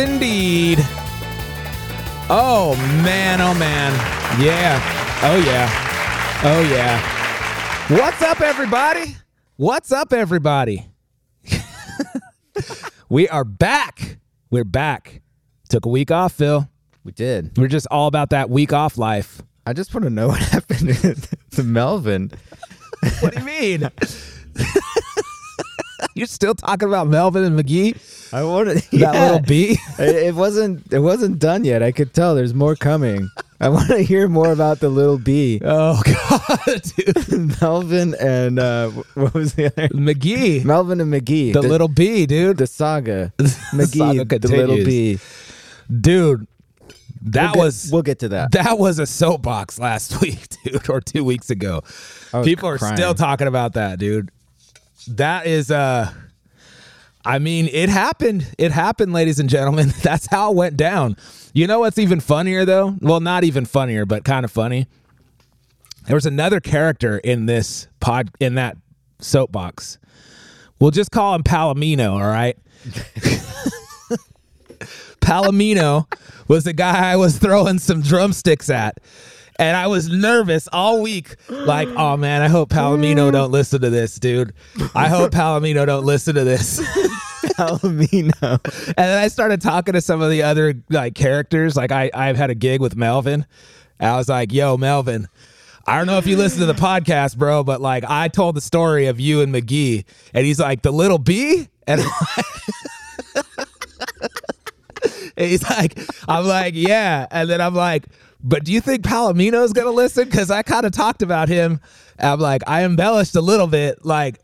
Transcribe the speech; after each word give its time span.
indeed. 0.00 0.78
Oh, 2.32 2.74
man. 3.04 3.40
Oh, 3.40 3.54
man. 3.54 3.92
Yeah. 4.40 4.80
Oh, 5.22 5.36
yeah. 5.36 6.40
Oh, 6.42 6.62
yeah. 6.62 7.96
What's 7.98 8.22
up, 8.22 8.40
everybody? 8.40 9.16
What's 9.56 9.92
up, 9.92 10.12
everybody? 10.12 10.86
we 13.10 13.28
are 13.28 13.44
back. 13.44 14.18
We're 14.50 14.64
back. 14.64 15.20
Took 15.68 15.84
a 15.84 15.90
week 15.90 16.10
off, 16.10 16.32
Phil. 16.32 16.68
We 17.04 17.12
did. 17.12 17.56
We're 17.58 17.68
just 17.68 17.86
all 17.90 18.06
about 18.06 18.30
that 18.30 18.48
week 18.48 18.72
off 18.72 18.96
life. 18.96 19.42
I 19.66 19.74
just 19.74 19.94
want 19.94 20.04
to 20.04 20.10
know 20.10 20.28
what 20.28 20.38
happened 20.40 21.28
to, 21.50 21.62
Melvin. 21.62 22.32
What 23.20 23.34
do 23.34 23.40
you 23.40 23.46
mean? 23.46 23.90
You're 26.14 26.26
still 26.26 26.54
talking 26.54 26.88
about 26.88 27.06
Melvin 27.08 27.44
and 27.44 27.58
McGee? 27.58 28.32
I 28.32 28.44
wanted 28.44 28.76
That 28.92 28.92
yeah. 28.92 29.22
little 29.24 29.40
bee? 29.40 29.78
It, 29.98 30.16
it 30.28 30.34
wasn't. 30.34 30.92
It 30.92 31.00
wasn't 31.00 31.38
done 31.38 31.64
yet. 31.64 31.82
I 31.82 31.92
could 31.92 32.14
tell. 32.14 32.34
There's 32.34 32.54
more 32.54 32.74
coming. 32.76 33.28
I 33.60 33.68
want 33.68 33.88
to 33.88 33.98
hear 33.98 34.26
more 34.28 34.52
about 34.52 34.80
the 34.80 34.88
little 34.88 35.18
bee, 35.18 35.60
Oh, 35.62 36.00
God, 36.04 36.82
dude. 36.96 37.60
Melvin 37.60 38.14
and 38.18 38.58
uh, 38.58 38.88
what 39.14 39.34
was 39.34 39.52
the 39.54 39.66
other? 39.66 39.88
McGee. 39.88 40.64
Melvin 40.64 40.98
and 41.00 41.12
McGee. 41.12 41.52
The, 41.52 41.60
little 41.60 41.86
bee, 41.88 42.24
dude. 42.24 42.56
the 42.56 42.66
saga. 42.66 43.34
McGee, 43.38 44.16
saga 44.16 44.38
the 44.38 44.48
little 44.48 44.76
bee. 44.76 45.18
dude, 46.00 46.46
that 47.22 47.42
We'll 47.42 47.52
get- 47.52 47.58
was 47.58 47.88
We'll 47.92 48.02
get 48.02 48.20
to 48.20 48.28
that. 48.30 48.52
that 48.52 48.78
was 48.78 48.98
a 48.98 49.04
soapbox 49.06 49.78
last 49.78 50.22
week, 50.22 50.46
dude, 50.64 50.88
or 50.88 51.02
two 51.02 51.22
weeks 51.22 51.50
ago. 51.50 51.82
People 52.44 52.68
are 52.70 52.78
crying. 52.78 52.96
still 52.96 53.12
talking 53.14 53.46
about 53.46 53.74
that, 53.74 53.98
dude. 53.98 54.30
That 55.08 55.46
is 55.46 55.70
uh 55.70 56.12
I 57.22 57.38
mean, 57.38 57.68
it 57.70 57.90
happened. 57.90 58.46
It 58.56 58.72
happened, 58.72 59.12
ladies 59.12 59.38
and 59.38 59.48
gentlemen. 59.48 59.92
That's 60.02 60.26
how 60.26 60.52
it 60.52 60.56
went 60.56 60.76
down. 60.76 61.16
You 61.52 61.66
know 61.66 61.80
what's 61.80 61.98
even 61.98 62.20
funnier 62.20 62.64
though? 62.64 62.96
Well, 63.00 63.20
not 63.20 63.44
even 63.44 63.66
funnier, 63.66 64.06
but 64.06 64.24
kind 64.24 64.44
of 64.44 64.50
funny. 64.50 64.86
There 66.06 66.16
was 66.16 66.26
another 66.26 66.60
character 66.60 67.18
in 67.18 67.46
this 67.46 67.88
pod 68.00 68.30
in 68.40 68.54
that 68.54 68.76
soapbox. 69.18 69.98
We'll 70.80 70.92
just 70.92 71.10
call 71.10 71.34
him 71.34 71.42
Palomino, 71.42 72.12
all 72.12 72.20
right? 72.20 72.56
Palomino 75.20 76.10
was 76.48 76.64
the 76.64 76.72
guy 76.72 77.12
I 77.12 77.16
was 77.16 77.36
throwing 77.38 77.78
some 77.78 78.00
drumsticks 78.00 78.70
at. 78.70 78.98
And 79.60 79.76
I 79.76 79.88
was 79.88 80.08
nervous 80.08 80.68
all 80.72 81.02
week. 81.02 81.36
Like, 81.50 81.86
oh 81.90 82.16
man, 82.16 82.40
I 82.40 82.48
hope 82.48 82.70
Palomino 82.70 83.28
mm. 83.28 83.32
don't 83.32 83.52
listen 83.52 83.82
to 83.82 83.90
this, 83.90 84.16
dude. 84.16 84.54
I 84.94 85.08
hope 85.08 85.32
Palomino 85.34 85.84
don't 85.84 86.06
listen 86.06 86.34
to 86.36 86.44
this. 86.44 86.80
Palomino. 87.58 88.58
And 88.86 88.94
then 88.96 89.22
I 89.22 89.28
started 89.28 89.60
talking 89.60 89.92
to 89.92 90.00
some 90.00 90.22
of 90.22 90.30
the 90.30 90.44
other 90.44 90.74
like 90.88 91.14
characters. 91.14 91.76
Like 91.76 91.92
I, 91.92 92.10
I've 92.14 92.38
had 92.38 92.48
a 92.48 92.54
gig 92.54 92.80
with 92.80 92.96
Melvin. 92.96 93.44
I 94.00 94.16
was 94.16 94.30
like, 94.30 94.50
yo, 94.50 94.78
Melvin, 94.78 95.28
I 95.86 95.98
don't 95.98 96.06
know 96.06 96.16
if 96.16 96.26
you 96.26 96.38
listen 96.38 96.60
to 96.60 96.66
the 96.66 96.72
podcast, 96.80 97.36
bro, 97.36 97.62
but 97.62 97.82
like 97.82 98.02
I 98.08 98.28
told 98.28 98.56
the 98.56 98.62
story 98.62 99.08
of 99.08 99.20
you 99.20 99.42
and 99.42 99.54
McGee. 99.54 100.06
And 100.32 100.46
he's 100.46 100.58
like, 100.58 100.80
the 100.80 100.90
little 100.90 101.18
bee? 101.18 101.68
And 101.86 102.00
And 105.36 105.48
he's 105.48 105.62
like, 105.62 105.98
I'm 106.28 106.46
like, 106.46 106.74
yeah. 106.74 107.26
And 107.30 107.48
then 107.48 107.62
I'm 107.62 107.74
like, 107.74 108.04
but 108.42 108.64
do 108.64 108.72
you 108.72 108.80
think 108.80 109.02
Palomino's 109.02 109.72
gonna 109.72 109.90
listen? 109.90 110.24
Because 110.24 110.50
I 110.50 110.62
kind 110.62 110.86
of 110.86 110.92
talked 110.92 111.22
about 111.22 111.48
him. 111.48 111.80
I'm 112.18 112.40
like, 112.40 112.62
I 112.66 112.84
embellished 112.84 113.36
a 113.36 113.40
little 113.40 113.66
bit. 113.66 114.04
Like, 114.04 114.40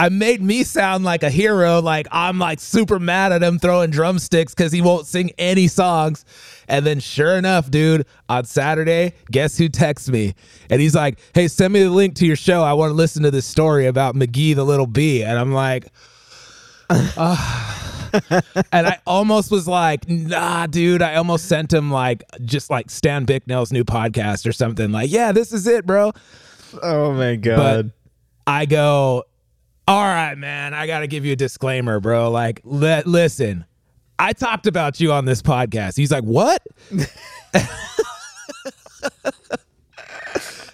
I 0.00 0.08
made 0.08 0.40
me 0.40 0.64
sound 0.64 1.04
like 1.04 1.22
a 1.22 1.28
hero. 1.28 1.82
Like 1.82 2.08
I'm 2.10 2.38
like 2.38 2.58
super 2.58 2.98
mad 2.98 3.32
at 3.32 3.42
him 3.42 3.58
throwing 3.58 3.90
drumsticks 3.90 4.54
because 4.54 4.72
he 4.72 4.80
won't 4.80 5.06
sing 5.06 5.30
any 5.36 5.68
songs. 5.68 6.24
And 6.68 6.86
then 6.86 7.00
sure 7.00 7.36
enough, 7.36 7.70
dude, 7.70 8.06
on 8.26 8.46
Saturday, 8.46 9.12
guess 9.30 9.58
who 9.58 9.68
texts 9.68 10.08
me? 10.08 10.34
And 10.70 10.80
he's 10.80 10.94
like, 10.94 11.18
Hey, 11.34 11.48
send 11.48 11.74
me 11.74 11.82
the 11.82 11.90
link 11.90 12.14
to 12.14 12.26
your 12.26 12.36
show. 12.36 12.62
I 12.62 12.72
want 12.72 12.92
to 12.92 12.94
listen 12.94 13.24
to 13.24 13.30
this 13.30 13.44
story 13.44 13.88
about 13.88 14.14
McGee 14.14 14.54
the 14.54 14.64
little 14.64 14.86
bee. 14.86 15.22
And 15.22 15.38
I'm 15.38 15.52
like, 15.52 15.88
and 18.72 18.86
I 18.86 18.98
almost 19.06 19.50
was 19.50 19.68
like, 19.68 20.08
nah, 20.08 20.66
dude. 20.66 21.02
I 21.02 21.16
almost 21.16 21.46
sent 21.46 21.72
him 21.72 21.90
like 21.90 22.22
just 22.44 22.70
like 22.70 22.90
Stan 22.90 23.24
Bicknell's 23.24 23.72
new 23.72 23.84
podcast 23.84 24.46
or 24.46 24.52
something. 24.52 24.90
Like, 24.92 25.10
yeah, 25.10 25.32
this 25.32 25.52
is 25.52 25.66
it, 25.66 25.86
bro. 25.86 26.12
Oh 26.82 27.12
my 27.12 27.36
god. 27.36 27.56
But. 27.86 27.96
I 28.46 28.66
go, 28.66 29.24
all 29.86 30.04
right, 30.04 30.36
man. 30.36 30.74
I 30.74 30.86
got 30.88 31.00
to 31.00 31.06
give 31.06 31.24
you 31.24 31.32
a 31.34 31.36
disclaimer, 31.36 32.00
bro. 32.00 32.30
Like, 32.30 32.60
li- 32.64 33.02
listen, 33.06 33.64
I 34.18 34.32
talked 34.32 34.66
about 34.66 34.98
you 34.98 35.12
on 35.12 35.24
this 35.24 35.40
podcast. 35.40 35.96
He's 35.96 36.10
like, 36.10 36.24
what? 36.24 36.60
and 36.90 37.06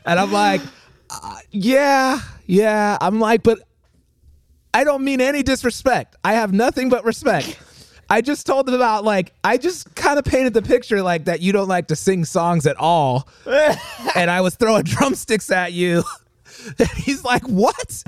I'm 0.06 0.32
like, 0.32 0.62
uh, 1.10 1.38
yeah, 1.50 2.20
yeah. 2.46 2.96
I'm 3.00 3.20
like, 3.20 3.42
but 3.42 3.58
I 4.76 4.84
don't 4.84 5.02
mean 5.02 5.22
any 5.22 5.42
disrespect. 5.42 6.16
I 6.22 6.34
have 6.34 6.52
nothing 6.52 6.90
but 6.90 7.02
respect. 7.06 7.58
I 8.10 8.20
just 8.20 8.46
told 8.46 8.68
him 8.68 8.74
about 8.74 9.04
like 9.04 9.32
I 9.42 9.56
just 9.56 9.94
kind 9.94 10.18
of 10.18 10.26
painted 10.26 10.52
the 10.52 10.60
picture 10.60 11.02
like 11.02 11.24
that 11.24 11.40
you 11.40 11.50
don't 11.50 11.66
like 11.66 11.86
to 11.86 11.96
sing 11.96 12.26
songs 12.26 12.66
at 12.66 12.76
all. 12.76 13.26
and 13.46 14.30
I 14.30 14.42
was 14.42 14.54
throwing 14.54 14.82
drumsticks 14.82 15.50
at 15.50 15.72
you. 15.72 16.04
And 16.78 16.88
he's 16.88 17.22
like, 17.22 17.42
"What?" 17.42 18.02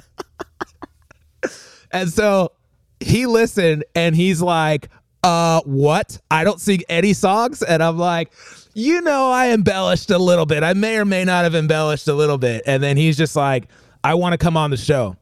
and 1.92 2.10
so 2.10 2.52
he 2.98 3.26
listened 3.26 3.84
and 3.94 4.16
he's 4.16 4.42
like, 4.42 4.88
"Uh, 5.22 5.60
what? 5.64 6.18
I 6.30 6.44
don't 6.44 6.60
sing 6.60 6.80
any 6.88 7.12
songs." 7.12 7.62
And 7.62 7.82
I'm 7.82 7.98
like, 7.98 8.32
"You 8.74 9.00
know, 9.02 9.30
I 9.30 9.50
embellished 9.50 10.10
a 10.10 10.18
little 10.18 10.46
bit. 10.46 10.64
I 10.64 10.72
may 10.72 10.96
or 10.96 11.04
may 11.04 11.24
not 11.24 11.44
have 11.44 11.54
embellished 11.54 12.08
a 12.08 12.14
little 12.14 12.38
bit." 12.38 12.62
And 12.66 12.82
then 12.82 12.96
he's 12.96 13.16
just 13.16 13.36
like, 13.36 13.68
"I 14.02 14.14
want 14.14 14.32
to 14.32 14.38
come 14.38 14.56
on 14.56 14.70
the 14.70 14.76
show." 14.76 15.16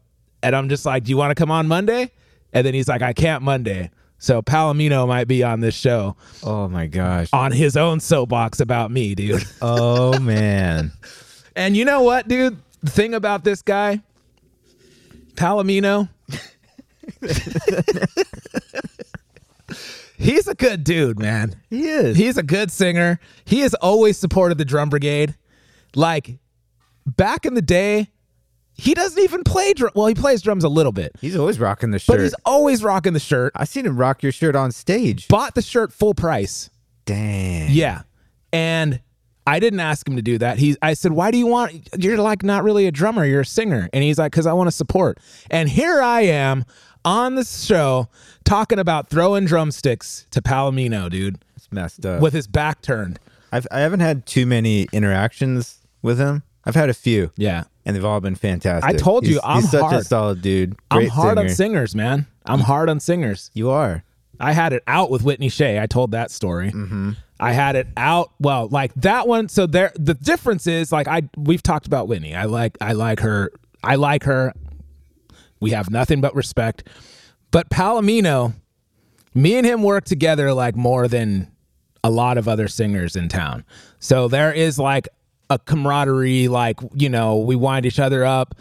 And 0.47 0.55
I'm 0.55 0.69
just 0.69 0.87
like, 0.87 1.03
"Do 1.03 1.11
you 1.11 1.17
want 1.17 1.33
to 1.33 1.35
come 1.35 1.51
on 1.51 1.67
Monday?" 1.67 2.13
And 2.53 2.65
then 2.65 2.73
he's 2.73 2.87
like, 2.87 3.03
"I 3.03 3.13
can't 3.13 3.43
Monday." 3.43 3.91
So 4.19 4.41
Palomino 4.43 5.07
might 5.09 5.27
be 5.29 5.43
on 5.43 5.61
this 5.61 5.75
show 5.75 6.17
Oh 6.43 6.69
my 6.69 6.87
gosh. 6.87 7.29
on 7.35 7.51
his 7.53 7.77
own 7.77 7.99
soapbox 8.01 8.61
about 8.61 8.91
me, 8.91 9.15
dude. 9.17 9.45
Oh 9.61 10.19
man. 10.21 10.93
And 11.57 11.77
you 11.77 11.85
know 11.85 12.03
what, 12.03 12.29
dude? 12.29 12.57
The 12.83 12.91
thing 12.91 13.13
about 13.13 13.43
this 13.45 13.61
guy, 13.61 14.01
Palomino, 15.35 16.09
he's 20.19 20.47
a 20.49 20.55
good 20.55 20.85
dude, 20.85 21.19
man. 21.19 21.55
He 21.71 21.89
is. 21.89 22.17
He's 22.17 22.37
a 22.39 22.43
good 22.43 22.71
singer. 22.71 23.19
He 23.45 23.61
has 23.61 23.75
always 23.75 24.17
supported 24.17 24.59
the 24.59 24.65
drum 24.65 24.89
brigade. 24.91 25.35
Like 25.95 26.39
back 27.07 27.45
in 27.47 27.55
the 27.55 27.63
day, 27.63 28.11
he 28.77 28.95
doesn't 28.95 29.23
even 29.23 29.43
play 29.45 29.73
drum. 29.73 29.91
Well, 29.95 30.07
he 30.07 30.15
plays 30.15 30.43
drums 30.43 30.65
a 30.65 30.69
little 30.69 30.93
bit, 30.93 31.13
He's 31.21 31.37
always 31.37 31.59
rocking 31.59 31.91
the 31.91 31.99
shirt. 31.99 32.17
but 32.17 32.23
he's 32.23 32.35
always 32.45 32.83
rocking 32.85 33.13
the 33.15 33.21
shirt. 33.21 33.53
I 33.57 33.65
seen 33.65 33.87
him 33.87 33.97
rock 33.97 34.23
your 34.23 34.33
shirt 34.33 34.55
on 34.57 34.71
stage. 34.73 35.29
Bought 35.29 35.55
the 35.55 35.63
shirt 35.63 35.93
full 35.93 36.15
price. 36.15 36.71
Damn. 37.05 37.71
Yeah. 37.71 38.03
And 38.53 39.01
I 39.47 39.61
didn't 39.61 39.81
ask 39.81 40.07
him 40.09 40.17
to 40.17 40.23
do 40.23 40.39
that. 40.39 40.59
He 40.59 40.77
I 40.83 40.95
said, 40.95 41.13
"Why 41.13 41.31
do 41.31 41.39
you 41.39 41.47
want 41.47 41.89
you're 41.99 42.19
like 42.19 42.43
not 42.43 42.65
really 42.65 42.87
a 42.87 42.91
drummer, 42.91 43.25
you're 43.25 43.43
a 43.43 43.47
singer." 43.47 43.89
And 43.93 44.03
he's 44.03 44.19
like, 44.19 44.33
"Cuz 44.33 44.45
I 44.47 44.53
want 44.53 44.67
to 44.69 44.73
support." 44.73 45.19
And 45.51 45.69
here 45.69 46.03
I 46.03 46.23
am 46.23 46.65
on 47.05 47.37
the 47.37 47.45
show 47.45 48.09
talking 48.45 48.81
about 48.81 49.09
throwing 49.09 49.45
drumsticks 49.45 50.27
to 50.33 50.43
Palomino, 50.43 51.09
dude, 51.09 51.39
It's 51.57 51.69
messed 51.71 52.05
up. 52.05 52.21
with 52.21 52.33
his 52.35 52.49
back 52.49 52.83
turned. 52.83 53.21
I've 53.53 53.69
I 53.71 53.81
haven't 53.81 54.01
had 54.01 54.27
too 54.27 54.47
many 54.47 54.89
interactions 54.93 55.79
with 56.03 56.19
him. 56.19 56.43
I've 56.65 56.75
had 56.75 56.91
a 56.91 56.95
few, 56.95 57.31
Yeah. 57.37 57.65
And 57.87 57.97
they've 57.97 58.05
all 58.05 58.21
been 58.21 58.35
fantastic. 58.35 58.89
I 58.91 58.95
told 58.97 59.25
you, 59.27 59.35
He's- 59.35 59.45
I'm 59.45 59.61
he's 59.63 59.71
such 59.71 59.93
a 59.93 60.05
solid 60.05 60.43
dude. 60.43 60.77
I'm 60.91 61.07
hard 61.07 61.39
singer. 61.39 61.49
on 61.49 61.55
singers, 61.55 61.95
man. 61.95 62.27
I'm 62.45 62.61
hard 62.61 62.91
on 62.91 63.01
singers. 63.01 63.51
You 63.55 63.71
are. 63.71 64.05
I 64.39 64.53
had 64.53 64.75
it 64.75 64.83
out 64.87 65.11
with 65.11 65.23
Whitney 65.23 65.49
Shea. 65.49 65.81
I 65.81 65.87
told 65.87 66.11
that 66.11 66.31
story. 66.31 66.71
Mm-hmm. 66.71 67.13
I 67.41 67.53
had 67.53 67.77
it 67.77 67.87
out. 67.97 68.33
Well, 68.39 68.69
like 68.71 68.93
that 68.97 69.27
one. 69.27 69.49
So 69.49 69.67
there, 69.67 69.93
the 69.95 70.15
difference 70.15 70.67
is 70.67 70.93
like 70.93 71.09
I 71.09 71.23
we've 71.37 71.63
talked 71.63 71.87
about 71.87 72.07
Whitney. 72.09 72.35
I 72.35 72.45
like 72.45 72.77
I 72.81 72.93
like 72.93 73.21
her. 73.21 73.51
I 73.83 73.95
like 73.95 74.25
her. 74.25 74.53
We 75.61 75.71
have 75.71 75.89
nothing 75.91 76.21
but 76.21 76.35
respect. 76.35 76.87
But 77.51 77.71
Palomino, 77.71 78.55
me 79.35 79.57
and 79.57 79.67
him 79.67 79.83
work 79.83 80.05
together 80.05 80.53
like 80.53 80.77
more 80.77 81.09
than 81.09 81.51
a 82.05 82.11
lot 82.11 82.37
of 82.37 82.47
other 82.49 82.69
singers 82.69 83.17
in 83.17 83.29
town. 83.29 83.65
So 84.01 84.29
there 84.29 84.53
is 84.53 84.79
like 84.79 85.09
a 85.51 85.59
camaraderie. 85.59 86.49
Like 86.49 86.81
you 86.95 87.09
know, 87.09 87.39
we 87.39 87.57
wind 87.57 87.87
each 87.87 87.99
other 87.99 88.25
up. 88.25 88.55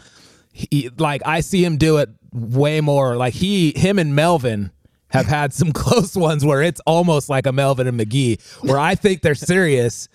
He, 0.52 0.90
like 0.98 1.22
I 1.26 1.40
see 1.40 1.64
him 1.64 1.76
do 1.76 1.98
it 1.98 2.08
way 2.32 2.80
more. 2.80 3.16
Like 3.16 3.34
he, 3.34 3.72
him, 3.76 3.98
and 3.98 4.14
Melvin 4.14 4.70
have 5.08 5.26
had 5.26 5.52
some 5.52 5.72
close 5.72 6.16
ones 6.16 6.44
where 6.44 6.62
it's 6.62 6.80
almost 6.86 7.28
like 7.28 7.46
a 7.46 7.52
Melvin 7.52 7.86
and 7.86 7.98
McGee, 7.98 8.40
where 8.62 8.78
I 8.78 8.94
think 8.94 9.22
they're 9.22 9.34
serious. 9.34 10.08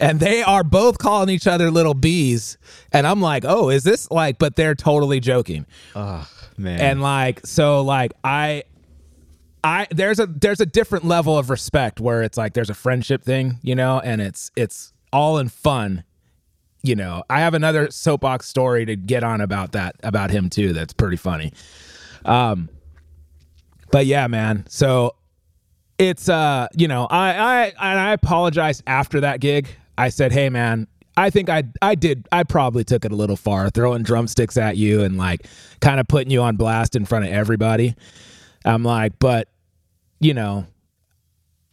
And 0.00 0.18
they 0.18 0.42
are 0.42 0.64
both 0.64 0.98
calling 0.98 1.28
each 1.28 1.46
other 1.46 1.70
little 1.70 1.94
bees. 1.94 2.56
And 2.92 3.06
I'm 3.06 3.20
like, 3.20 3.44
oh, 3.46 3.68
is 3.68 3.84
this 3.84 4.10
like, 4.10 4.38
but 4.38 4.56
they're 4.56 4.74
totally 4.74 5.20
joking. 5.20 5.66
Man, 5.94 6.76
man. 6.76 6.80
And 6.80 7.02
like 7.02 7.46
so 7.46 7.82
like 7.82 8.12
I 8.24 8.64
I 9.62 9.86
there's 9.90 10.18
a 10.18 10.26
there's 10.26 10.60
a 10.60 10.66
different 10.66 11.04
level 11.04 11.38
of 11.38 11.50
respect 11.50 12.00
where 12.00 12.22
it's 12.22 12.36
like 12.36 12.54
there's 12.54 12.70
a 12.70 12.74
friendship 12.74 13.22
thing, 13.22 13.58
you 13.62 13.74
know, 13.74 14.00
and 14.00 14.20
it's 14.20 14.50
it's 14.56 14.91
all 15.12 15.38
in 15.38 15.48
fun. 15.48 16.04
You 16.82 16.96
know, 16.96 17.22
I 17.30 17.40
have 17.40 17.54
another 17.54 17.90
soapbox 17.90 18.48
story 18.48 18.84
to 18.86 18.96
get 18.96 19.22
on 19.22 19.40
about 19.40 19.72
that 19.72 19.96
about 20.02 20.30
him 20.30 20.50
too. 20.50 20.72
That's 20.72 20.92
pretty 20.92 21.16
funny. 21.16 21.52
Um, 22.24 22.68
but 23.92 24.06
yeah, 24.06 24.26
man. 24.26 24.64
So 24.68 25.14
it's 25.98 26.28
uh, 26.28 26.66
you 26.76 26.88
know, 26.88 27.06
I 27.08 27.30
I 27.30 27.64
and 27.66 28.00
I 28.00 28.12
apologized 28.12 28.82
after 28.86 29.20
that 29.20 29.40
gig. 29.40 29.68
I 29.96 30.08
said, 30.08 30.32
hey, 30.32 30.48
man, 30.48 30.88
I 31.16 31.30
think 31.30 31.48
I 31.48 31.64
I 31.80 31.94
did 31.94 32.26
I 32.32 32.42
probably 32.42 32.84
took 32.84 33.04
it 33.04 33.12
a 33.12 33.16
little 33.16 33.36
far, 33.36 33.70
throwing 33.70 34.02
drumsticks 34.02 34.56
at 34.56 34.76
you 34.76 35.02
and 35.02 35.16
like 35.16 35.46
kind 35.80 36.00
of 36.00 36.08
putting 36.08 36.30
you 36.30 36.42
on 36.42 36.56
blast 36.56 36.96
in 36.96 37.04
front 37.04 37.26
of 37.26 37.30
everybody. 37.30 37.94
I'm 38.64 38.82
like, 38.82 39.18
but 39.18 39.48
you 40.20 40.34
know, 40.34 40.66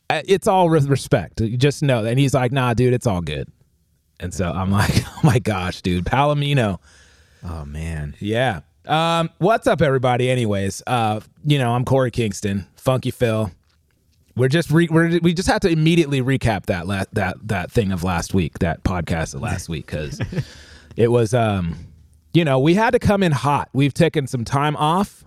it's 0.10 0.48
all 0.48 0.70
with 0.70 0.88
respect. 0.88 1.42
You 1.42 1.58
just 1.58 1.84
know. 1.84 2.04
And 2.06 2.20
he's 2.20 2.34
like, 2.34 2.52
nah, 2.52 2.74
dude, 2.74 2.94
it's 2.94 3.08
all 3.08 3.22
good. 3.22 3.48
And 4.20 4.34
so 4.34 4.52
I'm 4.52 4.72
like, 4.72 4.92
oh 5.08 5.20
my 5.24 5.40
gosh, 5.40 5.82
dude, 5.82 6.06
Palomino. 6.06 6.80
oh 7.44 7.66
man. 7.66 8.16
Yeah. 8.20 8.62
Um, 8.86 9.30
what's 9.38 9.68
up, 9.68 9.82
everybody? 9.82 10.30
Anyways, 10.32 10.82
uh, 10.88 11.20
you 11.46 11.60
know, 11.60 11.72
I'm 11.74 11.86
Korey 11.86 12.12
Kingston, 12.12 12.66
Funky 12.76 13.12
Phil. 13.12 13.52
We're 14.36 14.48
just 14.48 14.72
re- 14.72 14.88
we're, 14.90 15.20
we 15.20 15.34
just 15.34 15.50
have 15.50 15.60
to 15.62 15.70
immediately 15.70 16.22
recap 16.22 16.66
that 16.68 16.88
la- 16.88 17.04
that 17.14 17.36
that 17.48 17.72
thing 17.72 17.92
of 17.92 18.04
last 18.04 18.34
week, 18.34 18.60
that 18.60 18.84
podcast 18.84 19.36
of 19.36 19.42
last 19.42 19.70
week, 19.70 19.86
because 19.86 20.20
it 20.96 21.10
was, 21.12 21.34
um, 21.34 21.76
you 22.34 22.46
know, 22.46 22.58
we 22.58 22.74
had 22.74 22.92
to 22.92 23.00
come 23.00 23.22
in 23.22 23.32
hot. 23.32 23.70
We've 23.74 23.94
taken 23.94 24.28
some 24.28 24.46
time 24.46 24.76
off, 24.78 25.24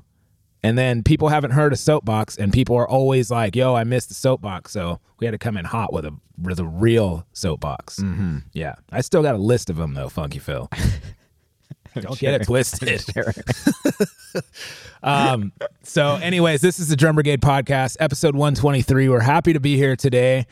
and 0.62 0.79
then 0.79 1.03
people 1.03 1.29
haven't 1.29 1.53
heard 1.53 1.73
a 1.73 1.76
soapbox, 1.76 2.37
and 2.37 2.53
people 2.53 2.76
are 2.76 2.88
always 2.88 3.31
like, 3.31 3.56
"Yo, 3.56 3.75
I 3.75 3.85
missed 3.85 4.09
the 4.09 4.14
soapbox," 4.14 4.73
so 4.73 5.00
we 5.19 5.26
had 5.26 5.32
to 5.32 5.38
come 5.38 5.56
in 5.56 5.64
hot 5.64 5.93
with 5.93 6.05
a 6.05 6.17
with 6.41 6.59
a 6.59 6.64
real 6.64 7.26
soapbox. 7.32 7.99
Mm-hmm. 8.00 8.38
Yeah, 8.53 8.75
I 8.91 9.00
still 9.00 9.23
got 9.23 9.35
a 9.35 9.38
list 9.38 9.70
of 9.70 9.76
them 9.76 9.94
though, 9.94 10.09
Funky 10.09 10.38
Phil. 10.38 10.70
Don't 12.00 12.19
get 12.19 12.41
it 12.41 12.44
twisted. 12.44 13.05
um, 15.03 15.53
so, 15.82 16.14
anyways, 16.17 16.62
this 16.62 16.79
is 16.79 16.88
the 16.88 16.97
Drum 16.97 17.17
Brigade 17.17 17.43
podcast, 17.43 17.99
episode 18.00 18.35
123. 18.35 19.08
We're 19.08 19.20
happy 19.20 19.53
to 19.53 19.61
be 19.61 19.76
here 19.76 19.94
today. 19.94 20.47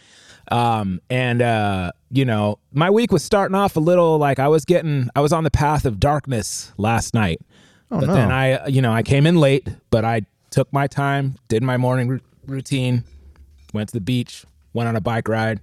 Um, 0.50 1.00
and 1.08 1.40
uh, 1.40 1.92
you 2.10 2.24
know, 2.24 2.58
my 2.72 2.90
week 2.90 3.12
was 3.12 3.22
starting 3.22 3.54
off 3.54 3.76
a 3.76 3.80
little 3.80 4.18
like 4.18 4.38
I 4.38 4.48
was 4.48 4.64
getting 4.64 5.08
I 5.14 5.20
was 5.20 5.32
on 5.32 5.44
the 5.44 5.50
path 5.50 5.84
of 5.84 6.00
darkness 6.00 6.72
last 6.76 7.14
night. 7.14 7.40
But 7.98 8.06
no. 8.06 8.14
then 8.14 8.30
I 8.30 8.66
you 8.66 8.80
know, 8.82 8.92
I 8.92 9.02
came 9.02 9.26
in 9.26 9.36
late, 9.36 9.68
but 9.90 10.04
I 10.04 10.22
took 10.50 10.72
my 10.72 10.86
time, 10.86 11.36
did 11.48 11.62
my 11.62 11.76
morning 11.76 12.08
ru- 12.08 12.20
routine, 12.46 13.04
went 13.72 13.88
to 13.90 13.94
the 13.94 14.00
beach, 14.00 14.44
went 14.72 14.88
on 14.88 14.96
a 14.96 15.00
bike 15.00 15.28
ride, 15.28 15.60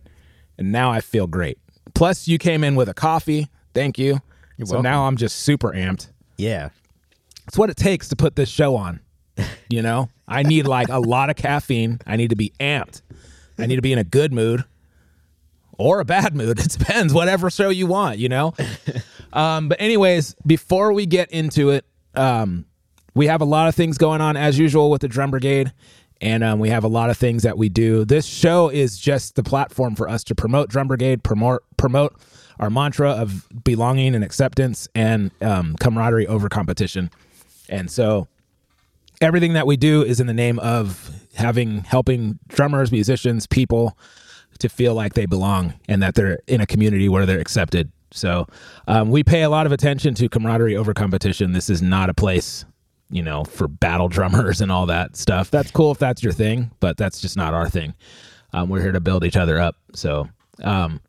and 0.58 0.72
now 0.72 0.92
I 0.92 1.02
feel 1.02 1.28
great. 1.28 1.58
Plus 1.94 2.28
you 2.28 2.38
came 2.38 2.64
in 2.64 2.76
with 2.76 2.90
a 2.90 2.94
coffee. 2.94 3.48
Thank 3.74 3.98
you. 3.98 4.16
so 4.16 4.74
welcome. 4.74 4.84
now 4.84 5.08
I'm 5.08 5.18
just 5.18 5.38
super 5.40 5.72
amped. 5.72 6.10
Yeah. 6.38 6.70
It's 7.48 7.58
what 7.58 7.70
it 7.70 7.78
takes 7.78 8.10
to 8.10 8.16
put 8.16 8.36
this 8.36 8.50
show 8.50 8.76
on. 8.76 9.00
You 9.70 9.82
know, 9.82 10.10
I 10.30 10.44
need 10.44 10.66
like 10.66 10.88
a 10.88 10.98
lot 10.98 11.30
of 11.30 11.36
caffeine. 11.36 12.00
I 12.08 12.16
need 12.16 12.30
to 12.30 12.38
be 12.38 12.54
amped. 12.58 13.02
I 13.60 13.66
need 13.66 13.76
to 13.76 13.82
be 13.82 13.92
in 13.92 14.00
a 14.00 14.04
good 14.06 14.32
mood 14.32 14.64
or 15.78 16.00
a 16.00 16.06
bad 16.06 16.34
mood. 16.36 16.58
It 16.66 16.70
depends, 16.70 17.14
whatever 17.14 17.50
show 17.50 17.68
you 17.70 17.86
want, 17.86 18.18
you 18.18 18.30
know? 18.30 18.54
Um, 19.34 19.68
but, 19.68 19.82
anyways, 19.82 20.36
before 20.46 20.94
we 20.94 21.06
get 21.06 21.30
into 21.32 21.70
it, 21.72 21.86
um, 22.18 22.66
we 23.14 23.28
have 23.28 23.42
a 23.42 23.46
lot 23.46 23.68
of 23.68 23.76
things 23.76 23.98
going 23.98 24.22
on 24.22 24.38
as 24.38 24.60
usual 24.60 24.92
with 24.92 25.02
the 25.02 25.08
Drum 25.08 25.32
Brigade. 25.32 25.72
And 26.20 26.44
um, 26.44 26.60
we 26.60 26.70
have 26.70 26.84
a 26.84 26.88
lot 26.88 27.12
of 27.12 27.18
things 27.18 27.44
that 27.44 27.58
we 27.58 27.70
do. 27.70 28.04
This 28.04 28.26
show 28.26 28.70
is 28.70 28.98
just 28.98 29.36
the 29.36 29.44
platform 29.44 29.96
for 29.96 30.10
us 30.10 30.24
to 30.26 30.36
promote 30.36 30.70
Drum 30.70 30.88
Brigade, 30.88 31.24
promote 31.24 31.64
promote 31.78 32.20
our 32.60 32.72
mantra 32.72 33.12
of 33.12 33.48
belonging 33.64 34.16
and 34.16 34.24
acceptance 34.24 34.88
and 34.96 35.30
um, 35.42 35.76
camaraderie 35.80 36.26
over 36.26 36.50
competition. 36.50 37.12
And 37.70 37.92
so 37.92 38.28
everything 39.22 39.54
that 39.54 39.68
we 39.68 39.78
do 39.78 40.04
is 40.04 40.20
in 40.20 40.26
the 40.26 40.34
name 40.34 40.58
of 40.60 41.12
having 41.36 41.84
helping 41.84 42.40
drummers, 42.48 42.92
musicians, 42.92 43.46
people 43.46 43.96
to 44.60 44.70
feel 44.70 44.96
like 44.96 45.14
they 45.14 45.28
belong 45.28 45.76
and 45.88 46.02
that 46.02 46.16
they're 46.16 46.40
in 46.48 46.62
a 46.62 46.66
community 46.66 47.08
where 47.08 47.28
they're 47.28 47.40
accepted. 47.40 47.92
So 48.18 48.48
um, 48.88 49.10
we 49.10 49.24
pay 49.24 49.44
a 49.44 49.50
lot 49.50 49.66
of 49.66 49.72
attention 49.72 50.14
to 50.16 50.30
camaraderie 50.30 50.76
over 50.76 50.94
competition. 50.94 51.52
This 51.54 51.70
is 51.70 51.82
not 51.82 52.10
a 52.10 52.14
place, 52.14 52.66
you 53.10 53.24
know, 53.24 53.44
for 53.44 53.68
battle 53.68 54.08
drummers 54.10 54.62
and 54.62 54.72
all 54.72 54.86
that 54.88 55.16
stuff. 55.16 55.52
That's 55.52 55.72
cool 55.72 55.92
if 55.92 56.00
that's 56.00 56.24
your 56.24 56.34
thing, 56.34 56.72
but 56.80 56.98
that's 56.98 57.22
just 57.22 57.38
not 57.38 57.54
our 57.54 57.70
thing. 57.70 57.94
Um, 58.54 58.70
we're 58.70 58.82
here 58.82 58.92
to 58.92 59.02
build 59.02 59.24
each 59.24 59.38
other 59.38 59.60
up. 59.60 59.76
So, 59.94 60.30
um, 60.64 61.02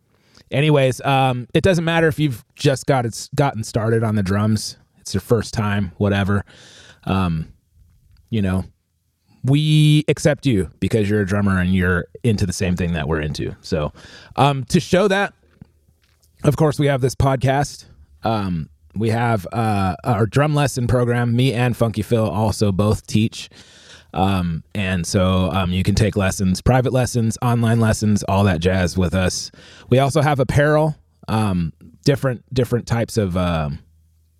anyways, 0.50 1.00
um, 1.02 1.46
it 1.54 1.62
doesn't 1.62 1.84
matter 1.84 2.08
if 2.08 2.18
you've 2.18 2.44
just 2.54 2.86
got 2.86 3.06
it's 3.06 3.28
gotten 3.34 3.64
started 3.64 4.02
on 4.02 4.16
the 4.16 4.22
drums. 4.22 4.76
It's 4.98 5.14
your 5.14 5.20
first 5.20 5.54
time, 5.54 5.92
whatever. 5.96 6.44
Um, 7.04 7.52
you 8.30 8.42
know, 8.42 8.64
we 9.44 10.04
accept 10.08 10.46
you 10.46 10.70
because 10.80 11.08
you're 11.08 11.22
a 11.22 11.26
drummer 11.26 11.58
and 11.58 11.74
you're 11.74 12.06
into 12.22 12.44
the 12.44 12.52
same 12.52 12.76
thing 12.76 12.92
that 12.92 13.08
we're 13.08 13.20
into. 13.20 13.56
So, 13.60 13.92
um, 14.36 14.64
to 14.66 14.80
show 14.80 15.08
that, 15.08 15.32
of 16.44 16.56
course, 16.56 16.78
we 16.78 16.86
have 16.86 17.00
this 17.00 17.14
podcast. 17.14 17.86
Um, 18.22 18.68
we 18.94 19.10
have 19.10 19.46
uh, 19.52 19.96
our 20.04 20.26
drum 20.26 20.54
lesson 20.54 20.86
program. 20.86 21.34
Me 21.34 21.52
and 21.52 21.76
Funky 21.76 22.02
Phil 22.02 22.28
also 22.28 22.72
both 22.72 23.06
teach. 23.06 23.48
Um, 24.14 24.64
and 24.74 25.06
so 25.06 25.50
um, 25.52 25.70
you 25.70 25.82
can 25.82 25.94
take 25.94 26.16
lessons, 26.16 26.62
private 26.62 26.92
lessons, 26.92 27.36
online 27.42 27.80
lessons, 27.80 28.22
all 28.24 28.44
that 28.44 28.60
jazz 28.60 28.96
with 28.96 29.14
us. 29.14 29.50
We 29.90 29.98
also 29.98 30.22
have 30.22 30.40
apparel, 30.40 30.96
um, 31.28 31.72
different 32.04 32.42
different 32.54 32.86
types 32.86 33.16
of 33.16 33.36
um, 33.36 33.80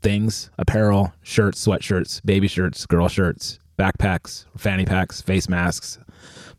things: 0.00 0.50
apparel, 0.58 1.12
shirts, 1.22 1.64
sweatshirts, 1.66 2.24
baby 2.24 2.48
shirts, 2.48 2.86
girl 2.86 3.08
shirts, 3.08 3.58
backpacks, 3.78 4.46
fanny 4.56 4.86
packs, 4.86 5.20
face 5.20 5.48
masks, 5.48 5.98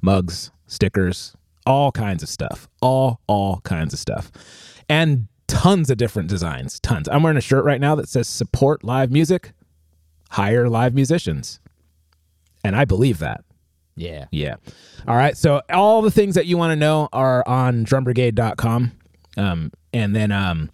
mugs, 0.02 0.52
stickers, 0.68 1.36
all 1.66 1.92
kinds 1.92 2.22
of 2.22 2.30
stuff. 2.30 2.70
All 2.80 3.20
all 3.26 3.60
kinds 3.62 3.92
of 3.94 4.00
stuff, 4.00 4.32
and 4.88 5.28
tons 5.50 5.90
of 5.90 5.98
different 5.98 6.30
designs. 6.30 6.80
Tons. 6.80 7.10
I'm 7.10 7.24
wearing 7.24 7.38
a 7.38 7.42
shirt 7.42 7.66
right 7.66 7.82
now 7.82 7.96
that 7.96 8.08
says 8.08 8.28
"Support 8.28 8.84
live 8.84 9.12
music, 9.12 9.52
hire 10.30 10.70
live 10.70 10.94
musicians," 10.94 11.60
and 12.64 12.76
I 12.76 12.86
believe 12.86 13.20
that. 13.20 13.44
Yeah. 13.98 14.26
Yeah. 14.32 14.56
All 15.08 15.18
right. 15.18 15.36
So 15.36 15.62
all 15.70 16.02
the 16.02 16.12
things 16.12 16.36
that 16.36 16.46
you 16.46 16.58
want 16.58 16.72
to 16.72 16.78
know 16.78 17.10
are 17.12 17.46
on 17.46 17.84
drumbrigade.com. 17.84 18.94
Um, 19.36 19.72
and 19.92 20.16
then 20.16 20.32
um, 20.32 20.70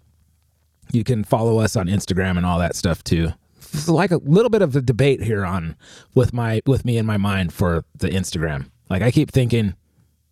you 0.92 1.02
can 1.02 1.24
follow 1.24 1.58
us 1.58 1.74
on 1.74 1.88
Instagram 1.88 2.36
and 2.36 2.46
all 2.46 2.60
that 2.60 2.76
stuff 2.76 3.02
too. 3.02 3.30
It's 3.72 3.88
like 3.88 4.12
a 4.12 4.18
little 4.18 4.48
bit 4.48 4.62
of 4.62 4.76
a 4.76 4.80
debate 4.80 5.22
here 5.22 5.44
on 5.44 5.74
with 6.14 6.32
my 6.32 6.62
with 6.66 6.84
me 6.84 6.98
in 6.98 7.04
my 7.04 7.16
mind 7.16 7.52
for 7.52 7.84
the 7.96 8.08
Instagram. 8.08 8.70
Like 8.88 9.02
I 9.02 9.10
keep 9.10 9.32
thinking, 9.32 9.74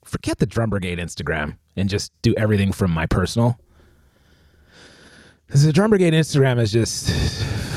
forget 0.04 0.38
the 0.38 0.46
Drum 0.46 0.70
Brigade 0.70 0.98
Instagram 0.98 1.56
and 1.76 1.88
just 1.88 2.12
do 2.22 2.32
everything 2.36 2.70
from 2.70 2.92
my 2.92 3.06
personal. 3.06 3.58
The 5.54 5.73
Drum 5.73 5.90
Brigade 5.90 6.14
Instagram 6.14 6.61
is 6.61 6.73
just 6.73 7.08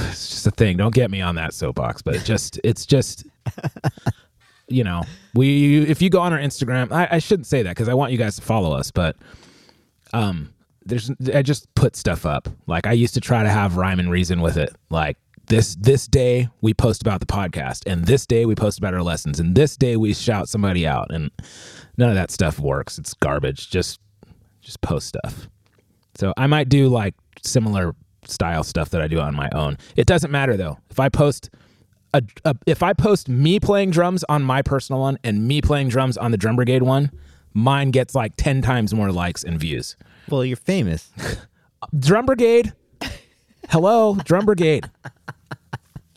it's 0.09 0.29
just 0.29 0.47
a 0.47 0.51
thing. 0.51 0.77
Don't 0.77 0.95
get 0.95 1.11
me 1.11 1.21
on 1.21 1.35
that 1.35 1.53
soapbox, 1.53 2.01
but 2.01 2.15
it 2.15 2.25
just 2.25 2.59
it's 2.63 2.87
just 2.87 3.23
you 4.67 4.83
know, 4.83 5.03
we 5.35 5.83
if 5.83 6.01
you 6.01 6.09
go 6.09 6.19
on 6.19 6.33
our 6.33 6.39
Instagram, 6.39 6.91
I, 6.91 7.07
I 7.11 7.19
shouldn't 7.19 7.45
say 7.45 7.61
that 7.61 7.69
because 7.71 7.87
I 7.87 7.93
want 7.93 8.11
you 8.11 8.17
guys 8.17 8.35
to 8.37 8.41
follow 8.41 8.75
us, 8.75 8.89
but 8.89 9.15
um, 10.11 10.53
there's 10.87 11.11
I 11.33 11.43
just 11.43 11.73
put 11.75 11.95
stuff 11.95 12.25
up. 12.25 12.49
Like 12.65 12.87
I 12.87 12.93
used 12.93 13.13
to 13.13 13.21
try 13.21 13.43
to 13.43 13.49
have 13.49 13.77
rhyme 13.77 13.99
and 13.99 14.09
reason 14.09 14.41
with 14.41 14.57
it. 14.57 14.75
Like 14.89 15.17
this 15.45 15.75
this 15.75 16.07
day 16.07 16.49
we 16.61 16.73
post 16.73 17.01
about 17.03 17.19
the 17.19 17.27
podcast, 17.27 17.83
and 17.85 18.05
this 18.05 18.25
day 18.25 18.47
we 18.47 18.55
post 18.55 18.79
about 18.79 18.95
our 18.95 19.03
lessons, 19.03 19.39
and 19.39 19.55
this 19.55 19.77
day 19.77 19.97
we 19.97 20.15
shout 20.15 20.49
somebody 20.49 20.87
out, 20.87 21.11
and 21.11 21.29
none 21.95 22.09
of 22.09 22.15
that 22.15 22.31
stuff 22.31 22.59
works. 22.59 22.97
It's 22.97 23.13
garbage. 23.13 23.69
Just 23.69 23.99
just 24.61 24.81
post 24.81 25.09
stuff. 25.09 25.47
So 26.15 26.33
I 26.35 26.47
might 26.47 26.69
do 26.69 26.87
like 26.87 27.13
similar 27.43 27.95
style 28.25 28.63
stuff 28.63 28.89
that 28.89 29.01
I 29.01 29.07
do 29.07 29.19
on 29.19 29.35
my 29.35 29.49
own. 29.53 29.77
It 29.95 30.05
doesn't 30.05 30.31
matter 30.31 30.57
though. 30.57 30.77
If 30.89 30.99
I 30.99 31.09
post 31.09 31.49
a, 32.13 32.21
a 32.45 32.55
if 32.65 32.83
I 32.83 32.93
post 32.93 33.29
me 33.29 33.59
playing 33.59 33.91
drums 33.91 34.23
on 34.29 34.43
my 34.43 34.61
personal 34.61 35.01
one 35.01 35.17
and 35.23 35.47
me 35.47 35.61
playing 35.61 35.89
drums 35.89 36.17
on 36.17 36.31
the 36.31 36.37
Drum 36.37 36.55
Brigade 36.55 36.83
one, 36.83 37.11
mine 37.53 37.91
gets 37.91 38.15
like 38.15 38.33
10 38.37 38.61
times 38.61 38.93
more 38.93 39.11
likes 39.11 39.43
and 39.43 39.59
views. 39.59 39.95
Well, 40.29 40.43
you're 40.45 40.57
famous. 40.57 41.11
Drum 41.99 42.25
Brigade. 42.25 42.73
Hello, 43.69 44.15
Drum 44.23 44.45
Brigade. 44.45 44.89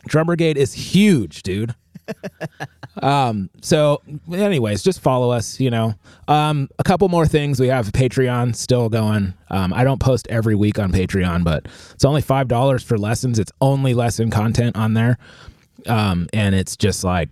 Drum 0.07 0.27
Brigade 0.27 0.57
is 0.57 0.73
huge, 0.73 1.43
dude. 1.43 1.75
Um, 3.01 3.49
so 3.61 4.01
anyways, 4.33 4.83
just 4.83 4.99
follow 4.99 5.31
us, 5.31 5.59
you 5.59 5.69
know. 5.69 5.93
Um, 6.27 6.69
a 6.79 6.83
couple 6.83 7.07
more 7.09 7.25
things. 7.25 7.59
We 7.59 7.67
have 7.67 7.87
Patreon 7.87 8.55
still 8.55 8.89
going. 8.89 9.33
Um, 9.49 9.73
I 9.73 9.83
don't 9.83 9.99
post 9.99 10.27
every 10.29 10.55
week 10.55 10.79
on 10.79 10.91
Patreon, 10.91 11.43
but 11.43 11.67
it's 11.93 12.05
only 12.05 12.21
five 12.21 12.47
dollars 12.47 12.83
for 12.83 12.97
lessons. 12.97 13.39
It's 13.39 13.51
only 13.61 13.93
lesson 13.93 14.29
content 14.29 14.75
on 14.75 14.93
there. 14.93 15.17
Um, 15.87 16.27
and 16.33 16.53
it's 16.53 16.77
just 16.77 17.03
like, 17.03 17.29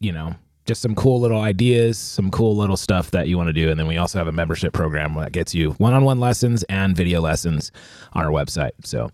you 0.00 0.12
know, 0.12 0.34
just 0.66 0.82
some 0.82 0.94
cool 0.94 1.20
little 1.20 1.40
ideas, 1.40 1.98
some 1.98 2.30
cool 2.30 2.56
little 2.56 2.76
stuff 2.76 3.10
that 3.12 3.28
you 3.28 3.36
want 3.36 3.48
to 3.48 3.52
do. 3.52 3.70
And 3.70 3.78
then 3.78 3.86
we 3.86 3.96
also 3.96 4.18
have 4.18 4.28
a 4.28 4.32
membership 4.32 4.72
program 4.72 5.14
that 5.14 5.32
gets 5.32 5.54
you 5.54 5.72
one 5.72 5.92
on 5.94 6.04
one 6.04 6.20
lessons 6.20 6.62
and 6.64 6.96
video 6.96 7.20
lessons 7.20 7.72
on 8.12 8.24
our 8.24 8.30
website. 8.30 8.72
So, 8.84 9.10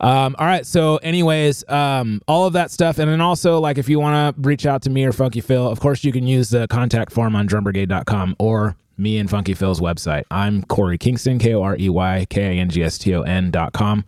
um, 0.00 0.36
all 0.38 0.46
right. 0.46 0.64
So, 0.66 0.96
anyways, 0.98 1.68
um, 1.68 2.20
all 2.28 2.46
of 2.46 2.52
that 2.54 2.70
stuff. 2.70 2.98
And 2.98 3.10
then 3.10 3.20
also, 3.20 3.58
like, 3.60 3.78
if 3.78 3.88
you 3.88 4.00
want 4.00 4.36
to 4.36 4.42
reach 4.42 4.66
out 4.66 4.82
to 4.82 4.90
me 4.90 5.04
or 5.04 5.12
Funky 5.12 5.40
Phil, 5.40 5.66
of 5.66 5.80
course, 5.80 6.04
you 6.04 6.12
can 6.12 6.26
use 6.26 6.50
the 6.50 6.66
contact 6.68 7.12
form 7.12 7.34
on 7.34 7.48
drumbrigade.com 7.48 8.36
or 8.38 8.76
me 8.96 9.18
and 9.18 9.30
Funky 9.30 9.54
Phil's 9.54 9.80
website. 9.80 10.24
I'm 10.30 10.62
Korey 10.64 10.98
Kingston, 10.98 11.38
K 11.38 11.54
O 11.54 11.62
R 11.62 11.76
E 11.78 11.88
Y 11.88 12.26
K 12.28 12.42
A 12.42 12.60
N 12.60 12.68
G 12.68 12.82
S 12.82 12.98
T 12.98 13.14
O 13.14 13.22
N 13.22 13.50
dot 13.50 13.72
com. 13.72 14.04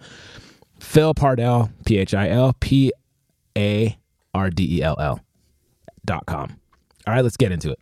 Phil 0.81 1.15
Pardell, 1.15 1.71
P 1.85 1.99
H 1.99 2.15
I 2.15 2.29
L 2.29 2.55
P 2.61 2.93
A 3.57 3.97
R 4.35 4.51
D 4.51 4.79
E 4.79 4.83
L 4.83 4.97
L 4.99 5.21
dot 6.05 6.27
com. 6.27 6.57
All 7.07 7.15
right, 7.15 7.23
let's 7.23 7.37
get 7.37 7.53
into 7.53 7.71
it. 7.71 7.79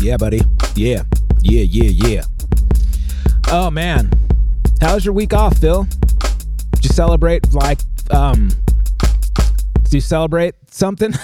Yeah, 0.00 0.16
buddy. 0.18 0.42
Yeah. 0.76 1.02
Yeah, 1.44 1.62
yeah, 1.62 2.08
yeah. 2.08 2.22
Oh 3.48 3.70
man. 3.70 4.10
How 4.80 4.94
was 4.94 5.04
your 5.04 5.12
week 5.12 5.34
off, 5.34 5.58
Phil? 5.58 5.86
Did 6.72 6.84
you 6.84 6.90
celebrate 6.90 7.52
like 7.52 7.78
um 8.10 8.48
did 9.82 9.92
you 9.92 10.00
celebrate 10.00 10.54
something? 10.70 11.12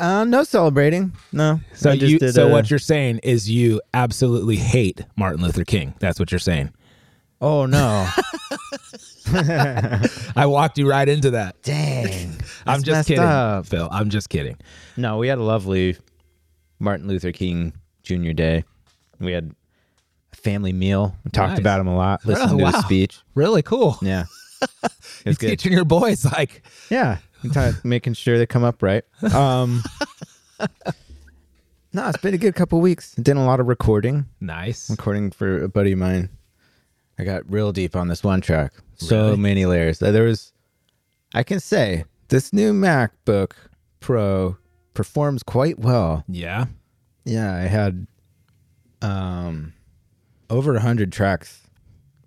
Uh, 0.00 0.22
no 0.22 0.44
celebrating. 0.44 1.12
No. 1.32 1.58
so 1.74 1.96
just 1.96 2.12
you 2.12 2.20
did, 2.20 2.32
so 2.32 2.46
uh, 2.46 2.50
what 2.52 2.70
you're 2.70 2.78
saying 2.78 3.18
is 3.24 3.50
you 3.50 3.80
absolutely 3.92 4.54
hate 4.54 5.04
Martin 5.16 5.42
Luther 5.42 5.64
King. 5.64 5.92
That's 5.98 6.20
what 6.20 6.30
you're 6.30 6.38
saying. 6.38 6.72
Oh 7.40 7.66
no! 7.66 8.08
I 10.36 10.46
walked 10.46 10.78
you 10.78 10.88
right 10.88 11.08
into 11.08 11.32
that. 11.32 11.60
Dang. 11.62 12.32
I'm 12.64 12.84
just 12.84 13.08
kidding, 13.08 13.24
up. 13.24 13.66
Phil. 13.66 13.88
I'm 13.90 14.08
just 14.08 14.28
kidding. 14.28 14.56
No, 14.96 15.18
we 15.18 15.26
had 15.26 15.38
a 15.38 15.42
lovely 15.42 15.96
Martin 16.78 17.08
Luther 17.08 17.32
King 17.32 17.72
Jr. 18.08 18.32
Day. 18.32 18.64
We 19.20 19.32
had 19.32 19.54
a 20.32 20.36
family 20.36 20.72
meal. 20.72 21.14
We 21.24 21.30
talked 21.30 21.50
Nice. 21.52 21.58
about 21.60 21.80
him 21.80 21.86
a 21.88 21.96
lot. 21.96 22.24
Listened 22.24 22.52
Oh, 22.52 22.56
to 22.58 22.64
wow. 22.64 22.70
his 22.72 22.84
speech. 22.84 23.20
Really 23.34 23.62
cool. 23.62 23.98
Yeah. 24.02 24.24
It 25.24 25.38
good. 25.38 25.50
teaching 25.50 25.72
your 25.72 25.84
boys 25.84 26.24
like 26.24 26.62
Yeah. 26.90 27.18
Making 27.84 28.14
sure 28.14 28.38
they 28.38 28.46
come 28.46 28.64
up 28.64 28.82
right. 28.82 29.04
Um, 29.32 29.84
no, 31.92 32.08
it's 32.08 32.18
been 32.18 32.34
a 32.34 32.38
good 32.38 32.54
couple 32.54 32.80
weeks. 32.80 33.14
Did 33.14 33.36
a 33.36 33.40
lot 33.40 33.60
of 33.60 33.66
recording. 33.68 34.26
nice. 34.40 34.90
Recording 34.90 35.30
for 35.30 35.62
a 35.62 35.68
buddy 35.68 35.92
of 35.92 35.98
mine. 35.98 36.28
I 37.18 37.24
got 37.24 37.50
real 37.50 37.72
deep 37.72 37.94
on 37.96 38.08
this 38.08 38.22
one 38.24 38.40
track. 38.40 38.72
So 38.96 39.36
many 39.36 39.66
layers. 39.66 39.98
There 40.00 40.24
was, 40.24 40.52
I 41.34 41.42
can 41.42 41.60
say, 41.60 42.04
this 42.28 42.52
new 42.52 42.72
MacBook 42.72 43.52
Pro 44.00 44.56
performs 44.94 45.42
quite 45.42 45.78
well. 45.78 46.24
Yeah. 46.28 46.66
Yeah, 47.28 47.54
I 47.54 47.60
had 47.60 48.06
um 49.02 49.74
over 50.50 50.74
a 50.74 50.80
hundred 50.80 51.12
tracks. 51.12 51.60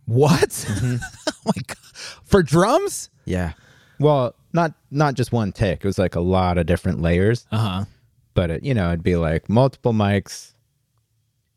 What? 0.05 0.49
Mm-hmm. 0.49 0.97
oh 1.27 1.31
my 1.45 1.61
god. 1.67 1.77
For 2.23 2.43
drums? 2.43 3.09
Yeah. 3.25 3.53
Well, 3.99 4.35
not 4.53 4.73
not 4.91 5.15
just 5.15 5.31
one 5.31 5.51
take. 5.51 5.83
It 5.83 5.87
was 5.87 5.97
like 5.97 6.15
a 6.15 6.21
lot 6.21 6.57
of 6.57 6.65
different 6.65 7.01
layers. 7.01 7.45
Uh-huh. 7.51 7.85
But 8.33 8.51
it, 8.51 8.63
you 8.63 8.73
know, 8.73 8.89
it'd 8.89 9.03
be 9.03 9.15
like 9.15 9.49
multiple 9.49 9.93
mics 9.93 10.53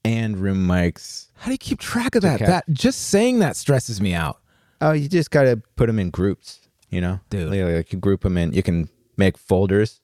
and 0.05 0.39
room 0.39 0.67
mics. 0.67 1.29
How 1.37 1.47
do 1.47 1.53
you 1.53 1.59
keep 1.59 1.79
track 1.79 2.15
of 2.15 2.23
that? 2.23 2.37
Okay. 2.37 2.47
That 2.47 2.65
just 2.73 3.09
saying 3.09 3.39
that 3.41 3.57
stresses 3.57 4.01
me 4.01 4.15
out. 4.15 4.41
Oh, 4.81 4.93
you 4.93 5.09
just 5.09 5.31
got 5.31 5.45
to 5.45 5.63
put 5.77 5.87
them 5.87 5.99
in 5.99 6.11
groups, 6.11 6.61
you 6.91 7.01
know? 7.01 7.21
Dude. 7.31 7.51
Like, 7.51 7.75
like 7.77 7.93
you 7.93 7.99
group 7.99 8.23
them 8.23 8.37
in, 8.37 8.53
you 8.53 8.63
can 8.63 8.89
make 9.17 9.39
folders 9.39 10.01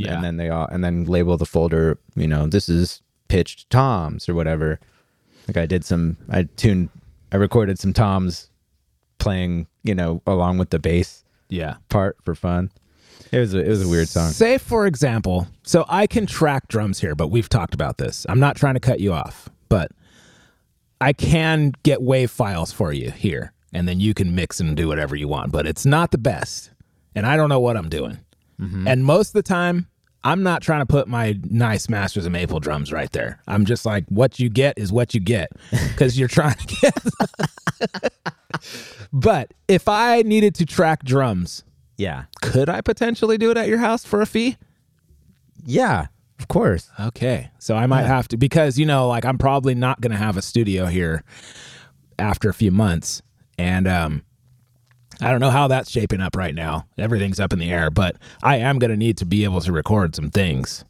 Yeah. 0.00 0.14
and 0.14 0.24
then 0.24 0.36
they 0.36 0.48
all 0.48 0.66
and 0.66 0.82
then 0.84 1.04
label 1.04 1.36
the 1.36 1.46
folder, 1.46 1.98
you 2.14 2.28
know, 2.28 2.46
this 2.46 2.68
is 2.68 3.02
pitched 3.28 3.70
toms 3.70 4.28
or 4.28 4.34
whatever. 4.34 4.80
Like 5.48 5.56
I 5.56 5.66
did 5.66 5.84
some 5.84 6.16
I 6.28 6.44
tuned 6.56 6.90
I 7.32 7.36
recorded 7.36 7.78
some 7.78 7.92
toms 7.92 8.50
playing, 9.18 9.66
you 9.82 9.94
know, 9.94 10.22
along 10.26 10.58
with 10.58 10.70
the 10.70 10.78
bass 10.78 11.24
yeah. 11.48 11.76
part 11.88 12.16
for 12.24 12.34
fun. 12.34 12.70
It 13.32 13.38
was 13.38 13.54
a, 13.54 13.60
it 13.60 13.68
was 13.68 13.84
a 13.84 13.88
weird 13.88 14.08
song. 14.08 14.30
Say 14.30 14.58
for 14.58 14.86
example, 14.86 15.46
so 15.62 15.84
I 15.88 16.06
can 16.06 16.26
track 16.26 16.68
drums 16.68 17.00
here, 17.00 17.14
but 17.14 17.28
we've 17.28 17.48
talked 17.48 17.74
about 17.74 17.98
this. 17.98 18.26
I'm 18.28 18.40
not 18.40 18.56
trying 18.56 18.74
to 18.74 18.80
cut 18.80 18.98
you 18.98 19.12
off, 19.12 19.48
but 19.68 19.92
I 21.00 21.12
can 21.12 21.72
get 21.82 22.02
wave 22.02 22.30
files 22.30 22.72
for 22.72 22.92
you 22.92 23.10
here, 23.10 23.52
and 23.72 23.88
then 23.88 24.00
you 24.00 24.14
can 24.14 24.34
mix 24.34 24.58
and 24.58 24.76
do 24.76 24.88
whatever 24.88 25.14
you 25.14 25.28
want. 25.28 25.52
But 25.52 25.66
it's 25.66 25.86
not 25.86 26.10
the 26.10 26.18
best, 26.18 26.70
and 27.14 27.24
I 27.24 27.36
don't 27.36 27.48
know 27.48 27.60
what 27.60 27.76
I'm 27.76 27.88
doing. 27.88 28.18
And 28.60 29.04
most 29.04 29.28
of 29.28 29.32
the 29.32 29.42
time, 29.42 29.88
I'm 30.22 30.42
not 30.42 30.60
trying 30.60 30.80
to 30.80 30.86
put 30.86 31.08
my 31.08 31.38
nice 31.44 31.88
Masters 31.88 32.26
of 32.26 32.32
Maple 32.32 32.60
drums 32.60 32.92
right 32.92 33.10
there. 33.12 33.40
I'm 33.48 33.64
just 33.64 33.86
like, 33.86 34.04
what 34.08 34.38
you 34.38 34.50
get 34.50 34.76
is 34.76 34.92
what 34.92 35.14
you 35.14 35.20
get, 35.20 35.50
because 35.70 36.18
you're 36.18 36.28
trying 36.28 36.56
to 36.56 36.92
get. 37.80 38.12
but 39.12 39.52
if 39.68 39.88
I 39.88 40.22
needed 40.22 40.54
to 40.56 40.66
track 40.66 41.04
drums, 41.04 41.64
Yeah. 41.96 42.24
could 42.42 42.68
I 42.68 42.80
potentially 42.82 43.38
do 43.38 43.50
it 43.50 43.56
at 43.56 43.68
your 43.68 43.78
house 43.78 44.04
for 44.04 44.20
a 44.20 44.26
fee? 44.26 44.56
Yeah, 45.64 46.06
of 46.38 46.48
course. 46.48 46.90
Okay. 46.98 47.50
So 47.58 47.74
I 47.76 47.86
might 47.86 48.04
have 48.06 48.28
to 48.28 48.36
because 48.36 48.78
you 48.78 48.86
know, 48.86 49.08
like 49.08 49.24
I'm 49.24 49.38
probably 49.38 49.74
not 49.74 50.00
going 50.00 50.12
to 50.12 50.16
have 50.18 50.36
a 50.36 50.42
studio 50.42 50.86
here 50.86 51.22
after 52.18 52.48
a 52.48 52.54
few 52.54 52.70
months 52.70 53.22
and 53.58 53.86
um 53.88 54.22
I 55.22 55.30
don't 55.30 55.40
know 55.40 55.50
how 55.50 55.68
that's 55.68 55.90
shaping 55.90 56.20
up 56.20 56.36
right 56.36 56.54
now. 56.54 56.86
Everything's 56.98 57.38
up 57.40 57.52
in 57.52 57.58
the 57.58 57.70
air, 57.70 57.90
but 57.90 58.16
I 58.42 58.56
am 58.56 58.78
going 58.78 58.90
to 58.90 58.96
need 58.96 59.18
to 59.18 59.24
be 59.26 59.44
able 59.44 59.60
to 59.60 59.72
record 59.72 60.14
some 60.16 60.30
things. 60.30 60.84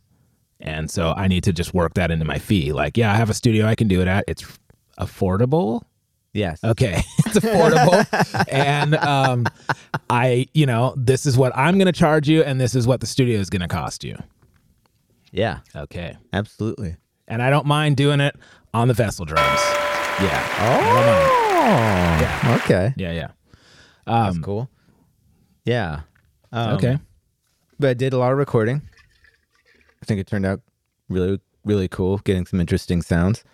And 0.61 0.91
so 0.91 1.13
I 1.17 1.27
need 1.27 1.45
to 1.45 1.53
just 1.53 1.73
work 1.75 1.95
that 1.95 2.11
into 2.11 2.25
my 2.25 2.39
fee. 2.39 2.73
Like, 2.73 2.97
yeah, 2.97 3.13
I 3.13 3.17
have 3.17 3.31
a 3.31 3.35
studio 3.35 3.67
I 3.67 3.75
can 3.75 3.89
do 3.89 4.01
it 4.03 4.09
at. 4.09 4.25
It's 4.29 4.45
affordable. 4.99 5.83
Yes. 6.33 6.63
Okay. 6.63 7.03
it's 7.27 7.39
affordable. 7.39 8.47
and 8.53 8.95
um 8.97 9.47
I, 10.09 10.47
you 10.55 10.67
know, 10.67 10.95
this 10.97 11.27
is 11.27 11.37
what 11.37 11.57
I'm 11.57 11.75
going 11.79 11.87
to 11.87 11.93
charge 11.93 12.29
you 12.29 12.43
and 12.43 12.61
this 12.61 12.75
is 12.75 12.87
what 12.87 13.01
the 13.01 13.07
studio 13.07 13.39
is 13.41 13.51
going 13.51 13.63
to 13.63 13.69
cost 13.69 14.05
you. 14.05 14.17
Yeah, 15.33 15.59
Okay. 15.75 16.17
absolutely. 16.33 16.97
and 17.29 17.41
I 17.43 17.51
don't 17.51 17.67
mind 17.67 17.97
doing 17.97 18.21
it 18.21 18.37
on 18.75 18.89
the 18.89 18.95
vessel 18.95 19.25
drums. 19.25 19.61
Yeah. 20.21 20.47
Oh. 20.61 22.21
Yeah. 22.21 22.59
Okay. 22.63 22.95
Yeah, 22.97 23.13
yeah. 23.13 23.29
That's 24.07 24.37
Um, 24.37 24.42
cool. 24.42 24.69
Yeah. 25.64 26.00
Um, 26.52 26.75
okay. 26.76 26.99
But 27.78 27.90
I 27.90 27.95
did 27.95 28.12
a 28.12 28.19
lot 28.19 28.33
of 28.33 28.38
recording. 28.38 28.83
I 30.02 30.07
think 30.07 30.21
it 30.21 30.26
turned 30.26 30.47
out 30.47 30.61
really, 31.09 31.40
really 31.64 31.88
cool, 31.88 32.19
getting 32.19 32.47
some 32.47 32.61
interesting 32.61 33.02
sounds. 33.02 33.45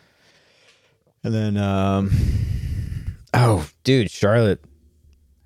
And 1.25 1.35
then, 1.35 1.57
um, 1.57 2.11
oh, 3.35 3.69
dude, 3.85 4.11
Charlotte 4.11 4.65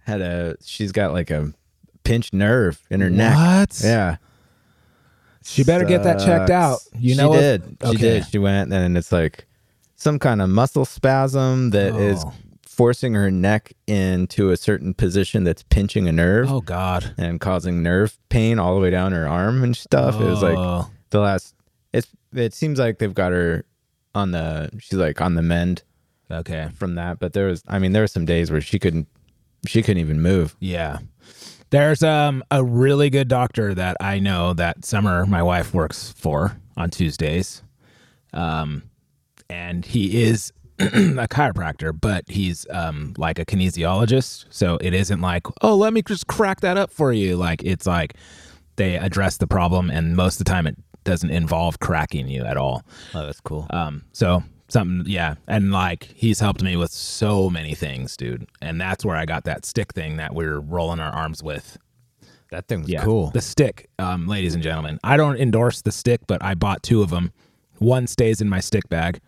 had 0.04 0.21
a, 0.21 0.57
she's 0.62 0.92
got 0.92 1.12
like 1.12 1.30
a 1.30 1.52
pinched 2.04 2.35
nerve 2.35 2.80
in 2.90 3.00
her 3.00 3.11
neck. 3.11 3.35
What? 3.37 3.80
Yeah. 3.83 4.16
She 5.42 5.64
better 5.64 5.87
get 5.87 6.02
that 6.04 6.19
checked 6.19 6.50
out. 6.50 6.80
You 6.99 7.16
know 7.16 7.33
she 7.33 7.38
if- 7.38 7.62
did. 7.62 7.76
She 7.83 7.88
Okay. 7.88 7.99
did. 7.99 8.26
She 8.26 8.38
went, 8.38 8.73
and 8.73 8.97
it's 8.99 9.11
like 9.11 9.47
some 9.97 10.19
kind 10.19 10.42
of 10.42 10.50
muscle 10.50 10.85
spasm 10.85 11.71
that 11.71 11.95
is 11.97 12.23
Oh. 12.25 12.33
Forcing 12.81 13.13
her 13.13 13.31
neck 13.31 13.75
into 13.87 14.49
a 14.51 14.57
certain 14.57 14.95
position 14.95 15.45
that's 15.45 15.63
pinching 15.65 16.09
a 16.09 16.13
nerve 16.13 16.51
Oh 16.51 16.63
God. 16.63 17.15
and 17.19 17.39
causing 17.39 17.83
nerve 17.83 18.17
pain 18.31 18.59
all 18.59 18.75
the 18.75 18.81
way 18.81 18.89
down 18.89 19.13
her 19.13 19.29
arm 19.29 19.63
and 19.63 19.77
stuff. 19.77 20.19
It 20.19 20.25
was 20.25 20.43
like 20.43 20.57
Oh. 20.57 20.89
the 21.11 21.21
last. 21.21 21.55
It's. 21.93 22.09
It 22.33 22.55
seems 22.55 22.79
like 22.79 22.99
they've 22.99 23.13
got 23.13 23.33
her 23.33 23.65
on 24.15 24.31
the. 24.31 24.71
She's 24.79 24.99
like 24.99 25.21
on 25.21 25.35
the 25.35 25.43
mend 25.43 25.83
Okay. 26.31 26.71
from 26.75 26.95
that, 26.95 27.19
but 27.19 27.35
there 27.35 27.49
was. 27.49 27.63
I 27.69 27.79
mean, 27.79 27.93
there 27.93 28.03
were 28.03 28.07
some 28.07 28.25
days 28.25 28.51
where 28.51 28.61
she 28.63 28.79
couldn't. 28.79 29.09
She 29.67 29.83
couldn't 29.83 30.01
even 30.01 30.23
move. 30.23 30.57
Yeah. 30.61 31.01
There's 31.69 32.03
um 32.03 32.43
a 32.51 32.65
really 32.65 33.11
good 33.11 33.29
doctor 33.29 33.75
that 33.75 33.97
I 34.01 34.21
know 34.21 34.55
that 34.55 34.87
Summer, 34.87 35.27
my 35.27 35.43
wife, 35.43 35.75
works 35.75 36.13
for 36.17 36.57
on 36.79 36.89
Tuesdays. 36.91 37.63
Um 38.33 38.85
and 39.51 39.85
he 39.85 40.23
is 40.23 40.53
a 41.19 41.29
chiropractor, 41.29 41.99
but 41.99 42.25
he's 42.29 42.67
um 42.71 43.15
like 43.17 43.39
a 43.39 43.45
kinesiologist. 43.45 44.47
So 44.51 44.79
it 44.81 44.95
isn't 44.95 45.21
like, 45.21 45.47
oh, 45.63 45.77
let 45.77 45.93
me 45.93 46.03
just 46.03 46.27
crack 46.27 46.61
that 46.61 46.77
up 46.77 46.91
for 46.93 47.13
you. 47.13 47.37
Like 47.37 47.63
it's 47.63 47.87
like 47.87 48.15
they 48.77 48.97
address 48.97 49.37
the 49.37 49.47
problem 49.47 49.91
and 49.91 50.17
most 50.17 50.35
of 50.41 50.47
the 50.47 50.51
time 50.51 50.67
it 50.67 50.77
doesn't 51.05 51.31
involve 51.31 51.81
cracking 51.81 52.29
you 52.29 52.45
at 52.45 52.57
all. 52.57 52.83
Oh, 53.15 53.27
that's 53.27 53.41
cool. 53.41 53.67
Um, 53.71 54.05
so 54.13 54.43
something, 54.69 55.11
yeah, 55.11 55.35
and 55.47 55.73
like 55.73 56.05
he's 56.15 56.41
helped 56.41 56.63
me 56.63 56.77
with 56.77 56.91
so 56.91 57.51
many 57.51 57.75
things, 57.75 58.17
dude. 58.17 58.47
And 58.63 58.81
that's 58.81 59.05
where 59.05 59.17
I 59.17 59.27
got 59.27 59.45
that 59.45 59.67
stick 59.67 59.93
thing 59.93 60.17
that 60.17 60.35
we're 60.35 60.59
rolling 60.59 61.01
our 61.01 61.13
arms 61.13 61.43
with. 61.43 61.79
that 62.51 62.69
thing 62.69 62.81
was 62.83 62.91
Yeah, 62.91 63.05
cool. 63.05 63.31
The 63.31 63.41
stick, 63.41 63.89
um, 63.99 64.27
ladies 64.27 64.55
and 64.55 64.63
gentlemen. 64.63 64.99
I 65.05 65.17
don't 65.17 65.37
endorse 65.37 65.83
the 65.83 65.93
stick, 65.93 66.21
but 66.27 66.43
I 66.43 66.55
bought 66.55 66.83
two 66.83 67.03
of 67.03 67.11
them. 67.11 67.33
One 67.79 68.07
stays 68.07 68.41
in 68.41 68.49
my 68.49 68.61
stick 68.61 68.89
bag, 68.89 69.21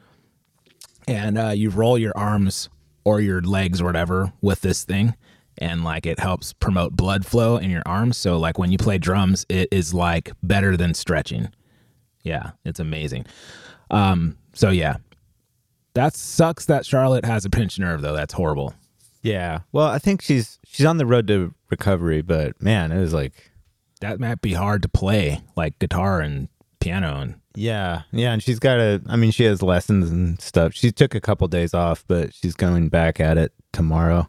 and 1.08 1.38
uh, 1.38 1.48
you 1.48 1.70
roll 1.70 1.98
your 1.98 2.12
arms 2.16 2.68
or 3.04 3.20
your 3.20 3.40
legs 3.40 3.80
or 3.80 3.84
whatever 3.84 4.32
with 4.40 4.60
this 4.60 4.84
thing 4.84 5.14
and 5.58 5.84
like 5.84 6.06
it 6.06 6.18
helps 6.18 6.52
promote 6.52 6.92
blood 6.96 7.26
flow 7.26 7.56
in 7.56 7.70
your 7.70 7.82
arms. 7.86 8.16
So 8.16 8.38
like 8.38 8.58
when 8.58 8.70
you 8.70 8.78
play 8.78 8.98
drums 8.98 9.44
it 9.48 9.68
is 9.70 9.92
like 9.92 10.32
better 10.42 10.76
than 10.76 10.94
stretching. 10.94 11.48
Yeah 12.22 12.52
it's 12.64 12.80
amazing. 12.80 13.26
Um 13.90 14.38
so 14.54 14.70
yeah. 14.70 14.96
That 15.94 16.14
sucks 16.14 16.66
that 16.66 16.86
charlotte 16.86 17.24
has 17.24 17.44
a 17.44 17.50
pinched 17.50 17.78
nerve 17.78 18.02
though. 18.02 18.14
That's 18.14 18.34
horrible. 18.34 18.74
Yeah. 19.22 19.60
Well, 19.70 19.86
I 19.86 19.98
think 19.98 20.22
she's 20.22 20.58
she's 20.66 20.86
on 20.86 20.96
the 20.96 21.06
road 21.06 21.26
to 21.28 21.54
recovery, 21.70 22.22
but 22.22 22.60
man, 22.60 22.90
it 22.92 23.00
was 23.00 23.12
like 23.14 23.50
that 24.00 24.18
might 24.18 24.40
be 24.40 24.54
hard 24.54 24.82
to 24.82 24.88
play 24.88 25.40
like 25.56 25.78
guitar 25.78 26.20
and 26.20 26.48
piano 26.80 27.20
and 27.20 27.34
yeah, 27.54 28.02
yeah, 28.12 28.32
and 28.32 28.42
she's 28.42 28.58
got 28.58 28.78
a 28.78 29.00
I 29.08 29.16
mean, 29.16 29.30
she 29.30 29.44
has 29.44 29.62
lessons 29.62 30.10
and 30.10 30.40
stuff. 30.40 30.72
She 30.74 30.90
took 30.92 31.14
a 31.14 31.20
couple 31.20 31.46
days 31.48 31.74
off, 31.74 32.04
but 32.08 32.32
she's 32.34 32.54
going 32.54 32.88
back 32.88 33.20
at 33.20 33.38
it 33.38 33.52
tomorrow. 33.72 34.28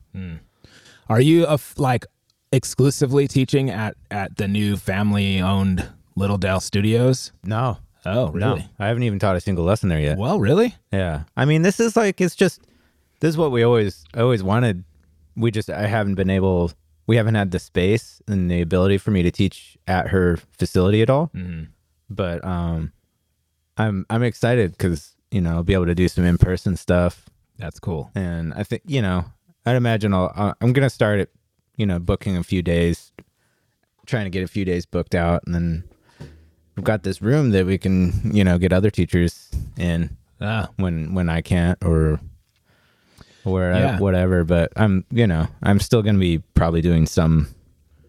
are 1.10 1.22
you 1.22 1.46
a 1.46 1.54
f- 1.54 1.74
like 1.78 2.06
exclusively 2.52 3.28
teaching 3.28 3.70
at 3.70 3.96
at 4.12 4.38
the 4.38 4.48
new 4.48 4.78
family 4.78 5.42
owned 5.42 5.90
little 6.16 6.38
dell 6.38 6.60
studios 6.60 7.32
No. 7.44 7.78
oh 8.06 8.30
really 8.30 8.60
No. 8.62 8.66
I 8.80 8.88
haven't 8.88 9.04
even 9.04 9.18
taught 9.20 9.36
a 9.36 9.42
single 9.42 9.66
lesson 9.66 9.90
there 9.90 10.00
yet. 10.00 10.18
well 10.18 10.40
really 10.40 10.76
Yeah. 10.92 11.24
I 11.36 11.46
mean, 11.46 11.64
this 11.64 11.80
is 11.80 11.96
like 11.96 12.22
it's 12.22 12.36
just 12.36 12.62
this 13.20 13.30
is 13.30 13.38
what 13.38 13.52
we 13.52 13.64
always 13.64 14.06
always 14.16 14.44
wanted. 14.44 14.84
We 15.36 15.50
just 15.50 15.70
I 15.70 15.88
haven't 15.88 16.16
been 16.16 16.30
able 16.30 16.72
we 17.08 17.16
haven't 17.18 17.36
had 17.36 17.52
the 17.52 17.60
space 17.60 18.22
and 18.28 18.50
the 18.52 18.62
ability 18.62 18.98
for 19.00 19.10
me 19.12 19.24
to 19.24 19.32
teach 19.32 19.78
at 19.88 20.10
her 20.10 20.38
facility 20.58 21.02
at 21.02 21.10
all. 21.10 21.32
Mhm. 21.36 21.68
But 22.10 22.46
um 22.46 22.92
I'm 23.78 24.06
I'm 24.10 24.24
excited 24.24 24.78
cuz 24.78 25.16
you 25.32 25.42
know, 25.42 25.56
I'll 25.56 25.64
be 25.64 25.74
able 25.74 25.88
to 25.88 25.96
do 25.96 26.08
some 26.08 26.26
in-person 26.26 26.78
stuff 26.78 27.26
that's 27.58 27.80
cool 27.80 28.12
and 28.16 28.54
I 28.54 28.64
think, 28.64 28.84
you 28.86 29.02
know, 29.02 29.26
I'd 29.66 29.76
imagine 29.76 30.14
I'll 30.14 30.56
I'm 30.62 30.74
going 30.74 30.86
to 30.86 30.90
start 30.92 31.20
it, 31.20 31.32
you 31.78 31.86
know, 31.86 31.98
booking 32.00 32.38
a 32.38 32.44
few 32.44 32.62
days 32.62 33.12
trying 34.06 34.26
to 34.26 34.30
get 34.30 34.44
a 34.44 34.48
few 34.48 34.66
days 34.66 34.86
booked 34.86 35.16
out 35.16 35.42
and 35.46 35.56
then 35.56 35.84
we've 36.76 36.84
got 36.84 37.04
this 37.04 37.22
room 37.22 37.52
that 37.52 37.66
we 37.66 37.78
can, 37.78 38.32
you 38.34 38.44
know, 38.44 38.58
get 38.60 38.74
other 38.74 38.92
teachers 38.92 39.50
in 39.78 40.18
ah 40.42 40.70
when 40.76 41.14
when 41.16 41.30
I 41.30 41.42
can't 41.42 41.78
or 41.84 42.20
or 43.46 43.72
Yeah. 43.72 43.98
whatever. 44.00 44.44
But 44.44 44.72
I'm 44.76 45.06
you 45.10 45.26
know 45.28 45.48
I'm 45.64 45.80
still 45.80 46.02
gonna 46.04 46.20
be 46.20 46.40
probably 46.54 46.82
doing 46.82 47.06
some 47.06 47.48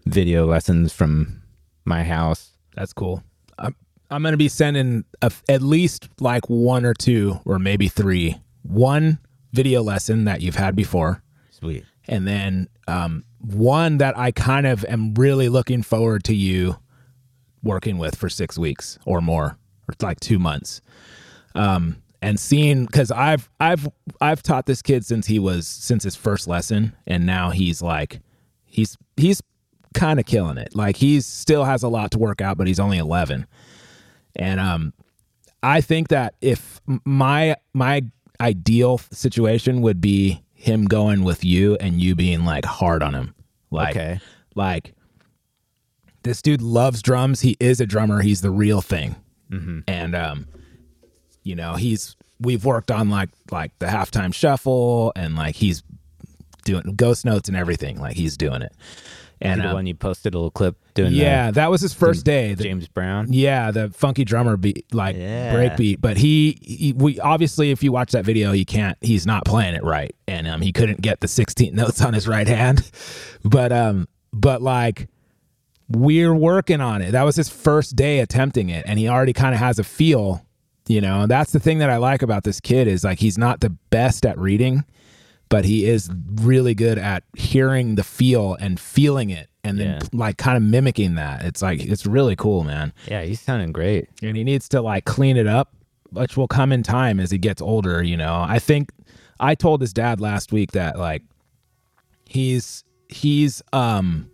video 0.05 0.45
lessons 0.45 0.93
from 0.93 1.41
my 1.85 2.03
house. 2.03 2.51
That's 2.75 2.93
cool. 2.93 3.23
I'm 3.57 3.75
I'm 4.09 4.23
gonna 4.23 4.37
be 4.37 4.49
sending 4.49 5.05
a, 5.21 5.31
at 5.49 5.61
least 5.61 6.09
like 6.19 6.49
one 6.49 6.85
or 6.85 6.93
two 6.93 7.39
or 7.45 7.59
maybe 7.59 7.87
three. 7.87 8.37
One 8.63 9.19
video 9.53 9.81
lesson 9.83 10.25
that 10.25 10.41
you've 10.41 10.55
had 10.55 10.75
before, 10.75 11.21
Sweet. 11.51 11.85
and 12.07 12.27
then 12.27 12.67
um, 12.87 13.23
one 13.39 13.97
that 13.99 14.17
I 14.17 14.31
kind 14.31 14.65
of 14.67 14.83
am 14.85 15.13
really 15.13 15.49
looking 15.49 15.83
forward 15.83 16.23
to 16.25 16.35
you 16.35 16.77
working 17.63 17.97
with 17.97 18.15
for 18.15 18.29
six 18.29 18.57
weeks 18.57 18.97
or 19.05 19.21
more, 19.21 19.57
or 19.87 19.93
like 20.01 20.19
two 20.19 20.39
months. 20.39 20.81
Um, 21.55 21.97
and 22.21 22.39
seeing 22.39 22.85
because 22.85 23.11
I've 23.11 23.49
I've 23.59 23.87
I've 24.19 24.41
taught 24.41 24.65
this 24.65 24.81
kid 24.81 25.05
since 25.05 25.27
he 25.27 25.39
was 25.39 25.67
since 25.67 26.03
his 26.03 26.15
first 26.15 26.47
lesson, 26.47 26.95
and 27.05 27.25
now 27.25 27.51
he's 27.51 27.81
like 27.81 28.19
he's 28.65 28.97
he's 29.15 29.41
kind 29.93 30.19
of 30.19 30.25
killing 30.25 30.57
it. 30.57 30.75
Like 30.75 30.97
he's 30.97 31.25
still 31.25 31.63
has 31.65 31.83
a 31.83 31.87
lot 31.87 32.11
to 32.11 32.17
work 32.19 32.41
out, 32.41 32.57
but 32.57 32.67
he's 32.67 32.79
only 32.79 32.97
eleven. 32.97 33.45
And 34.35 34.59
um, 34.59 34.93
I 35.63 35.81
think 35.81 36.09
that 36.09 36.35
if 36.41 36.81
my 37.05 37.55
my 37.73 38.01
ideal 38.39 38.97
situation 39.11 39.81
would 39.81 40.01
be 40.01 40.43
him 40.53 40.85
going 40.85 41.23
with 41.23 41.43
you 41.45 41.75
and 41.75 42.01
you 42.01 42.15
being 42.15 42.43
like 42.45 42.65
hard 42.65 43.01
on 43.03 43.13
him, 43.13 43.35
like 43.71 43.95
Okay. 43.95 44.19
like 44.55 44.93
this 46.23 46.41
dude 46.41 46.61
loves 46.61 47.01
drums. 47.01 47.41
He 47.41 47.55
is 47.59 47.79
a 47.79 47.85
drummer. 47.85 48.21
He's 48.21 48.41
the 48.41 48.49
real 48.51 48.81
thing. 48.81 49.15
And 49.87 50.15
um, 50.15 50.47
you 51.43 51.55
know, 51.55 51.75
he's 51.75 52.15
we've 52.41 52.65
worked 52.65 52.91
on 52.91 53.09
like 53.09 53.29
like 53.51 53.71
the 53.79 53.85
halftime 53.85 54.33
shuffle 54.33 55.13
and 55.15 55.35
like 55.35 55.55
he's 55.55 55.81
doing 56.65 56.95
ghost 56.95 57.23
notes 57.25 57.47
and 57.47 57.55
everything. 57.55 57.99
Like 57.99 58.15
he's 58.17 58.35
doing 58.37 58.61
it. 58.63 58.73
And 59.51 59.61
the 59.61 59.67
um, 59.69 59.73
one 59.73 59.85
you 59.87 59.95
posted 59.95 60.33
a 60.33 60.37
little 60.37 60.51
clip 60.51 60.77
doing 60.93 61.11
that. 61.11 61.17
yeah, 61.17 61.51
that 61.51 61.69
was 61.71 61.81
his 61.81 61.93
first 61.93 62.25
day. 62.25 62.49
the 62.49 62.55
The- 62.55 62.63
James 62.63 62.87
Brown. 62.87 63.27
yeah, 63.31 63.71
the 63.71 63.89
funky 63.89 64.23
drummer 64.25 64.57
beat, 64.57 64.85
like 64.93 65.15
Yeah. 65.15 65.53
break 65.53 65.75
beat. 65.77 66.01
But 66.01 66.17
he, 66.17 66.57
he, 66.61 66.93
we 66.93 67.19
obviously, 67.19 67.71
if 67.71 67.83
you 67.83 67.91
watch 67.91 68.11
that 68.13 68.25
video, 68.25 68.51
he 68.51 68.65
can't. 68.65 68.97
He's 69.01 69.25
not 69.25 69.45
playing 69.45 69.75
it 69.75 69.83
right, 69.83 70.15
and 70.27 70.47
um, 70.47 70.61
he 70.61 70.71
couldn't 70.71 71.01
get 71.01 71.19
the 71.21 71.27
16 71.27 71.73
notes 71.75 72.01
on 72.01 72.13
his 72.13 72.27
right 72.27 72.47
hand. 72.47 72.89
But 73.43 73.71
um, 73.71 74.07
but 74.33 74.61
like 74.63 75.07
we're 75.87 76.33
working 76.33 76.81
on 76.81 77.01
it. 77.03 77.11
That 77.11 77.23
was 77.23 77.35
his 77.35 77.47
first 77.49 77.95
day 77.95 78.19
attempting 78.19 78.69
it, 78.69 78.85
and 78.87 78.97
he 78.97 79.07
already 79.07 79.33
kind 79.33 79.53
of 79.53 79.59
has 79.59 79.77
a 79.79 79.83
feel. 79.83 80.41
You 80.87 81.01
know, 81.01 81.21
and 81.21 81.31
that's 81.31 81.51
the 81.51 81.59
thing 81.59 81.79
that 81.79 81.89
I 81.89 81.97
like 81.97 82.21
about 82.21 82.43
this 82.43 82.59
kid 82.59 82.87
is 82.87 83.03
like 83.03 83.19
he's 83.19 83.37
not 83.39 83.59
the 83.59 83.69
best 83.71 84.23
at 84.25 84.37
reading, 84.37 84.83
but 85.49 85.65
he 85.65 85.85
is 85.85 86.09
really 86.41 86.73
good 86.73 86.97
at 86.97 87.23
hearing 87.35 87.95
the 87.95 88.03
feel 88.03 88.55
and 88.59 88.79
feeling 88.79 89.29
it, 89.29 89.49
and 89.63 89.77
then 89.79 89.99
Yeah. 90.01 90.07
like 90.13 90.37
kind 90.37 90.57
of 90.57 90.63
mimicking 90.63 91.15
that. 91.15 91.43
It's 91.45 91.61
like 91.61 91.81
it's 91.83 92.05
really 92.05 92.35
cool, 92.35 92.63
man 92.63 92.93
Yeah, 93.07 93.21
he's 93.23 93.39
sounding 93.41 93.71
great. 93.71 94.09
and 94.21 94.35
he 94.35 94.43
needs 94.43 94.67
to 94.69 94.81
like 94.81 95.05
clean 95.05 95.37
it 95.37 95.47
up, 95.47 95.73
which 96.11 96.35
will 96.37 96.47
come 96.47 96.71
in 96.71 96.83
time 96.83 97.19
as 97.19 97.31
he 97.31 97.37
gets 97.37 97.61
older. 97.61 98.01
You 98.03 98.17
know, 98.17 98.43
I 98.47 98.59
think 98.59 98.89
I 99.39 99.53
told 99.55 99.81
his 99.81 99.93
dad 99.93 100.19
last 100.21 100.51
week 100.51 100.71
that 100.71 100.97
like 100.97 101.21
he's 102.25 102.83
he's 103.09 103.61
um 103.73 104.29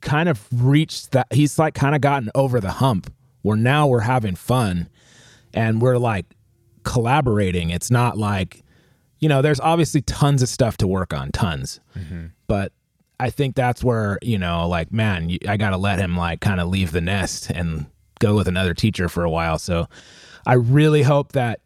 kind 0.00 0.28
of 0.28 0.46
reached 0.52 1.10
that 1.12 1.26
he's 1.32 1.58
like 1.58 1.74
kind 1.74 1.94
of 1.94 2.00
gotten 2.00 2.30
over 2.34 2.60
the 2.60 2.70
hump 2.70 3.12
where 3.42 3.56
now 3.56 3.86
we're 3.86 4.00
having 4.00 4.34
fun 4.34 4.88
and 5.52 5.82
we're 5.82 5.98
like 5.98 6.26
collaborating. 6.84 7.70
It's 7.70 7.90
not 7.90 8.16
like 8.16 8.62
you 9.20 9.28
know, 9.28 9.42
there's 9.42 9.60
obviously 9.60 10.02
tons 10.02 10.42
of 10.42 10.48
stuff 10.48 10.76
to 10.78 10.86
work 10.86 11.14
on, 11.14 11.30
tons, 11.32 11.80
mm-hmm. 11.96 12.26
but. 12.46 12.72
I 13.22 13.28
think 13.28 13.54
that's 13.54 13.84
where 13.84 14.18
you 14.22 14.38
know, 14.38 14.66
like, 14.66 14.94
man, 14.94 15.28
you, 15.28 15.36
I 15.46 15.58
got 15.58 15.70
to 15.70 15.76
let 15.76 15.98
him 15.98 16.16
like 16.16 16.40
kind 16.40 16.58
of 16.58 16.68
leave 16.68 16.90
the 16.90 17.02
nest 17.02 17.50
and 17.50 17.84
go 18.18 18.34
with 18.34 18.48
another 18.48 18.72
teacher 18.72 19.10
for 19.10 19.24
a 19.24 19.28
while. 19.30 19.58
So, 19.58 19.88
I 20.46 20.54
really 20.54 21.02
hope 21.02 21.32
that 21.32 21.60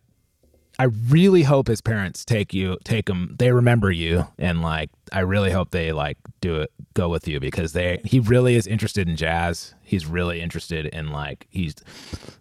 I 0.79 0.85
really 0.85 1.45
hope 1.45 1.69
his 1.69 1.81
parents 1.81 2.25
take 2.25 2.53
you, 2.53 2.79
take 2.83 3.09
him. 3.09 3.37
They 3.38 3.53
remember 3.53 3.93
you, 3.93 4.27
and 4.38 4.61
like, 4.61 4.90
I 5.12 5.21
really 5.21 5.53
hope 5.53 5.71
they 5.71 5.93
like 5.93 6.19
do 6.40 6.57
it, 6.57 6.73
go 6.95 7.09
with 7.09 7.29
you 7.29 7.38
because 7.38 7.73
they. 7.73 8.01
He 8.05 8.19
really 8.19 8.57
is 8.57 8.67
interested 8.67 9.09
in 9.09 9.14
jazz. 9.14 9.75
He's 9.83 10.07
really 10.07 10.40
interested 10.40 10.87
in 10.87 11.11
like 11.11 11.47
he's. 11.51 11.77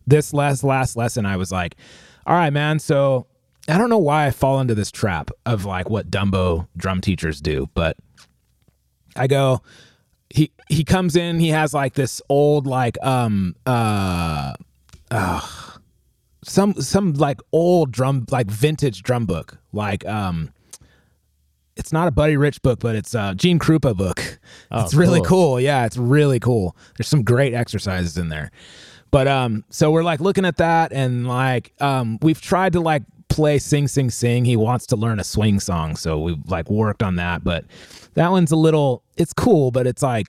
This 0.08 0.34
last 0.34 0.63
last 0.63 0.95
lesson, 0.95 1.26
I 1.26 1.38
was 1.38 1.52
like, 1.52 1.76
all 2.26 2.36
right, 2.36 2.52
man. 2.52 2.80
So 2.80 3.28
I 3.67 3.78
don't 3.78 3.89
know 3.89 3.97
why 3.97 4.28
I 4.28 4.32
fall 4.32 4.60
into 4.60 4.76
this 4.76 4.91
trap 4.91 5.32
of 5.45 5.65
like 5.65 5.89
what 5.89 6.12
Dumbo 6.12 6.67
drum 6.76 7.02
teachers 7.02 7.39
do, 7.39 7.69
but 7.73 7.97
I 9.15 9.28
go. 9.28 9.62
He 10.30 10.52
he 10.67 10.84
comes 10.84 11.15
in. 11.15 11.39
He 11.39 11.49
has 11.49 11.73
like 11.73 11.93
this 11.93 12.21
old 12.28 12.67
like 12.67 12.97
um 13.04 13.56
uh 13.65 14.54
some 16.43 16.73
some 16.73 17.13
like 17.13 17.39
old 17.52 17.91
drum 17.91 18.26
like 18.30 18.47
vintage 18.47 19.02
drum 19.02 19.26
book 19.26 19.58
like 19.71 20.06
um 20.06 20.52
it's 21.76 21.91
not 21.91 22.08
a 22.08 22.12
buddy 22.12 22.38
rich 22.38 22.62
book 22.62 22.80
but 22.80 22.95
it's 22.95 23.15
a 23.15 23.34
gene 23.36 23.60
krupa 23.60 23.95
book 23.95 24.39
it's 24.71 24.93
really 24.93 25.19
cool. 25.19 25.54
cool 25.54 25.60
yeah 25.62 25.86
it's 25.86 25.97
really 25.97 26.39
cool 26.39 26.76
there's 26.97 27.08
some 27.08 27.23
great 27.23 27.54
exercises 27.54 28.17
in 28.17 28.30
there 28.30 28.52
but 29.12 29.28
um 29.28 29.63
so 29.69 29.91
we're 29.91 30.04
like 30.04 30.19
looking 30.19 30.45
at 30.45 30.58
that 30.58 30.91
and 30.91 31.28
like 31.28 31.73
um 31.80 32.19
we've 32.21 32.41
tried 32.41 32.73
to 32.73 32.80
like 32.80 33.04
play 33.29 33.59
sing 33.59 33.88
sing 33.88 34.09
sing. 34.09 34.45
He 34.45 34.55
wants 34.55 34.86
to 34.88 34.95
learn 34.95 35.19
a 35.19 35.23
swing 35.23 35.59
song 35.59 35.95
so 35.95 36.19
we've 36.19 36.38
like 36.47 36.69
worked 36.69 37.03
on 37.03 37.15
that 37.15 37.43
but 37.43 37.65
that 38.13 38.31
one's 38.31 38.51
a 38.51 38.55
little 38.55 39.03
it's 39.17 39.33
cool 39.33 39.71
but 39.71 39.88
it's 39.88 40.01
like 40.03 40.27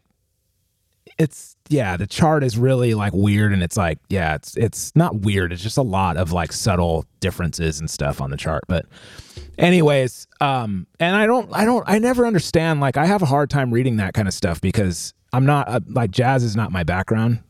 it's 1.18 1.56
yeah 1.68 1.96
the 1.96 2.06
chart 2.06 2.42
is 2.42 2.58
really 2.58 2.94
like 2.94 3.12
weird 3.12 3.52
and 3.52 3.62
it's 3.62 3.76
like 3.76 3.98
yeah 4.08 4.34
it's 4.34 4.56
it's 4.56 4.94
not 4.96 5.20
weird 5.20 5.52
it's 5.52 5.62
just 5.62 5.78
a 5.78 5.82
lot 5.82 6.16
of 6.16 6.32
like 6.32 6.52
subtle 6.52 7.04
differences 7.20 7.78
and 7.78 7.88
stuff 7.88 8.20
on 8.20 8.30
the 8.30 8.36
chart 8.36 8.64
but 8.68 8.86
anyways 9.58 10.26
um 10.40 10.86
and 10.98 11.14
i 11.14 11.26
don't 11.26 11.48
i 11.52 11.64
don't 11.64 11.84
i 11.86 11.98
never 11.98 12.26
understand 12.26 12.80
like 12.80 12.96
i 12.96 13.06
have 13.06 13.22
a 13.22 13.26
hard 13.26 13.48
time 13.48 13.72
reading 13.72 13.96
that 13.96 14.12
kind 14.14 14.26
of 14.26 14.34
stuff 14.34 14.60
because 14.60 15.14
i'm 15.32 15.46
not 15.46 15.68
uh, 15.68 15.80
like 15.88 16.10
jazz 16.10 16.42
is 16.42 16.56
not 16.56 16.72
my 16.72 16.82
background. 16.82 17.40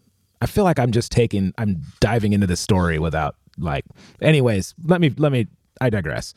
I 0.41 0.47
feel 0.47 0.65
like 0.65 0.79
i'm 0.79 0.93
just 0.93 1.11
taking 1.11 1.55
i'm 1.57 1.81
diving 2.01 2.35
into 2.35 2.47
the 2.47 2.57
story 2.57 2.99
without 2.99 3.37
like 3.59 3.85
anyways 4.21 4.75
let 4.85 5.01
me 5.01 5.13
let 5.19 5.33
me 5.33 5.47
i 5.81 5.89
digress 5.91 6.35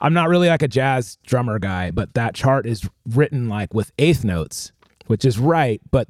i'm 0.00 0.12
not 0.12 0.28
really 0.28 0.48
like 0.48 0.62
a 0.62 0.68
jazz 0.68 1.16
drummer 1.26 1.58
guy 1.58 1.90
but 1.90 2.12
that 2.14 2.34
chart 2.34 2.66
is 2.66 2.88
written 3.10 3.48
like 3.48 3.72
with 3.72 3.92
eighth 3.98 4.24
notes 4.24 4.72
which 5.06 5.24
is 5.24 5.38
right 5.38 5.80
but 5.90 6.08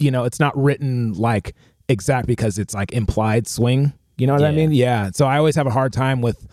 you 0.00 0.10
know, 0.10 0.24
it's 0.24 0.40
not 0.40 0.56
written 0.56 1.12
like 1.14 1.54
exact 1.88 2.26
because 2.26 2.58
it's 2.58 2.74
like 2.74 2.92
implied 2.92 3.46
swing. 3.46 3.92
You 4.16 4.26
know 4.26 4.34
what 4.34 4.44
I 4.44 4.50
mean? 4.50 4.72
Yeah. 4.72 5.10
So 5.12 5.26
I 5.26 5.38
always 5.38 5.54
have 5.56 5.66
a 5.66 5.70
hard 5.70 5.92
time 5.92 6.20
with 6.20 6.46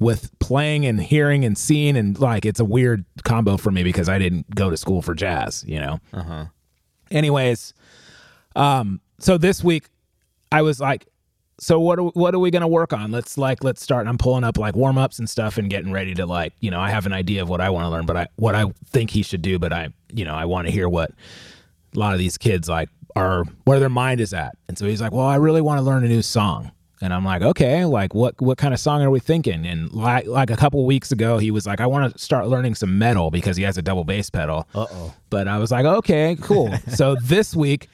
with 0.00 0.36
playing 0.38 0.86
and 0.86 1.00
hearing 1.00 1.44
and 1.44 1.56
seeing 1.56 1.96
and 1.96 2.18
like 2.18 2.44
it's 2.44 2.60
a 2.60 2.64
weird 2.64 3.04
combo 3.24 3.56
for 3.56 3.70
me 3.70 3.82
because 3.82 4.08
I 4.08 4.18
didn't 4.18 4.54
go 4.54 4.70
to 4.70 4.76
school 4.76 5.02
for 5.02 5.14
jazz, 5.14 5.64
you 5.66 5.78
know. 5.78 6.00
Uh-huh. 6.12 6.46
Anyways, 7.10 7.74
um 8.56 9.00
so 9.18 9.38
this 9.38 9.62
week 9.62 9.88
I 10.50 10.62
was 10.62 10.80
like 10.80 11.06
so 11.58 11.78
what 11.78 11.98
are, 11.98 12.02
what 12.02 12.34
are 12.34 12.38
we 12.38 12.50
going 12.50 12.62
to 12.62 12.68
work 12.68 12.92
on? 12.92 13.12
Let's 13.12 13.38
like 13.38 13.62
let's 13.62 13.82
start. 13.82 14.06
I'm 14.06 14.18
pulling 14.18 14.44
up 14.44 14.58
like 14.58 14.74
warm 14.74 14.98
ups 14.98 15.18
and 15.18 15.28
stuff 15.28 15.56
and 15.58 15.70
getting 15.70 15.92
ready 15.92 16.14
to 16.14 16.26
like 16.26 16.52
you 16.60 16.70
know 16.70 16.80
I 16.80 16.90
have 16.90 17.06
an 17.06 17.12
idea 17.12 17.42
of 17.42 17.48
what 17.48 17.60
I 17.60 17.70
want 17.70 17.84
to 17.84 17.90
learn, 17.90 18.06
but 18.06 18.16
I 18.16 18.28
what 18.36 18.54
I 18.54 18.66
think 18.86 19.10
he 19.10 19.22
should 19.22 19.42
do, 19.42 19.58
but 19.58 19.72
I 19.72 19.90
you 20.12 20.24
know 20.24 20.34
I 20.34 20.44
want 20.46 20.66
to 20.66 20.72
hear 20.72 20.88
what 20.88 21.10
a 21.94 21.98
lot 21.98 22.12
of 22.12 22.18
these 22.18 22.36
kids 22.38 22.68
like 22.68 22.88
are 23.16 23.44
where 23.64 23.78
their 23.78 23.88
mind 23.88 24.20
is 24.20 24.34
at. 24.34 24.56
And 24.68 24.76
so 24.76 24.86
he's 24.86 25.00
like, 25.00 25.12
well, 25.12 25.26
I 25.26 25.36
really 25.36 25.60
want 25.60 25.78
to 25.78 25.82
learn 25.82 26.04
a 26.04 26.08
new 26.08 26.22
song. 26.22 26.72
And 27.00 27.12
I'm 27.12 27.24
like, 27.24 27.42
okay, 27.42 27.84
like 27.84 28.14
what 28.14 28.40
what 28.40 28.58
kind 28.58 28.72
of 28.72 28.80
song 28.80 29.02
are 29.02 29.10
we 29.10 29.20
thinking? 29.20 29.66
And 29.66 29.92
like 29.92 30.26
like 30.26 30.50
a 30.50 30.56
couple 30.56 30.84
weeks 30.86 31.12
ago, 31.12 31.38
he 31.38 31.50
was 31.50 31.66
like, 31.66 31.80
I 31.80 31.86
want 31.86 32.12
to 32.12 32.18
start 32.18 32.48
learning 32.48 32.74
some 32.76 32.98
metal 32.98 33.30
because 33.30 33.56
he 33.56 33.62
has 33.64 33.76
a 33.76 33.82
double 33.82 34.04
bass 34.04 34.30
pedal. 34.30 34.66
Uh 34.74 34.86
oh. 34.90 35.14
But 35.28 35.46
I 35.46 35.58
was 35.58 35.70
like, 35.70 35.84
okay, 35.84 36.36
cool. 36.40 36.72
so 36.88 37.16
this 37.22 37.54
week, 37.54 37.88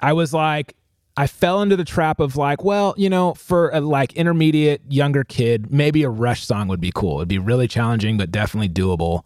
I 0.00 0.12
was 0.12 0.34
like, 0.34 0.74
I 1.16 1.26
fell 1.26 1.60
into 1.60 1.76
the 1.76 1.84
trap 1.84 2.20
of 2.20 2.36
like, 2.36 2.64
well, 2.64 2.94
you 2.96 3.10
know, 3.10 3.34
for 3.34 3.70
a 3.70 3.80
like 3.80 4.14
intermediate 4.14 4.80
younger 4.88 5.24
kid, 5.24 5.72
maybe 5.72 6.02
a 6.04 6.08
Rush 6.08 6.46
song 6.46 6.68
would 6.68 6.80
be 6.80 6.92
cool. 6.94 7.18
It'd 7.18 7.28
be 7.28 7.38
really 7.38 7.68
challenging, 7.68 8.16
but 8.16 8.30
definitely 8.30 8.70
doable. 8.70 9.24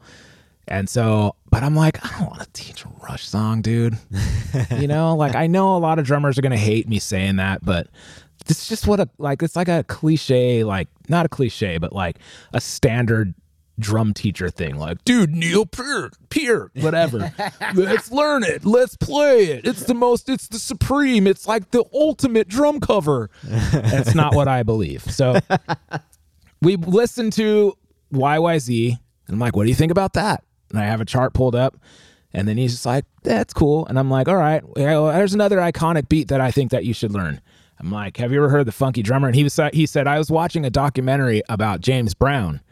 And 0.68 0.88
so, 0.88 1.36
but 1.50 1.62
I'm 1.62 1.76
like, 1.76 2.04
I 2.04 2.18
don't 2.18 2.28
want 2.28 2.42
to 2.42 2.50
teach 2.52 2.84
a 2.84 2.88
Rush 3.02 3.28
song, 3.28 3.62
dude. 3.62 3.96
you 4.78 4.88
know, 4.88 5.14
like 5.14 5.36
I 5.36 5.46
know 5.46 5.76
a 5.76 5.78
lot 5.78 5.98
of 5.98 6.04
drummers 6.04 6.38
are 6.38 6.42
gonna 6.42 6.56
hate 6.56 6.88
me 6.88 6.98
saying 6.98 7.36
that, 7.36 7.64
but 7.64 7.86
it's 8.48 8.68
just 8.68 8.86
what 8.86 9.00
a 9.00 9.08
like 9.18 9.42
it's 9.42 9.56
like 9.56 9.68
a 9.68 9.84
cliche, 9.84 10.64
like 10.64 10.88
not 11.08 11.24
a 11.24 11.28
cliche, 11.28 11.78
but 11.78 11.92
like 11.92 12.18
a 12.52 12.60
standard 12.60 13.32
drum 13.78 14.14
teacher 14.14 14.48
thing 14.48 14.76
like 14.76 15.02
dude 15.04 15.34
neil 15.34 15.66
peart 15.66 16.14
peart 16.30 16.70
whatever. 16.76 17.32
Let's 17.74 18.10
learn 18.10 18.42
it. 18.42 18.64
Let's 18.64 18.96
play 18.96 19.46
it. 19.46 19.66
It's 19.66 19.84
the 19.84 19.94
most 19.94 20.28
it's 20.28 20.48
the 20.48 20.58
supreme. 20.58 21.26
It's 21.26 21.46
like 21.46 21.70
the 21.72 21.84
ultimate 21.92 22.48
drum 22.48 22.80
cover. 22.80 23.30
That's 23.42 24.14
not 24.14 24.34
what 24.34 24.48
i 24.48 24.62
believe. 24.62 25.02
So 25.02 25.38
we 26.62 26.76
listened 26.76 27.34
to 27.34 27.74
yyz 28.12 28.88
and 28.88 28.98
i'm 29.28 29.38
like 29.38 29.56
what 29.56 29.64
do 29.64 29.68
you 29.68 29.74
think 29.74 29.92
about 29.92 30.14
that? 30.14 30.42
And 30.70 30.78
i 30.78 30.84
have 30.84 31.00
a 31.00 31.04
chart 31.04 31.34
pulled 31.34 31.54
up 31.54 31.76
and 32.32 32.48
then 32.48 32.56
he's 32.56 32.72
just 32.72 32.86
like 32.86 33.04
that's 33.22 33.52
cool. 33.52 33.86
And 33.86 33.98
i'm 33.98 34.10
like 34.10 34.28
all 34.28 34.36
right. 34.36 34.62
Well, 34.66 35.06
there's 35.06 35.34
another 35.34 35.58
iconic 35.58 36.08
beat 36.08 36.28
that 36.28 36.40
i 36.40 36.50
think 36.50 36.70
that 36.70 36.84
you 36.84 36.94
should 36.94 37.12
learn. 37.12 37.40
I'm 37.78 37.90
like 37.90 38.16
have 38.16 38.32
you 38.32 38.38
ever 38.38 38.48
heard 38.48 38.66
the 38.66 38.72
funky 38.72 39.02
drummer? 39.02 39.26
And 39.26 39.36
he 39.36 39.44
was 39.44 39.60
he 39.74 39.84
said 39.84 40.06
i 40.06 40.16
was 40.16 40.30
watching 40.30 40.64
a 40.64 40.70
documentary 40.70 41.42
about 41.50 41.82
james 41.82 42.14
brown 42.14 42.62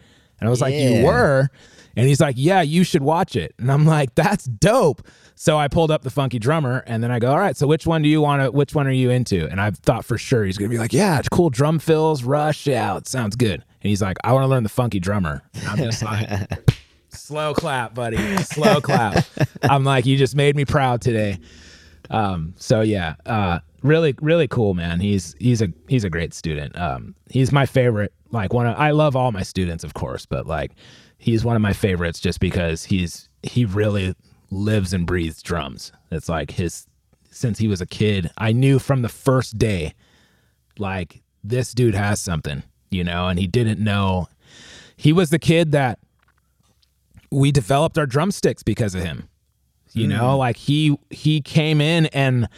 and 0.45 0.49
I 0.49 0.51
was 0.51 0.61
like, 0.61 0.75
You 0.75 1.03
were? 1.07 1.49
And 1.97 2.07
he's 2.07 2.21
like, 2.21 2.35
Yeah, 2.37 2.61
you 2.61 2.85
should 2.85 3.03
watch 3.03 3.35
it. 3.35 3.55
And 3.59 3.73
I'm 3.73 3.87
like, 3.87 4.15
That's 4.15 4.45
dope. 4.45 5.01
So 5.37 5.57
I 5.57 5.69
pulled 5.69 5.91
up 5.91 6.03
the 6.03 6.11
funky 6.11 6.39
drummer 6.39 6.85
and 6.87 7.03
then 7.03 7.11
I 7.11 7.19
go, 7.19 7.31
All 7.31 7.39
right, 7.39 7.57
so 7.57 7.67
which 7.67 7.87
one 7.87 8.03
do 8.03 8.11
you 8.11 8.21
want 8.21 8.43
to, 8.43 8.51
which 8.51 8.75
one 8.75 8.87
are 8.87 8.93
you 8.93 9.09
into? 9.09 9.49
And 9.49 9.59
I 9.59 9.71
thought 9.71 10.05
for 10.05 10.19
sure 10.19 10.45
he's 10.45 10.59
going 10.59 10.71
to 10.71 10.75
be 10.75 10.79
like, 10.79 10.93
Yeah, 10.93 11.19
it's 11.19 11.31
cool 11.31 11.49
drum 11.49 11.79
fills, 11.79 12.25
rush. 12.25 12.69
out, 12.69 13.09
sounds 13.09 13.37
good. 13.37 13.55
And 13.55 13.89
he's 13.89 14.03
like, 14.03 14.19
I 14.23 14.33
want 14.35 14.43
to 14.45 14.49
learn 14.49 14.65
the 14.65 14.69
funky 14.69 15.01
drummer. 15.01 15.41
And 15.55 15.67
I'm 15.67 15.79
just 15.79 16.03
like, 16.03 16.77
Slow 17.09 17.55
clap, 17.55 17.95
buddy. 17.95 18.37
Slow 18.39 18.83
clap. 18.83 19.25
I'm 19.63 19.85
like, 19.85 20.05
You 20.05 20.19
just 20.19 20.37
made 20.37 20.57
me 20.57 20.67
proud 20.67 21.01
today. 21.01 21.39
Um, 22.11 22.53
so 22.59 22.83
yeah, 22.83 23.15
uh, 23.25 23.61
really, 23.85 24.17
really 24.21 24.49
cool, 24.49 24.75
man. 24.75 24.99
He's 24.99 25.37
he's 25.39 25.63
a 25.63 25.69
he's 25.89 26.03
a 26.03 26.11
great 26.11 26.35
student. 26.35 26.77
Um, 26.77 27.15
he's 27.31 27.53
my 27.53 27.67
favorite. 27.67 28.13
Like 28.33 28.53
one, 28.53 28.67
of, 28.67 28.77
I 28.77 28.91
love 28.91 29.15
all 29.15 29.31
my 29.31 29.45
students, 29.45 29.85
of 29.85 29.95
course, 29.95 30.27
but 30.27 30.47
like 30.47 30.73
he's 31.19 31.45
one 31.45 31.55
of 31.55 31.63
my 31.63 31.73
favorites 31.73 32.19
just 32.19 32.41
because 32.41 32.85
he's 32.85 33.29
he 33.45 33.65
really 33.65 34.17
lives 34.51 34.93
and 34.93 35.07
breathes 35.07 35.41
drums. 35.43 35.93
It's 36.11 36.29
like 36.29 36.51
his 36.51 36.87
since 37.31 37.59
he 37.59 37.69
was 37.69 37.81
a 37.81 37.87
kid. 37.87 38.31
I 38.37 38.51
knew 38.51 38.81
from 38.81 39.03
the 39.03 39.09
first 39.09 39.57
day, 39.59 39.95
like 40.79 41.23
this 41.45 41.73
dude 41.73 41.95
has 41.95 42.21
something, 42.21 42.65
you 42.91 43.05
know, 43.05 43.29
and 43.29 43.39
he 43.39 43.47
didn't 43.47 43.79
know. 43.79 44.29
He 44.97 45.13
was 45.13 45.31
the 45.31 45.39
kid 45.39 45.73
that 45.73 45.99
we 47.31 47.53
developed 47.53 47.99
our 47.99 48.07
drumsticks 48.07 48.63
because 48.63 48.95
of 48.95 49.03
him 49.03 49.29
you 49.95 50.09
know 50.09 50.37
like 50.37 50.57
he 50.57 50.99
he 51.11 51.41
came 51.41 51.81
in 51.81 52.07
and 52.07 52.49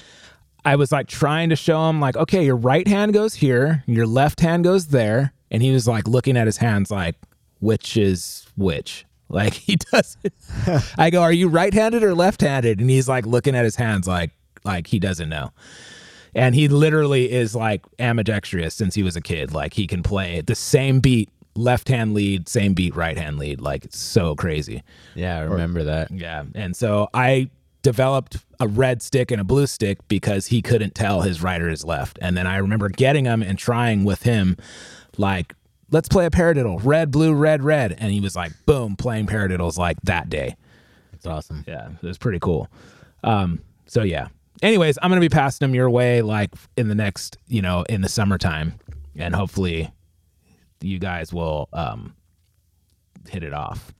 i 0.66 0.76
was 0.76 0.92
like 0.92 1.08
trying 1.08 1.48
to 1.48 1.56
show 1.56 1.88
him 1.88 2.00
like 2.00 2.16
okay 2.16 2.44
your 2.44 2.56
right 2.56 2.86
hand 2.86 3.14
goes 3.14 3.34
here 3.34 3.82
your 3.86 4.06
left 4.06 4.40
hand 4.40 4.64
goes 4.64 4.88
there 4.88 5.32
and 5.50 5.62
he 5.62 5.70
was 5.70 5.88
like 5.88 6.06
looking 6.06 6.36
at 6.36 6.46
his 6.46 6.58
hands 6.58 6.90
like 6.90 7.16
which 7.60 7.96
is 7.96 8.46
which? 8.56 9.04
Like 9.28 9.54
he 9.68 9.76
doesn't 9.76 10.34
i 10.98 11.10
go 11.10 11.22
are 11.22 11.32
you 11.32 11.48
right-handed 11.48 12.02
or 12.02 12.14
left-handed? 12.14 12.80
And 12.80 12.90
he's 12.90 13.08
like 13.08 13.26
looking 13.26 13.54
at 13.56 13.64
his 13.64 13.76
hands 13.76 14.06
like 14.06 14.30
like 14.64 14.86
he 14.86 14.98
doesn't 14.98 15.28
know. 15.28 15.52
And 16.34 16.54
he 16.54 16.68
literally 16.68 17.32
is 17.32 17.54
like 17.54 17.82
ambidextrous 17.98 18.74
since 18.74 18.94
he 18.94 19.02
was 19.02 19.16
a 19.16 19.20
kid. 19.20 19.52
Like 19.52 19.74
he 19.74 19.86
can 19.86 20.02
play 20.02 20.42
the 20.42 20.54
same 20.54 21.00
beat 21.00 21.30
left 21.54 21.88
hand 21.88 22.12
lead 22.12 22.48
same 22.48 22.74
beat 22.74 22.94
right 22.94 23.16
hand 23.16 23.38
lead. 23.38 23.60
Like 23.60 23.84
it's 23.84 23.98
so 23.98 24.34
crazy. 24.34 24.82
Yeah, 25.14 25.38
I 25.38 25.42
remember 25.42 25.84
that. 25.84 26.10
yeah. 26.10 26.44
And 26.54 26.76
so 26.76 27.08
I 27.14 27.50
developed 27.86 28.38
a 28.58 28.66
red 28.66 29.00
stick 29.00 29.30
and 29.30 29.40
a 29.40 29.44
blue 29.44 29.64
stick 29.64 29.98
because 30.08 30.48
he 30.48 30.60
couldn't 30.60 30.92
tell 30.92 31.20
his 31.20 31.40
right 31.40 31.62
or 31.62 31.68
his 31.68 31.84
left. 31.84 32.18
And 32.20 32.36
then 32.36 32.44
I 32.44 32.56
remember 32.56 32.88
getting 32.88 33.26
him 33.26 33.44
and 33.44 33.56
trying 33.56 34.04
with 34.04 34.24
him, 34.24 34.56
like, 35.16 35.54
let's 35.92 36.08
play 36.08 36.26
a 36.26 36.30
paradiddle, 36.30 36.80
red, 36.82 37.12
blue, 37.12 37.32
red, 37.32 37.62
red. 37.62 37.94
And 37.96 38.10
he 38.10 38.18
was 38.18 38.34
like, 38.34 38.50
boom, 38.66 38.96
playing 38.96 39.28
paradiddles 39.28 39.78
like 39.78 39.98
that 40.02 40.28
day. 40.28 40.56
It's 41.12 41.26
awesome. 41.26 41.62
Yeah, 41.68 41.90
it 41.90 42.04
was 42.04 42.18
pretty 42.18 42.40
cool. 42.40 42.68
Um, 43.22 43.60
so 43.86 44.02
yeah. 44.02 44.30
Anyways, 44.62 44.98
I'm 45.00 45.08
gonna 45.08 45.20
be 45.20 45.28
passing 45.28 45.68
him 45.68 45.72
your 45.72 45.88
way 45.88 46.22
like 46.22 46.50
in 46.76 46.88
the 46.88 46.96
next, 46.96 47.38
you 47.46 47.62
know, 47.62 47.84
in 47.88 48.00
the 48.00 48.08
summertime, 48.08 48.74
and 49.14 49.32
hopefully, 49.32 49.92
you 50.80 50.98
guys 50.98 51.32
will 51.32 51.68
um 51.72 52.16
hit 53.28 53.44
it 53.44 53.52
off. 53.52 53.92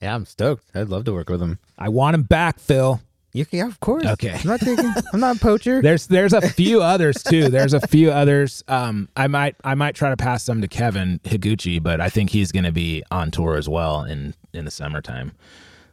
Yeah, 0.00 0.14
I'm 0.14 0.24
stoked. 0.24 0.70
I'd 0.74 0.88
love 0.88 1.04
to 1.04 1.12
work 1.12 1.28
with 1.28 1.42
him. 1.42 1.58
I 1.76 1.90
want 1.90 2.14
him 2.14 2.22
back, 2.22 2.58
Phil. 2.60 3.02
You 3.36 3.44
can, 3.44 3.58
yeah, 3.58 3.66
of 3.66 3.80
course. 3.80 4.06
Okay. 4.06 4.32
I'm 4.32 4.46
not 4.48 4.60
taking. 4.60 4.90
I'm 5.12 5.20
not 5.20 5.36
a 5.36 5.38
poacher. 5.38 5.82
There's 5.86 6.06
there's 6.06 6.32
a 6.32 6.40
few 6.40 6.80
others 6.80 7.22
too. 7.22 7.50
There's 7.50 7.74
a 7.74 7.86
few 7.86 8.10
others. 8.10 8.64
Um, 8.66 9.10
I 9.14 9.26
might 9.26 9.56
I 9.62 9.74
might 9.74 9.94
try 9.94 10.08
to 10.08 10.16
pass 10.16 10.42
some 10.42 10.62
to 10.62 10.68
Kevin 10.68 11.20
Higuchi, 11.22 11.82
but 11.82 12.00
I 12.00 12.08
think 12.08 12.30
he's 12.30 12.50
going 12.50 12.64
to 12.64 12.72
be 12.72 13.02
on 13.10 13.30
tour 13.30 13.56
as 13.56 13.68
well 13.68 14.04
in 14.04 14.34
in 14.54 14.64
the 14.64 14.70
summertime. 14.70 15.32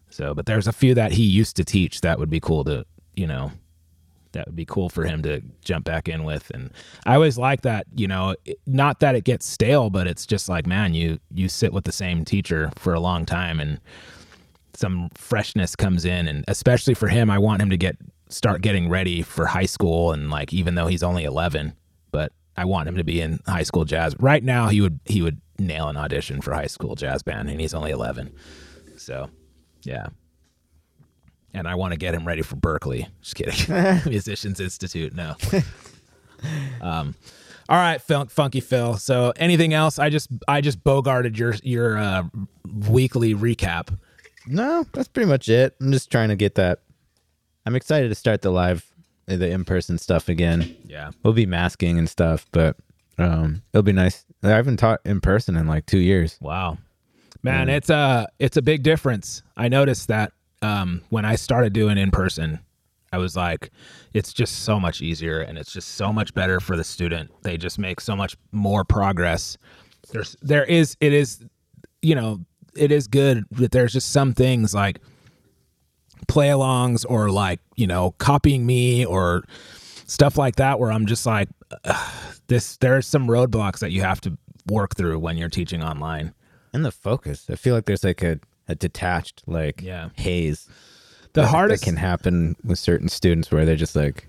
So, 0.10 0.34
but 0.34 0.46
there's 0.46 0.68
a 0.68 0.72
few 0.72 0.94
that 0.96 1.12
he 1.12 1.24
used 1.24 1.58
to 1.58 1.66
teach 1.66 2.00
that 2.00 2.18
would 2.18 2.30
be 2.30 2.40
cool 2.40 2.64
to 2.64 2.86
you 3.14 3.28
know 3.28 3.52
that 4.32 4.46
would 4.48 4.56
be 4.56 4.66
cool 4.66 4.88
for 4.88 5.04
him 5.04 5.22
to 5.24 5.42
jump 5.66 5.84
back 5.84 6.08
in 6.08 6.24
with. 6.24 6.50
And 6.52 6.72
I 7.06 7.16
always 7.16 7.38
like 7.38 7.62
that. 7.64 7.88
You 7.94 8.08
know, 8.08 8.36
not 8.66 9.02
that 9.02 9.16
it 9.16 9.26
gets 9.26 9.46
stale, 9.46 9.90
but 9.90 10.08
it's 10.08 10.26
just 10.26 10.48
like 10.48 10.66
man, 10.66 10.94
you 10.94 11.20
you 11.34 11.50
sit 11.50 11.74
with 11.74 11.84
the 11.84 11.92
same 11.92 12.24
teacher 12.24 12.72
for 12.78 12.94
a 12.94 13.02
long 13.02 13.26
time 13.26 13.60
and 13.60 13.82
some 14.76 15.10
freshness 15.14 15.76
comes 15.76 16.06
in 16.06 16.28
and 16.28 16.44
especially 16.48 16.94
for 16.94 17.08
him 17.08 17.30
i 17.30 17.38
want 17.38 17.62
him 17.62 17.70
to 17.70 17.78
get 17.78 17.98
start 18.34 18.62
getting 18.62 18.90
ready 18.90 19.22
for 19.22 19.46
high 19.46 19.66
school 19.66 20.12
and 20.12 20.30
like 20.30 20.52
even 20.52 20.76
though 20.76 20.88
he's 20.88 21.04
only 21.04 21.24
11 21.24 21.74
but 22.12 22.32
i 22.58 22.66
want 22.66 22.90
him 22.90 22.98
to 22.98 23.04
be 23.04 23.22
in 23.22 23.40
high 23.48 23.64
school 23.64 23.86
jazz. 23.86 24.16
Right 24.20 24.44
now 24.44 24.68
he 24.70 24.82
would 24.82 25.00
he 25.06 25.22
would 25.22 25.40
nail 25.60 25.88
an 25.88 25.98
audition 25.98 26.42
for 26.42 26.54
high 26.54 26.68
school 26.68 26.96
jazz 26.96 27.22
band 27.22 27.50
and 27.50 27.62
he's 27.62 27.74
only 27.74 27.92
11 27.92 28.34
so 28.98 29.30
yeah. 29.84 30.08
And 31.54 31.68
i 31.68 31.76
want 31.76 31.94
to 31.94 31.98
get 31.98 32.16
him 32.16 32.26
ready 32.28 32.42
for 32.42 32.56
berklee. 32.56 33.08
Just 33.22 33.36
kidding. 33.36 34.02
Musicians 34.10 34.60
institute 34.60 35.14
no. 35.14 35.36
Um 36.82 37.16
all 37.70 37.78
right 37.78 38.02
Phil, 38.02 38.26
funky 38.26 38.60
phil. 38.60 38.98
So 38.98 39.32
anything 39.38 39.74
else? 39.74 40.00
I 40.00 40.10
just 40.10 40.30
i 40.48 40.60
just 40.60 40.84
bogarted 40.84 41.38
your 41.38 41.54
your 41.64 41.98
uh 41.98 42.24
weekly 42.90 43.36
recap 43.36 43.96
No, 44.48 44.86
that's 44.94 45.08
pretty 45.08 45.30
much 45.30 45.50
it. 45.50 45.76
I'm 45.80 45.92
just 45.92 46.12
trying 46.12 46.30
to 46.30 46.36
get 46.36 46.56
that. 46.56 46.80
I'm 47.66 47.76
excited 47.76 48.10
to 48.10 48.16
start 48.16 48.42
the 48.42 48.52
live, 48.52 48.86
uh, 49.30 49.38
the 49.38 49.50
in 49.50 49.64
person 49.66 49.98
stuff 49.98 50.30
again. 50.30 50.76
yeah 50.86 51.12
We'll 51.24 51.34
be 51.34 51.46
masking 51.46 51.98
and 51.98 52.10
stuff, 52.10 52.46
but 52.52 52.76
um, 53.18 53.62
it'll 53.74 53.84
be 53.84 53.94
nice. 53.94 54.26
I 54.44 54.50
haven't 54.50 54.78
taught 54.78 55.00
in 55.06 55.22
person 55.22 55.56
in 55.56 55.68
like 55.68 55.86
two 55.86 56.00
years. 56.00 56.38
Wow. 56.42 56.78
Man, 57.42 57.68
it's 57.68 57.90
a 57.90 58.28
it's 58.40 58.56
a 58.56 58.62
big 58.62 58.84
difference. 58.84 59.44
I 59.58 59.68
noticed 59.68 60.08
that 60.08 60.32
um, 60.62 61.02
when 61.10 61.26
I 61.26 61.36
started 61.36 61.74
doing 61.74 61.98
in 61.98 62.10
person, 62.10 62.60
I 63.12 63.18
was 63.18 63.36
like, 63.36 63.70
it's 64.14 64.32
just 64.32 64.64
so 64.64 64.80
much 64.80 65.02
easier 65.02 65.42
and 65.42 65.58
it's 65.58 65.72
just 65.72 65.96
so 65.96 66.14
much 66.14 66.34
better 66.34 66.62
for 66.62 66.78
the 66.78 66.86
student. 66.86 67.32
They 67.44 67.58
just 67.58 67.78
make 67.78 68.00
so 68.00 68.16
much 68.16 68.38
more 68.54 68.86
progress. 68.86 69.58
There's 70.12 70.38
there 70.42 70.64
is 70.64 70.96
it 71.02 71.14
is 71.14 71.46
you 72.02 72.16
know 72.16 72.40
it 72.76 72.92
is 72.92 73.08
good 73.08 73.46
that 73.52 73.72
there's 73.72 73.94
just 73.94 74.12
some 74.12 74.34
things 74.34 74.74
like 74.74 75.00
play 76.28 76.48
alongs 76.48 77.06
or 77.08 77.30
like 77.30 77.60
you 77.76 77.86
know 77.88 78.12
copying 78.18 78.66
me 78.66 79.06
or 79.06 79.44
stuff 80.06 80.38
like 80.38 80.56
that 80.58 80.80
where 80.80 80.92
I'm 80.92 81.06
just 81.06 81.26
like 81.26 81.50
this 82.48 82.78
there's 82.78 83.08
some 83.08 83.28
roadblocks 83.28 83.80
that 83.80 83.92
you 83.92 84.02
have 84.02 84.22
to 84.22 84.38
work 84.70 84.96
through 84.96 85.20
when 85.20 85.38
you're 85.38 85.50
teaching 85.50 85.84
online. 85.84 86.34
And 86.72 86.84
the 86.86 86.92
focus. 86.92 87.48
I 87.50 87.56
feel 87.56 87.76
like 87.76 87.86
there's 87.86 88.04
like 88.04 88.24
a, 88.24 88.40
a 88.68 88.76
detached 88.76 89.44
like 89.46 89.82
Yeah. 89.82 90.10
haze. 90.16 90.68
The 91.34 91.42
that- 91.42 91.48
hardest 91.48 91.84
that 91.84 91.90
can 91.90 91.98
happen 91.98 92.56
with 92.64 92.80
certain 92.80 93.10
students 93.10 93.52
where 93.52 93.66
they're 93.66 93.76
just 93.76 93.96
like 93.96 94.28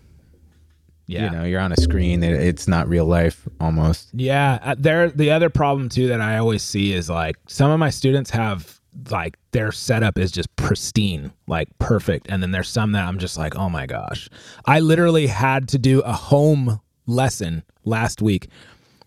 yeah. 1.06 1.24
you 1.24 1.30
know, 1.30 1.44
you're 1.44 1.60
on 1.60 1.72
a 1.72 1.76
screen, 1.76 2.22
it's 2.22 2.66
not 2.66 2.88
real 2.88 3.06
life 3.06 3.46
almost. 3.60 4.10
Yeah, 4.14 4.58
uh, 4.62 4.74
there. 4.78 5.10
The 5.10 5.30
other 5.30 5.50
problem 5.50 5.88
too 5.88 6.08
that 6.08 6.20
I 6.20 6.38
always 6.38 6.62
see 6.62 6.92
is 6.92 7.10
like 7.10 7.36
some 7.46 7.70
of 7.70 7.78
my 7.78 7.90
students 7.90 8.30
have 8.30 8.80
like 9.10 9.36
their 9.52 9.72
setup 9.72 10.18
is 10.18 10.30
just 10.30 10.54
pristine, 10.56 11.32
like 11.46 11.68
perfect, 11.78 12.26
and 12.30 12.42
then 12.42 12.52
there's 12.52 12.68
some 12.68 12.92
that 12.92 13.06
I'm 13.06 13.18
just 13.18 13.36
like, 13.36 13.56
oh 13.56 13.68
my 13.68 13.86
gosh, 13.86 14.28
I 14.66 14.80
literally 14.80 15.26
had 15.26 15.68
to 15.70 15.78
do 15.78 16.00
a 16.00 16.12
home 16.12 16.80
lesson 17.06 17.62
last 17.84 18.22
week 18.22 18.48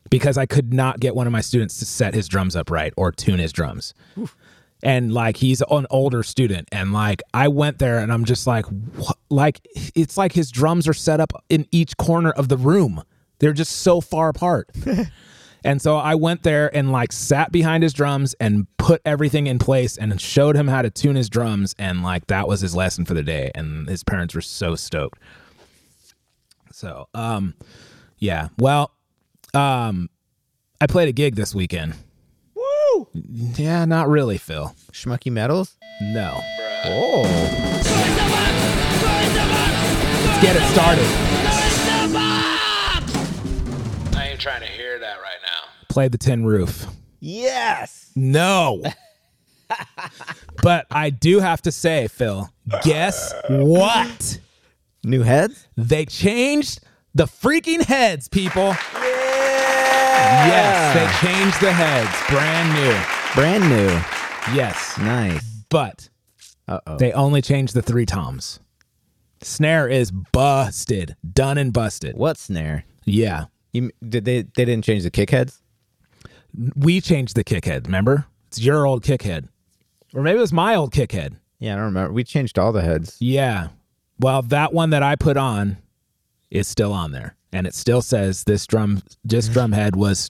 because 0.09 0.37
I 0.37 0.45
could 0.45 0.73
not 0.73 0.99
get 0.99 1.15
one 1.15 1.27
of 1.27 1.33
my 1.33 1.41
students 1.41 1.79
to 1.79 1.85
set 1.85 2.13
his 2.13 2.27
drums 2.27 2.55
up 2.55 2.69
right 2.69 2.93
or 2.95 3.11
tune 3.11 3.39
his 3.39 3.51
drums. 3.51 3.93
And 4.83 5.11
like 5.11 5.37
he's 5.37 5.61
an 5.61 5.87
older 5.89 6.21
student, 6.21 6.67
and 6.71 6.93
like 6.93 7.23
I 7.33 7.47
went 7.47 7.79
there, 7.79 7.97
and 7.97 8.13
I'm 8.13 8.25
just 8.25 8.45
like, 8.45 8.65
what? 8.65 9.17
like 9.29 9.59
it's 9.73 10.17
like 10.17 10.33
his 10.33 10.51
drums 10.51 10.87
are 10.87 10.93
set 10.93 11.19
up 11.19 11.33
in 11.49 11.65
each 11.71 11.97
corner 11.97 12.31
of 12.31 12.47
the 12.47 12.57
room. 12.57 13.03
They're 13.39 13.53
just 13.53 13.77
so 13.77 14.01
far 14.01 14.29
apart. 14.29 14.69
and 15.63 15.81
so 15.81 15.97
I 15.97 16.15
went 16.15 16.43
there 16.43 16.75
and 16.75 16.91
like 16.91 17.11
sat 17.11 17.51
behind 17.51 17.83
his 17.83 17.93
drums 17.93 18.35
and 18.39 18.67
put 18.77 19.01
everything 19.05 19.47
in 19.47 19.59
place 19.59 19.97
and 19.97 20.19
showed 20.19 20.55
him 20.55 20.67
how 20.67 20.81
to 20.81 20.89
tune 20.89 21.15
his 21.15 21.29
drums. 21.29 21.75
And 21.77 22.03
like 22.03 22.27
that 22.27 22.47
was 22.47 22.61
his 22.61 22.75
lesson 22.75 23.05
for 23.05 23.13
the 23.13 23.23
day. 23.23 23.51
And 23.53 23.87
his 23.87 24.03
parents 24.03 24.33
were 24.33 24.41
so 24.41 24.75
stoked. 24.75 25.19
So, 26.71 27.07
um, 27.13 27.55
yeah. 28.17 28.49
Well, 28.57 28.91
um, 29.53 30.09
I 30.79 30.87
played 30.87 31.09
a 31.09 31.11
gig 31.11 31.35
this 31.35 31.53
weekend. 31.53 31.95
Woo! 32.97 33.07
Yeah, 33.13 33.85
not 33.85 34.09
really, 34.09 34.37
Phil. 34.37 34.73
Schmucky 34.91 35.31
medals? 35.31 35.77
No. 36.01 36.41
Oh. 36.85 37.21
Let's 40.25 40.41
get 40.41 40.55
it 40.55 40.63
started. 40.71 41.05
I 44.15 44.29
ain't 44.31 44.39
trying 44.39 44.61
to 44.61 44.67
hear 44.67 44.97
that 44.99 45.17
right 45.17 45.39
now. 45.43 45.69
Played 45.89 46.11
the 46.11 46.17
Tin 46.17 46.45
Roof. 46.45 46.87
Yes. 47.19 48.11
No. 48.15 48.83
but 50.63 50.87
I 50.89 51.09
do 51.11 51.39
have 51.39 51.61
to 51.63 51.71
say, 51.71 52.07
Phil, 52.07 52.49
guess 52.83 53.33
what? 53.49 54.39
New 55.03 55.21
heads? 55.21 55.67
They 55.75 56.05
changed 56.05 56.79
the 57.13 57.25
freaking 57.25 57.83
heads, 57.83 58.27
people. 58.27 58.75
Yeah. 58.93 59.16
Yes, 60.17 60.93
they 60.93 61.27
changed 61.27 61.61
the 61.61 61.71
heads. 61.71 62.09
Brand 62.29 62.73
new. 62.73 62.95
Brand 63.35 63.69
new. 63.69 64.55
Yes. 64.55 64.97
Nice. 64.97 65.43
But 65.69 66.09
Uh 66.67 66.79
oh. 66.87 66.97
they 66.97 67.11
only 67.13 67.41
changed 67.41 67.73
the 67.73 67.81
three 67.81 68.05
toms. 68.05 68.59
Snare 69.41 69.87
is 69.87 70.11
busted. 70.11 71.15
Done 71.33 71.57
and 71.57 71.71
busted. 71.71 72.15
What 72.17 72.37
snare? 72.37 72.85
Yeah. 73.05 73.45
You 73.73 73.91
did 74.07 74.25
they 74.25 74.41
they 74.43 74.65
didn't 74.65 74.83
change 74.83 75.03
the 75.03 75.11
kick 75.11 75.29
heads? 75.29 75.61
We 76.75 77.01
changed 77.01 77.35
the 77.35 77.43
kick 77.43 77.65
head, 77.65 77.85
remember? 77.85 78.25
It's 78.47 78.59
your 78.59 78.85
old 78.87 79.03
kick 79.03 79.21
head. 79.21 79.47
Or 80.15 80.21
maybe 80.23 80.37
it 80.37 80.41
was 80.41 80.53
my 80.53 80.73
old 80.75 80.91
kick 80.91 81.11
head. 81.11 81.35
Yeah, 81.59 81.73
I 81.73 81.75
don't 81.75 81.85
remember. 81.85 82.13
We 82.13 82.23
changed 82.23 82.57
all 82.57 82.71
the 82.71 82.81
heads. 82.81 83.17
Yeah. 83.19 83.67
Well, 84.19 84.41
that 84.43 84.73
one 84.73 84.89
that 84.91 85.03
I 85.03 85.15
put 85.15 85.37
on 85.37 85.77
is 86.49 86.67
still 86.67 86.93
on 86.93 87.11
there. 87.11 87.35
And 87.57 87.65
it 87.65 87.73
still 87.73 88.03
says 88.03 88.43
this 88.43 88.67
drum 88.67 89.01
this 89.23 89.45
mm-hmm. 89.45 89.53
drum 89.53 89.71
head 89.71 89.95
was 89.95 90.29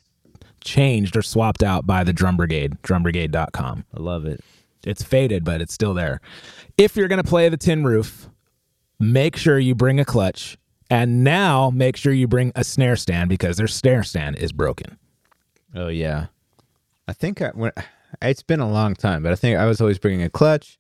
changed 0.64 1.18
or 1.18 1.22
swapped 1.22 1.62
out 1.62 1.86
by 1.86 2.06
the 2.06 2.14
drum 2.14 2.38
brigade, 2.38 2.82
drumbrigade.com. 2.84 3.84
I 3.94 4.00
love 4.00 4.26
it. 4.26 4.40
It's 4.86 5.04
faded, 5.04 5.44
but 5.44 5.60
it's 5.60 5.74
still 5.74 5.94
there. 5.94 6.22
If 6.78 6.96
you're 6.96 7.10
gonna 7.10 7.26
play 7.26 7.50
the 7.50 7.58
tin 7.58 7.84
roof, 7.84 8.30
make 8.98 9.36
sure 9.36 9.60
you 9.60 9.76
bring 9.76 10.00
a 10.00 10.06
clutch. 10.06 10.58
And 10.90 11.22
now 11.22 11.70
make 11.70 11.98
sure 11.98 12.14
you 12.14 12.30
bring 12.30 12.54
a 12.56 12.64
snare 12.64 12.96
stand 12.96 13.28
because 13.28 13.58
their 13.58 13.68
snare 13.68 14.04
stand 14.04 14.38
is 14.38 14.54
broken. 14.54 14.98
Oh 15.76 15.90
yeah. 15.90 16.28
I 17.10 17.14
think 17.14 17.42
I, 17.42 17.50
when 17.50 17.74
it's 18.22 18.42
been 18.42 18.62
a 18.62 18.72
long 18.72 18.96
time, 18.96 19.22
but 19.22 19.34
I 19.34 19.36
think 19.36 19.58
I 19.58 19.66
was 19.66 19.82
always 19.82 20.00
bringing 20.00 20.24
a 20.24 20.30
clutch. 20.30 20.80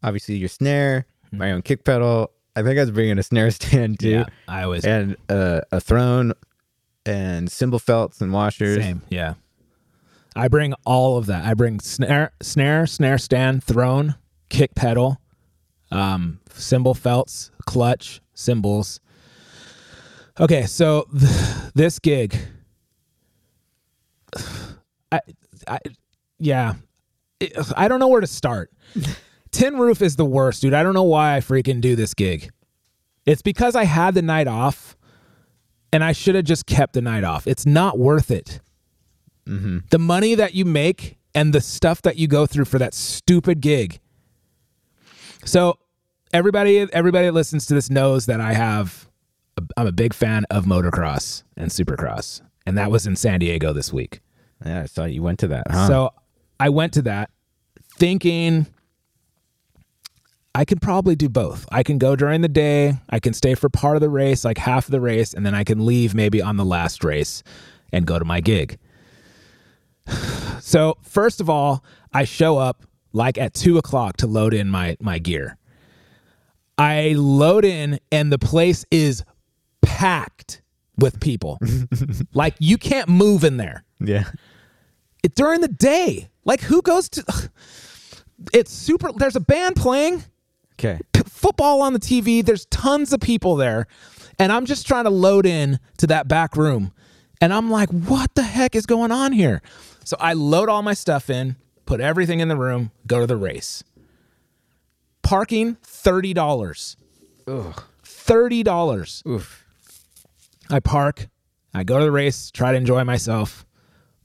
Obviously, 0.00 0.36
your 0.36 0.48
snare, 0.48 1.06
my 1.32 1.48
hmm. 1.48 1.56
own 1.56 1.62
kick 1.62 1.82
pedal. 1.82 2.30
I 2.56 2.62
think 2.62 2.78
I 2.78 2.82
was 2.82 2.90
bringing 2.90 3.18
a 3.18 3.22
snare 3.22 3.50
stand 3.50 3.98
too, 4.00 4.10
Yeah. 4.10 4.24
I 4.48 4.66
was. 4.66 4.84
and 4.84 5.16
uh, 5.28 5.60
a 5.72 5.80
throne, 5.80 6.32
and 7.06 7.50
cymbal 7.50 7.78
felts 7.78 8.20
and 8.20 8.32
washers. 8.32 8.78
Same, 8.82 9.02
yeah. 9.10 9.34
I 10.36 10.48
bring 10.48 10.72
all 10.86 11.16
of 11.16 11.26
that. 11.26 11.44
I 11.44 11.54
bring 11.54 11.78
snare, 11.80 12.32
snare, 12.42 12.86
snare 12.86 13.18
stand, 13.18 13.62
throne, 13.62 14.14
kick 14.48 14.74
pedal, 14.74 15.20
um, 15.90 16.40
cymbal 16.52 16.94
felts, 16.94 17.50
clutch, 17.66 18.20
cymbals. 18.34 19.00
Okay, 20.40 20.66
so 20.66 21.06
th- 21.16 21.30
this 21.74 21.98
gig, 21.98 22.36
I, 25.12 25.20
I, 25.68 25.78
yeah, 26.38 26.74
I 27.76 27.88
don't 27.88 28.00
know 28.00 28.08
where 28.08 28.20
to 28.20 28.26
start. 28.26 28.70
Tin 29.54 29.78
Roof 29.78 30.02
is 30.02 30.16
the 30.16 30.24
worst, 30.24 30.62
dude. 30.62 30.74
I 30.74 30.82
don't 30.82 30.94
know 30.94 31.04
why 31.04 31.36
I 31.36 31.38
freaking 31.38 31.80
do 31.80 31.94
this 31.94 32.12
gig. 32.12 32.50
It's 33.24 33.40
because 33.40 33.76
I 33.76 33.84
had 33.84 34.14
the 34.14 34.20
night 34.20 34.48
off 34.48 34.96
and 35.92 36.02
I 36.02 36.10
should 36.10 36.34
have 36.34 36.44
just 36.44 36.66
kept 36.66 36.94
the 36.94 37.00
night 37.00 37.22
off. 37.22 37.46
It's 37.46 37.64
not 37.64 37.96
worth 37.96 38.32
it. 38.32 38.60
Mm-hmm. 39.46 39.78
The 39.90 39.98
money 40.00 40.34
that 40.34 40.54
you 40.54 40.64
make 40.64 41.18
and 41.36 41.52
the 41.52 41.60
stuff 41.60 42.02
that 42.02 42.16
you 42.16 42.26
go 42.26 42.46
through 42.46 42.64
for 42.64 42.80
that 42.80 42.94
stupid 42.94 43.60
gig. 43.60 44.00
So 45.44 45.78
everybody, 46.32 46.92
everybody 46.92 47.26
that 47.26 47.32
listens 47.32 47.64
to 47.66 47.74
this 47.74 47.90
knows 47.90 48.26
that 48.26 48.40
I 48.40 48.54
have. 48.54 49.08
I'm 49.76 49.86
a 49.86 49.92
big 49.92 50.14
fan 50.14 50.46
of 50.50 50.64
motocross 50.64 51.44
and 51.56 51.70
supercross, 51.70 52.40
and 52.66 52.76
that 52.76 52.90
was 52.90 53.06
in 53.06 53.14
San 53.14 53.38
Diego 53.38 53.72
this 53.72 53.92
week. 53.92 54.20
Yeah, 54.66 54.82
I 54.82 54.86
saw 54.86 55.04
you 55.04 55.22
went 55.22 55.38
to 55.38 55.46
that. 55.46 55.68
Huh? 55.70 55.86
So 55.86 56.10
I 56.58 56.70
went 56.70 56.92
to 56.94 57.02
that 57.02 57.30
thinking 57.96 58.66
I 60.54 60.64
can 60.64 60.78
probably 60.78 61.16
do 61.16 61.28
both. 61.28 61.66
I 61.72 61.82
can 61.82 61.98
go 61.98 62.14
during 62.14 62.40
the 62.40 62.48
day, 62.48 62.94
I 63.10 63.18
can 63.18 63.32
stay 63.32 63.54
for 63.54 63.68
part 63.68 63.96
of 63.96 64.00
the 64.00 64.08
race, 64.08 64.44
like 64.44 64.58
half 64.58 64.86
of 64.86 64.92
the 64.92 65.00
race, 65.00 65.34
and 65.34 65.44
then 65.44 65.54
I 65.54 65.64
can 65.64 65.84
leave 65.84 66.14
maybe 66.14 66.40
on 66.40 66.56
the 66.56 66.64
last 66.64 67.02
race 67.02 67.42
and 67.92 68.06
go 68.06 68.18
to 68.18 68.24
my 68.24 68.40
gig. 68.40 68.78
So, 70.60 70.96
first 71.02 71.42
of 71.42 71.50
all, 71.50 71.84
I 72.10 72.24
show 72.24 72.56
up 72.56 72.86
like 73.12 73.36
at 73.36 73.52
two 73.52 73.76
o'clock 73.76 74.16
to 74.18 74.26
load 74.26 74.54
in 74.54 74.70
my, 74.70 74.96
my 74.98 75.18
gear. 75.18 75.58
I 76.78 77.12
load 77.18 77.66
in, 77.66 78.00
and 78.10 78.32
the 78.32 78.38
place 78.38 78.86
is 78.90 79.24
packed 79.82 80.62
with 80.96 81.20
people. 81.20 81.58
like, 82.32 82.54
you 82.60 82.78
can't 82.78 83.10
move 83.10 83.44
in 83.44 83.58
there 83.58 83.84
yeah, 84.00 84.24
it, 85.22 85.34
during 85.34 85.60
the 85.60 85.68
day. 85.68 86.30
Like 86.46 86.62
who 86.62 86.82
goes 86.82 87.08
to? 87.10 87.50
It's 88.52 88.72
super. 88.72 89.10
There's 89.12 89.36
a 89.36 89.40
band 89.40 89.76
playing 89.76 90.24
okay. 90.78 91.00
p- 91.12 91.22
football 91.26 91.82
on 91.82 91.92
the 91.92 91.98
TV. 91.98 92.44
There's 92.44 92.66
tons 92.66 93.12
of 93.12 93.20
people 93.20 93.56
there, 93.56 93.86
and 94.38 94.52
I'm 94.52 94.66
just 94.66 94.86
trying 94.86 95.04
to 95.04 95.10
load 95.10 95.46
in 95.46 95.78
to 95.98 96.06
that 96.08 96.28
back 96.28 96.56
room, 96.56 96.92
and 97.40 97.52
I'm 97.52 97.70
like, 97.70 97.90
what 97.90 98.34
the 98.34 98.42
heck 98.42 98.74
is 98.74 98.86
going 98.86 99.12
on 99.12 99.32
here? 99.32 99.62
So 100.04 100.16
I 100.20 100.34
load 100.34 100.68
all 100.68 100.82
my 100.82 100.94
stuff 100.94 101.30
in, 101.30 101.56
put 101.86 102.00
everything 102.00 102.40
in 102.40 102.48
the 102.48 102.56
room, 102.56 102.90
go 103.06 103.20
to 103.20 103.26
the 103.26 103.36
race. 103.36 103.82
Parking 105.22 105.76
thirty 105.82 106.34
dollars. 106.34 106.96
Thirty 108.02 108.62
dollars. 108.62 109.22
Oof. 109.26 109.64
I 110.70 110.80
park, 110.80 111.28
I 111.72 111.84
go 111.84 111.98
to 111.98 112.04
the 112.04 112.12
race, 112.12 112.50
try 112.50 112.72
to 112.72 112.78
enjoy 112.78 113.04
myself. 113.04 113.64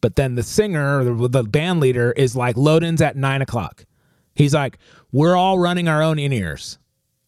But 0.02 0.16
then 0.16 0.36
the 0.36 0.44
singer, 0.44 1.04
the, 1.04 1.28
the 1.28 1.44
band 1.44 1.82
leader, 1.82 2.12
is 2.14 2.36
like, 2.36 2.56
load 2.56 2.84
ins 2.84 3.02
at 3.02 3.18
nine 3.18 3.42
o'clock. 3.42 3.86
He's 4.36 4.54
like, 4.54 4.78
we're 5.12 5.36
all 5.36 5.60
running 5.60 5.88
our 5.88 6.02
own 6.02 6.20
in 6.20 6.32
ears. 6.34 6.78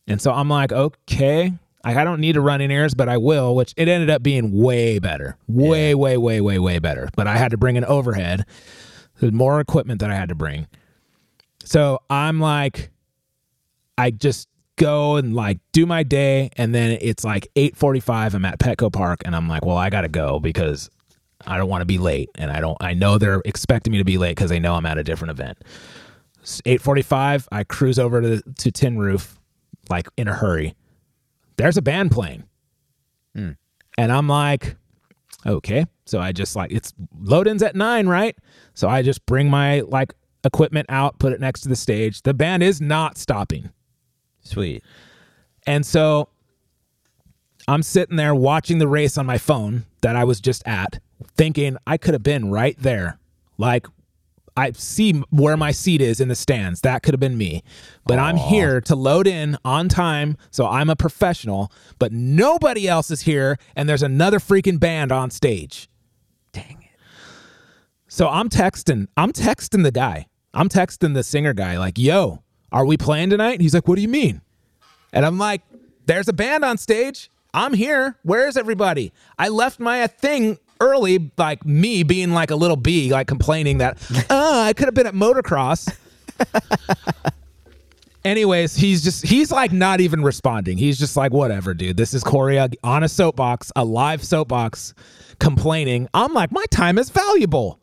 And 0.07 0.21
so 0.21 0.31
I'm 0.31 0.49
like, 0.49 0.71
okay, 0.71 1.53
I 1.83 2.01
I 2.01 2.03
don't 2.03 2.19
need 2.19 2.33
to 2.33 2.41
run 2.41 2.61
in 2.61 2.71
ears, 2.71 2.93
but 2.93 3.09
I 3.09 3.17
will, 3.17 3.55
which 3.55 3.73
it 3.77 3.87
ended 3.87 4.09
up 4.09 4.21
being 4.21 4.51
way 4.51 4.99
better. 4.99 5.37
Way, 5.47 5.95
way, 5.95 6.17
way, 6.17 6.41
way, 6.41 6.59
way 6.59 6.79
better. 6.79 7.09
But 7.15 7.27
I 7.27 7.37
had 7.37 7.51
to 7.51 7.57
bring 7.57 7.77
an 7.77 7.85
overhead, 7.85 8.45
There's 9.19 9.33
more 9.33 9.59
equipment 9.59 10.01
that 10.01 10.11
I 10.11 10.15
had 10.15 10.29
to 10.29 10.35
bring. 10.35 10.67
So 11.63 11.99
I'm 12.09 12.39
like, 12.39 12.91
I 13.97 14.11
just 14.11 14.47
go 14.77 15.17
and 15.17 15.35
like 15.35 15.59
do 15.73 15.85
my 15.85 16.01
day 16.01 16.49
and 16.57 16.73
then 16.73 16.97
it's 17.01 17.23
like 17.23 17.47
8:45 17.55 18.33
I'm 18.33 18.45
at 18.45 18.57
Petco 18.57 18.91
Park 18.91 19.21
and 19.25 19.35
I'm 19.35 19.47
like, 19.47 19.63
well, 19.63 19.77
I 19.77 19.91
got 19.91 20.01
to 20.01 20.07
go 20.07 20.39
because 20.39 20.89
I 21.45 21.57
don't 21.57 21.69
want 21.69 21.81
to 21.81 21.85
be 21.85 21.99
late 21.99 22.29
and 22.35 22.51
I 22.51 22.61
don't 22.61 22.77
I 22.81 22.93
know 22.95 23.17
they're 23.17 23.41
expecting 23.45 23.91
me 23.91 23.99
to 23.99 24.03
be 24.03 24.17
late 24.17 24.35
cuz 24.37 24.49
they 24.49 24.59
know 24.59 24.73
I'm 24.73 24.85
at 24.87 24.97
a 24.97 25.03
different 25.03 25.31
event. 25.31 25.59
It's 26.41 26.61
8:45, 26.65 27.47
I 27.51 27.63
cruise 27.63 27.99
over 27.99 28.21
to 28.21 28.41
to 28.41 28.71
Tin 28.71 28.97
Roof 28.97 29.39
like 29.89 30.07
in 30.17 30.27
a 30.27 30.33
hurry. 30.33 30.75
There's 31.57 31.77
a 31.77 31.81
band 31.81 32.11
playing. 32.11 32.43
Hmm. 33.35 33.51
And 33.97 34.11
I'm 34.11 34.27
like 34.27 34.75
Okay. 35.45 35.85
So 36.05 36.19
I 36.19 36.31
just 36.31 36.55
like 36.55 36.71
it's 36.71 36.93
load 37.19 37.47
ins 37.47 37.63
at 37.63 37.75
nine, 37.75 38.07
right? 38.07 38.35
So 38.73 38.87
I 38.87 39.01
just 39.01 39.25
bring 39.25 39.49
my 39.49 39.81
like 39.81 40.13
equipment 40.43 40.87
out, 40.89 41.19
put 41.19 41.33
it 41.33 41.39
next 41.39 41.61
to 41.61 41.69
the 41.69 41.75
stage. 41.75 42.21
The 42.21 42.33
band 42.33 42.63
is 42.63 42.81
not 42.81 43.17
stopping. 43.17 43.69
Sweet. 44.41 44.83
And 45.67 45.85
so 45.85 46.29
I'm 47.67 47.83
sitting 47.83 48.15
there 48.15 48.35
watching 48.35 48.79
the 48.79 48.87
race 48.87 49.17
on 49.17 49.25
my 49.25 49.37
phone 49.37 49.85
that 50.01 50.15
I 50.15 50.23
was 50.23 50.41
just 50.41 50.63
at, 50.67 50.99
thinking 51.35 51.77
I 51.85 51.97
could 51.97 52.13
have 52.13 52.23
been 52.23 52.49
right 52.49 52.75
there. 52.79 53.19
Like 53.57 53.87
I 54.57 54.71
see 54.73 55.13
where 55.29 55.55
my 55.55 55.71
seat 55.71 56.01
is 56.01 56.19
in 56.19 56.27
the 56.27 56.35
stands. 56.35 56.81
That 56.81 57.03
could 57.03 57.13
have 57.13 57.19
been 57.19 57.37
me. 57.37 57.63
But 58.05 58.19
I'm 58.19 58.35
here 58.35 58.81
to 58.81 58.95
load 58.95 59.27
in 59.27 59.57
on 59.63 59.87
time, 59.87 60.37
so 60.49 60.67
I'm 60.67 60.89
a 60.89 60.95
professional, 60.95 61.71
but 61.99 62.11
nobody 62.11 62.87
else 62.87 63.11
is 63.11 63.21
here 63.21 63.57
and 63.75 63.87
there's 63.87 64.03
another 64.03 64.39
freaking 64.39 64.79
band 64.79 65.11
on 65.11 65.31
stage. 65.31 65.87
Dang 66.51 66.79
it. 66.81 66.99
So 68.07 68.27
I'm 68.27 68.49
texting, 68.49 69.07
I'm 69.15 69.31
texting 69.31 69.83
the 69.83 69.91
guy. 69.91 70.27
I'm 70.53 70.67
texting 70.67 71.13
the 71.13 71.23
singer 71.23 71.53
guy 71.53 71.77
like, 71.77 71.97
"Yo, 71.97 72.43
are 72.73 72.85
we 72.85 72.97
playing 72.97 73.29
tonight?" 73.29 73.53
And 73.53 73.61
he's 73.61 73.73
like, 73.73 73.87
"What 73.87 73.95
do 73.95 74.01
you 74.01 74.09
mean?" 74.09 74.41
And 75.13 75.25
I'm 75.25 75.37
like, 75.37 75.61
"There's 76.07 76.27
a 76.27 76.33
band 76.33 76.65
on 76.65 76.77
stage. 76.77 77.29
I'm 77.53 77.73
here. 77.73 78.17
Where 78.23 78.47
is 78.47 78.57
everybody? 78.57 79.13
I 79.39 79.47
left 79.47 79.79
my 79.79 80.05
thing 80.07 80.57
early, 80.81 81.31
like 81.37 81.65
me 81.65 82.03
being 82.03 82.31
like 82.31 82.51
a 82.51 82.55
little 82.55 82.75
bee, 82.75 83.11
like 83.11 83.27
complaining 83.27 83.77
that, 83.77 83.97
oh, 84.29 84.61
I 84.63 84.73
could 84.73 84.87
have 84.87 84.93
been 84.93 85.07
at 85.07 85.13
motocross. 85.13 85.95
Anyways, 88.25 88.75
he's 88.75 89.03
just 89.03 89.25
he's 89.25 89.51
like 89.51 89.71
not 89.71 89.99
even 89.99 90.21
responding. 90.21 90.77
He's 90.77 90.99
just 90.99 91.17
like, 91.17 91.31
whatever, 91.31 91.73
dude. 91.73 91.97
This 91.97 92.13
is 92.13 92.23
Korey 92.23 92.75
on 92.83 93.03
a 93.03 93.09
soapbox, 93.09 93.71
a 93.75 93.83
live 93.83 94.23
soapbox, 94.23 94.93
complaining. 95.39 96.07
I'm 96.13 96.33
like, 96.33 96.51
my 96.51 96.65
time 96.69 96.97
is 96.97 97.09
valuable. 97.09 97.79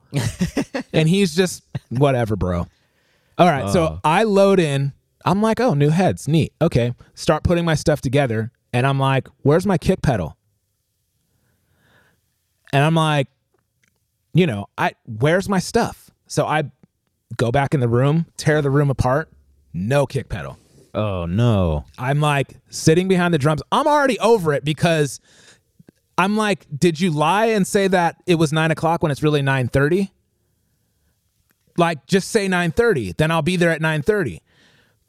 and 0.92 1.08
he's 1.08 1.34
just 1.34 1.64
whatever, 1.90 2.37
bro. 2.37 2.66
All 3.37 3.46
right, 3.46 3.70
so 3.70 3.84
uh. 3.84 3.98
I 4.04 4.22
load 4.24 4.61
in. 4.61 4.92
I'm 5.24 5.42
like, 5.42 5.61
oh, 5.61 5.74
new 5.74 5.90
heads, 5.90 6.28
neat. 6.28 6.52
Okay, 6.62 6.94
start 7.14 7.42
putting 7.42 7.64
my 7.64 7.74
stuff 7.74 8.00
together, 8.00 8.52
and 8.72 8.87
I'm 8.87 8.98
like, 8.98 9.28
where's 9.42 9.66
my 9.66 9.76
kick 9.76 10.02
pedal? 10.02 10.38
And 12.72 12.85
I'm 12.85 12.94
like, 12.94 13.28
you 14.35 14.46
know, 14.46 14.66
I 14.76 14.92
where's 15.07 15.48
my 15.48 15.59
stuff? 15.59 16.11
So 16.26 16.46
I 16.46 16.64
go 17.37 17.50
back 17.50 17.74
in 17.74 17.81
the 17.81 17.88
room, 17.88 18.26
tear 18.37 18.62
the 18.62 18.70
room 18.70 18.90
apart, 18.90 19.31
no 19.72 20.07
kick 20.07 20.28
pedal. 20.28 20.59
Oh 20.94 21.26
no. 21.26 21.85
I'm 21.98 22.20
like 22.20 22.57
sitting 22.70 23.09
behind 23.09 23.33
the 23.35 23.38
drums. 23.38 23.62
I'm 23.72 23.87
already 23.87 24.18
over 24.20 24.52
it 24.52 24.64
because 24.64 25.20
I'm 26.16 26.37
like, 26.37 26.66
did 26.76 27.00
you 27.00 27.11
lie 27.11 27.46
and 27.46 27.66
say 27.66 27.87
that 27.88 28.16
it 28.26 28.35
was 28.35 28.52
nine 28.52 28.70
o'clock 28.70 29.02
when 29.02 29.12
it's 29.12 29.22
really 29.22 29.42
nine 29.42 29.68
thirty? 29.68 30.12
Like, 31.76 32.07
just 32.07 32.33
say 32.33 32.48
nine 32.48 32.72
thirty, 32.72 33.12
then 33.12 33.31
I'll 33.31 33.42
be 33.42 33.57
there 33.57 33.70
at 33.70 33.81
nine 33.81 34.02
thirty. 34.02 34.42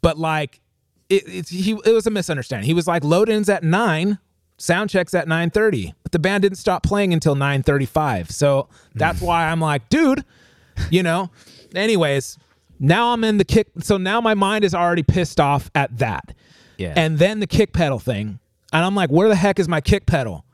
But 0.01 0.19
like, 0.19 0.61
it, 1.09 1.27
it 1.27 1.49
he 1.49 1.71
it 1.71 1.91
was 1.91 2.05
a 2.05 2.11
misunderstanding. 2.11 2.67
He 2.67 2.75
was 2.75 2.87
like, 2.87 3.03
load 3.03 3.27
ins 3.27 3.49
at 3.49 3.63
nine, 3.63 4.19
sound 4.59 4.89
checks 4.89 5.13
at 5.13 5.27
nine 5.27 5.49
thirty, 5.49 5.93
but 6.03 6.11
the 6.11 6.19
band 6.19 6.43
didn't 6.43 6.57
stop 6.57 6.83
playing 6.83 7.13
until 7.13 7.35
nine 7.35 7.63
thirty 7.63 7.85
five. 7.85 8.29
So 8.31 8.69
that's 8.93 9.21
why 9.21 9.49
I'm 9.49 9.59
like, 9.59 9.89
dude, 9.89 10.23
you 10.89 11.03
know. 11.03 11.31
Anyways, 11.73 12.37
now 12.79 13.13
I'm 13.13 13.23
in 13.23 13.37
the 13.37 13.45
kick. 13.45 13.67
So 13.79 13.97
now 13.97 14.21
my 14.21 14.33
mind 14.33 14.63
is 14.63 14.73
already 14.73 15.03
pissed 15.03 15.39
off 15.39 15.69
at 15.75 15.97
that. 15.97 16.33
Yeah. 16.77 16.93
And 16.95 17.19
then 17.19 17.39
the 17.39 17.47
kick 17.47 17.73
pedal 17.73 17.99
thing. 17.99 18.39
And 18.71 18.85
I'm 18.85 18.95
like, 18.95 19.09
where 19.09 19.27
the 19.27 19.35
heck 19.35 19.59
is 19.59 19.67
my 19.67 19.81
kick 19.81 20.05
pedal? 20.05 20.45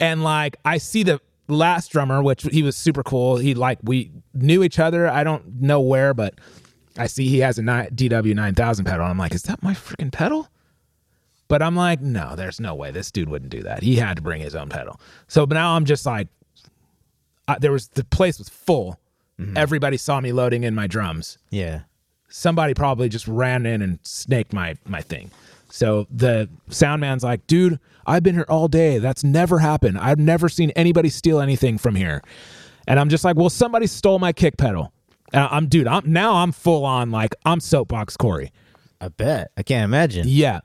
And 0.00 0.22
like, 0.22 0.56
I 0.64 0.78
see 0.78 1.02
the 1.02 1.20
last 1.48 1.90
drummer, 1.90 2.22
which 2.22 2.44
he 2.44 2.62
was 2.62 2.76
super 2.76 3.02
cool. 3.02 3.36
He 3.36 3.54
like, 3.54 3.78
we 3.82 4.12
knew 4.34 4.62
each 4.62 4.78
other. 4.78 5.08
I 5.08 5.24
don't 5.24 5.60
know 5.60 5.80
where, 5.80 6.14
but 6.14 6.34
I 6.96 7.06
see 7.06 7.28
he 7.28 7.40
has 7.40 7.58
a 7.58 7.62
DW 7.62 8.34
9000 8.34 8.84
pedal. 8.84 9.06
I'm 9.06 9.18
like, 9.18 9.34
is 9.34 9.42
that 9.44 9.62
my 9.62 9.74
freaking 9.74 10.12
pedal? 10.12 10.48
But 11.48 11.62
I'm 11.62 11.74
like, 11.74 12.00
no, 12.00 12.36
there's 12.36 12.60
no 12.60 12.74
way 12.74 12.90
this 12.90 13.10
dude 13.10 13.28
wouldn't 13.28 13.50
do 13.50 13.62
that. 13.62 13.82
He 13.82 13.96
had 13.96 14.16
to 14.16 14.22
bring 14.22 14.40
his 14.40 14.54
own 14.54 14.68
pedal. 14.68 15.00
So 15.26 15.46
but 15.46 15.54
now 15.54 15.74
I'm 15.74 15.84
just 15.84 16.04
like, 16.06 16.28
I, 17.46 17.58
there 17.58 17.72
was 17.72 17.88
the 17.88 18.04
place 18.04 18.38
was 18.38 18.48
full. 18.48 19.00
Mm-hmm. 19.40 19.56
Everybody 19.56 19.96
saw 19.96 20.20
me 20.20 20.32
loading 20.32 20.64
in 20.64 20.74
my 20.74 20.86
drums 20.86 21.38
yeah. 21.50 21.82
somebody 22.28 22.74
probably 22.74 23.08
just 23.08 23.26
ran 23.28 23.66
in 23.66 23.82
and 23.82 23.98
snaked 24.02 24.52
my 24.52 24.76
my 24.86 25.00
thing. 25.00 25.30
So 25.70 26.06
the 26.10 26.48
sound 26.68 27.00
man's 27.00 27.22
like, 27.22 27.46
dude, 27.46 27.78
I've 28.06 28.22
been 28.22 28.34
here 28.34 28.46
all 28.48 28.68
day. 28.68 28.98
That's 28.98 29.22
never 29.22 29.58
happened. 29.58 29.98
I've 29.98 30.18
never 30.18 30.48
seen 30.48 30.70
anybody 30.70 31.08
steal 31.10 31.40
anything 31.40 31.78
from 31.78 31.94
here. 31.94 32.22
And 32.86 32.98
I'm 32.98 33.10
just 33.10 33.22
like, 33.22 33.36
well, 33.36 33.50
somebody 33.50 33.86
stole 33.86 34.18
my 34.18 34.32
kick 34.32 34.56
pedal. 34.56 34.92
And 35.32 35.46
I'm 35.50 35.68
dude, 35.68 35.86
I'm 35.86 36.10
now 36.10 36.36
I'm 36.36 36.52
full 36.52 36.84
on 36.84 37.10
like 37.10 37.34
I'm 37.44 37.60
soapbox 37.60 38.16
Korey. 38.16 38.50
I 39.00 39.08
bet. 39.08 39.52
I 39.56 39.62
can't 39.62 39.84
imagine. 39.84 40.24
Yeah. 40.26 40.60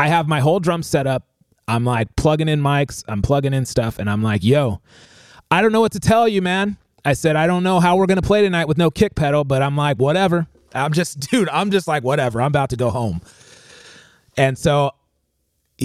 I 0.00 0.08
have 0.08 0.26
my 0.26 0.40
whole 0.40 0.60
drum 0.60 0.82
set 0.82 1.06
up. 1.06 1.24
I'm 1.68 1.84
like 1.84 2.16
plugging 2.16 2.48
in 2.48 2.62
mics, 2.62 3.04
I'm 3.06 3.20
plugging 3.20 3.52
in 3.52 3.66
stuff, 3.66 3.98
and 3.98 4.08
I'm 4.08 4.22
like, 4.22 4.42
yo, 4.42 4.80
I 5.50 5.60
don't 5.60 5.72
know 5.72 5.82
what 5.82 5.92
to 5.92 6.00
tell 6.00 6.26
you, 6.26 6.40
man. 6.40 6.78
I 7.04 7.12
said, 7.12 7.36
I 7.36 7.46
don't 7.46 7.62
know 7.62 7.80
how 7.80 7.96
we're 7.96 8.06
gonna 8.06 8.22
play 8.22 8.40
tonight 8.40 8.66
with 8.66 8.78
no 8.78 8.90
kick 8.90 9.14
pedal, 9.14 9.44
but 9.44 9.62
I'm 9.62 9.76
like, 9.76 9.98
whatever. 9.98 10.46
I'm 10.74 10.94
just, 10.94 11.20
dude, 11.30 11.50
I'm 11.50 11.70
just 11.70 11.86
like, 11.86 12.02
whatever. 12.02 12.40
I'm 12.40 12.46
about 12.46 12.70
to 12.70 12.76
go 12.76 12.88
home. 12.88 13.20
And 14.38 14.56
so 14.56 14.92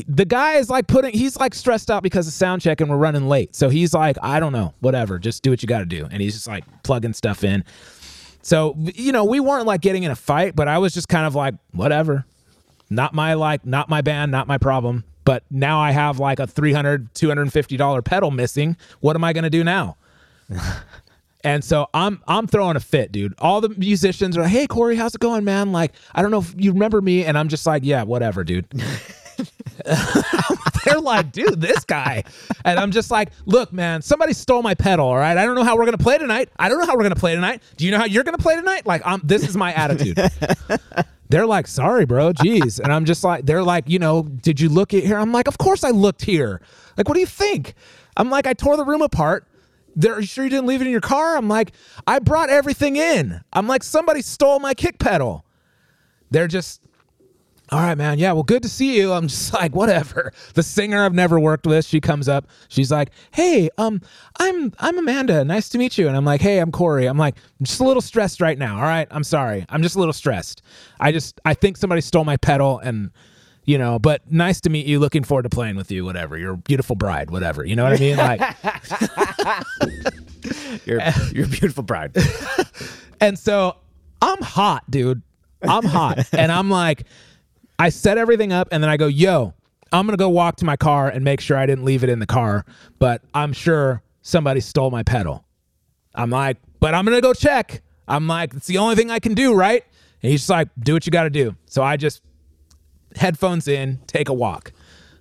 the 0.08 0.25
guy 0.25 0.54
is 0.54 0.69
like 0.69 0.88
putting, 0.88 1.12
he's 1.12 1.38
like 1.38 1.54
stressed 1.54 1.91
out 1.91 2.01
because 2.01 2.25
of 2.25 2.34
sound 2.34 2.62
check 2.62 2.80
and 2.80 2.89
we're 2.89 2.97
running 2.97 3.28
late. 3.28 3.54
So 3.54 3.67
he's 3.67 3.93
like, 3.93 4.17
I 4.21 4.39
don't 4.39 4.54
know, 4.54 4.73
whatever. 4.80 5.19
Just 5.19 5.43
do 5.43 5.49
what 5.49 5.62
you 5.62 5.67
got 5.67 5.80
to 5.80 5.86
do. 5.86 6.08
And 6.10 6.21
he's 6.21 6.36
just 6.36 6.47
like 6.47 6.63
plugging 6.84 7.13
stuff 7.13 7.43
in. 7.43 7.65
So, 8.41 8.78
you 8.93 9.12
know, 9.12 9.25
we 9.25 9.41
weren't 9.41 9.65
like 9.65 9.82
getting 9.82 10.04
in 10.04 10.12
a 10.12 10.15
fight, 10.15 10.56
but 10.56 10.67
I 10.69 10.78
was 10.78 10.93
just 10.93 11.10
kind 11.10 11.25
of 11.25 11.36
like, 11.36 11.56
whatever. 11.71 12.25
Not 12.89 13.13
my 13.13 13.34
like, 13.34 13.65
not 13.65 13.89
my 13.89 14.02
band, 14.02 14.32
not 14.32 14.48
my 14.48 14.58
problem. 14.58 15.04
But 15.24 15.43
now 15.50 15.80
I 15.80 15.91
have 15.91 16.19
like 16.19 16.39
a 16.39 16.45
$300, 16.45 17.12
$250 17.13 18.06
pedal 18.06 18.32
missing. 18.32 18.78
What 19.00 19.15
am 19.15 19.24
I 19.24 19.34
going 19.34 19.43
to 19.43 19.50
do 19.50 19.63
now? 19.63 19.98
And 21.45 21.63
so 21.63 21.88
I'm 21.93 22.24
I'm 22.28 22.48
throwing 22.48 22.76
a 22.76 22.80
fit, 22.80 23.12
dude. 23.12 23.36
All 23.38 23.62
the 23.62 23.69
musicians 23.69 24.36
are 24.36 24.41
like, 24.41 24.50
"Hey, 24.50 24.65
Korey, 24.65 24.98
how's 24.98 25.13
it 25.13 25.21
going, 25.21 25.43
man?" 25.43 25.71
Like, 25.71 25.93
I 26.15 26.24
don't 26.24 26.32
know 26.32 26.39
if 26.39 26.56
you 26.58 26.71
remember 26.71 27.02
me, 27.02 27.24
and 27.24 27.38
I'm 27.38 27.50
just 27.50 27.67
like, 27.67 27.84
"Yeah, 27.86 28.02
whatever, 28.02 28.43
dude." 28.43 28.65
They're 30.86 31.00
like, 31.00 31.32
"Dude, 31.32 31.62
this 31.62 31.84
guy," 31.84 32.24
and 32.63 32.80
I'm 32.80 32.89
just 32.91 33.12
like, 33.12 33.30
"Look, 33.45 33.71
man, 33.71 34.02
somebody 34.02 34.34
stole 34.34 34.63
my 34.63 34.74
pedal. 34.74 35.06
All 35.06 35.17
right, 35.17 35.38
I 35.38 35.45
don't 35.45 35.54
know 35.54 35.63
how 35.63 35.78
we're 35.78 35.86
gonna 35.86 36.00
play 36.00 36.17
tonight. 36.17 36.50
I 36.58 36.67
don't 36.67 36.80
know 36.80 36.86
how 36.88 36.95
we're 36.95 37.04
gonna 37.04 37.15
play 37.15 37.36
tonight. 37.36 37.62
Do 37.78 37.86
you 37.86 37.91
know 37.91 38.00
how 38.00 38.06
you're 38.06 38.24
gonna 38.24 38.39
play 38.39 38.56
tonight? 38.56 38.88
Like, 38.88 39.04
I'm. 39.06 39.21
This 39.24 39.48
is 39.48 39.56
my 39.56 39.71
attitude." 39.74 40.17
They're 41.30 41.46
like, 41.46 41.68
"Sorry, 41.68 42.06
bro, 42.06 42.34
jeez," 42.34 42.80
and 42.80 42.94
I'm 42.94 43.06
just 43.06 43.24
like, 43.24 43.46
"They're 43.46 43.64
like, 43.64 43.90
you 43.90 44.00
know, 44.00 44.24
did 44.24 44.60
you 44.60 44.70
look 44.70 44.94
at 44.94 45.04
here?" 45.04 45.18
I'm 45.18 45.32
like, 45.32 45.48
"Of 45.48 45.58
course 45.58 45.84
I 45.84 45.90
looked 45.90 46.24
here. 46.24 46.62
Like, 46.98 47.08
what 47.08 47.16
do 47.16 47.20
you 47.20 47.26
think?" 47.26 47.74
I'm 48.18 48.30
like, 48.30 48.48
"I 48.48 48.54
tore 48.54 48.78
the 48.78 48.86
room 48.86 49.02
apart." 49.02 49.48
They're, 49.96 50.15
are 50.15 50.19
you 50.19 50.28
sure 50.28 50.44
you 50.44 50.50
didn't 50.50 50.65
leave 50.65 50.82
it 50.82 50.86
in 50.86 50.92
your 50.92 51.02
car? 51.02 51.38
I'm 51.38 51.48
like, 51.48 51.71
I 52.06 52.19
brought 52.19 52.50
everything 52.50 52.98
in. 52.98 53.42
I'm 53.54 53.65
like, 53.65 53.82
somebody 53.82 54.21
stole 54.21 54.60
my 54.60 54.73
kick 54.73 55.00
pedal. 55.00 55.46
They're 56.32 56.50
just, 56.50 56.85
all 57.72 57.80
right, 57.80 57.98
man. 57.98 58.20
Yeah, 58.20 58.32
well, 58.34 58.44
good 58.44 58.63
to 58.63 58.70
see 58.70 58.98
you. 58.98 59.12
I'm 59.12 59.28
just 59.28 59.54
like, 59.54 59.76
whatever. 59.76 60.32
The 60.54 60.63
singer 60.63 61.04
I've 61.04 61.13
never 61.13 61.40
worked 61.40 61.66
with, 61.66 61.86
she 61.86 62.00
comes 62.00 62.30
up. 62.30 62.48
She's 62.70 62.92
like, 62.92 63.10
hey, 63.32 63.70
um, 63.78 64.02
I'm 64.40 64.74
I'm 64.80 64.98
Amanda. 64.98 65.44
Nice 65.44 65.70
to 65.70 65.78
meet 65.78 65.98
you. 65.98 66.08
And 66.08 66.16
I'm 66.16 66.26
like, 66.26 66.42
hey, 66.42 66.60
I'm 66.60 66.72
Korey. 66.72 67.10
I'm 67.10 67.18
like, 67.18 67.36
I'm 67.60 67.66
just 67.66 67.80
a 67.80 67.84
little 67.84 68.02
stressed 68.02 68.42
right 68.42 68.58
now. 68.58 68.78
All 68.78 68.84
right, 68.84 69.08
I'm 69.12 69.24
sorry. 69.24 69.66
I'm 69.70 69.82
just 69.82 69.96
a 69.96 70.00
little 70.00 70.13
stressed. 70.13 70.62
I 71.00 71.12
just 71.12 71.40
I 71.46 71.54
think 71.54 71.78
somebody 71.78 72.02
stole 72.02 72.26
my 72.26 72.38
pedal 72.38 72.80
and. 72.80 73.12
You 73.68 73.80
know, 73.80 73.98
but 73.98 74.32
nice 74.32 74.62
to 74.62 74.70
meet 74.70 74.86
you. 74.86 75.00
Looking 75.00 75.24
forward 75.24 75.42
to 75.42 75.50
playing 75.50 75.76
with 75.76 75.90
you. 75.90 76.06
Whatever. 76.06 76.38
You're 76.38 76.54
a 76.54 76.58
beautiful 76.58 76.96
bride. 76.96 77.32
Whatever. 77.32 77.66
You 77.66 77.76
know 77.76 77.84
what 77.84 77.94
I 77.94 77.98
mean? 77.98 78.16
Like, 78.16 78.40
You're 80.86 81.02
you're 81.32 81.46
a 81.46 81.50
beautiful 81.50 81.84
bride. 81.84 82.16
And 83.22 83.40
so 83.40 83.78
I'm 84.22 84.42
hot, 84.42 84.84
dude. 84.92 85.22
I'm 85.63 85.86
hot. 85.86 86.28
and 86.34 86.52
I'm 86.52 86.70
like, 86.70 87.06
I 87.78 87.90
set 87.90 88.17
everything 88.17 88.54
up 88.54 88.69
and 88.71 88.84
then 88.84 88.90
I 88.90 88.98
go, 88.98 89.08
yo, 89.08 89.54
I'm 89.92 90.06
going 90.06 90.17
to 90.17 90.21
go 90.21 90.30
walk 90.30 90.58
to 90.58 90.65
my 90.65 90.76
car 90.76 91.10
and 91.10 91.23
make 91.23 91.42
sure 91.42 91.58
I 91.58 91.65
didn't 91.65 91.86
leave 91.86 92.04
it 92.04 92.10
in 92.10 92.19
the 92.19 92.26
car. 92.26 92.65
But 93.00 93.21
I'm 93.34 93.54
sure 93.54 94.02
somebody 94.21 94.60
stole 94.60 94.92
my 94.92 95.04
pedal. 95.04 95.46
I'm 96.13 96.30
like, 96.30 96.58
but 96.80 96.94
I'm 96.94 97.06
going 97.06 97.17
to 97.17 97.21
go 97.21 97.34
check. 97.34 97.82
I'm 98.08 98.28
like, 98.28 98.54
it's 98.54 98.67
the 98.67 98.78
only 98.78 98.96
thing 98.96 99.12
I 99.12 99.19
can 99.19 99.34
do, 99.34 99.54
right? 99.54 99.84
And 100.21 100.32
he's 100.32 100.42
just 100.42 100.50
like, 100.50 100.69
do 100.80 100.94
what 100.94 101.06
you 101.06 101.12
got 101.12 101.23
to 101.23 101.30
do. 101.30 101.56
So 101.65 101.84
I 101.84 101.98
just 101.98 102.21
headphones 103.15 103.67
in, 103.67 104.00
take 104.08 104.30
a 104.30 104.34
walk, 104.34 104.71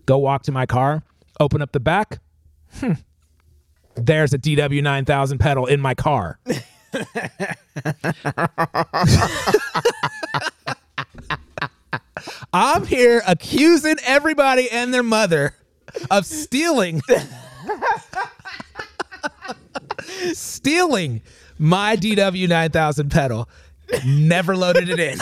go 0.07 0.19
walk 0.19 0.43
to 0.45 0.53
my 0.53 0.67
car, 0.67 1.03
open 1.41 1.63
up 1.63 1.73
the 1.73 1.81
back. 1.81 2.21
Hmm. 2.75 2.93
There's 3.97 4.35
a 4.35 4.39
DW 4.39 4.83
9000 4.83 5.39
pedal 5.39 5.67
in 5.67 5.81
my 5.81 5.95
car. 5.95 6.39
I'm 12.57 12.87
here 12.87 13.21
accusing 13.27 13.97
everybody 14.05 14.71
and 14.71 14.95
their 14.95 15.03
mother 15.03 15.57
of 16.09 16.25
stealing 16.25 17.03
stealing 20.33 21.23
my 21.59 21.97
DW 21.97 22.49
9000 22.49 23.11
pedal. 23.11 23.49
Never 24.07 24.57
loaded 24.57 24.89
it 24.89 25.01
in. 25.01 25.19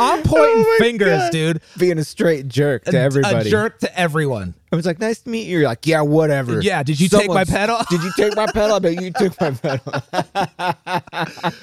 I'm 0.00 0.20
oh 0.20 0.22
pointing 0.24 0.64
Oh 0.66 0.76
fingers, 0.78 1.08
God. 1.18 1.32
dude. 1.32 1.62
Being 1.78 1.98
a 1.98 2.04
straight 2.04 2.46
jerk 2.46 2.84
to 2.84 2.98
everybody. 2.98 3.48
A 3.48 3.50
jerk 3.50 3.78
to 3.80 3.98
everyone. 3.98 4.54
I 4.70 4.76
was 4.76 4.84
like, 4.86 4.98
nice 5.00 5.20
to 5.20 5.30
meet 5.30 5.46
you. 5.46 5.58
You're 5.60 5.68
like, 5.68 5.86
yeah, 5.86 6.02
whatever. 6.02 6.60
Yeah, 6.60 6.82
did 6.82 7.00
you 7.00 7.08
take 7.08 7.28
my 7.28 7.44
Someone's- 7.44 7.50
pedal? 7.50 7.78
Did 7.90 8.02
you 8.02 8.12
take 8.16 8.36
my 8.36 8.46
pedal? 8.46 8.76
I 8.76 8.78
bet 8.80 9.00
you 9.02 9.10
took 9.12 9.40
my 9.40 9.50
pedal. 9.52 10.02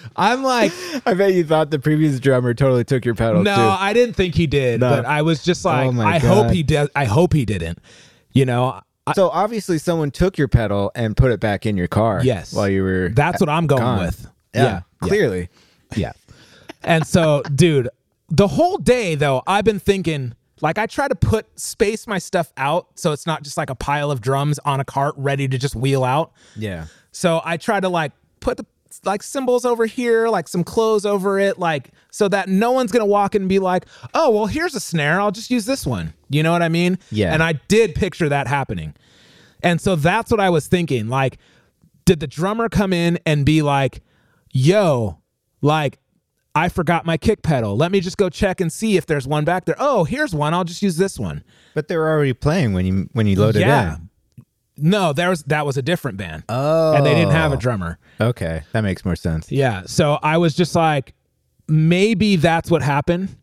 I'm 0.16 0.44
like, 0.44 0.72
I 1.06 1.14
bet 1.14 1.34
you 1.34 1.44
thought 1.44 1.70
the 1.70 1.80
previous 1.80 2.20
drummer 2.20 2.54
totally 2.54 2.84
took 2.84 3.06
your 3.06 3.16
pedal 3.16 3.44
no, 3.44 3.56
too. 3.56 3.62
I 3.62 3.94
didn't 3.94 4.16
think 4.16 4.36
he 4.36 4.48
did, 4.48 4.80
No. 4.80 4.90
but 4.90 5.06
I 5.06 5.22
was 5.22 5.44
just 5.44 5.66
oh 5.66 5.70
like, 5.70 5.88
Oh 5.88 5.92
my 5.92 6.16
I 6.16 6.18
hope 6.20 6.48
God. 6.48 6.54
he 6.56 6.64
did. 6.64 6.90
I 6.96 7.06
hope 7.06 7.34
he 7.34 7.46
didn't. 7.46 7.80
You 8.34 8.46
know, 8.46 8.82
I, 9.08 9.14
so 9.14 9.30
obviously 9.30 9.78
someone 9.78 10.12
took 10.12 10.38
your 10.38 10.48
pedal 10.48 10.92
and 10.96 11.16
put 11.16 11.32
it 11.32 11.40
back 11.40 11.66
in 11.66 11.78
your 11.78 11.88
car. 11.88 12.22
Yes. 12.24 12.54
While 12.54 12.70
you 12.70 12.84
were 12.84 13.10
that's 13.10 13.40
what 13.40 13.50
I'm 13.50 13.68
going 13.68 13.82
gone. 13.82 14.00
with. 14.00 14.28
Yeah. 14.54 14.82
Clearly. 15.02 15.50
Yeah. 15.96 16.14
And 16.84 17.06
so, 17.06 17.44
dude, 17.54 17.90
the 18.30 18.48
whole 18.48 18.78
day 18.78 19.16
though, 19.16 19.44
I've 19.46 19.66
been 19.66 19.80
thinking 19.80 20.34
like 20.62 20.78
I 20.78 20.86
try 20.86 21.08
to 21.08 21.16
put 21.16 21.60
space 21.60 22.08
my 22.08 22.18
stuff 22.18 22.52
out 22.58 22.88
so 22.96 23.12
it's 23.12 23.26
not 23.26 23.44
just 23.44 23.58
like 23.58 23.70
a 23.70 23.76
pile 23.76 24.12
of 24.12 24.22
drums 24.22 24.60
on 24.60 24.80
a 24.80 24.86
cart 24.86 25.16
ready 25.18 25.48
to 25.48 25.58
just 25.58 25.76
wheel 25.76 26.04
out. 26.04 26.32
Yeah. 26.56 26.86
So 27.12 27.42
I 27.44 27.58
try 27.58 27.80
to 27.80 27.90
like 27.90 28.12
put 28.40 28.58
the 28.58 28.66
like 29.04 29.24
cymbals 29.24 29.66
over 29.66 29.86
here, 29.86 30.30
like 30.30 30.48
some 30.48 30.64
clothes 30.64 31.06
over 31.06 31.40
it, 31.40 31.60
like 31.60 31.92
so 32.12 32.28
that 32.30 32.48
no 32.48 32.72
one's 32.72 32.92
gonna 32.92 33.06
walk 33.06 33.36
in 33.36 33.44
and 33.44 33.50
be 33.50 33.60
like, 33.60 33.86
oh, 34.14 34.30
well, 34.30 34.46
here's 34.46 34.76
a 34.76 34.80
snare. 34.80 35.20
I'll 35.20 35.32
just 35.32 35.52
use 35.52 35.66
this 35.66 35.86
one. 35.86 36.14
You 36.30 36.44
know 36.44 36.52
what 36.52 36.62
I 36.62 36.70
mean? 36.70 36.98
Yeah. 37.12 37.34
And 37.34 37.44
I 37.44 37.54
did 37.68 37.96
picture 37.96 38.30
that 38.30 38.48
happening. 38.48 38.94
And 39.62 39.82
so 39.82 39.96
that's 39.96 40.32
what 40.32 40.40
I 40.40 40.50
was 40.50 40.68
thinking. 40.68 41.10
Like, 41.10 41.38
did 42.06 42.20
the 42.20 42.28
drummer 42.28 42.70
come 42.70 42.94
in 42.94 43.20
and 43.26 43.46
be 43.46 43.62
like, 43.62 44.02
yo, 44.52 45.20
like, 45.62 46.00
I 46.56 46.70
forgot 46.70 47.06
my 47.06 47.18
kick 47.18 47.42
pedal. 47.42 47.76
Let 47.76 47.92
me 47.92 48.00
just 48.00 48.18
go 48.18 48.30
check 48.30 48.62
and 48.62 48.72
see 48.72 48.96
if 48.96 49.06
there's 49.06 49.28
one 49.28 49.44
back 49.44 49.66
there. 49.66 49.76
Oh, 49.78 50.06
here's 50.06 50.34
one. 50.34 50.54
I'll 50.54 50.64
just 50.64 50.82
use 50.82 50.96
this 50.96 51.20
one. 51.20 51.44
But 51.74 51.90
they 51.90 51.98
were 51.98 52.10
already 52.10 52.34
playing 52.34 52.72
when 52.74 52.86
you 52.86 53.10
when 53.12 53.28
you 53.28 53.38
loaded 53.38 53.60
yeah. 53.60 53.98
in. 53.98 54.10
No, 54.78 55.14
there 55.14 55.30
was 55.30 55.44
that 55.44 55.66
was 55.66 55.76
a 55.78 55.82
different 55.82 56.18
band. 56.18 56.44
Oh. 56.48 56.94
And 56.94 57.06
they 57.06 57.14
didn't 57.14 57.34
have 57.34 57.52
a 57.52 57.58
drummer. 57.58 58.00
Okay. 58.22 58.64
That 58.72 58.82
makes 58.82 59.04
more 59.04 59.18
sense. 59.18 59.52
Yeah. 59.52 59.84
So 59.86 60.18
I 60.24 60.38
was 60.38 60.56
just 60.56 60.76
like, 60.76 61.14
maybe 61.68 62.38
that's 62.38 62.72
what 62.72 62.82
happened. 62.82 63.36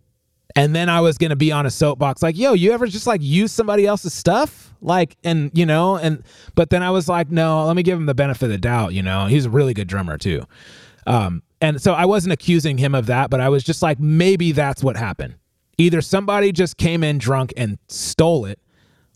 And 0.55 0.75
then 0.75 0.89
I 0.89 1.01
was 1.01 1.17
gonna 1.19 1.37
be 1.37 1.53
on 1.53 1.65
a 1.65 1.71
soapbox, 1.71 2.23
like, 2.23 2.37
yo, 2.37 2.53
you 2.53 2.73
ever 2.73 2.87
just 2.87 3.07
like 3.07 3.23
use 3.23 3.53
somebody 3.53 3.87
else's 3.87 4.15
stuff? 4.15 4.75
Like, 4.81 5.17
and 5.23 5.51
you 5.55 5.65
know, 5.65 5.97
and 5.97 6.23
but 6.55 6.71
then 6.71 6.83
I 6.83 6.91
was 6.91 7.09
like, 7.09 7.31
no, 7.31 7.67
let 7.67 7.77
me 7.77 7.83
give 7.83 7.99
him 7.99 8.07
the 8.07 8.15
benefit 8.15 8.47
of 8.47 8.51
the 8.51 8.59
doubt, 8.59 8.93
you 8.95 9.03
know. 9.03 9.27
He's 9.27 9.47
a 9.47 9.51
really 9.51 9.75
good 9.75 9.89
drummer 9.89 10.19
too. 10.19 10.45
Um, 11.07 11.43
and 11.63 11.81
so 11.81 11.95
I 11.95 12.05
wasn't 12.05 12.33
accusing 12.33 12.77
him 12.77 12.95
of 12.95 13.07
that, 13.07 13.31
but 13.31 13.41
I 13.41 13.49
was 13.49 13.63
just 13.63 13.83
like, 13.83 14.01
maybe 14.01 14.51
that's 14.51 14.83
what 14.83 14.97
happened. 14.97 15.37
Either 15.79 16.03
somebody 16.03 16.51
just 16.51 16.77
came 16.77 17.05
in 17.05 17.19
drunk 17.19 17.53
and 17.57 17.79
stole 17.89 18.45
it, 18.45 18.59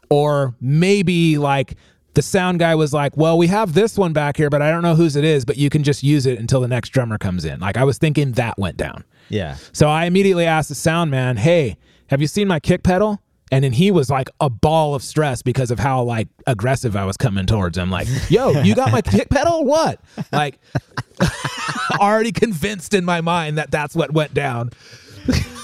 or 0.08 0.54
maybe 0.60 1.36
like 1.38 1.74
the 2.14 2.22
sound 2.22 2.60
guy 2.60 2.74
was 2.74 2.94
like, 2.94 3.16
"Well, 3.16 3.36
we 3.36 3.48
have 3.48 3.74
this 3.74 3.98
one 3.98 4.12
back 4.14 4.36
here, 4.38 4.48
but 4.48 4.62
I 4.62 4.70
don't 4.70 4.82
know 4.82 4.94
whose 4.94 5.16
it 5.16 5.24
is, 5.24 5.44
but 5.44 5.58
you 5.58 5.68
can 5.68 5.82
just 5.82 6.02
use 6.02 6.24
it 6.24 6.38
until 6.38 6.60
the 6.60 6.68
next 6.68 6.90
drummer 6.90 7.18
comes 7.18 7.44
in." 7.44 7.60
Like 7.60 7.76
I 7.76 7.84
was 7.84 7.98
thinking 7.98 8.32
that 8.32 8.56
went 8.58 8.76
down. 8.78 9.04
Yeah. 9.28 9.56
So 9.72 9.88
I 9.88 10.06
immediately 10.06 10.46
asked 10.46 10.68
the 10.70 10.74
sound 10.76 11.10
man, 11.10 11.36
"Hey, 11.36 11.76
have 12.06 12.20
you 12.22 12.26
seen 12.26 12.48
my 12.48 12.58
kick 12.60 12.82
pedal?" 12.82 13.20
And 13.52 13.62
then 13.62 13.72
he 13.72 13.90
was 13.92 14.10
like 14.10 14.28
a 14.40 14.50
ball 14.50 14.94
of 14.94 15.02
stress 15.02 15.40
because 15.42 15.70
of 15.70 15.78
how 15.78 16.02
like 16.02 16.28
aggressive 16.46 16.96
I 16.96 17.04
was 17.04 17.16
coming 17.16 17.46
towards 17.46 17.78
him. 17.78 17.90
Like, 17.90 18.08
"Yo, 18.28 18.50
you 18.62 18.74
got 18.74 18.90
my 18.90 19.02
kick 19.02 19.28
pedal? 19.30 19.64
What?" 19.64 20.00
Like 20.32 20.58
already 22.00 22.32
convinced 22.32 22.92
in 22.92 23.04
my 23.04 23.20
mind 23.20 23.58
that 23.58 23.70
that's 23.70 23.94
what 23.94 24.12
went 24.12 24.34
down. 24.34 24.70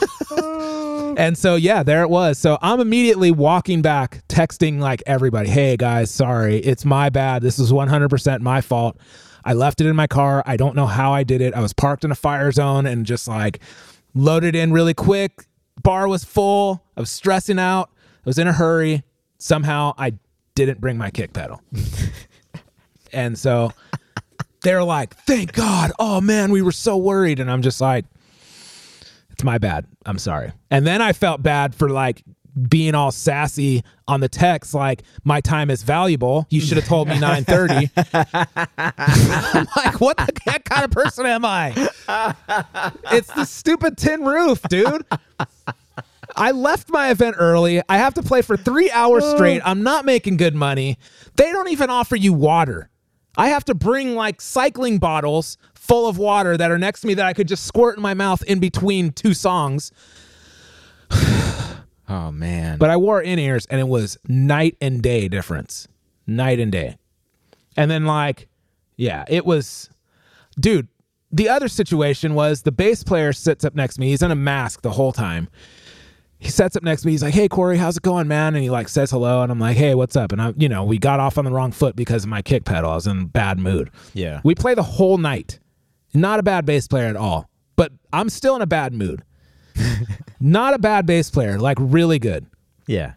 And 1.18 1.37
so 1.37 1.57
yeah, 1.57 1.83
there 1.83 2.03
it 2.03 2.09
was. 2.09 2.39
So 2.39 2.59
I'm 2.62 2.80
immediately 2.80 3.30
walking 3.30 3.83
back, 3.83 4.22
texting 4.28 4.78
like 4.78 5.03
everybody, 5.07 5.49
"Hey 5.49 5.76
guys, 5.76 6.11
sorry. 6.11 6.57
It's 6.59 6.85
my 6.85 7.11
bad. 7.11 7.43
This 7.43 7.59
is 7.59 7.70
100% 7.70 8.41
my 8.41 8.61
fault. 8.61 8.97
I 9.45 9.53
left 9.55 9.80
it 9.80 9.87
in 9.87 9.97
my 9.97 10.07
car. 10.07 10.43
I 10.47 10.57
don't 10.57 10.76
know 10.76 10.87
how 10.87 11.12
I 11.12 11.24
did 11.24 11.41
it. 11.41 11.53
I 11.55 11.61
was 11.61 11.72
parked 11.72 12.05
in 12.05 12.11
a 12.11 12.14
fire 12.14 12.53
zone 12.53 12.87
and 12.87 13.05
just 13.05 13.28
like 13.28 13.61
loaded 14.14 14.55
in 14.55 14.72
really 14.72 14.95
quick. 14.95 15.47
Bar 15.81 16.09
was 16.09 16.25
full. 16.25 16.85
I 16.97 17.01
was 17.01 17.11
stressing 17.11 17.59
out. 17.59 17.91
I 17.95 18.27
was 18.27 18.39
in 18.39 18.47
a 18.47 18.53
hurry. 18.53 19.03
Somehow 19.39 19.95
I 19.99 20.14
didn't 20.55 20.81
bring 20.81 20.99
my 20.99 21.11
kick 21.11 21.33
pedal. 21.33 21.61
and 23.12 23.39
so 23.39 23.73
they're 24.62 24.85
like, 24.85 25.14
"Thank 25.16 25.53
God. 25.53 25.93
Oh 25.99 26.20
man, 26.20 26.53
we 26.53 26.62
were 26.62 26.73
so 26.73 26.97
worried." 26.97 27.41
And 27.41 27.51
I'm 27.51 27.62
just 27.62 27.81
like, 27.81 28.05
it's 29.31 29.45
my 29.45 29.59
bad. 29.59 29.87
I'm 30.07 30.18
sorry. 30.18 30.53
And 30.70 30.87
then 30.87 31.03
I 31.03 31.12
felt 31.12 31.43
bad 31.43 31.75
for 31.75 31.89
like 31.89 32.23
being 32.68 32.94
all 32.94 33.11
sassy 33.11 33.82
on 34.07 34.20
the 34.20 34.28
text, 34.28 34.74
like 34.74 35.03
my 35.24 35.40
time 35.40 35.70
is 35.70 35.82
valuable. 35.82 36.46
You 36.50 36.61
should 36.61 36.76
have 36.76 36.86
told 36.86 37.09
me 37.09 37.16
9:30. 37.16 37.90
I'm 39.57 39.66
like, 39.76 40.00
what 40.00 40.16
the 40.18 40.32
heck 40.44 40.64
kind 40.64 40.84
of 40.84 40.90
person 40.90 41.26
am 41.26 41.44
I? 41.44 41.72
It's 43.11 43.32
the 43.32 43.44
stupid 43.44 43.96
tin 43.96 44.24
roof, 44.24 44.62
dude. 44.68 45.05
I 46.36 46.50
left 46.53 46.90
my 46.90 47.11
event 47.11 47.36
early. 47.38 47.82
I 47.88 47.98
have 47.98 48.14
to 48.14 48.22
play 48.22 48.42
for 48.42 48.57
three 48.57 48.90
hours 48.90 49.24
straight. 49.24 49.61
I'm 49.64 49.82
not 49.82 50.05
making 50.05 50.36
good 50.36 50.55
money. 50.55 50.98
They 51.36 51.53
don't 51.53 51.68
even 51.68 51.90
offer 51.90 52.16
you 52.16 52.32
water. 52.32 52.88
I 53.36 53.48
have 53.48 53.64
to 53.66 53.74
bring 53.74 54.14
like 54.14 54.40
cycling 54.40 54.98
bottles 54.98 55.57
full 55.74 56.07
of 56.07 56.18
water 56.18 56.57
that 56.57 56.70
are 56.70 56.78
next 56.78 57.00
to 57.00 57.07
me 57.07 57.14
that 57.14 57.26
I 57.26 57.32
could 57.32 57.48
just 57.48 57.64
squirt 57.64 57.96
in 57.96 58.03
my 58.03 58.14
mouth 58.14 58.42
in 58.44 58.61
between 58.61 59.11
two 59.12 59.34
songs. 59.34 59.90
Oh 62.13 62.31
man. 62.31 62.77
But 62.77 62.91
I 62.91 62.99
wore 62.99 63.23
in 63.23 63.39
ears 63.39 63.67
and 63.71 63.81
it 63.81 63.89
was 63.89 64.19
night 64.29 64.77
and 64.83 65.03
day 65.03 65.29
difference. 65.29 65.89
Night 66.27 66.61
and 66.61 66.71
day. 66.71 66.99
And 67.75 67.91
then, 67.91 68.05
like, 68.05 68.49
yeah, 68.97 69.25
it 69.29 69.47
was, 69.47 69.89
dude. 70.61 70.89
The 71.35 71.49
other 71.49 71.69
situation 71.69 72.35
was 72.35 72.63
the 72.63 72.73
bass 72.73 73.03
player 73.03 73.33
sits 73.33 73.65
up 73.65 73.75
next 73.75 73.95
to 73.95 74.03
me. 74.03 74.09
He's 74.09 74.21
in 74.21 74.31
a 74.31 74.37
mask 74.37 74.83
the 74.83 74.91
whole 74.91 75.13
time. 75.13 75.49
He 76.39 76.51
sits 76.51 76.77
up 76.77 76.83
next 76.83 77.03
to 77.03 77.07
me. 77.07 77.13
He's 77.13 77.23
like, 77.23 77.33
"Hey, 77.33 77.49
Korey, 77.49 77.79
how's 77.79 77.97
it 77.97 78.03
going, 78.03 78.29
man?" 78.29 78.55
And 78.55 78.63
he 78.63 78.69
like 78.69 78.91
says 78.91 79.11
hello, 79.11 79.43
and 79.43 79.51
I'm 79.51 79.59
like, 79.59 79.77
"Hey, 79.77 79.95
what's 79.95 80.17
up?" 80.17 80.33
And 80.33 80.43
I, 80.43 80.53
you 80.59 80.69
know, 80.69 80.85
we 80.85 80.99
got 80.99 81.21
off 81.21 81.39
on 81.39 81.47
the 81.47 81.51
wrong 81.51 81.73
foot 81.73 81.97
because 81.97 82.25
of 82.25 82.29
my 82.29 82.43
kick 82.43 82.67
pedal. 82.67 82.91
I 82.91 82.97
was 82.97 83.07
in 83.07 83.19
a 83.23 83.25
bad 83.25 83.59
mood. 83.59 83.91
Yeah. 84.13 84.43
We 84.45 84.55
play 84.55 84.75
the 84.75 84.83
whole 84.83 85.17
night. 85.17 85.59
Not 86.13 86.39
a 86.39 86.43
bad 86.43 86.67
bass 86.67 86.87
player 86.87 87.07
at 87.07 87.17
all, 87.17 87.49
but 87.77 87.93
I'm 88.13 88.29
still 88.29 88.55
in 88.55 88.61
a 88.61 88.67
bad 88.67 88.93
mood. 88.93 89.23
Not 90.41 90.75
a 90.75 90.79
bad 90.79 91.07
bass 91.07 91.31
player, 91.31 91.59
like 91.59 91.79
really 91.81 92.18
good. 92.18 92.47
yeah. 92.87 93.14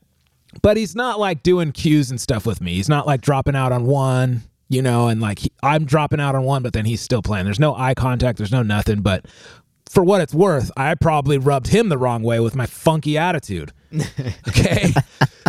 But 0.62 0.78
he's 0.78 0.96
not 0.96 1.20
like 1.20 1.44
doing 1.44 1.74
cues 1.74 2.10
and 2.12 2.22
stuff 2.22 2.46
with 2.46 2.62
me. 2.62 2.76
He's 2.76 2.88
not 2.88 3.06
like 3.06 3.20
dropping 3.20 3.58
out 3.58 3.74
on 3.74 3.86
one, 3.86 4.44
you 4.70 4.82
know, 4.82 5.10
and 5.10 5.20
like 5.20 5.40
he, 5.40 5.52
I'm 5.62 5.84
dropping 5.84 6.22
out 6.22 6.34
on 6.34 6.44
one, 6.44 6.64
but 6.64 6.72
then 6.72 6.86
he's 6.86 7.02
still 7.02 7.22
playing. 7.22 7.44
There's 7.44 7.60
no 7.60 7.76
eye 7.76 7.94
contact, 7.94 8.38
there's 8.38 8.54
no 8.54 8.64
nothing. 8.64 9.02
But 9.02 9.26
for 9.90 10.02
what 10.02 10.22
it's 10.22 10.34
worth, 10.34 10.72
I 10.78 10.96
probably 10.96 11.38
rubbed 11.38 11.68
him 11.68 11.90
the 11.90 11.98
wrong 11.98 12.24
way 12.24 12.40
with 12.40 12.56
my 12.56 12.66
funky 12.68 13.18
attitude. 13.18 13.74
Okay. 14.48 14.94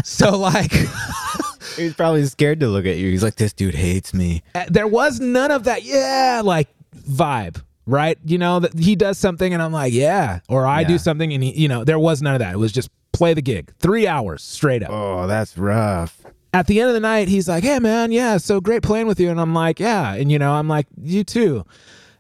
so, 0.05 0.37
like, 0.37 0.73
He 1.77 1.85
was 1.85 1.95
probably 1.95 2.25
scared 2.27 2.59
to 2.61 2.69
look 2.69 2.85
at 2.87 2.97
you. 2.97 3.11
He's 3.11 3.23
like, 3.23 3.37
this 3.37 3.53
dude 3.53 3.75
hates 3.77 4.13
me. 4.15 4.43
Uh, 4.57 4.65
there 4.69 4.87
was 4.89 5.21
none 5.21 5.51
of 5.53 5.65
that 5.65 5.85
yeah 5.85 6.41
like 6.45 6.69
vibe 6.97 7.63
right? 7.87 8.19
You 8.25 8.37
know 8.39 8.61
that 8.61 8.79
he 8.79 8.97
does 8.97 9.17
something 9.19 9.55
and 9.55 9.63
i'm 9.63 9.73
like 9.73 9.93
yeah 9.93 10.41
or 10.49 10.67
i 10.67 10.83
do 10.85 10.99
something 10.99 11.33
and 11.33 11.43
he 11.43 11.53
you 11.53 11.69
know 11.69 11.85
there 11.85 11.99
was 11.99 12.21
none 12.21 12.35
of 12.35 12.41
that. 12.41 12.55
It 12.55 12.59
was 12.59 12.73
just 12.73 12.91
play 13.13 13.33
the 13.33 13.43
gig. 13.43 13.73
Three 13.79 14.07
hours 14.07 14.43
straight 14.43 14.83
up. 14.83 14.91
Oh, 14.91 15.27
that's 15.27 15.57
rough. 15.57 16.21
at 16.53 16.67
the 16.67 16.81
end 16.81 16.89
of 16.89 16.95
the 16.95 17.01
night 17.01 17.29
he's 17.29 17.49
like 17.49 17.65
hey 17.65 17.79
man 17.79 18.13
yeah 18.13 18.37
so 18.37 18.61
great 18.61 18.83
playing 18.83 19.07
with 19.07 19.21
you. 19.21 19.31
And 19.31 19.41
i'm 19.41 19.55
like 19.55 19.81
yeah. 19.81 20.15
And 20.15 20.31
you 20.31 20.39
know 20.39 20.53
i'm 20.53 20.69
like 20.69 20.87
you 21.01 21.25
too. 21.25 21.65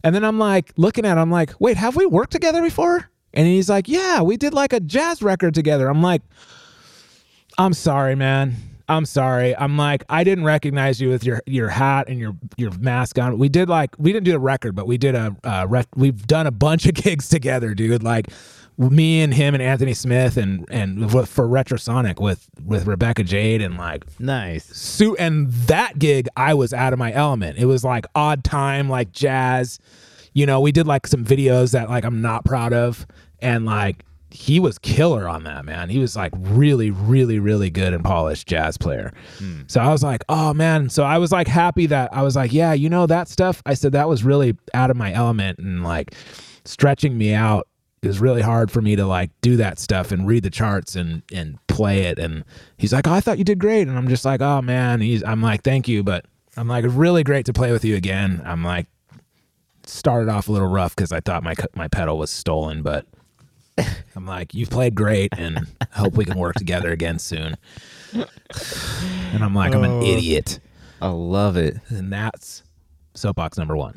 And 0.05 0.15
then 0.15 0.25
i'm 0.25 0.39
like 0.39 0.73
looking 0.77 1.05
at 1.05 1.13
him 1.13 1.19
i'm 1.19 1.31
like 1.31 1.53
wait 1.61 1.77
have 1.77 1.97
we 1.97 2.07
worked 2.07 2.33
together 2.33 2.63
before? 2.63 3.11
And 3.35 3.47
he's 3.47 3.69
like 3.69 3.89
yeah 3.89 4.23
we 4.23 4.37
did 4.37 4.55
like 4.55 4.73
a 4.73 4.81
jazz 4.81 5.23
record 5.23 5.55
together. 5.55 5.89
I'm 5.89 6.03
like 6.03 6.23
i'm 7.59 7.73
sorry 7.73 8.15
man 8.15 8.55
i'm 8.89 9.05
sorry. 9.07 9.57
I'm 9.57 9.77
like 9.77 10.05
i 10.09 10.23
didn't 10.25 10.45
recognize 10.45 11.01
you 11.01 11.09
with 11.09 11.25
your 11.25 11.43
your 11.47 11.69
hat 11.69 12.09
and 12.09 12.19
your 12.21 12.37
your 12.57 12.71
mask 12.79 13.19
on. 13.19 13.39
We 13.39 13.49
did 13.49 13.69
like 13.69 13.91
we 13.99 14.13
didn't 14.13 14.25
do 14.25 14.35
a 14.37 14.39
record 14.39 14.75
but 14.75 14.87
we 14.87 14.97
did 14.99 15.15
a 15.15 15.35
uh, 15.45 15.67
rec- 15.69 15.95
we've 15.97 16.27
done 16.27 16.47
a 16.47 16.51
bunch 16.53 16.87
of 16.87 16.95
gigs 17.05 17.29
together 17.29 17.75
dude. 17.75 18.03
Like 18.03 18.29
me 18.79 19.23
and 19.23 19.33
him 19.33 19.55
and 19.55 19.63
anthony 19.63 19.95
smith 19.95 20.37
and 20.37 20.67
and 20.71 21.11
for 21.11 21.49
retrosonic 21.49 22.21
with 22.21 22.47
with 22.63 22.87
rebecca 22.87 23.25
jade 23.25 23.63
and 23.63 23.79
like 23.79 24.05
Nice. 24.21 24.67
suit 24.67 25.17
and 25.19 25.51
that 25.51 25.99
gig 25.99 26.29
i 26.37 26.53
was 26.53 26.75
out 26.75 26.93
of 26.93 26.99
my 26.99 27.11
element. 27.13 27.57
It 27.59 27.65
was 27.65 27.83
like 27.85 28.07
odd 28.15 28.45
time 28.45 28.89
like 28.91 29.13
jazz. 29.13 29.79
You 30.35 30.45
know 30.45 30.61
we 30.61 30.73
did 30.73 30.87
like 30.87 31.07
some 31.07 31.25
videos 31.25 31.73
that 31.73 31.89
like 31.89 32.05
i'm 32.05 32.21
not 32.21 32.45
proud 32.45 32.73
of 32.75 33.07
and 33.41 33.65
like 33.65 34.05
he 34.37 34.61
was 34.61 34.79
killer 34.79 35.27
on 35.27 35.45
that 35.45 35.65
man. 35.65 35.89
He 35.89 35.99
was 35.99 36.15
like 36.15 36.33
really, 36.37 36.91
really, 36.91 37.39
really 37.39 37.71
good 37.71 37.95
and 37.95 38.05
polished 38.05 38.47
jazz 38.47 38.77
player. 38.77 39.15
Hmm. 39.39 39.63
So 39.67 39.81
I 39.81 39.89
was 39.89 40.03
like, 40.03 40.25
oh 40.29 40.53
man. 40.53 40.91
So 40.91 41.05
I 41.05 41.17
was 41.17 41.33
like 41.33 41.49
happy 41.49 41.87
that 41.87 42.13
I 42.13 42.23
was 42.23 42.37
like, 42.37 42.53
yeah, 42.53 42.75
you 42.75 42.91
know 42.91 43.07
that 43.07 43.29
stuff. 43.29 43.63
I 43.65 43.73
said 43.73 43.93
that 43.93 44.11
was 44.11 44.25
really 44.25 44.55
out 44.75 44.91
of 44.91 44.97
my 44.97 45.11
element 45.15 45.59
and 45.59 45.83
like 45.83 46.15
stretching 46.67 47.17
me 47.17 47.33
out. 47.33 47.67
It 48.03 48.09
was 48.09 48.21
really 48.21 48.43
hard 48.43 48.71
for 48.71 48.83
me 48.83 48.95
to 48.97 49.07
like 49.07 49.31
do 49.41 49.57
that 49.57 49.79
stuff 49.79 50.13
and 50.13 50.27
read 50.27 50.43
the 50.43 50.51
charts 50.51 50.97
and 50.97 51.23
and 51.33 51.59
play 51.67 52.03
it. 52.03 52.19
And 52.19 52.45
he's 52.77 52.93
like, 52.93 53.07
oh, 53.07 53.13
I 53.13 53.21
thought 53.21 53.39
you 53.39 53.45
did 53.45 53.59
great. 53.59 53.89
And 53.89 53.97
I'm 53.97 54.09
just 54.09 54.27
like, 54.27 54.43
oh 54.43 54.61
man. 54.61 55.01
He's 55.01 55.25
I'm 55.25 55.41
like, 55.41 55.63
thank 55.63 55.89
you, 55.89 56.03
but 56.03 56.27
I'm 56.59 56.69
like, 56.69 56.85
really 56.87 57.25
great 57.25 57.47
to 57.47 57.55
play 57.55 57.73
with 57.73 57.87
you 57.87 57.97
again. 57.97 58.43
I'm 58.45 58.63
like, 58.63 58.87
started 59.87 60.29
off 60.29 60.49
a 60.49 60.53
little 60.53 60.69
rough 60.69 60.95
because 60.95 61.11
I 61.11 61.21
thought 61.21 61.43
my 61.43 61.55
my 61.75 61.89
pedal 61.89 62.19
was 62.19 62.29
stolen, 62.29 62.83
but 62.83 63.07
I'm 64.17 64.27
like, 64.27 64.55
you've 64.55 64.71
played 64.71 64.95
great, 64.95 65.33
and 65.37 65.67
I 65.81 65.99
hope 65.99 66.15
we 66.15 66.25
can 66.25 66.39
work 66.39 66.57
together 66.57 66.91
again 66.91 67.19
soon. 67.19 67.57
And 68.13 69.45
I'm 69.45 69.55
like, 69.55 69.75
I'm 69.75 69.85
an 69.85 69.91
oh. 69.91 70.03
idiot, 70.03 70.61
I 71.01 71.09
love 71.09 71.57
it. 71.57 71.79
and 71.89 72.13
that's 72.13 72.63
soapbox 73.15 73.59
number 73.59 73.77
one. 73.77 73.97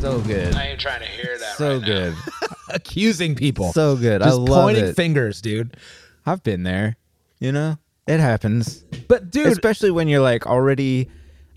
So 0.00 0.20
good. 0.20 0.54
I 0.54 0.68
ain't 0.68 0.80
trying 0.80 1.00
to 1.00 1.06
hear 1.06 1.36
that. 1.38 1.56
So 1.56 1.80
good. 1.80 2.14
Accusing 2.70 3.34
people, 3.34 3.72
So 3.72 3.96
good. 3.96 4.22
I 4.22 4.26
just 4.26 4.38
love 4.38 4.64
pointing 4.64 4.84
it. 4.84 4.96
fingers, 4.96 5.40
dude. 5.40 5.76
I've 6.24 6.42
been 6.42 6.62
there. 6.62 6.96
You 7.38 7.52
know, 7.52 7.78
it 8.06 8.20
happens. 8.20 8.84
But 9.08 9.30
dude, 9.30 9.46
Especially 9.46 9.90
when 9.90 10.08
you're 10.08 10.20
like 10.20 10.46
already. 10.46 11.08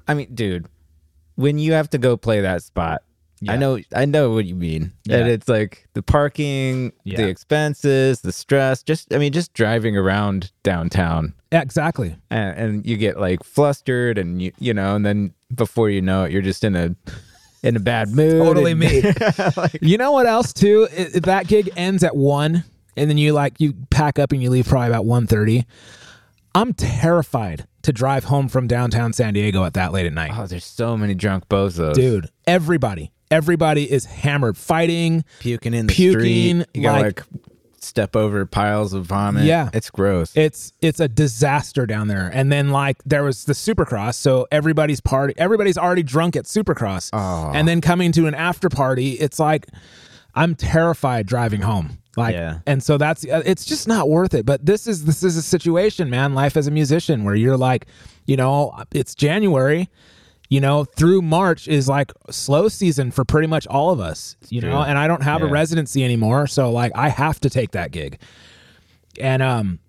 I 0.07 0.13
mean, 0.13 0.33
dude, 0.33 0.67
when 1.35 1.59
you 1.59 1.73
have 1.73 1.89
to 1.91 1.97
go 1.97 2.17
play 2.17 2.41
that 2.41 2.63
spot, 2.63 3.03
Yeah. 3.45 3.53
I 3.53 3.57
know, 3.57 3.79
I 3.95 4.05
know 4.05 4.31
what 4.31 4.45
you 4.45 4.55
mean. 4.55 4.91
Yeah. 5.05 5.17
And 5.17 5.29
it's 5.29 5.47
like 5.49 5.87
the 5.93 6.01
parking, 6.01 6.93
Yeah. 7.03 7.17
the 7.17 7.27
expenses, 7.27 8.21
the 8.21 8.31
stress. 8.31 8.83
Just, 8.83 9.13
I 9.13 9.17
mean, 9.17 9.33
just 9.33 9.53
driving 9.53 9.97
around 9.97 10.51
downtown, 10.63 11.33
exactly. 11.51 12.15
and, 12.29 12.57
and 12.57 12.85
you 12.85 12.97
get 12.97 13.19
like 13.19 13.43
flustered, 13.43 14.17
and 14.17 14.41
you, 14.41 14.51
you 14.59 14.73
know, 14.73 14.95
and 14.95 15.05
then 15.05 15.33
before 15.53 15.89
you 15.89 16.01
know 16.01 16.23
it, 16.23 16.31
you're 16.31 16.41
just 16.41 16.63
in 16.63 16.75
a, 16.75 16.95
in 17.63 17.75
a 17.75 17.79
bad 17.79 18.09
mood. 18.09 18.41
Totally 18.43 18.71
and- 18.71 18.79
me. 18.79 19.03
you 19.81 19.97
know 19.97 20.11
what 20.11 20.25
else 20.25 20.53
too? 20.53 20.87
I- 20.97 21.09
I- 21.15 21.19
that 21.19 21.47
gig 21.47 21.69
ends 21.75 22.03
at 22.03 22.15
one, 22.15 22.63
and 22.95 23.09
then 23.09 23.17
you 23.17 23.33
like 23.33 23.59
you 23.59 23.73
pack 23.89 24.19
up 24.19 24.31
and 24.31 24.41
you 24.41 24.49
leave 24.49 24.67
probably 24.67 24.87
about 24.87 25.05
1.30. 25.05 25.65
I'm 26.55 26.73
terrified 26.73 27.65
to 27.81 27.91
drive 27.91 28.25
home 28.25 28.47
from 28.47 28.67
downtown 28.67 29.11
San 29.11 29.33
Diego 29.33 29.65
at 29.65 29.73
that 29.73 29.91
late 29.91 30.05
at 30.05 30.13
night. 30.13 30.31
Oh, 30.35 30.45
there's 30.45 30.63
so 30.63 30.95
many 30.95 31.15
drunk 31.15 31.49
bozos. 31.49 31.95
Dude, 31.95 32.29
everybody, 32.45 33.11
everybody 33.31 33.91
is 33.91 34.05
hammered, 34.05 34.57
fighting. 34.57 35.23
puking 35.39 35.73
in 35.73 35.87
the 35.87 35.93
Puking, 35.93 36.61
street. 36.61 36.65
You 36.73 36.81
gotta 36.83 37.01
like- 37.03 37.19
like, 37.19 37.25
step 37.79 38.15
over 38.15 38.45
piles 38.45 38.93
of 38.93 39.05
vomit. 39.05 39.43
Yeah. 39.43 39.69
it's 39.73 39.89
gross. 39.89 40.31
It's 40.37 40.71
it's 40.81 41.01
a 41.01 41.09
disaster 41.09 41.85
down 41.85 42.07
there. 42.07 42.29
And 42.33 42.49
then 42.49 42.69
like 42.69 42.97
there 43.05 43.23
was 43.23 43.43
the 43.43 43.51
Supercross, 43.53 44.15
so 44.15 44.47
everybody's 44.51 45.01
party, 45.01 45.33
everybody's 45.37 45.77
already 45.77 46.03
drunk 46.03 46.35
at 46.37 46.45
Supercross, 46.45 47.09
Oh. 47.11 47.51
and 47.53 47.67
then 47.67 47.81
coming 47.81 48.13
to 48.13 48.25
an 48.27 48.35
after 48.35 48.69
party, 48.69 49.11
it's 49.13 49.37
like 49.39 49.67
I'm 50.33 50.55
terrified 50.55 51.27
driving 51.27 51.61
home. 51.61 51.97
Like, 52.15 52.33
Yeah. 52.35 52.59
and 52.65 52.81
so 52.81 52.97
that's 52.97 53.25
uh, 53.25 53.41
it's 53.45 53.65
just 53.65 53.87
not 53.87 54.07
worth 54.07 54.33
it. 54.33 54.45
But 54.45 54.65
this 54.65 54.87
is 54.87 55.03
this 55.05 55.21
is 55.21 55.35
a 55.35 55.41
situation, 55.41 56.09
man. 56.09 56.33
Life 56.33 56.55
as 56.55 56.67
a 56.67 56.71
musician, 56.71 57.23
where 57.25 57.35
you're 57.35 57.57
like, 57.57 57.87
you 58.27 58.37
know, 58.37 58.73
it's 58.93 59.13
January. 59.13 59.89
You 60.53 60.61
know, 60.61 60.83
through 60.85 61.23
March 61.23 61.67
is 61.67 61.89
like 61.89 62.11
slow 62.29 62.67
season 62.67 63.09
for 63.09 63.25
pretty 63.25 63.47
much 63.47 63.65
all 63.65 63.89
of 63.89 63.99
us. 63.99 64.37
You 64.49 64.61
know, 64.61 64.83
and 64.83 64.99
I 64.99 65.07
don't 65.07 65.23
have 65.23 65.41
a 65.41 65.47
residency 65.47 66.03
anymore, 66.03 66.45
so 66.45 66.71
like 66.71 66.91
I 66.93 67.09
have 67.09 67.39
to 67.39 67.49
take 67.49 67.71
that 67.71 67.89
gig. 67.89 68.19
And 69.19 69.41
um, 69.41 69.79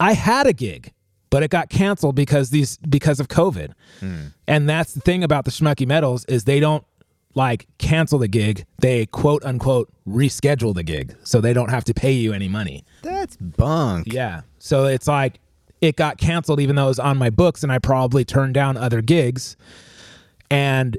I 0.00 0.14
had 0.14 0.46
a 0.46 0.54
gig, 0.54 0.94
but 1.28 1.42
it 1.42 1.50
got 1.50 1.68
canceled 1.68 2.14
because 2.14 2.48
these 2.48 2.78
because 2.78 3.20
of 3.20 3.28
COVID. 3.28 3.72
And 4.48 4.66
that's 4.66 4.94
the 4.94 5.00
thing 5.00 5.22
about 5.22 5.44
the 5.44 5.50
Schmucky 5.50 5.86
Metals 5.86 6.24
is 6.24 6.44
they 6.44 6.58
don't 6.58 6.84
like 7.34 7.66
cancel 7.76 8.18
the 8.18 8.28
gig. 8.28 8.64
They 8.80 9.04
quote 9.04 9.44
unquote 9.44 9.92
reschedule 10.08 10.74
the 10.74 10.84
gig, 10.84 11.14
so 11.22 11.42
they 11.42 11.52
don't 11.52 11.70
have 11.70 11.84
to 11.84 11.92
pay 11.92 12.12
you 12.12 12.32
any 12.32 12.48
money. 12.48 12.82
That's 13.02 13.36
bunk. 13.36 14.10
Yeah. 14.10 14.40
So 14.58 14.86
it's 14.86 15.06
like 15.06 15.38
it 15.80 15.96
got 15.96 16.18
canceled 16.18 16.60
even 16.60 16.76
though 16.76 16.86
it 16.86 16.88
was 16.88 16.98
on 16.98 17.16
my 17.16 17.30
books 17.30 17.62
and 17.62 17.70
I 17.70 17.78
probably 17.78 18.24
turned 18.24 18.54
down 18.54 18.76
other 18.76 19.02
gigs. 19.02 19.56
And 20.50 20.96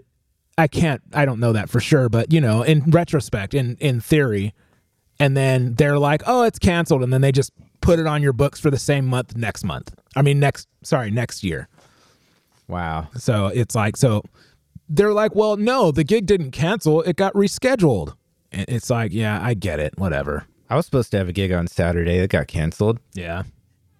I 0.58 0.68
can't 0.68 1.02
I 1.14 1.26
don't 1.26 1.40
know 1.40 1.54
that 1.54 1.70
for 1.70 1.80
sure, 1.80 2.10
but 2.10 2.32
you 2.32 2.42
know, 2.42 2.64
in 2.64 2.84
retrospect, 2.92 3.54
in 3.54 3.78
in 3.80 4.02
theory, 4.02 4.54
and 5.20 5.36
then 5.38 5.76
they're 5.76 6.00
like, 6.00 6.22
"Oh, 6.26 6.44
it's 6.44 6.60
canceled." 6.60 7.04
And 7.04 7.12
then 7.14 7.22
they 7.22 7.32
just 7.32 7.52
put 7.82 8.00
it 8.00 8.08
on 8.08 8.22
your 8.22 8.34
books 8.34 8.60
for 8.60 8.70
the 8.70 8.78
same 8.80 9.06
month 9.06 9.36
next 9.36 9.64
month. 9.64 9.94
I 10.16 10.22
mean, 10.22 10.40
next 10.40 10.68
sorry, 10.84 11.12
next 11.12 11.44
year. 11.44 11.70
Wow. 12.68 13.08
So 13.16 13.48
it's 13.48 13.76
like 13.76 13.98
so 13.98 14.24
they're 14.90 15.14
like, 15.14 15.36
"Well, 15.36 15.58
no, 15.58 15.92
the 15.92 16.04
gig 16.04 16.26
didn't 16.26 16.52
cancel. 16.52 17.02
It 17.04 17.16
got 17.16 17.34
rescheduled." 17.34 18.16
And 18.52 18.66
It's 18.68 18.90
like, 18.90 19.14
"Yeah, 19.14 19.40
I 19.42 19.54
get 19.54 19.80
it. 19.80 19.98
Whatever." 19.98 20.46
I 20.70 20.76
was 20.76 20.86
supposed 20.86 21.12
to 21.12 21.18
have 21.18 21.30
a 21.30 21.34
gig 21.34 21.52
on 21.52 21.68
Saturday 21.68 22.20
that 22.20 22.30
got 22.30 22.48
canceled, 22.48 23.00
Yeah. 23.14 23.44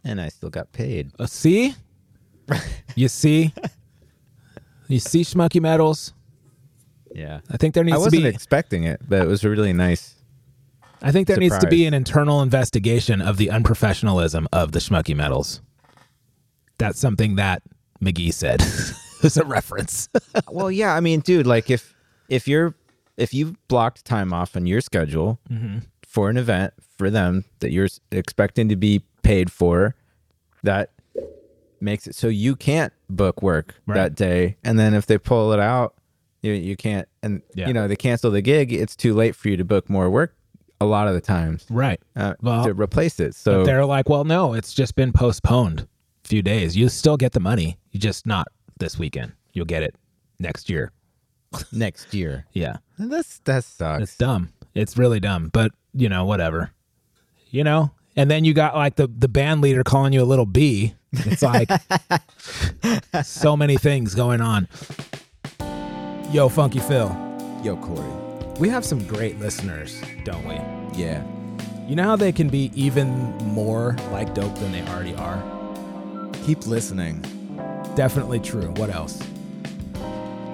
And 0.04 0.20
I 0.22 0.30
still 0.30 0.50
got 0.50 0.72
paid. 0.72 1.12
Uh, 1.20 1.26
see? 1.26 1.76
you 2.96 3.08
see? 3.08 3.54
You 4.88 5.00
see 5.00 5.22
Schmucky 5.22 5.62
Metals? 5.62 6.14
Yeah. 7.14 7.40
I 7.52 7.58
think 7.58 7.74
there 7.74 7.84
I 7.84 7.88
needs 7.88 7.98
to 7.98 8.04
wasn't 8.04 8.26
expecting 8.26 8.84
it, 8.84 9.02
but 9.08 9.22
it 9.22 9.28
was 9.28 9.44
really 9.44 9.74
nice. 9.74 10.16
I 11.02 11.12
think 11.12 11.28
there 11.28 11.38
needs 11.38 11.58
to 11.60 11.68
be 11.68 11.86
an 11.86 11.94
internal 11.94 12.42
investigation 12.42 13.22
of 13.22 13.38
the 13.38 13.48
unprofessionalism 13.48 14.48
of 14.52 14.72
the 14.72 14.80
Schmucky 14.80 15.16
Metals. 15.16 15.62
That's 16.80 17.00
something 17.00 17.36
that 17.36 17.64
McGee 18.02 18.34
said. 18.34 18.62
It's 19.24 19.36
a 19.36 19.44
reference. 19.44 20.10
well, 20.52 20.70
yeah. 20.70 20.94
I 20.94 21.00
mean, 21.00 21.22
dude, 21.22 21.48
like 21.48 21.72
if 21.72 21.96
if 22.30 22.48
you're 22.48 22.76
if 23.18 23.34
you've 23.34 23.56
blocked 23.68 24.06
time 24.06 24.32
off 24.32 24.56
on 24.56 24.68
your 24.68 24.80
schedule 24.80 25.40
Mm-hmm. 25.52 25.80
for 26.08 26.30
an 26.30 26.38
event 26.38 26.72
for 27.00 27.10
them 27.10 27.44
that 27.60 27.72
you're 27.72 27.88
expecting 28.12 28.70
to 28.70 28.76
be 28.76 29.02
paid 29.28 29.52
for, 29.52 29.96
that 30.64 30.92
makes 31.80 32.08
it 32.08 32.16
so 32.16 32.28
you 32.28 32.56
can't 32.56 32.92
book 33.10 33.42
work 33.42 33.76
Right. 33.86 33.96
that 33.96 34.16
day. 34.16 34.58
And 34.64 34.80
then 34.80 34.94
if 34.94 35.06
they 35.06 35.18
pull 35.18 35.54
it 35.54 35.60
out, 35.60 35.94
you 36.42 36.54
you 36.54 36.76
can't. 36.76 37.08
And 37.22 37.42
Yeah. 37.54 37.68
you 37.68 37.74
know 37.74 37.88
they 37.88 37.96
cancel 37.96 38.32
the 38.32 38.42
gig. 38.42 38.72
It's 38.74 38.96
too 38.96 39.14
late 39.14 39.36
for 39.36 39.50
you 39.50 39.58
to 39.58 39.66
book 39.66 39.90
more 39.90 40.10
work. 40.10 40.34
A 40.80 40.86
lot 40.86 41.08
of 41.08 41.14
the 41.16 41.22
times 41.22 41.66
right. 41.72 42.00
uh, 42.16 42.36
Well, 42.42 42.64
to 42.66 42.74
replace 42.74 43.20
it. 43.20 43.34
So 43.36 43.64
They're 43.66 43.86
like, 43.86 44.08
well, 44.10 44.24
no, 44.24 44.54
it's 44.54 44.74
just 44.76 44.96
been 44.96 45.12
postponed 45.12 45.88
a 46.24 46.28
few 46.28 46.42
days. 46.44 46.78
You 46.78 46.88
still 46.90 47.18
get 47.18 47.32
the 47.32 47.40
money. 47.40 47.78
You 47.92 48.00
just 48.00 48.26
not 48.28 48.48
this 48.80 48.98
weekend. 49.00 49.32
You'll 49.54 49.66
get 49.66 49.82
it 49.82 49.96
next 50.40 50.70
year. 50.70 50.92
next 51.72 52.14
year, 52.14 52.46
Yeah. 52.54 52.78
And 52.98 53.12
that's 53.12 53.40
that 53.46 53.64
sucks. 53.64 54.04
It's 54.04 54.18
dumb. 54.18 54.50
It's 54.76 54.98
really 54.98 55.20
dumb. 55.20 55.50
But 55.52 55.72
you 55.94 56.10
know, 56.10 56.26
whatever. 56.26 56.72
You 57.50 57.64
know? 57.64 57.92
And 58.18 58.32
then 58.32 58.44
you 58.44 58.54
got 58.54 58.76
like 58.76 58.96
the 58.96 59.08
the 59.08 59.28
band 59.28 59.62
leader 59.62 59.84
calling 59.84 60.12
you 60.12 60.22
a 60.22 60.26
little 60.26 60.48
bee. 60.48 60.96
It's 61.14 61.44
like 61.44 61.70
so 63.24 63.56
many 63.56 63.78
things 63.78 64.16
going 64.16 64.42
on. 64.42 64.68
Yo, 66.32 66.50
Funky 66.50 66.80
Phil. 66.80 67.10
Yo, 67.64 67.78
Korey. 67.78 68.60
We 68.60 68.70
have 68.70 68.84
some 68.84 69.06
great 69.08 69.40
listeners, 69.40 70.02
don't 70.24 70.46
we? 70.46 70.56
Yeah. 71.00 71.24
You 71.88 71.96
know 71.96 72.04
how 72.04 72.16
they 72.16 72.32
can 72.32 72.50
be 72.50 72.72
even 72.74 73.08
more 73.38 73.96
like 74.12 74.34
dope 74.34 74.56
than 74.56 74.72
they 74.72 74.82
already 74.90 75.16
are? 75.16 75.42
Keep 76.46 76.66
listening. 76.66 77.22
Definitely 77.96 78.40
true. 78.40 78.72
What 78.72 78.90
else? 78.90 79.22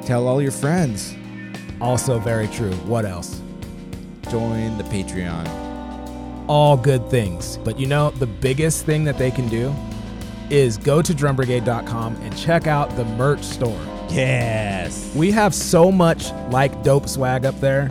Tell 0.05 0.27
all 0.27 0.41
your 0.41 0.51
friends. 0.51 1.15
Also 1.79 2.19
very 2.19 2.47
true. 2.49 2.73
What 2.85 3.05
else? 3.05 3.41
Join 4.29 4.77
the 4.77 4.83
Patreon. 4.83 5.72
All 6.47 6.75
good 6.77 7.09
things. 7.09 7.57
But 7.63 7.79
you 7.79 7.87
know, 7.87 8.11
the 8.11 8.27
biggest 8.27 8.85
thing 8.85 9.03
that 9.05 9.17
they 9.17 9.31
can 9.31 9.47
do 9.49 9.73
is 10.49 10.77
go 10.77 11.01
to 11.01 11.13
drumbrigade.com 11.13 12.15
and 12.17 12.37
check 12.37 12.67
out 12.67 12.95
the 12.95 13.05
merch 13.05 13.43
store. 13.43 13.79
Yes. 14.09 15.11
We 15.15 15.31
have 15.31 15.55
so 15.55 15.91
much 15.91 16.31
like 16.51 16.83
dope 16.83 17.07
swag 17.09 17.45
up 17.45 17.59
there. 17.59 17.89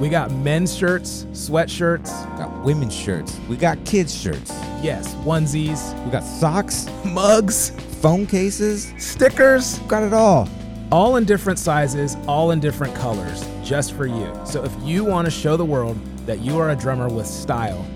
We 0.00 0.10
got 0.10 0.30
men's 0.30 0.76
shirts, 0.76 1.24
sweatshirts, 1.32 2.10
got 2.36 2.62
women's 2.64 2.94
shirts. 2.94 3.38
We 3.48 3.56
got 3.56 3.82
kids 3.86 4.14
shirts. 4.14 4.50
yes, 4.82 5.14
onesies, 5.24 5.94
We 6.04 6.10
got 6.10 6.22
socks, 6.22 6.86
mugs, 7.02 7.70
phone 8.02 8.26
cases. 8.26 8.92
stickers, 8.98 9.78
Got 9.88 10.02
it 10.02 10.12
all. 10.12 10.50
all 10.92 11.16
in 11.16 11.24
different 11.24 11.58
sizes, 11.58 12.14
all 12.28 12.50
in 12.50 12.60
different 12.60 12.94
colors, 12.94 13.48
just 13.64 13.94
for 13.94 14.04
you. 14.06 14.30
So 14.44 14.62
if 14.64 14.72
you 14.82 15.02
want 15.02 15.24
to 15.24 15.30
show 15.30 15.56
the 15.56 15.64
world 15.64 15.96
that 16.26 16.40
you 16.40 16.58
are 16.58 16.70
a 16.70 16.76
drummer 16.76 17.08
with 17.08 17.26
style 17.26 17.86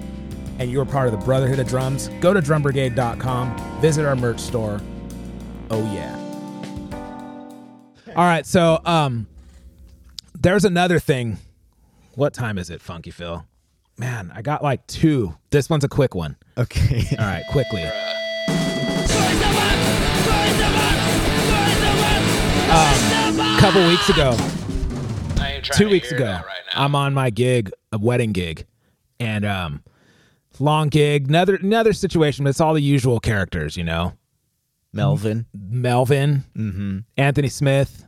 and 0.58 0.70
you're 0.70 0.84
part 0.84 1.06
of 1.06 1.18
the 1.18 1.24
Brotherhood 1.24 1.58
of 1.58 1.68
Drums, 1.68 2.08
go 2.20 2.34
to 2.34 2.40
drumbrigade.com, 2.40 3.80
visit 3.80 4.04
our 4.06 4.16
merch 4.16 4.40
store. 4.40 4.80
Oh 5.70 5.82
yeah. 5.92 6.16
All 8.16 8.24
right, 8.24 8.44
so 8.46 8.80
um 8.84 9.26
there's 10.38 10.64
another 10.64 10.98
thing. 10.98 11.38
What 12.14 12.32
time 12.34 12.58
is 12.58 12.70
it, 12.70 12.80
Funky 12.80 13.10
Phil? 13.10 13.44
man, 14.00 14.32
I 14.34 14.40
got 14.40 14.62
like 14.62 14.86
two. 14.86 15.36
This 15.50 15.68
one's 15.68 15.84
a 15.84 15.88
quick 15.88 16.14
one. 16.14 16.36
Okay. 16.56 17.04
All 17.18 17.26
right, 17.26 17.44
quickly. 17.50 17.82
A 22.72 23.56
couple 23.60 23.86
weeks 23.86 24.08
ago, 24.08 24.36
two 25.74 25.88
weeks 25.90 26.10
ago, 26.12 26.24
right 26.24 26.44
I'm 26.74 26.94
on 26.94 27.12
my 27.12 27.28
gig, 27.30 27.70
a 27.92 27.98
wedding 27.98 28.32
gig, 28.32 28.66
and 29.18 29.44
um, 29.44 29.82
long 30.58 30.88
gig, 30.88 31.28
another 31.28 31.56
another 31.56 31.92
situation, 31.92 32.44
but 32.44 32.50
it's 32.50 32.60
all 32.60 32.74
the 32.74 32.82
usual 32.82 33.20
characters, 33.20 33.76
you 33.76 33.84
know. 33.84 34.14
Melvin. 34.92 35.46
Melvin, 35.54 36.44
Anthony 37.16 37.48
Smith. 37.48 38.06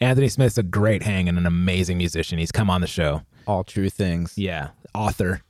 Anthony 0.00 0.28
Smith's 0.28 0.56
a 0.56 0.62
great 0.62 1.02
hang 1.02 1.28
and 1.28 1.36
an 1.36 1.44
amazing 1.44 1.98
musician. 1.98 2.38
He's 2.38 2.52
come 2.52 2.70
on 2.70 2.80
the 2.80 2.86
show. 2.86 3.22
All 3.46 3.64
true 3.64 3.90
things. 3.90 4.38
Yeah, 4.38 4.68
author. 4.94 5.42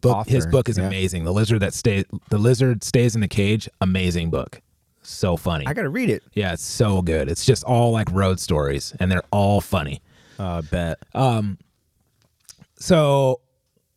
Book. 0.00 0.28
his 0.28 0.46
book 0.46 0.68
is 0.68 0.76
yeah. 0.76 0.86
amazing. 0.86 1.24
The 1.24 1.32
lizard 1.32 1.60
that 1.60 1.72
stays. 1.72 2.04
The 2.28 2.36
lizard 2.36 2.84
stays 2.84 3.14
in 3.14 3.22
the 3.22 3.28
cage. 3.28 3.68
Amazing 3.80 4.28
book. 4.30 4.60
So 5.02 5.36
funny. 5.36 5.66
I 5.66 5.72
gotta 5.72 5.88
read 5.88 6.10
it. 6.10 6.22
yeah, 6.34 6.52
it's 6.52 6.64
so 6.64 7.00
good. 7.00 7.28
It's 7.28 7.44
just 7.44 7.64
all 7.64 7.92
like 7.92 8.10
road 8.10 8.40
stories, 8.40 8.94
and 9.00 9.10
they're 9.10 9.24
all 9.30 9.60
funny. 9.60 10.02
Uh, 10.38 10.62
bet. 10.62 10.98
So, 12.84 13.40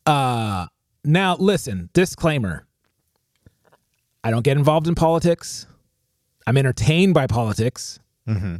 uh, 0.06 0.68
now 1.04 1.36
listen. 1.36 1.90
Disclaimer. 1.92 2.66
I 4.24 4.32
don't 4.32 4.44
get 4.44 4.56
involved 4.56 4.88
in 4.88 4.96
politics. 4.96 5.68
I'm 6.46 6.56
entertained 6.56 7.14
by 7.14 7.28
politics, 7.28 8.00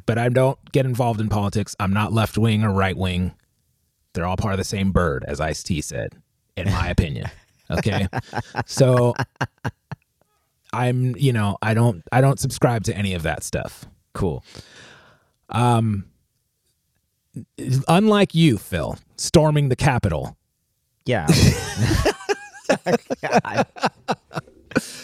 but 0.06 0.18
I 0.18 0.28
don't 0.28 0.60
get 0.74 0.86
involved 0.86 1.22
in 1.22 1.30
politics. 1.30 1.78
I'm 1.80 1.94
not 1.94 2.12
left 2.12 2.38
wing 2.38 2.66
or 2.66 2.74
right 2.74 2.98
wing. 2.98 3.36
They're 4.12 4.26
all 4.26 4.36
part 4.36 4.54
of 4.54 4.58
the 4.58 4.66
same 4.66 4.92
bird, 4.92 5.24
as 5.26 5.40
Ice 5.40 5.64
T 5.64 5.80
said, 5.80 6.22
in 6.58 6.66
my 6.66 6.88
opinion. 6.96 7.30
Okay, 7.72 8.10
so 8.66 9.14
I'm, 10.74 11.16
you 11.16 11.32
know, 11.32 11.58
I 11.62 11.74
don't, 11.74 12.04
I 12.12 12.20
don't 12.20 12.38
subscribe 12.40 12.84
to 12.86 12.98
any 12.98 13.14
of 13.14 13.24
that 13.24 13.44
stuff. 13.44 13.86
cool. 14.12 14.44
Unlike 17.88 18.36
you, 18.36 18.58
Phil, 18.58 18.98
storming 19.16 19.70
the 19.70 19.76
Capitol. 19.76 20.38
Yeah. 21.06 21.28
God. 23.22 23.66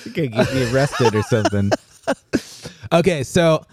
You 0.05 0.11
could 0.11 0.31
get 0.33 0.53
me 0.53 0.71
arrested 0.71 1.15
or 1.15 1.23
something. 1.23 1.71
Okay, 2.91 3.23
so 3.23 3.65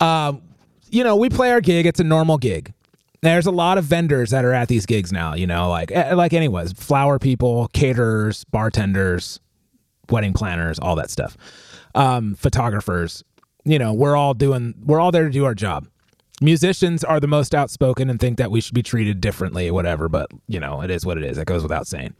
um, 0.00 0.42
you 0.90 1.04
know, 1.04 1.16
we 1.16 1.28
play 1.28 1.50
our 1.50 1.60
gig. 1.60 1.86
It's 1.86 2.00
a 2.00 2.04
normal 2.04 2.38
gig. 2.38 2.72
There's 3.20 3.46
a 3.46 3.50
lot 3.50 3.78
of 3.78 3.84
vendors 3.84 4.30
that 4.30 4.44
are 4.44 4.52
at 4.52 4.68
these 4.68 4.86
gigs 4.86 5.12
now, 5.12 5.34
you 5.34 5.46
know, 5.46 5.68
like 5.68 5.90
eh, 5.90 6.14
like 6.14 6.32
anyways, 6.32 6.72
flower 6.72 7.18
people, 7.18 7.68
caterers, 7.72 8.44
bartenders, 8.44 9.40
wedding 10.08 10.32
planners, 10.32 10.78
all 10.78 10.96
that 10.96 11.10
stuff. 11.10 11.36
Um, 11.94 12.34
photographers. 12.34 13.24
You 13.64 13.78
know, 13.78 13.92
we're 13.92 14.16
all 14.16 14.34
doing 14.34 14.74
we're 14.84 15.00
all 15.00 15.10
there 15.10 15.24
to 15.24 15.30
do 15.30 15.44
our 15.44 15.54
job. 15.54 15.88
Musicians 16.40 17.02
are 17.02 17.18
the 17.20 17.26
most 17.26 17.54
outspoken 17.54 18.08
and 18.08 18.20
think 18.20 18.38
that 18.38 18.50
we 18.50 18.60
should 18.60 18.74
be 18.74 18.82
treated 18.82 19.20
differently, 19.20 19.70
whatever, 19.70 20.08
but 20.08 20.30
you 20.46 20.60
know, 20.60 20.82
it 20.82 20.90
is 20.90 21.04
what 21.04 21.16
it 21.16 21.24
is. 21.24 21.38
It 21.38 21.46
goes 21.46 21.62
without 21.62 21.86
saying. 21.86 22.14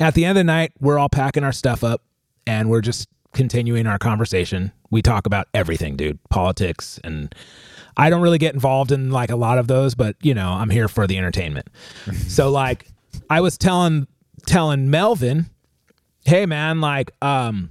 At 0.00 0.14
the 0.14 0.24
end 0.24 0.32
of 0.32 0.40
the 0.40 0.44
night, 0.44 0.72
we're 0.80 0.98
all 0.98 1.08
packing 1.08 1.44
our 1.44 1.52
stuff 1.52 1.84
up 1.84 2.02
and 2.46 2.68
we're 2.68 2.80
just 2.80 3.08
continuing 3.32 3.86
our 3.86 3.98
conversation. 3.98 4.72
We 4.90 5.02
talk 5.02 5.26
about 5.26 5.48
everything, 5.54 5.96
dude, 5.96 6.18
politics 6.28 7.00
and 7.02 7.34
I 7.96 8.10
don't 8.10 8.22
really 8.22 8.38
get 8.38 8.54
involved 8.54 8.92
in 8.92 9.10
like 9.10 9.30
a 9.30 9.36
lot 9.36 9.58
of 9.58 9.68
those, 9.68 9.94
but 9.94 10.16
you 10.20 10.34
know, 10.34 10.50
I'm 10.50 10.70
here 10.70 10.88
for 10.88 11.06
the 11.06 11.16
entertainment. 11.16 11.68
so 12.26 12.50
like 12.50 12.88
I 13.30 13.40
was 13.40 13.56
telling 13.56 14.06
telling 14.46 14.90
Melvin, 14.90 15.46
"Hey 16.24 16.46
man, 16.46 16.80
like 16.80 17.12
um 17.22 17.70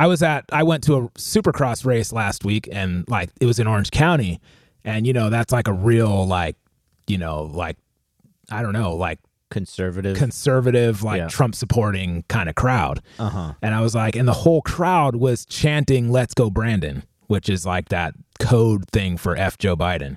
I 0.00 0.06
was 0.06 0.22
at 0.22 0.44
I 0.50 0.62
went 0.62 0.82
to 0.84 0.94
a 0.96 1.08
supercross 1.10 1.84
race 1.84 2.12
last 2.12 2.44
week 2.44 2.68
and 2.72 3.04
like 3.08 3.30
it 3.40 3.46
was 3.46 3.58
in 3.58 3.66
Orange 3.66 3.90
County 3.90 4.40
and 4.84 5.06
you 5.06 5.12
know, 5.12 5.28
that's 5.30 5.52
like 5.52 5.68
a 5.68 5.72
real 5.72 6.26
like, 6.26 6.56
you 7.06 7.18
know, 7.18 7.42
like 7.44 7.76
I 8.50 8.62
don't 8.62 8.72
know, 8.72 8.94
like 8.94 9.18
Conservative. 9.50 10.16
conservative, 10.16 11.02
like 11.02 11.18
Yeah. 11.18 11.28
Trump 11.28 11.54
supporting 11.54 12.24
kind 12.28 12.48
of 12.48 12.54
crowd. 12.54 13.02
uh 13.18 13.28
huh. 13.28 13.52
And 13.62 13.74
I 13.74 13.80
was 13.80 13.94
like, 13.94 14.16
and 14.16 14.26
the 14.26 14.32
whole 14.32 14.62
crowd 14.62 15.16
was 15.16 15.44
chanting, 15.44 16.10
let's 16.10 16.34
go, 16.34 16.50
Brandon, 16.50 17.02
which 17.26 17.48
is 17.50 17.66
like 17.66 17.88
that 17.90 18.14
code 18.38 18.88
thing 18.92 19.16
for 19.18 19.36
F 19.36 19.58
Joe 19.58 19.76
Biden. 19.76 20.16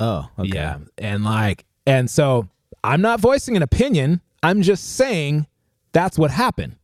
Oh, 0.00 0.28
okay. 0.38 0.48
Yeah. 0.54 0.78
And 0.98 1.24
like, 1.24 1.66
and 1.86 2.10
so 2.10 2.48
I'm 2.82 3.02
not 3.02 3.20
voicing 3.20 3.54
an 3.56 3.62
opinion. 3.62 4.22
I'm 4.42 4.62
just 4.62 4.96
saying 4.96 5.46
that's 5.92 6.18
what 6.18 6.30
happened. 6.30 6.76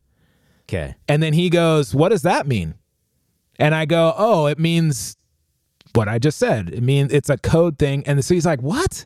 Okay. 0.69 0.95
And 1.07 1.23
then 1.23 1.33
he 1.33 1.49
goes, 1.49 1.95
What 1.95 2.09
does 2.09 2.23
that 2.23 2.47
mean? 2.47 2.75
And 3.59 3.73
I 3.73 3.85
go, 3.85 4.13
Oh, 4.17 4.47
it 4.47 4.59
means 4.59 5.17
what 5.93 6.07
I 6.07 6.19
just 6.19 6.37
said. 6.37 6.69
It 6.69 6.83
means 6.83 7.11
it's 7.11 7.29
a 7.29 7.37
code 7.37 7.79
thing. 7.79 8.03
And 8.05 8.23
so 8.23 8.33
he's 8.33 8.45
like, 8.45 8.61
What? 8.61 9.05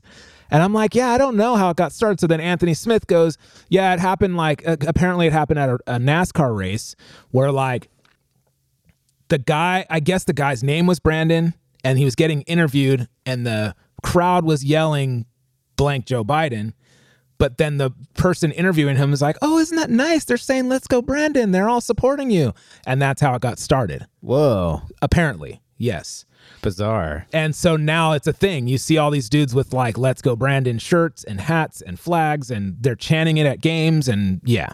And 0.50 0.62
I'm 0.64 0.74
like, 0.74 0.96
Yeah, 0.96 1.10
I 1.10 1.18
don't 1.18 1.38
know 1.38 1.56
how 1.56 1.70
it 1.70 1.78
got 1.78 1.92
started. 1.92 2.20
So 2.20 2.28
then 2.28 2.42
Anthony 2.42 2.74
Smith 2.74 3.08
goes, 3.08 3.38
Yeah, 3.70 3.94
it 3.94 4.00
happened 4.00 4.38
like, 4.38 4.68
uh, 4.68 4.78
apparently 4.88 5.28
it 5.28 5.34
happened 5.34 5.60
at 5.60 5.70
a, 5.70 5.78
a 5.88 6.00
NASCAR 6.00 6.56
race 6.56 6.96
where 7.30 7.52
like 7.52 7.90
the 9.30 9.38
guy, 9.38 9.86
I 9.90 10.00
guess 10.02 10.26
the 10.26 10.34
guy's 10.34 10.62
name 10.62 10.88
was 10.88 11.00
Brandon, 11.00 11.54
and 11.86 11.98
he 11.98 12.04
was 12.04 12.16
getting 12.16 12.42
interviewed, 12.42 13.08
and 13.26 13.46
the 13.46 13.76
crowd 14.04 14.44
was 14.44 14.64
yelling 14.64 15.26
blank 15.78 16.06
Joe 16.06 16.24
Biden. 16.26 16.74
But 17.42 17.58
then 17.58 17.78
the 17.78 17.90
person 18.14 18.52
interviewing 18.52 18.98
him 18.98 19.10
was 19.10 19.20
like, 19.24 19.36
"Oh, 19.42 19.58
isn't 19.58 19.76
that 19.76 19.90
nice? 19.90 20.26
They're 20.26 20.38
saying 20.38 20.70
let's 20.70 20.86
go, 20.86 21.02
Brandon. 21.02 21.50
They're 21.50 21.68
all 21.68 21.82
supporting 21.82 22.30
you." 22.30 22.54
And 22.86 23.02
that's 23.02 23.20
how 23.20 23.34
it 23.34 23.42
got 23.42 23.58
started. 23.58 24.06
Whoa. 24.20 24.84
Apparently, 25.02 25.60
yes. 25.76 26.26
Bizarre. 26.62 27.26
And 27.34 27.56
so 27.56 27.76
now 27.76 28.12
it's 28.12 28.28
a 28.28 28.32
thing. 28.32 28.68
You 28.68 28.78
see 28.78 29.00
all 29.00 29.10
these 29.10 29.28
dudes 29.28 29.56
with 29.56 29.74
like 29.74 29.98
"Let's 29.98 30.22
Go 30.22 30.36
Brandon" 30.36 30.78
shirts 30.78 31.24
and 31.24 31.42
hats 31.42 31.82
and 31.82 32.00
flags, 32.00 32.52
and 32.52 32.76
they're 32.80 32.94
chanting 32.94 33.38
it 33.38 33.48
at 33.48 33.60
games, 33.60 34.08
and 34.08 34.40
yeah. 34.44 34.74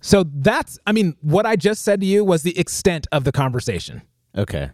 So 0.00 0.26
that's, 0.32 0.78
I 0.86 0.92
mean, 0.92 1.16
what 1.22 1.44
I 1.44 1.56
just 1.56 1.82
said 1.82 1.98
to 2.02 2.06
you 2.06 2.24
was 2.24 2.44
the 2.44 2.56
extent 2.56 3.08
of 3.10 3.24
the 3.24 3.32
conversation. 3.32 4.02
Okay. 4.38 4.70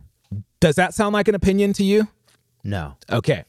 Does 0.60 0.74
that 0.74 0.92
sound 0.92 1.14
like 1.14 1.28
an 1.28 1.34
opinion 1.34 1.72
to 1.74 1.82
you? 1.82 2.08
No. 2.62 2.96
Okay. 3.10 3.44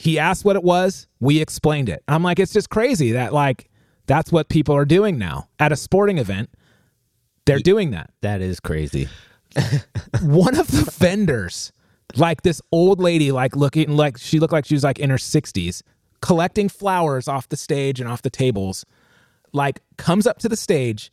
He 0.00 0.18
asked 0.18 0.46
what 0.46 0.56
it 0.56 0.64
was. 0.64 1.06
We 1.20 1.42
explained 1.42 1.90
it. 1.90 2.02
I'm 2.08 2.22
like, 2.22 2.38
it's 2.38 2.54
just 2.54 2.70
crazy 2.70 3.12
that 3.12 3.34
like 3.34 3.68
that's 4.06 4.32
what 4.32 4.48
people 4.48 4.74
are 4.74 4.86
doing 4.86 5.18
now 5.18 5.50
at 5.58 5.72
a 5.72 5.76
sporting 5.76 6.16
event. 6.16 6.48
They're 7.44 7.58
doing 7.58 7.90
that. 7.90 8.08
That 8.22 8.40
is 8.40 8.60
crazy. 8.60 9.10
One 10.22 10.58
of 10.58 10.68
the 10.68 10.90
vendors, 10.98 11.70
like 12.16 12.40
this 12.40 12.62
old 12.72 12.98
lady, 12.98 13.30
like 13.30 13.54
looking 13.54 13.94
like 13.94 14.16
she 14.16 14.40
looked 14.40 14.54
like 14.54 14.64
she 14.64 14.72
was 14.72 14.84
like 14.84 14.98
in 14.98 15.10
her 15.10 15.18
60s, 15.18 15.82
collecting 16.22 16.70
flowers 16.70 17.28
off 17.28 17.50
the 17.50 17.58
stage 17.58 18.00
and 18.00 18.08
off 18.08 18.22
the 18.22 18.30
tables, 18.30 18.86
like 19.52 19.82
comes 19.98 20.26
up 20.26 20.38
to 20.38 20.48
the 20.48 20.56
stage 20.56 21.12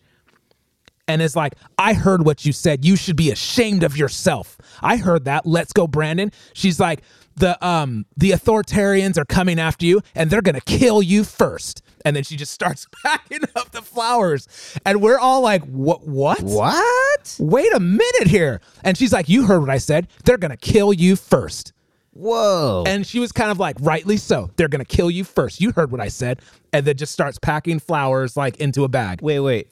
and 1.10 1.22
is 1.22 1.36
like, 1.36 1.56
I 1.78 1.92
heard 1.92 2.26
what 2.26 2.46
you 2.46 2.54
said. 2.54 2.86
You 2.86 2.96
should 2.96 3.18
be 3.18 3.32
ashamed 3.32 3.84
of 3.84 3.98
yourself. 3.98 4.58
I 4.82 4.96
heard 4.96 5.26
that. 5.26 5.46
Let's 5.46 5.74
go, 5.74 5.88
Brandon. 5.88 6.32
She's 6.54 6.80
like, 6.80 7.02
the 7.38 7.64
um 7.66 8.06
the 8.18 8.32
authoritarians 8.32 9.18
are 9.18 9.26
coming 9.26 9.60
after 9.60 9.86
you 9.86 10.02
and 10.16 10.30
they're 10.30 10.42
gonna 10.42 10.60
kill 10.62 11.02
you 11.02 11.24
first. 11.24 11.82
And 12.04 12.16
then 12.16 12.24
she 12.24 12.36
just 12.36 12.54
starts 12.54 12.88
packing 13.04 13.44
up 13.56 13.72
the 13.72 13.82
flowers. 13.82 14.48
And 14.86 15.02
we're 15.02 15.20
all 15.20 15.42
like, 15.42 15.64
What 15.66 16.08
what? 16.08 16.42
What? 16.42 17.38
Wait 17.40 17.74
a 17.74 17.80
minute 17.80 18.28
here. 18.28 18.60
And 18.84 18.98
she's 18.98 19.14
like, 19.14 19.30
You 19.30 19.46
heard 19.46 19.60
what 19.62 19.70
I 19.70 19.78
said. 19.78 20.08
They're 20.26 20.38
gonna 20.38 20.58
kill 20.58 20.92
you 20.92 21.16
first. 21.16 21.74
Whoa. 22.12 22.84
And 22.88 23.06
she 23.06 23.20
was 23.20 23.32
kind 23.32 23.52
of 23.52 23.60
like, 23.60 23.76
rightly 23.80 24.18
so. 24.18 24.50
They're 24.56 24.68
gonna 24.68 24.86
kill 24.86 25.12
you 25.12 25.24
first. 25.24 25.62
You 25.62 25.72
heard 25.72 25.92
what 25.92 26.02
I 26.02 26.08
said. 26.08 26.42
And 26.74 26.86
then 26.86 26.98
just 26.98 27.14
starts 27.14 27.38
packing 27.40 27.80
flowers 27.80 28.36
like 28.36 28.58
into 28.58 28.84
a 28.84 28.88
bag. 28.90 29.22
wait, 29.22 29.40
wait. 29.40 29.68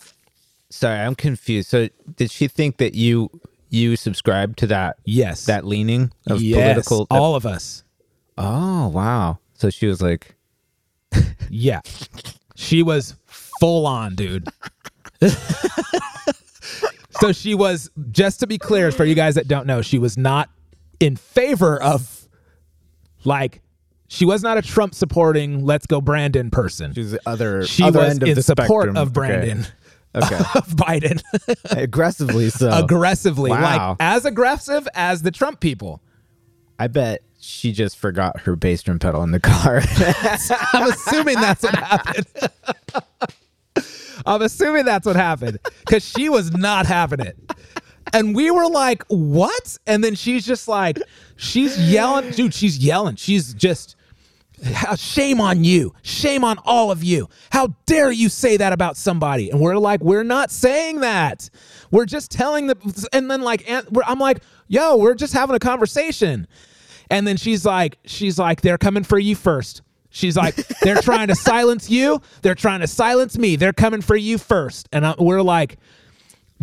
Sorry, 0.72 1.00
I'm 1.00 1.16
confused. 1.16 1.70
So, 1.70 1.90
did 2.16 2.32
she 2.32 2.48
think 2.48 2.78
that 2.78 2.96
you 2.96 3.30
you 3.76 3.96
subscribe 3.96 4.56
to 4.58 4.68
that 4.68 4.98
Yes. 5.06 5.46
that 5.46 5.66
leaning 5.66 6.12
of 6.28 6.42
yes, 6.42 6.88
political? 6.88 7.08
all 7.12 7.36
of 7.36 7.46
us. 7.46 7.84
oh, 8.38 8.88
wow. 8.88 9.40
So 9.56 9.70
she 9.70 9.88
was 9.88 10.02
like, 10.02 10.36
Yeah. 11.50 11.82
She 12.56 12.84
was 12.84 13.16
full 13.28 13.86
on, 13.86 14.16
dude. 14.16 14.48
so 17.20 17.32
she 17.32 17.56
was, 17.56 17.90
just 18.12 18.40
to 18.42 18.48
be 18.48 18.58
clear, 18.58 18.92
for 18.92 19.06
you 19.06 19.16
guys 19.16 19.36
that 19.36 19.48
don't 19.48 19.66
know, 19.68 19.82
she 19.82 20.00
was 20.00 20.18
not 20.18 20.50
in 21.00 21.16
favor 21.16 21.82
of, 21.82 22.28
like, 23.24 23.62
she 24.08 24.26
was 24.26 24.44
not 24.44 24.58
a 24.58 24.62
Trump 24.62 24.94
supporting 24.94 25.66
let's 25.66 25.86
go 25.86 26.00
Brandon 26.02 26.50
person. 26.52 26.94
she 26.94 27.02
was 27.02 27.12
the 27.12 27.20
other 27.26 27.66
She 27.66 27.84
other 27.84 28.00
was 28.00 28.10
end 28.12 28.24
of 28.24 28.30
in 28.30 28.36
the 28.36 28.44
support 28.44 28.68
spectrum. 28.90 28.98
of 28.98 29.14
Brandon, 29.14 29.60
Okay. 29.62 29.70
of 30.56 30.68
Biden, 30.76 31.22
Aggressively 31.72 32.50
so. 32.50 32.70
aggressively, 32.72 33.52
Wow. 33.52 33.90
like 33.90 33.98
as 34.00 34.26
aggressive 34.26 34.88
as 34.96 35.22
the 35.22 35.32
Trump 35.32 35.60
people. 35.60 36.02
I 36.80 36.88
bet 36.88 37.22
she 37.40 37.72
just 37.72 37.98
forgot 37.98 38.42
her 38.42 38.56
bass 38.56 38.82
drum 38.84 39.00
pedal 39.00 39.24
in 39.24 39.32
the 39.32 39.40
car. 39.40 39.82
I'm 40.74 40.90
assuming 40.92 41.36
that's 41.36 41.64
what 41.64 41.76
happened. 41.76 42.26
I'm 44.26 44.42
assuming 44.42 44.86
that's 44.86 45.06
what 45.06 45.16
happened 45.16 45.60
because 45.86 46.04
she 46.04 46.30
was 46.30 46.52
not 46.52 46.86
having 46.86 47.20
it. 47.20 47.38
And 48.14 48.36
we 48.36 48.50
were 48.52 48.68
like, 48.68 49.04
what? 49.08 49.78
And 49.88 50.04
then 50.04 50.16
she's 50.16 50.46
just 50.46 50.68
like, 50.68 50.98
she's 51.36 51.78
yelling. 51.92 52.32
Dude, 52.32 52.54
she's 52.54 52.78
yelling. 52.78 53.16
She's 53.18 53.54
just, 53.54 53.96
"How- 53.98 54.05
shame 54.98 55.42
on 55.42 55.64
you. 55.64 55.94
Shame 56.02 56.44
on 56.44 56.58
all 56.66 56.92
of 56.92 57.04
you. 57.04 57.30
How 57.52 57.68
dare 57.86 58.12
you 58.12 58.30
say 58.30 58.58
that 58.58 58.74
about 58.74 58.98
somebody? 58.98 59.50
And 59.50 59.60
we're 59.60 59.78
like, 59.78 60.02
we're 60.02 60.24
not 60.24 60.52
saying 60.52 61.02
that. 61.02 61.50
We're 61.92 62.06
just 62.06 62.32
telling 62.32 62.68
the, 62.68 63.08
and 63.14 63.30
then 63.30 63.42
like, 63.42 63.70
and 63.70 63.86
we're- 63.90 64.06
I'm 64.08 64.20
like, 64.20 64.42
yo, 64.68 64.98
we're 64.98 65.16
just 65.16 65.34
having 65.34 65.56
a 65.56 65.60
conversation. 65.60 66.48
And 67.10 67.28
then 67.28 67.38
she's 67.38 67.66
like, 67.66 67.98
she's 68.06 68.40
like, 68.40 68.62
they're 68.62 68.78
coming 68.78 69.04
for 69.04 69.20
you 69.20 69.36
first. 69.36 69.82
She's 70.10 70.36
like, 70.38 70.56
they're 70.82 71.02
trying 71.02 71.28
to 71.28 71.36
silence 71.36 71.90
you. 71.90 72.22
They're 72.42 72.56
trying 72.56 72.80
to 72.80 72.88
silence 72.88 73.38
me. 73.38 73.56
They're 73.58 73.74
coming 73.74 74.02
for 74.02 74.16
you 74.16 74.38
first. 74.38 74.90
And 74.92 75.06
I, 75.06 75.16
we're 75.20 75.42
like, 75.42 75.78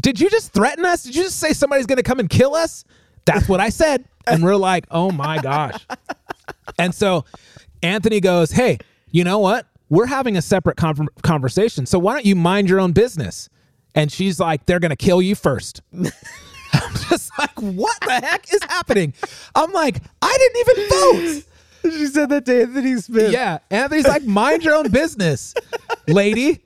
did 0.00 0.18
you 0.20 0.30
just 0.30 0.52
threaten 0.52 0.84
us? 0.84 1.02
Did 1.04 1.14
you 1.14 1.22
just 1.24 1.38
say 1.38 1.52
somebody's 1.52 1.86
going 1.86 1.98
to 1.98 2.02
come 2.02 2.18
and 2.18 2.28
kill 2.28 2.54
us? 2.54 2.84
That's 3.24 3.48
what 3.48 3.60
I 3.60 3.68
said. 3.68 4.04
And 4.26 4.42
we're 4.42 4.56
like, 4.56 4.86
oh 4.90 5.10
my 5.10 5.38
gosh. 5.38 5.86
And 6.78 6.94
so 6.94 7.24
Anthony 7.82 8.20
goes, 8.20 8.50
hey, 8.52 8.78
you 9.10 9.24
know 9.24 9.38
what? 9.38 9.66
We're 9.90 10.06
having 10.06 10.36
a 10.36 10.42
separate 10.42 10.76
con- 10.76 11.08
conversation. 11.22 11.84
So 11.86 11.98
why 11.98 12.14
don't 12.14 12.24
you 12.26 12.34
mind 12.36 12.68
your 12.68 12.80
own 12.80 12.92
business? 12.92 13.48
And 13.94 14.10
she's 14.10 14.40
like, 14.40 14.64
they're 14.66 14.80
going 14.80 14.90
to 14.90 14.96
kill 14.96 15.20
you 15.20 15.34
first. 15.34 15.82
I'm 15.92 16.94
just 17.08 17.30
like, 17.38 17.52
what 17.60 18.00
the 18.00 18.12
heck 18.12 18.52
is 18.52 18.62
happening? 18.64 19.12
I'm 19.54 19.72
like, 19.72 19.98
I 20.22 20.36
didn't 20.38 20.60
even 20.60 20.88
vote. 20.88 21.92
she 21.98 22.06
said 22.06 22.30
that 22.30 22.46
to 22.46 22.62
Anthony 22.62 22.96
Smith. 22.96 23.32
Yeah. 23.32 23.58
Anthony's 23.70 24.06
like, 24.06 24.22
mind 24.24 24.64
your 24.64 24.74
own 24.76 24.90
business, 24.90 25.52
lady. 26.08 26.64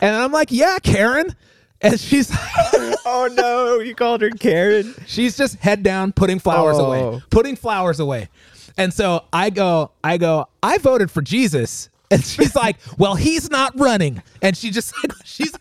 And 0.00 0.14
I'm 0.14 0.32
like, 0.32 0.48
yeah, 0.50 0.78
Karen. 0.82 1.34
And 1.80 1.98
she's 1.98 2.30
like, 2.30 2.40
Oh 3.06 3.28
no, 3.32 3.78
you 3.78 3.94
called 3.94 4.20
her 4.22 4.30
Karen. 4.30 4.94
she's 5.06 5.36
just 5.36 5.56
head 5.56 5.82
down, 5.82 6.12
putting 6.12 6.38
flowers 6.38 6.76
Oh. 6.78 6.86
away, 6.92 7.22
putting 7.30 7.56
flowers 7.56 8.00
away. 8.00 8.28
And 8.76 8.92
so 8.92 9.24
I 9.32 9.50
go, 9.50 9.92
I 10.02 10.16
go, 10.18 10.48
I 10.62 10.78
voted 10.78 11.10
for 11.10 11.22
Jesus. 11.22 11.88
And 12.10 12.22
she's 12.24 12.54
like, 12.54 12.76
well, 12.98 13.14
he's 13.14 13.50
not 13.50 13.78
running. 13.78 14.22
And 14.42 14.56
she 14.56 14.70
just 14.70 14.94
like, 15.02 15.12
she's 15.24 15.52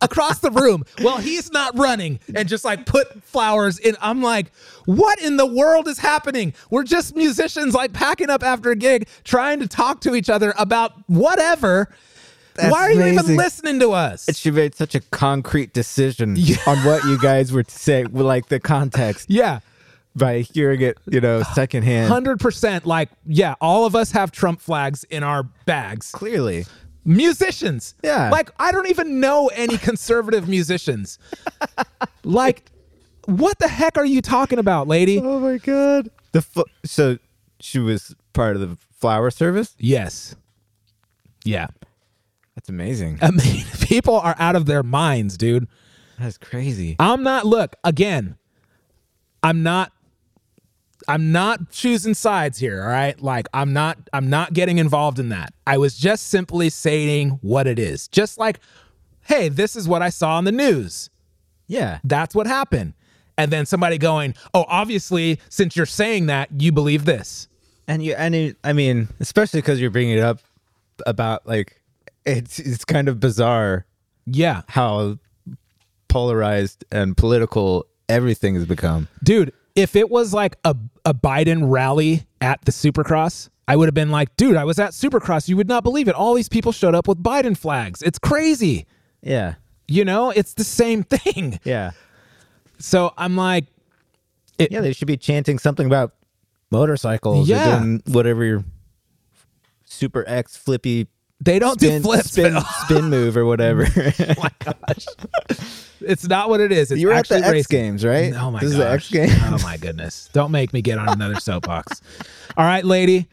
across 0.00 0.38
the 0.38 0.50
room. 0.50 0.84
Well, 1.02 1.18
he's 1.18 1.52
not 1.52 1.76
running. 1.78 2.18
And 2.34 2.48
just 2.48 2.64
like 2.64 2.86
put 2.86 3.22
flowers 3.24 3.78
in. 3.78 3.96
I'm 4.00 4.22
like, 4.22 4.52
what 4.84 5.20
in 5.20 5.36
the 5.36 5.46
world 5.46 5.88
is 5.88 5.98
happening? 5.98 6.54
We're 6.70 6.84
just 6.84 7.14
musicians 7.14 7.74
like 7.74 7.92
packing 7.92 8.30
up 8.30 8.42
after 8.42 8.70
a 8.70 8.76
gig, 8.76 9.08
trying 9.24 9.60
to 9.60 9.68
talk 9.68 10.00
to 10.02 10.14
each 10.14 10.30
other 10.30 10.54
about 10.58 10.92
whatever. 11.08 11.88
That's 12.54 12.70
Why 12.70 12.80
are 12.82 12.92
you 12.92 13.04
even 13.06 13.36
listening 13.36 13.80
to 13.80 13.92
us? 13.92 14.28
And 14.28 14.36
she 14.36 14.50
made 14.50 14.74
such 14.74 14.94
a 14.94 15.00
concrete 15.00 15.72
decision 15.72 16.34
Yeah. 16.38 16.56
on 16.66 16.78
what 16.78 17.04
you 17.04 17.18
guys 17.18 17.50
were 17.52 17.64
saying, 17.66 18.12
like 18.12 18.48
the 18.48 18.60
context, 18.60 19.30
yeah. 19.30 19.60
By 20.14 20.40
hearing 20.40 20.80
it, 20.82 20.98
you 21.10 21.20
know, 21.20 21.42
secondhand. 21.54 22.08
Hundred 22.08 22.40
percent, 22.40 22.86
like 22.86 23.08
yeah, 23.26 23.54
all 23.60 23.86
of 23.86 23.94
us 23.96 24.12
have 24.12 24.30
Trump 24.32 24.60
flags 24.60 25.04
in 25.04 25.22
our 25.22 25.42
bags. 25.66 26.10
Clearly. 26.12 26.66
Musicians, 27.04 27.94
Yeah. 28.04 28.30
like 28.30 28.50
I 28.60 28.70
don't 28.70 28.88
even 28.88 29.18
know 29.18 29.48
any 29.54 29.76
conservative 29.78 30.48
musicians. 30.48 31.18
Like, 32.24 32.70
what 33.24 33.58
the 33.58 33.66
heck 33.66 33.98
are 33.98 34.04
you 34.04 34.22
talking 34.22 34.60
about, 34.60 34.86
lady? 34.86 35.20
Oh 35.20 35.40
my 35.40 35.58
god. 35.58 36.08
The 36.30 36.40
fl- 36.42 36.60
so 36.84 37.18
she 37.58 37.80
was 37.80 38.14
part 38.32 38.54
of 38.54 38.60
the 38.62 38.76
flower 38.92 39.32
service. 39.32 39.74
Yes, 39.78 40.36
yeah. 41.44 41.66
That's 42.54 42.68
amazing. 42.68 43.18
I 43.20 43.32
mean, 43.32 43.64
people 43.80 44.20
are 44.20 44.36
out 44.38 44.54
of 44.54 44.66
their 44.66 44.84
minds, 44.84 45.36
dude. 45.36 45.66
That's 46.18 46.38
crazy. 46.38 46.94
I'm 47.00 47.24
not. 47.24 47.44
Look 47.44 47.74
again. 47.82 48.36
I'm 49.42 49.64
not. 49.64 49.90
I'm 51.08 51.32
not 51.32 51.70
choosing 51.70 52.14
sides 52.14 52.58
here. 52.58 52.82
All 52.82 52.88
right. 52.88 53.20
Like 53.20 53.48
I'm 53.54 53.72
not. 53.72 53.98
I'm 54.12 54.28
not 54.30 54.52
getting 54.52 54.78
involved 54.78 55.18
in 55.18 55.28
that. 55.30 55.52
I 55.66 55.78
was 55.78 55.96
just 55.96 56.28
simply 56.28 56.68
saying 56.70 57.38
what 57.42 57.66
it 57.66 57.78
is. 57.78 58.08
Just 58.08 58.38
like, 58.38 58.60
hey, 59.22 59.48
this 59.48 59.76
is 59.76 59.88
what 59.88 60.02
I 60.02 60.08
saw 60.10 60.36
on 60.36 60.44
the 60.44 60.52
news. 60.52 61.10
Yeah. 61.66 61.98
That's 62.04 62.34
what 62.34 62.46
happened. 62.46 62.94
And 63.38 63.50
then 63.50 63.64
somebody 63.66 63.96
going, 63.98 64.34
oh, 64.52 64.66
obviously, 64.68 65.40
since 65.48 65.74
you're 65.74 65.86
saying 65.86 66.26
that, 66.26 66.48
you 66.60 66.70
believe 66.70 67.04
this. 67.06 67.48
And 67.88 68.04
you 68.04 68.14
and 68.14 68.34
it, 68.34 68.56
I 68.62 68.72
mean, 68.74 69.08
especially 69.20 69.60
because 69.60 69.80
you're 69.80 69.90
bringing 69.90 70.18
it 70.18 70.22
up 70.22 70.40
about 71.06 71.46
like 71.46 71.80
it's 72.24 72.58
it's 72.58 72.84
kind 72.84 73.08
of 73.08 73.18
bizarre 73.18 73.86
Yeah, 74.26 74.62
how 74.68 75.18
polarized 76.08 76.84
and 76.92 77.16
political 77.16 77.86
everything 78.08 78.54
has 78.54 78.66
become. 78.66 79.08
dude. 79.22 79.52
If 79.74 79.96
it 79.96 80.10
was 80.10 80.34
like 80.34 80.56
a 80.64 80.76
a 81.04 81.12
Biden 81.14 81.70
rally 81.70 82.26
at 82.40 82.64
the 82.64 82.72
Supercross. 82.72 83.48
I 83.68 83.76
would 83.76 83.86
have 83.86 83.94
been 83.94 84.10
like, 84.10 84.34
dude, 84.36 84.56
I 84.56 84.64
was 84.64 84.78
at 84.78 84.90
Supercross. 84.90 85.48
You 85.48 85.56
would 85.56 85.68
not 85.68 85.82
believe 85.84 86.08
it. 86.08 86.14
All 86.14 86.34
these 86.34 86.48
people 86.48 86.72
showed 86.72 86.94
up 86.94 87.06
with 87.08 87.22
Biden 87.22 87.56
flags. 87.56 88.02
It's 88.02 88.18
crazy. 88.18 88.86
Yeah. 89.22 89.54
You 89.88 90.04
know, 90.04 90.30
it's 90.30 90.54
the 90.54 90.64
same 90.64 91.02
thing. 91.04 91.58
Yeah. 91.64 91.92
So 92.78 93.12
I'm 93.16 93.36
like, 93.36 93.66
Yeah, 94.58 94.80
they 94.80 94.92
should 94.92 95.06
be 95.08 95.16
chanting 95.16 95.58
something 95.58 95.86
about 95.86 96.12
motorcycles 96.70 97.48
Yeah. 97.48 97.76
or 97.76 97.80
doing 97.80 98.02
whatever 98.06 98.44
your 98.44 98.64
super 99.84 100.24
X 100.26 100.56
flippy 100.56 101.06
they 101.44 101.58
don't 101.58 101.80
spin, 101.80 102.00
do 102.02 102.08
flips. 102.08 102.30
spin, 102.32 102.58
spin 102.84 103.04
move 103.10 103.36
or 103.36 103.44
whatever. 103.44 103.86
oh 103.96 104.34
my 104.38 104.50
gosh. 104.60 105.06
It's 106.00 106.26
not 106.26 106.48
what 106.48 106.60
it 106.60 106.72
is. 106.72 106.90
It's 106.90 107.00
you 107.00 107.08
were 107.08 107.12
at 107.12 107.28
the 107.28 107.36
X 107.36 107.48
racing. 107.50 107.78
Games, 107.78 108.04
right? 108.04 108.32
Oh 108.34 108.50
my 108.50 108.60
This 108.60 108.74
gosh. 108.76 109.04
is 109.04 109.10
the 109.10 109.22
X 109.22 109.30
Games. 109.32 109.42
Oh 109.46 109.58
my 109.66 109.76
goodness. 109.76 110.28
Don't 110.32 110.50
make 110.50 110.72
me 110.72 110.82
get 110.82 110.98
on 110.98 111.08
another 111.08 111.36
soapbox. 111.36 112.00
All 112.56 112.64
right, 112.64 112.84
lady. 112.84 113.28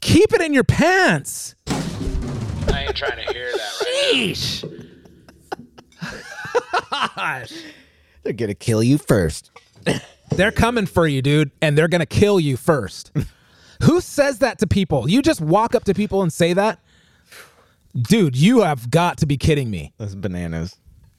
Keep 0.00 0.32
it 0.34 0.40
in 0.40 0.52
your 0.52 0.64
pants. 0.64 1.54
I 1.68 2.84
ain't 2.86 2.96
trying 2.96 3.24
to 3.26 3.32
hear 3.32 3.50
that 3.50 3.80
right 3.80 4.12
Sheesh. 4.14 4.64
Gosh. 7.16 7.52
They're 8.22 8.32
gonna 8.32 8.54
kill 8.54 8.82
you 8.82 8.98
first. 8.98 9.50
They're 10.30 10.52
coming 10.52 10.86
for 10.86 11.06
you, 11.06 11.22
dude, 11.22 11.52
and 11.62 11.78
they're 11.78 11.86
gonna 11.88 12.06
kill 12.06 12.40
you 12.40 12.56
first. 12.56 13.12
Who 13.84 14.00
says 14.00 14.40
that 14.40 14.58
to 14.58 14.66
people? 14.66 15.08
You 15.08 15.22
just 15.22 15.40
walk 15.40 15.74
up 15.76 15.84
to 15.84 15.94
people 15.94 16.22
and 16.22 16.32
say 16.32 16.52
that? 16.54 16.80
Dude, 17.96 18.36
you 18.36 18.62
have 18.62 18.90
got 18.90 19.18
to 19.18 19.26
be 19.26 19.36
kidding 19.36 19.70
me. 19.70 19.92
That's 19.98 20.14
bananas. 20.14 20.76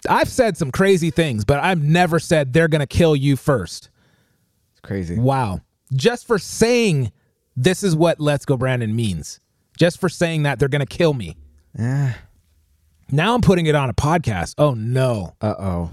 I've 0.10 0.30
said 0.30 0.58
some 0.58 0.72
crazy 0.72 1.10
things, 1.10 1.44
but 1.44 1.60
I've 1.60 1.82
never 1.82 2.20
said 2.20 2.54
they're 2.54 2.68
gonna 2.68 2.88
kill 2.88 3.16
you 3.16 3.36
first. 3.36 3.90
It's 4.74 4.82
crazy. 4.82 5.18
Wow. 5.18 5.62
Just 5.94 6.28
for 6.28 6.38
saying 6.38 7.12
this 7.56 7.82
is 7.82 7.96
what 7.96 8.20
Let's 8.20 8.46
Go 8.46 8.56
Brandon 8.58 8.96
means. 8.96 9.40
Just 9.78 10.00
for 10.00 10.10
saying 10.10 10.44
that 10.44 10.60
they're 10.60 10.68
going 10.70 10.86
to 10.86 10.98
kill 10.98 11.14
me. 11.14 11.36
Yeah. 11.78 12.14
Now 13.12 13.34
I'm 13.34 13.42
putting 13.42 13.66
it 13.66 13.76
on 13.76 13.90
a 13.90 13.94
podcast. 13.94 14.56
Oh 14.58 14.74
no, 14.74 15.36
Uh 15.42 15.56
oh. 15.60 15.92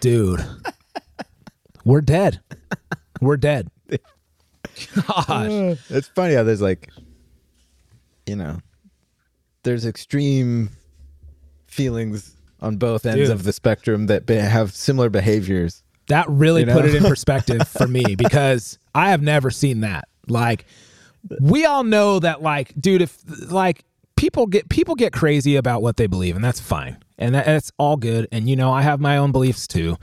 dude. 0.00 0.44
We're 1.84 2.00
dead. 2.00 2.40
We're 3.20 3.36
dead. 3.36 3.68
Gosh. 4.94 5.78
It's 5.90 6.08
funny 6.08 6.34
how 6.34 6.44
there's 6.44 6.62
like, 6.62 6.88
you 8.26 8.36
know, 8.36 8.58
there's 9.62 9.86
extreme 9.86 10.70
feelings 11.66 12.36
on 12.60 12.76
both 12.76 13.06
ends 13.06 13.18
Dude. 13.18 13.30
of 13.30 13.44
the 13.44 13.52
spectrum 13.52 14.06
that 14.06 14.26
be- 14.26 14.34
have 14.36 14.72
similar 14.72 15.08
behaviors. 15.10 15.82
That 16.08 16.28
really 16.28 16.60
You 16.60 16.66
know? 16.66 16.74
put 16.76 16.84
it 16.84 16.94
in 16.94 17.02
perspective 17.08 17.66
for 17.68 17.86
me 17.86 18.14
because 18.16 18.78
I 18.94 19.10
have 19.10 19.22
never 19.22 19.50
seen 19.50 19.80
that. 19.80 20.08
Like 20.28 20.64
we 21.40 21.64
all 21.64 21.84
know 21.84 22.18
that 22.18 22.42
like 22.42 22.72
dude 22.80 23.02
if 23.02 23.16
like 23.50 23.84
people 24.16 24.46
get 24.46 24.68
people 24.68 24.94
get 24.94 25.12
crazy 25.12 25.56
about 25.56 25.82
what 25.82 25.96
they 25.96 26.06
believe 26.06 26.36
and 26.36 26.44
that's 26.44 26.60
fine. 26.60 26.98
And 27.18 27.34
that, 27.34 27.46
that's 27.46 27.70
all 27.78 27.96
good 27.96 28.28
and 28.32 28.48
you 28.48 28.56
know 28.56 28.72
I 28.72 28.82
have 28.82 29.00
my 29.00 29.16
own 29.16 29.32
beliefs 29.32 29.66
too. 29.66 29.96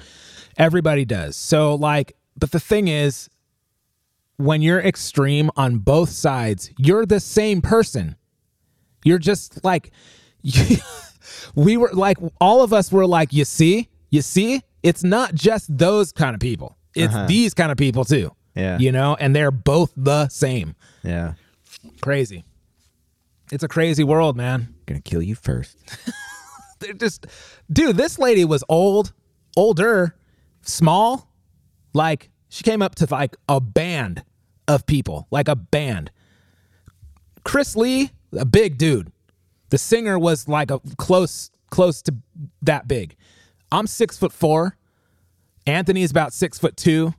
Everybody 0.57 1.05
does. 1.05 1.35
So 1.35 1.75
like 1.75 2.13
but 2.37 2.51
the 2.51 2.59
thing 2.59 2.87
is 2.87 3.29
when 4.37 4.61
you're 4.61 4.79
extreme 4.79 5.51
on 5.57 5.79
both 5.79 6.09
sides, 6.09 6.71
you're 6.77 7.05
the 7.05 7.19
same 7.19 7.61
person. 7.61 8.15
You're 9.03 9.19
just 9.19 9.63
like 9.63 9.91
we 11.55 11.77
were 11.77 11.91
like 11.93 12.17
all 12.39 12.61
of 12.61 12.73
us 12.73 12.91
were 12.91 13.07
like 13.07 13.33
you 13.33 13.45
see? 13.45 13.89
You 14.09 14.21
see? 14.21 14.61
It's 14.81 15.03
not 15.03 15.33
just 15.33 15.75
those 15.77 16.11
kind 16.11 16.33
of 16.33 16.39
people. 16.39 16.77
It's 16.95 17.13
uh-huh. 17.13 17.27
these 17.27 17.53
kind 17.53 17.71
of 17.71 17.77
people 17.77 18.05
too. 18.05 18.31
Yeah. 18.55 18.77
you 18.79 18.91
know 18.91 19.15
and 19.19 19.35
they're 19.35 19.51
both 19.51 19.93
the 19.95 20.27
same. 20.29 20.75
Yeah. 21.03 21.33
crazy. 22.01 22.43
It's 23.51 23.63
a 23.63 23.67
crazy 23.67 24.03
world 24.03 24.35
man. 24.35 24.75
Gonna 24.85 25.01
kill 25.01 25.21
you 25.21 25.35
first. 25.35 25.77
they're 26.79 26.93
just 26.93 27.25
dude 27.71 27.97
this 27.97 28.17
lady 28.19 28.45
was 28.45 28.63
old 28.69 29.13
older 29.55 30.15
small. 30.61 31.29
Like 31.93 32.29
she 32.49 32.63
came 32.63 32.81
up 32.81 32.95
to 32.95 33.07
like 33.09 33.35
a 33.47 33.59
band 33.59 34.23
of 34.67 34.85
people 34.85 35.27
like 35.31 35.47
a 35.47 35.55
band. 35.55 36.11
Chris 37.43 37.75
lee 37.75 38.11
a 38.33 38.45
big 38.45 38.77
dude 38.77 39.11
The 39.69 39.77
singer 39.77 40.17
was 40.19 40.47
like 40.47 40.71
a 40.71 40.79
close 40.97 41.51
close 41.69 42.01
to 42.03 42.15
that 42.63 42.87
big. 42.87 43.15
I'm 43.71 43.85
six 43.87 44.17
foot 44.17 44.31
four. 44.33 44.75
Anthony 45.67 46.01
is 46.01 46.11
about 46.11 46.33
six 46.33 46.57
foot 46.57 46.75
two. 46.77 47.13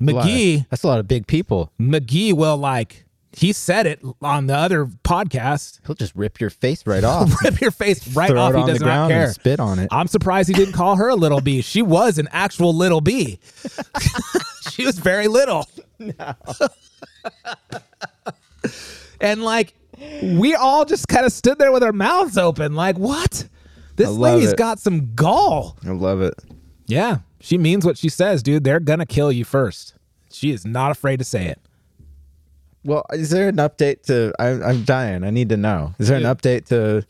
A 0.00 0.04
of- 0.04 0.24
McGee 0.24 0.66
that's 0.70 0.82
a 0.82 0.86
lot 0.86 0.98
of 1.00 1.08
big 1.08 1.26
people. 1.26 1.72
McGee 1.80 2.32
will 2.32 2.56
like 2.56 3.04
he 3.32 3.52
said 3.52 3.86
it 3.86 4.00
on 4.20 4.46
the 4.46 4.56
other 4.56 4.86
podcast. 4.86 5.80
He'll 5.86 5.94
just 5.94 6.14
rip 6.16 6.40
your 6.40 6.50
face 6.50 6.84
right 6.86 7.04
off. 7.04 7.32
Rip 7.44 7.60
your 7.60 7.70
face 7.70 8.08
right 8.14 8.28
Throw 8.28 8.40
off. 8.40 8.54
He 8.54 8.72
does 8.72 8.80
not 8.80 9.08
care. 9.08 9.32
spit 9.32 9.60
on 9.60 9.78
it. 9.78 9.88
I'm 9.92 10.08
surprised 10.08 10.48
he 10.48 10.54
didn't 10.54 10.74
call 10.74 10.96
her 10.96 11.08
a 11.08 11.14
little 11.14 11.40
bee. 11.40 11.60
She 11.62 11.80
was 11.80 12.18
an 12.18 12.28
actual 12.32 12.74
little 12.74 13.00
bee. 13.00 13.38
she 14.72 14.84
was 14.84 14.98
very 14.98 15.28
little. 15.28 15.68
and 19.20 19.42
like 19.42 19.74
we 20.22 20.54
all 20.54 20.84
just 20.84 21.08
kind 21.08 21.26
of 21.26 21.32
stood 21.32 21.58
there 21.58 21.72
with 21.72 21.82
our 21.82 21.92
mouths 21.92 22.38
open, 22.38 22.74
like, 22.74 22.98
what? 22.98 23.48
This 23.96 24.08
lady's 24.08 24.52
it. 24.52 24.56
got 24.56 24.78
some 24.78 25.14
gall. 25.14 25.76
I 25.84 25.90
love 25.90 26.22
it. 26.22 26.34
Yeah, 26.86 27.18
she 27.40 27.58
means 27.58 27.84
what 27.84 27.98
she 27.98 28.08
says, 28.08 28.42
dude. 28.42 28.64
They're 28.64 28.80
gonna 28.80 29.06
kill 29.06 29.30
you 29.30 29.44
first. 29.44 29.94
She 30.32 30.50
is 30.50 30.64
not 30.64 30.90
afraid 30.90 31.18
to 31.18 31.24
say 31.24 31.46
it. 31.46 31.60
Well, 32.84 33.04
is 33.12 33.30
there 33.30 33.48
an 33.48 33.56
update 33.56 34.04
to? 34.04 34.32
I, 34.38 34.48
I'm 34.48 34.84
dying. 34.84 35.22
I 35.24 35.30
need 35.30 35.50
to 35.50 35.56
know. 35.56 35.94
Is 35.98 36.08
there 36.08 36.16
an 36.16 36.24
update 36.24 36.66
to 36.66 37.06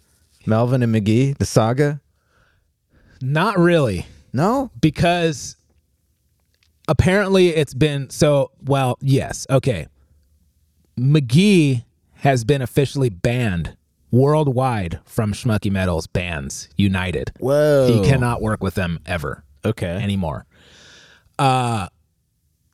Melvin 0.46 0.82
and 0.82 0.94
McGee, 0.94 1.38
the 1.38 1.46
saga? 1.46 2.00
Not 3.22 3.58
really. 3.58 4.06
No. 4.32 4.70
because 4.80 5.56
apparently 6.88 7.48
it's 7.48 7.74
been 7.74 8.10
so 8.10 8.50
well 8.64 8.98
yes 9.00 9.46
okay 9.48 9.86
mcgee 10.98 11.84
has 12.20 12.44
been 12.44 12.62
officially 12.62 13.08
banned 13.10 13.76
worldwide 14.10 14.98
from 15.04 15.32
schmucky 15.32 15.70
metals 15.70 16.06
bands 16.06 16.68
united. 16.76 17.32
Whoa. 17.38 17.86
he 17.86 18.08
cannot 18.08 18.42
work 18.42 18.62
with 18.62 18.74
them 18.74 18.98
ever 19.06 19.44
Okay. 19.64 19.86
anymore. 19.88 20.46
Uh 21.38 21.88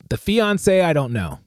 the 0.08 0.16
fiance 0.16 0.80
i 0.82 0.92
don't 0.92 1.12
know 1.12 1.40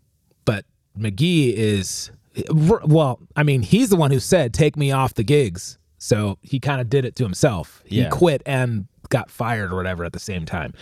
but 0.44 0.66
mcgee 0.98 1.54
is 1.54 2.12
well 2.52 3.20
i 3.38 3.42
mean 3.42 3.62
he's 3.62 3.90
the 3.90 3.96
one 3.96 4.12
who 4.12 4.20
said 4.20 4.54
take 4.54 4.76
me 4.78 4.92
off 4.92 5.14
the 5.14 5.24
gigs. 5.24 5.78
So 5.98 6.38
he 6.42 6.60
kind 6.60 6.80
of 6.80 6.90
did 6.90 7.04
it 7.06 7.16
to 7.18 7.24
himself. 7.24 7.82
He 7.86 8.06
quit 8.10 8.42
and 8.46 8.88
got 9.10 9.30
fired 9.30 9.72
or 9.74 9.76
whatever 9.76 10.06
at 10.06 10.14
the 10.14 10.20
same 10.20 10.46
time. 10.46 10.74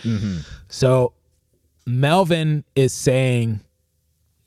So 0.68 1.12
melvin 1.86 2.64
is 2.76 2.92
saying 2.92 3.60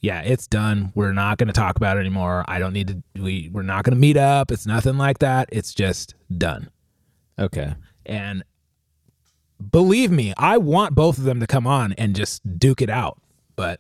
yeah 0.02 0.22
it's 0.22 0.48
done 0.48 0.92
we're 0.96 1.14
not 1.14 1.38
going 1.38 1.48
to 1.48 1.54
talk 1.54 1.76
about 1.76 1.98
it 1.98 2.00
anymore 2.02 2.44
i 2.48 2.60
don't 2.60 2.74
need 2.74 2.88
to 2.88 3.22
we, 3.22 3.50
we're 3.52 3.62
not 3.62 3.84
going 3.84 3.94
to 3.94 4.00
meet 4.00 4.18
up 4.18 4.52
it's 4.52 4.66
nothing 4.66 4.98
like 4.98 5.20
that 5.20 5.48
it's 5.52 5.74
just 5.74 6.16
done 6.38 6.70
okay. 7.40 7.76
and 8.06 8.44
believe 9.70 10.12
me, 10.12 10.34
I 10.38 10.58
want 10.58 10.96
both 10.96 11.18
of 11.18 11.24
them 11.24 11.40
to 11.40 11.48
come 11.48 11.68
on 11.68 11.94
and 11.94 12.16
just 12.16 12.42
duke 12.58 12.82
it 12.82 12.90
out. 12.90 13.22
But 13.56 13.80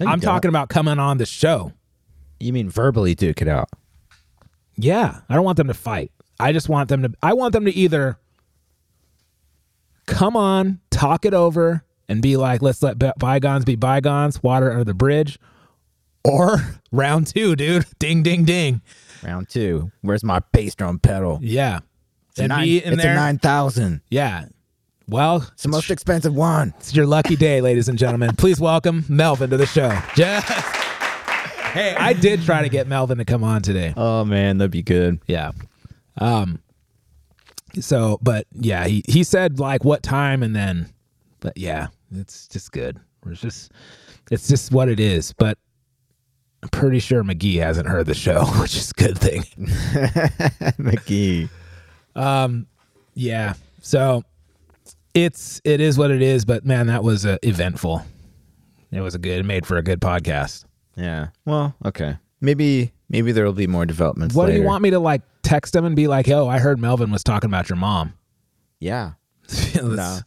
I'm 0.00 0.06
don't. 0.06 0.20
talking 0.20 0.48
about 0.48 0.68
coming 0.68 0.98
on 0.98 1.18
the 1.18 1.26
show. 1.26 1.72
You 2.40 2.52
mean 2.52 2.68
verbally 2.68 3.14
duke 3.14 3.42
it 3.42 3.48
out? 3.48 3.68
Yeah, 4.76 5.20
I 5.28 5.34
don't 5.34 5.44
want 5.44 5.58
them 5.58 5.68
to 5.68 5.74
fight. 5.74 6.10
I 6.38 6.52
just 6.52 6.68
want 6.68 6.88
them 6.88 7.02
to 7.02 7.12
I 7.22 7.34
want 7.34 7.52
them 7.52 7.66
to 7.66 7.70
either 7.70 8.18
come 10.06 10.36
on, 10.36 10.80
talk 10.90 11.26
it 11.26 11.34
over 11.34 11.84
and 12.08 12.22
be 12.22 12.36
like, 12.36 12.62
let's 12.62 12.82
let 12.82 12.98
bygones 13.18 13.64
be 13.64 13.76
bygones, 13.76 14.42
water 14.42 14.72
under 14.72 14.84
the 14.84 14.94
bridge, 14.94 15.38
or 16.24 16.58
round 16.92 17.26
2, 17.28 17.56
dude. 17.56 17.86
Ding 17.98 18.22
ding 18.22 18.44
ding. 18.44 18.82
Round 19.22 19.48
two. 19.48 19.90
Where's 20.00 20.24
my 20.24 20.40
bass 20.52 20.74
drum 20.74 20.98
pedal? 20.98 21.38
Yeah. 21.42 21.80
It's 22.30 22.38
a 22.38 22.42
and 22.44 22.48
nine, 22.50 22.64
be 22.64 22.82
in 22.82 22.94
it's 22.94 23.02
there. 23.02 23.12
a 23.12 23.16
nine 23.16 23.38
thousand. 23.38 24.00
Yeah. 24.10 24.46
Well, 25.08 25.46
It's 25.52 25.64
the 25.64 25.68
most 25.68 25.90
expensive 25.90 26.34
one. 26.34 26.72
It's 26.78 26.94
your 26.94 27.04
lucky 27.06 27.36
day, 27.36 27.60
ladies 27.60 27.88
and 27.88 27.98
gentlemen. 27.98 28.34
Please 28.36 28.60
welcome 28.60 29.04
Melvin 29.08 29.50
to 29.50 29.56
the 29.58 29.66
show. 29.66 29.90
Just 30.14 30.46
hey, 31.72 31.94
I 31.98 32.12
did 32.14 32.42
try 32.44 32.62
to 32.62 32.68
get 32.70 32.86
Melvin 32.86 33.18
to 33.18 33.24
come 33.24 33.44
on 33.44 33.60
today. 33.60 33.92
Oh 33.96 34.24
man, 34.24 34.56
that'd 34.58 34.70
be 34.70 34.82
good. 34.82 35.20
Yeah. 35.26 35.50
Um. 36.18 36.60
So, 37.80 38.18
but 38.22 38.46
yeah, 38.52 38.86
he 38.86 39.02
he 39.06 39.22
said 39.22 39.58
like 39.58 39.84
what 39.84 40.02
time, 40.02 40.42
and 40.42 40.54
then, 40.56 40.90
but 41.40 41.56
yeah, 41.58 41.88
it's 42.14 42.48
just 42.48 42.72
good. 42.72 42.98
It's 43.26 43.40
just, 43.40 43.72
it's 44.30 44.48
just 44.48 44.72
what 44.72 44.88
it 44.88 44.98
is. 44.98 45.32
But 45.34 45.58
I'm 46.62 46.68
pretty 46.68 46.98
sure 46.98 47.22
McGee 47.24 47.56
hasn't 47.56 47.88
heard 47.88 48.06
the 48.06 48.14
show, 48.14 48.44
which 48.60 48.76
is 48.76 48.90
a 48.90 48.94
good 49.02 49.18
thing. 49.18 49.42
McGee. 50.78 51.48
Um, 52.14 52.66
Yeah. 53.14 53.54
So 53.80 54.24
it's 55.14 55.60
it 55.64 55.80
is 55.80 55.96
what 55.96 56.10
it 56.10 56.22
is. 56.22 56.44
But 56.44 56.64
man, 56.64 56.86
that 56.88 57.02
was 57.02 57.24
uh, 57.24 57.38
eventful. 57.42 58.04
It 58.92 59.00
was 59.00 59.14
a 59.14 59.18
good. 59.18 59.38
It 59.38 59.44
made 59.44 59.66
for 59.66 59.76
a 59.76 59.82
good 59.82 60.00
podcast. 60.00 60.64
Yeah. 60.96 61.28
Well, 61.44 61.74
okay. 61.84 62.18
Maybe 62.40 62.92
maybe 63.08 63.32
there 63.32 63.44
will 63.44 63.52
be 63.52 63.66
more 63.66 63.86
developments. 63.86 64.34
What 64.34 64.46
do 64.46 64.52
you 64.54 64.62
want 64.62 64.82
me 64.82 64.90
to 64.90 64.98
like 64.98 65.22
text 65.42 65.74
him 65.74 65.84
and 65.84 65.96
be 65.96 66.08
like, 66.08 66.26
"Yo, 66.26 66.46
I 66.48 66.58
heard 66.58 66.78
Melvin 66.78 67.10
was 67.10 67.22
talking 67.24 67.48
about 67.48 67.68
your 67.68 67.76
mom." 67.76 68.14
Yeah. 68.80 69.12
no. 69.82 70.18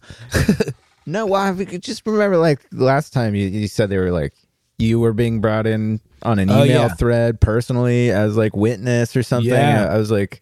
No, 1.05 1.25
well, 1.25 1.41
I 1.41 1.63
just 1.65 2.05
remember 2.05 2.38
like 2.38 2.61
last 2.71 3.11
time 3.11 3.36
you, 3.36 3.47
you 3.47 3.67
said 3.67 3.89
they 3.89 3.97
were 3.97 4.11
like 4.11 4.34
you 4.78 4.99
were 4.99 5.13
being 5.13 5.39
brought 5.41 5.67
in 5.67 5.99
on 6.24 6.39
an 6.39 6.49
Oh, 6.49 6.63
email 6.63 6.82
yeah. 6.84 6.88
thread 6.89 7.39
personally 7.41 8.11
as 8.11 8.36
like 8.38 8.55
witness 8.55 9.15
or 9.15 9.24
something. 9.24 9.51
Yeah. 9.51 9.88
I, 9.91 9.97
was 9.97 10.11
like, 10.11 10.41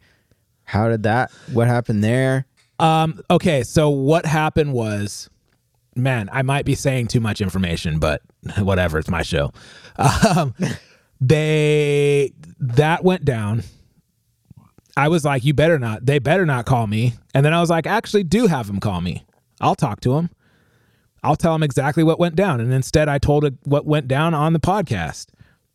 how 0.64 0.90
did 0.90 1.04
that? 1.04 1.32
What 1.52 1.68
happened 1.68 2.04
there? 2.04 2.46
Um. 2.80 3.22
Okay. 3.30 3.64
So 3.64 3.90
what 3.90 4.26
happened 4.26 4.74
was, 4.74 5.30
man, 5.96 6.30
I 6.32 6.42
might 6.42 6.66
be 6.66 6.74
saying 6.76 7.08
too 7.08 7.20
much 7.20 7.42
information, 7.42 8.00
but 8.00 8.22
whatever. 8.58 8.98
It's 9.00 9.10
my 9.10 9.22
show. 9.24 9.52
Um, 10.36 10.56
they 11.20 12.34
that 12.60 13.04
went 13.04 13.24
down. 13.24 13.64
I 14.98 15.08
was 15.08 15.24
like, 15.24 15.44
you 15.46 15.54
better 15.54 15.78
not. 15.80 16.06
They 16.06 16.20
better 16.20 16.46
not 16.46 16.66
call 16.66 16.88
me. 16.88 17.14
And 17.34 17.46
then 17.46 17.54
I 17.54 17.62
was 17.62 17.70
like, 17.70 17.88
actually, 17.88 18.24
do 18.24 18.48
have 18.48 18.68
them 18.68 18.80
call 18.80 19.00
me. 19.02 19.24
I'll 19.62 19.76
talk 19.76 20.02
to 20.02 20.18
him. 20.18 20.30
I'll 21.24 21.36
tell 21.36 21.54
them 21.54 21.64
exactly 21.64 22.04
what 22.04 22.20
went 22.20 22.36
down. 22.36 22.60
And 22.60 22.74
instead, 22.74 23.08
I 23.08 23.18
told 23.18 23.46
it 23.46 23.54
what 23.64 23.86
went 23.86 24.08
down 24.08 24.34
on 24.34 24.54
the 24.54 24.60
podcast. 24.60 25.28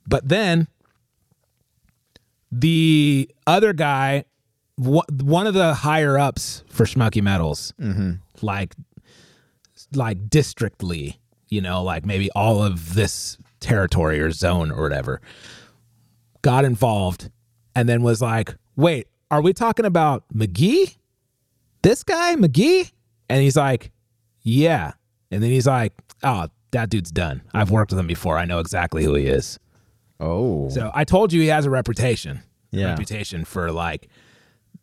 But 0.07 0.29
then 0.29 0.69
the 2.51 3.31
other 3.47 3.73
guy, 3.73 4.25
one 4.77 5.47
of 5.47 5.55
the 5.55 5.75
higher 5.75 6.19
ups 6.19 6.65
for 6.69 6.85
Schmucky 6.85 7.23
Metals, 7.23 7.73
mm-hmm. 7.81 8.13
like 8.43 8.75
like 9.95 10.29
districtly, 10.29 11.21
you 11.49 11.61
know, 11.61 11.83
like 11.83 12.05
maybe 12.05 12.31
all 12.33 12.63
of 12.63 12.95
this 12.95 13.39
territory 13.61 14.21
or 14.21 14.31
zone 14.31 14.73
or 14.73 14.83
whatever, 14.83 15.21
got 16.43 16.65
involved 16.65 17.31
and 17.75 17.89
then 17.89 18.03
was 18.03 18.21
like, 18.21 18.55
wait, 18.75 19.07
are 19.31 19.41
we 19.41 19.53
talking 19.53 19.85
about 19.85 20.25
McGee? 20.35 20.97
This 21.83 22.03
guy, 22.03 22.35
McGee? 22.37 22.91
And 23.29 23.43
he's 23.43 23.57
like, 23.57 23.93
yeah. 24.43 24.93
And 25.31 25.43
then 25.43 25.51
he's 25.51 25.67
like, 25.67 25.93
oh, 26.23 26.49
that 26.71 26.91
dude's 26.91 27.11
done. 27.11 27.43
I've 27.55 27.71
worked 27.71 27.91
with 27.93 27.99
him 27.99 28.07
before. 28.07 28.39
I 28.39 28.45
know 28.45 28.59
exactly 28.61 29.05
who 29.05 29.15
he 29.15 29.27
is. 29.27 29.59
Oh, 30.21 30.69
So 30.71 30.91
I 30.95 31.05
told 31.05 31.33
you 31.33 31.41
he 31.43 31.49
has 31.49 31.67
a 31.67 31.71
reputation. 31.71 32.41
Yeah. 32.71 32.91
Reputation 32.91 33.45
for 33.45 33.71
like 33.71 34.09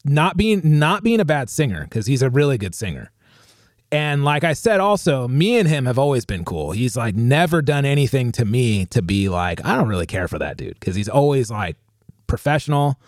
not 0.05 0.37
being 0.37 0.61
not 0.79 1.03
being 1.03 1.19
a 1.19 1.25
bad 1.25 1.49
singer 1.49 1.83
because 1.83 2.05
he's 2.05 2.21
a 2.21 2.29
really 2.29 2.57
good 2.57 2.75
singer. 2.75 3.11
And 3.91 4.23
like 4.25 4.43
I 4.43 4.53
said, 4.53 4.79
also, 4.79 5.27
me 5.27 5.59
and 5.59 5.67
him 5.69 5.85
have 5.85 5.99
always 5.99 6.25
been 6.25 6.43
cool. 6.43 6.71
He's 6.71 6.97
like 6.97 7.13
never 7.15 7.61
done 7.61 7.85
anything 7.85 8.31
to 8.33 8.45
me 8.45 8.85
to 8.87 9.01
be 9.03 9.29
like, 9.29 9.63
I 9.63 9.75
don't 9.75 9.87
really 9.87 10.07
care 10.07 10.27
for 10.27 10.39
that 10.39 10.57
dude 10.57 10.79
because 10.79 10.95
he's 10.95 11.09
always 11.09 11.51
like 11.51 11.75
professional, 12.25 12.99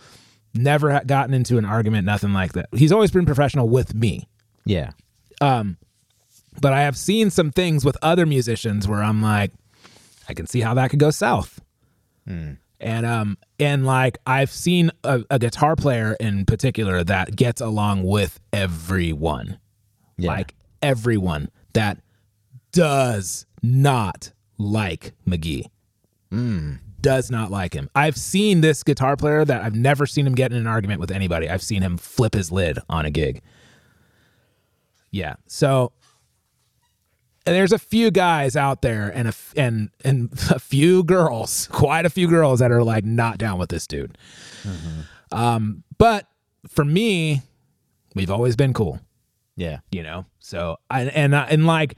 never 0.54 1.00
gotten 1.06 1.34
into 1.34 1.58
an 1.58 1.66
argument, 1.66 2.06
nothing 2.06 2.34
like 2.34 2.54
that. 2.54 2.70
He's 2.76 2.92
always 2.92 3.10
been 3.10 3.26
professional 3.26 3.68
with 3.68 3.96
me. 3.96 4.28
yeah. 4.66 4.92
Um, 5.42 5.78
But 6.62 6.74
I 6.74 6.82
have 6.82 6.98
seen 6.98 7.30
some 7.30 7.52
things 7.52 7.84
with 7.86 7.98
other 8.02 8.26
musicians 8.26 8.88
where 8.88 9.04
I'm 9.04 9.22
like, 9.22 9.52
I 10.28 10.34
can 10.34 10.48
see 10.48 10.62
how 10.62 10.74
that 10.76 10.90
could 10.90 11.00
go 11.00 11.12
south. 11.12 11.60
And 12.80 13.06
um 13.06 13.38
and 13.60 13.86
like 13.86 14.18
I've 14.26 14.50
seen 14.50 14.92
a, 15.04 15.24
a 15.30 15.40
guitar 15.40 15.76
player 15.76 16.16
in 16.20 16.46
particular 16.46 17.04
that 17.04 17.36
gets 17.36 17.62
along 17.62 18.04
with 18.04 18.40
everyone. 18.52 19.60
Yeah. 20.18 20.32
Like 20.32 20.56
everyone 20.82 21.50
that 21.74 22.00
does 22.72 23.46
not 23.62 24.32
like 24.58 25.14
McGee. 25.28 25.66
Does 27.02 27.30
not 27.30 27.52
like 27.52 27.74
him. 27.74 27.90
I've 27.94 28.18
seen 28.18 28.62
this 28.62 28.82
guitar 28.82 29.16
player 29.16 29.46
that 29.46 29.62
I've 29.62 29.76
never 29.76 30.06
seen 30.08 30.26
him 30.26 30.34
get 30.34 30.52
in 30.52 30.58
an 30.58 30.68
argument 30.68 31.00
with 31.00 31.12
anybody. 31.12 31.48
I've 31.50 31.62
seen 31.62 31.82
him 31.84 31.98
flip 31.98 32.34
his 32.34 32.52
lid 32.52 32.80
on 32.90 33.06
a 33.06 33.12
gig. 33.12 33.42
Yeah. 35.12 35.36
So 35.48 35.92
there's 37.46 37.72
a 37.72 37.78
few 37.80 38.10
guys 38.12 38.56
out 38.56 38.82
there 38.82 39.12
and 39.14 39.28
a 39.28 39.30
f- 39.30 39.54
and 39.56 39.90
and 40.04 40.30
a 40.50 40.60
few 40.60 41.04
girls, 41.04 41.68
quite 41.72 42.06
a 42.06 42.10
few 42.10 42.28
girls 42.28 42.60
that 42.60 42.72
are 42.72 42.84
like 42.84 43.06
not 43.06 43.38
down 43.38 43.60
with 43.60 43.70
this 43.70 43.86
dude. 43.88 44.18
Um, 45.32 45.84
but 45.98 46.28
for 46.68 46.86
me, 46.86 47.42
we've 48.16 48.32
always 48.32 48.56
been 48.56 48.74
cool, 48.74 49.00
Yeah. 49.56 49.80
you 49.92 50.04
know. 50.04 50.26
So 50.40 50.78
I 50.90 51.04
and 51.04 51.36
I- 51.36 51.46
and 51.48 51.66
like, 51.68 51.96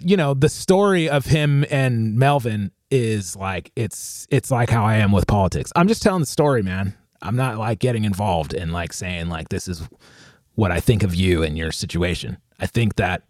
you 0.00 0.16
know, 0.16 0.34
the 0.34 0.48
story 0.48 1.08
of 1.08 1.26
him 1.26 1.64
and 1.70 2.16
Melvin 2.16 2.72
is 2.90 3.36
like 3.36 3.70
it's 3.76 4.26
it's 4.30 4.50
like 4.50 4.70
how 4.70 4.84
I 4.84 4.96
am 4.96 5.12
with 5.12 5.26
politics. 5.26 5.72
I'm 5.76 5.88
just 5.88 6.02
telling 6.02 6.20
the 6.20 6.26
story, 6.26 6.62
man. 6.62 6.94
I'm 7.22 7.36
not 7.36 7.58
like 7.58 7.78
getting 7.80 8.04
involved 8.04 8.54
in 8.54 8.72
like 8.72 8.92
saying 8.92 9.28
like 9.28 9.48
this 9.50 9.68
is 9.68 9.86
what 10.54 10.70
I 10.70 10.80
think 10.80 11.02
of 11.02 11.14
you 11.14 11.42
and 11.42 11.56
your 11.56 11.70
situation. 11.72 12.38
I 12.58 12.66
think 12.66 12.96
that 12.96 13.22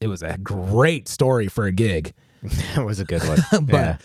it 0.00 0.08
was 0.08 0.22
a 0.22 0.38
great 0.38 1.08
story 1.08 1.48
for 1.48 1.66
a 1.66 1.72
gig, 1.72 2.12
That 2.74 2.84
was 2.84 3.00
a 3.00 3.04
good 3.04 3.22
one. 3.22 3.38
but 3.66 3.72
yeah. 3.72 3.96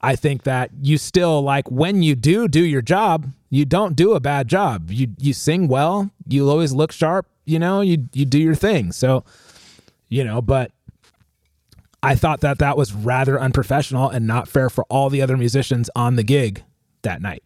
I 0.00 0.16
think 0.16 0.42
that 0.42 0.70
you 0.82 0.98
still 0.98 1.42
like 1.42 1.70
when 1.70 2.02
you 2.02 2.14
do 2.14 2.48
do 2.48 2.62
your 2.64 2.82
job, 2.82 3.30
you 3.50 3.64
don't 3.64 3.96
do 3.96 4.14
a 4.14 4.20
bad 4.20 4.48
job. 4.48 4.90
You 4.90 5.08
you 5.18 5.32
sing 5.32 5.68
well, 5.68 6.10
you 6.28 6.48
always 6.50 6.72
look 6.72 6.92
sharp, 6.92 7.26
you 7.44 7.58
know, 7.58 7.80
you 7.80 8.08
you 8.12 8.24
do 8.24 8.38
your 8.38 8.54
thing. 8.54 8.92
So, 8.92 9.24
you 10.08 10.24
know, 10.24 10.42
but 10.42 10.72
I 12.02 12.16
thought 12.16 12.40
that 12.40 12.58
that 12.58 12.76
was 12.76 12.92
rather 12.92 13.40
unprofessional 13.40 14.10
and 14.10 14.26
not 14.26 14.48
fair 14.48 14.68
for 14.68 14.84
all 14.90 15.08
the 15.08 15.22
other 15.22 15.36
musicians 15.36 15.88
on 15.96 16.16
the 16.16 16.24
gig 16.24 16.62
that 17.02 17.22
night. 17.22 17.42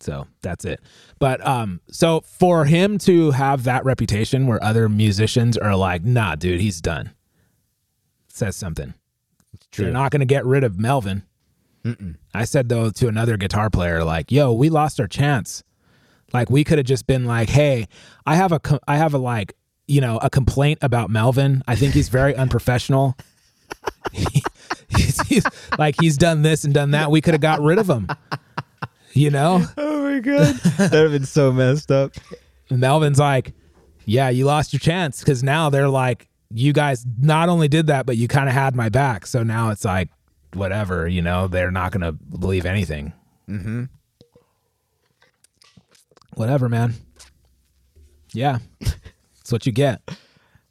So 0.00 0.26
that's 0.42 0.64
it. 0.64 0.80
But 1.18 1.44
um, 1.46 1.80
so 1.90 2.20
for 2.20 2.64
him 2.64 2.98
to 2.98 3.30
have 3.30 3.64
that 3.64 3.84
reputation 3.84 4.46
where 4.46 4.62
other 4.62 4.88
musicians 4.88 5.56
are 5.56 5.74
like, 5.74 6.04
nah, 6.04 6.34
dude, 6.34 6.60
he's 6.60 6.80
done, 6.80 7.12
says 8.28 8.56
something. 8.56 8.94
It's 9.54 9.66
true. 9.72 9.86
They're 9.86 9.94
not 9.94 10.10
going 10.10 10.20
to 10.20 10.26
get 10.26 10.44
rid 10.44 10.64
of 10.64 10.78
Melvin. 10.78 11.22
I 12.34 12.44
said 12.44 12.68
though 12.68 12.90
to 12.90 13.06
another 13.06 13.36
guitar 13.36 13.70
player, 13.70 14.02
like, 14.02 14.32
"Yo, 14.32 14.52
we 14.52 14.70
lost 14.70 14.98
our 14.98 15.06
chance. 15.06 15.62
Like, 16.32 16.50
we 16.50 16.64
could 16.64 16.78
have 16.78 16.86
just 16.86 17.06
been 17.06 17.24
like, 17.24 17.48
hey, 17.48 17.86
I 18.26 18.34
have 18.34 18.52
a, 18.52 18.60
I 18.88 18.96
have 18.96 19.14
a 19.14 19.18
like, 19.18 19.54
you 19.86 20.00
know, 20.00 20.18
a 20.18 20.28
complaint 20.28 20.80
about 20.82 21.10
Melvin. 21.10 21.62
I 21.68 21.76
think 21.76 21.94
he's 21.94 22.08
very 22.08 22.34
unprofessional. 22.36 23.16
he's, 24.12 25.20
he's 25.28 25.44
like 25.78 25.94
he's 26.00 26.16
done 26.16 26.42
this 26.42 26.64
and 26.64 26.74
done 26.74 26.90
that. 26.92 27.10
We 27.10 27.20
could 27.20 27.34
have 27.34 27.40
got 27.40 27.60
rid 27.60 27.78
of 27.78 27.88
him. 27.88 28.08
You 29.16 29.30
know, 29.30 29.64
Oh 29.76 30.02
my 30.02 30.20
god. 30.20 30.54
that 30.56 30.92
would 30.92 31.00
have 31.02 31.10
been 31.12 31.24
so 31.24 31.50
messed 31.52 31.90
up. 31.90 32.12
And 32.68 32.80
Melvin's 32.80 33.18
like, 33.18 33.54
yeah, 34.04 34.28
you 34.28 34.44
lost 34.44 34.72
your 34.72 34.80
chance 34.80 35.20
because 35.20 35.42
now 35.42 35.70
they're 35.70 35.88
like, 35.88 36.28
you 36.50 36.72
guys 36.72 37.04
not 37.20 37.48
only 37.48 37.66
did 37.68 37.86
that, 37.88 38.06
but 38.06 38.16
you 38.16 38.28
kind 38.28 38.48
of 38.48 38.54
had 38.54 38.76
my 38.76 38.88
back. 38.88 39.26
So 39.26 39.42
now 39.42 39.70
it's 39.70 39.84
like, 39.84 40.10
whatever, 40.52 41.08
you 41.08 41.22
know, 41.22 41.48
they're 41.48 41.70
not 41.70 41.92
going 41.92 42.02
to 42.02 42.12
believe 42.12 42.66
anything. 42.66 43.12
Mm-hmm. 43.48 43.84
Whatever, 46.34 46.68
man. 46.68 46.94
Yeah. 48.32 48.58
That's 48.80 49.50
what 49.50 49.64
you 49.66 49.72
get. 49.72 50.02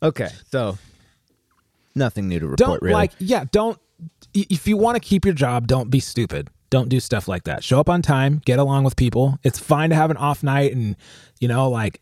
Okay, 0.04 0.30
so 0.52 0.78
nothing 1.96 2.28
new 2.28 2.40
to 2.40 2.46
report. 2.46 2.58
Don't 2.58 2.82
really. 2.82 2.94
like, 2.94 3.12
yeah, 3.18 3.46
don't, 3.52 3.80
if 4.34 4.68
you 4.68 4.78
want 4.78 4.96
to 4.98 5.00
keep 5.00 5.26
your 5.26 5.34
job, 5.34 5.66
don't 5.68 5.90
be 5.90 6.00
stupid. 6.00 6.50
Don't 6.76 6.90
do 6.90 7.00
stuff 7.00 7.30
like 7.30 7.46
that. 7.46 7.64
Show 7.64 7.80
up 7.80 7.88
on 7.88 8.02
time, 8.02 8.42
get 8.44 8.60
along 8.60 8.84
with 8.84 8.98
people. 8.98 9.40
It's 9.44 9.58
fine 9.58 9.92
to 9.92 9.96
have 9.96 10.12
an 10.12 10.18
off 10.18 10.44
night 10.44 10.74
and, 10.76 10.98
you 11.40 11.48
know, 11.48 11.70
like, 11.70 12.02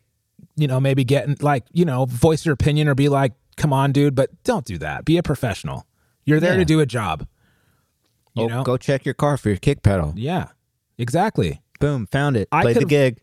you 0.56 0.66
know, 0.66 0.80
maybe 0.80 1.04
get 1.04 1.40
like, 1.44 1.62
you 1.72 1.84
know, 1.84 2.06
voice 2.06 2.44
your 2.44 2.54
opinion 2.54 2.88
or 2.88 2.96
be 2.96 3.08
like, 3.08 3.34
come 3.56 3.72
on, 3.72 3.92
dude, 3.92 4.16
but 4.16 4.30
don't 4.42 4.64
do 4.64 4.76
that. 4.78 5.04
Be 5.04 5.16
a 5.16 5.22
professional. 5.22 5.86
You're 6.24 6.40
there 6.40 6.54
Yeah. 6.54 6.58
to 6.58 6.64
do 6.64 6.80
a 6.80 6.86
job. 6.86 7.24
You 8.34 8.46
oh, 8.46 8.48
know? 8.48 8.62
go 8.64 8.76
check 8.76 9.04
your 9.04 9.14
car 9.14 9.36
for 9.36 9.48
your 9.48 9.58
kick 9.58 9.84
pedal. 9.84 10.12
Yeah, 10.16 10.48
exactly. 10.98 11.62
Boom, 11.78 12.08
found 12.08 12.36
it. 12.36 12.48
I 12.50 12.62
Played 12.62 12.78
the 12.78 12.84
gig. 12.84 13.20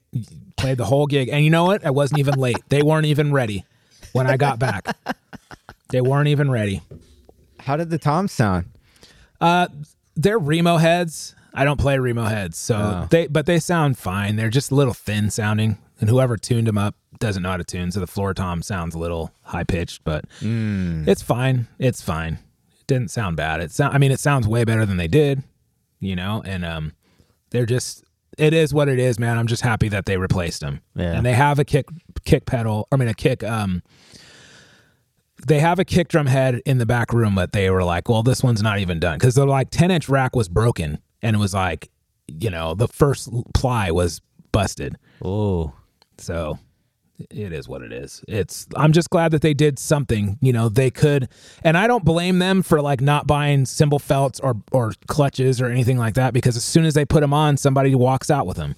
Played 0.56 0.78
the 0.78 0.86
whole 0.86 1.06
gig. 1.06 1.28
And 1.28 1.44
you 1.44 1.50
know 1.50 1.66
what? 1.66 1.86
I 1.86 1.90
wasn't 1.90 2.22
even 2.22 2.36
late. 2.36 2.60
They 2.70 2.82
weren't 2.82 3.08
even 3.08 3.34
ready 3.34 3.66
when 4.14 4.26
I 4.26 4.38
got 4.38 4.58
back. 4.58 4.88
They 5.90 6.00
weren't 6.00 6.30
even 6.30 6.50
ready. 6.50 6.82
How 7.60 7.76
did 7.76 7.90
the 7.90 7.98
toms 7.98 8.32
sound? 8.32 8.70
Uh, 9.42 9.68
they're 10.16 10.40
Remo 10.40 10.78
heads. 10.78 11.36
I 11.54 11.66
don't 11.66 11.80
play 11.80 11.98
Remo 12.00 12.24
heads, 12.26 12.58
so 12.58 12.76
Oh. 12.76 13.08
they 13.10 13.28
but 13.28 13.46
they 13.46 13.60
sound 13.60 13.98
fine. 13.98 14.36
They're 14.38 14.50
just 14.50 14.72
a 14.72 14.76
little 14.76 14.94
thin 14.94 15.30
sounding, 15.30 15.78
and 16.00 16.10
whoever 16.10 16.38
tuned 16.38 16.68
them 16.68 16.78
up 16.78 16.96
doesn't 17.20 17.44
know 17.44 17.50
how 17.52 17.58
to 17.58 17.64
tune, 17.64 17.92
so 17.92 18.00
the 18.00 18.08
floor 18.08 18.34
tom 18.34 18.62
sounds 18.62 18.96
a 18.96 19.00
little 19.00 19.34
high 19.44 19.64
pitched, 19.64 20.04
but 20.04 20.26
it's 20.42 21.22
fine. 21.22 21.68
It's 21.78 22.02
fine. 22.02 22.40
It 22.80 22.88
didn't 22.88 23.12
sound 23.12 23.36
bad. 23.38 23.60
It 23.62 23.72
sound. 23.72 23.94
I 23.94 23.98
mean, 23.98 24.12
it 24.12 24.20
sounds 24.20 24.48
way 24.48 24.64
better 24.64 24.86
than 24.86 24.98
they 24.98 25.08
did, 25.10 25.44
you 26.00 26.16
know. 26.16 26.42
And 26.46 26.64
um, 26.66 26.94
they're 27.50 27.66
just. 27.66 28.04
It 28.38 28.54
is 28.54 28.74
what 28.74 28.88
it 28.88 28.98
is, 28.98 29.20
man. 29.20 29.38
I'm 29.38 29.46
just 29.48 29.62
happy 29.62 29.90
that 29.90 30.06
they 30.06 30.16
replaced 30.16 30.62
them, 30.62 30.80
Yeah. 30.96 31.12
and 31.14 31.26
they 31.26 31.34
have 31.34 31.60
a 31.60 31.66
kick 31.66 31.88
kick 32.24 32.46
pedal. 32.46 32.88
I 32.92 32.96
mean, 32.96 33.10
a 33.10 33.14
kick 33.14 33.44
um 33.44 33.84
they 35.48 35.60
have 35.60 35.80
a 35.80 35.86
kick 35.86 36.08
drum 36.08 36.28
head 36.28 36.62
in 36.66 36.78
the 36.78 36.86
back 36.86 37.12
room, 37.14 37.36
but 37.36 37.52
they 37.52 37.70
were 37.70 37.84
like, 37.84 38.08
well, 38.08 38.24
this 38.24 38.44
one's 38.44 38.62
not 38.62 38.80
even 38.80 39.00
done 39.00 39.18
because 39.18 39.36
the 39.36 39.46
like 39.46 39.70
10 39.72 39.90
inch 39.92 40.08
rack 40.08 40.36
was 40.36 40.48
broken 40.48 41.00
and 41.22 41.36
it 41.36 41.40
was 41.40 41.54
like, 41.54 41.90
you 42.28 42.50
know, 42.50 42.74
the 42.76 42.88
first 42.88 43.30
ply 43.54 43.92
was 43.92 44.22
busted. 44.52 44.98
Oh, 45.24 45.74
So 46.18 46.60
it 47.30 47.54
is 47.54 47.68
what 47.68 47.82
it 47.84 47.94
is. 47.94 48.24
It's, 48.28 48.68
I'm 48.76 48.92
just 48.94 49.10
glad 49.10 49.32
that 49.32 49.42
they 49.42 49.54
did 49.54 49.78
something, 49.78 50.38
you 50.42 50.52
know, 50.54 50.70
they 50.70 50.90
could, 50.90 51.30
and 51.64 51.78
I 51.78 51.86
don't 51.88 52.04
blame 52.04 52.40
them 52.40 52.64
for 52.64 52.82
like 52.82 53.00
not 53.02 53.28
buying 53.28 53.66
cymbal 53.66 54.00
felts 54.00 54.40
or, 54.40 54.56
or 54.72 54.94
clutches 55.08 55.62
or 55.62 55.68
anything 55.68 55.98
like 55.98 56.16
that 56.16 56.34
because 56.34 56.58
as 56.58 56.64
soon 56.64 56.86
as 56.86 56.94
they 56.96 57.06
put 57.06 57.22
them 57.22 57.34
on, 57.34 57.58
somebody 57.58 57.94
walks 57.96 58.32
out 58.32 58.48
with 58.48 58.58
them. 58.58 58.76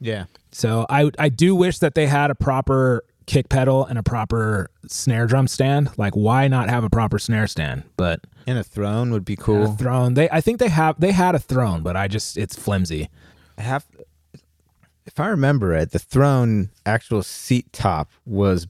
yeah. 0.00 0.24
So 0.54 0.84
I 0.90 1.10
I 1.18 1.30
do 1.30 1.54
wish 1.54 1.78
that 1.78 1.94
they 1.94 2.06
had 2.06 2.30
a 2.30 2.34
proper 2.34 3.04
kick 3.26 3.48
pedal 3.48 3.84
and 3.84 3.98
a 3.98 4.02
proper 4.02 4.70
snare 4.86 5.26
drum 5.26 5.48
stand. 5.48 5.90
Like 5.96 6.14
why 6.14 6.48
not 6.48 6.68
have 6.68 6.84
a 6.84 6.90
proper 6.90 7.18
snare 7.18 7.46
stand? 7.46 7.84
But 7.96 8.20
And 8.46 8.58
a 8.58 8.64
throne 8.64 9.10
would 9.12 9.24
be 9.24 9.36
cool. 9.36 9.72
a 9.72 9.76
throne. 9.76 10.14
They 10.14 10.28
I 10.30 10.40
think 10.40 10.58
they 10.58 10.68
have 10.68 11.00
they 11.00 11.12
had 11.12 11.34
a 11.34 11.38
throne, 11.38 11.82
but 11.82 11.96
I 11.96 12.08
just 12.08 12.36
it's 12.36 12.56
flimsy. 12.56 13.08
I 13.58 13.62
Have, 13.62 13.86
if 15.04 15.20
I 15.20 15.28
remember 15.28 15.68
right, 15.68 15.90
the 15.90 15.98
throne 15.98 16.70
actual 16.86 17.22
seat 17.22 17.72
top 17.72 18.10
was 18.24 18.66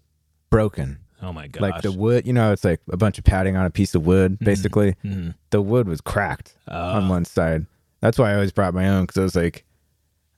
broken. 0.50 0.98
Oh 1.22 1.32
my 1.32 1.46
gosh. 1.46 1.62
Like 1.62 1.82
the 1.82 1.92
wood, 1.92 2.26
you 2.26 2.32
know, 2.32 2.53
it's 2.53 2.64
like 2.64 2.80
a 2.90 2.96
bunch 2.96 3.16
of 3.18 3.24
padding 3.24 3.57
on 3.57 3.64
a 3.64 3.70
piece 3.70 3.94
of 3.94 4.05
wood, 4.05 4.32
mm-hmm. 4.32 4.44
basically. 4.44 4.96
Mm-hmm. 5.05 5.30
The 5.50 5.62
wood 5.62 5.86
was 5.86 6.00
cracked 6.00 6.57
on 6.66 7.05
ah. 7.05 7.09
one 7.09 7.24
side. 7.24 7.66
That's 8.00 8.18
why 8.18 8.32
I 8.32 8.34
always 8.34 8.53
brought 8.53 8.74
my 8.74 8.88
own 8.88 9.05
because 9.05 9.18
I 9.18 9.22
was 9.22 9.36
like, 9.36 9.64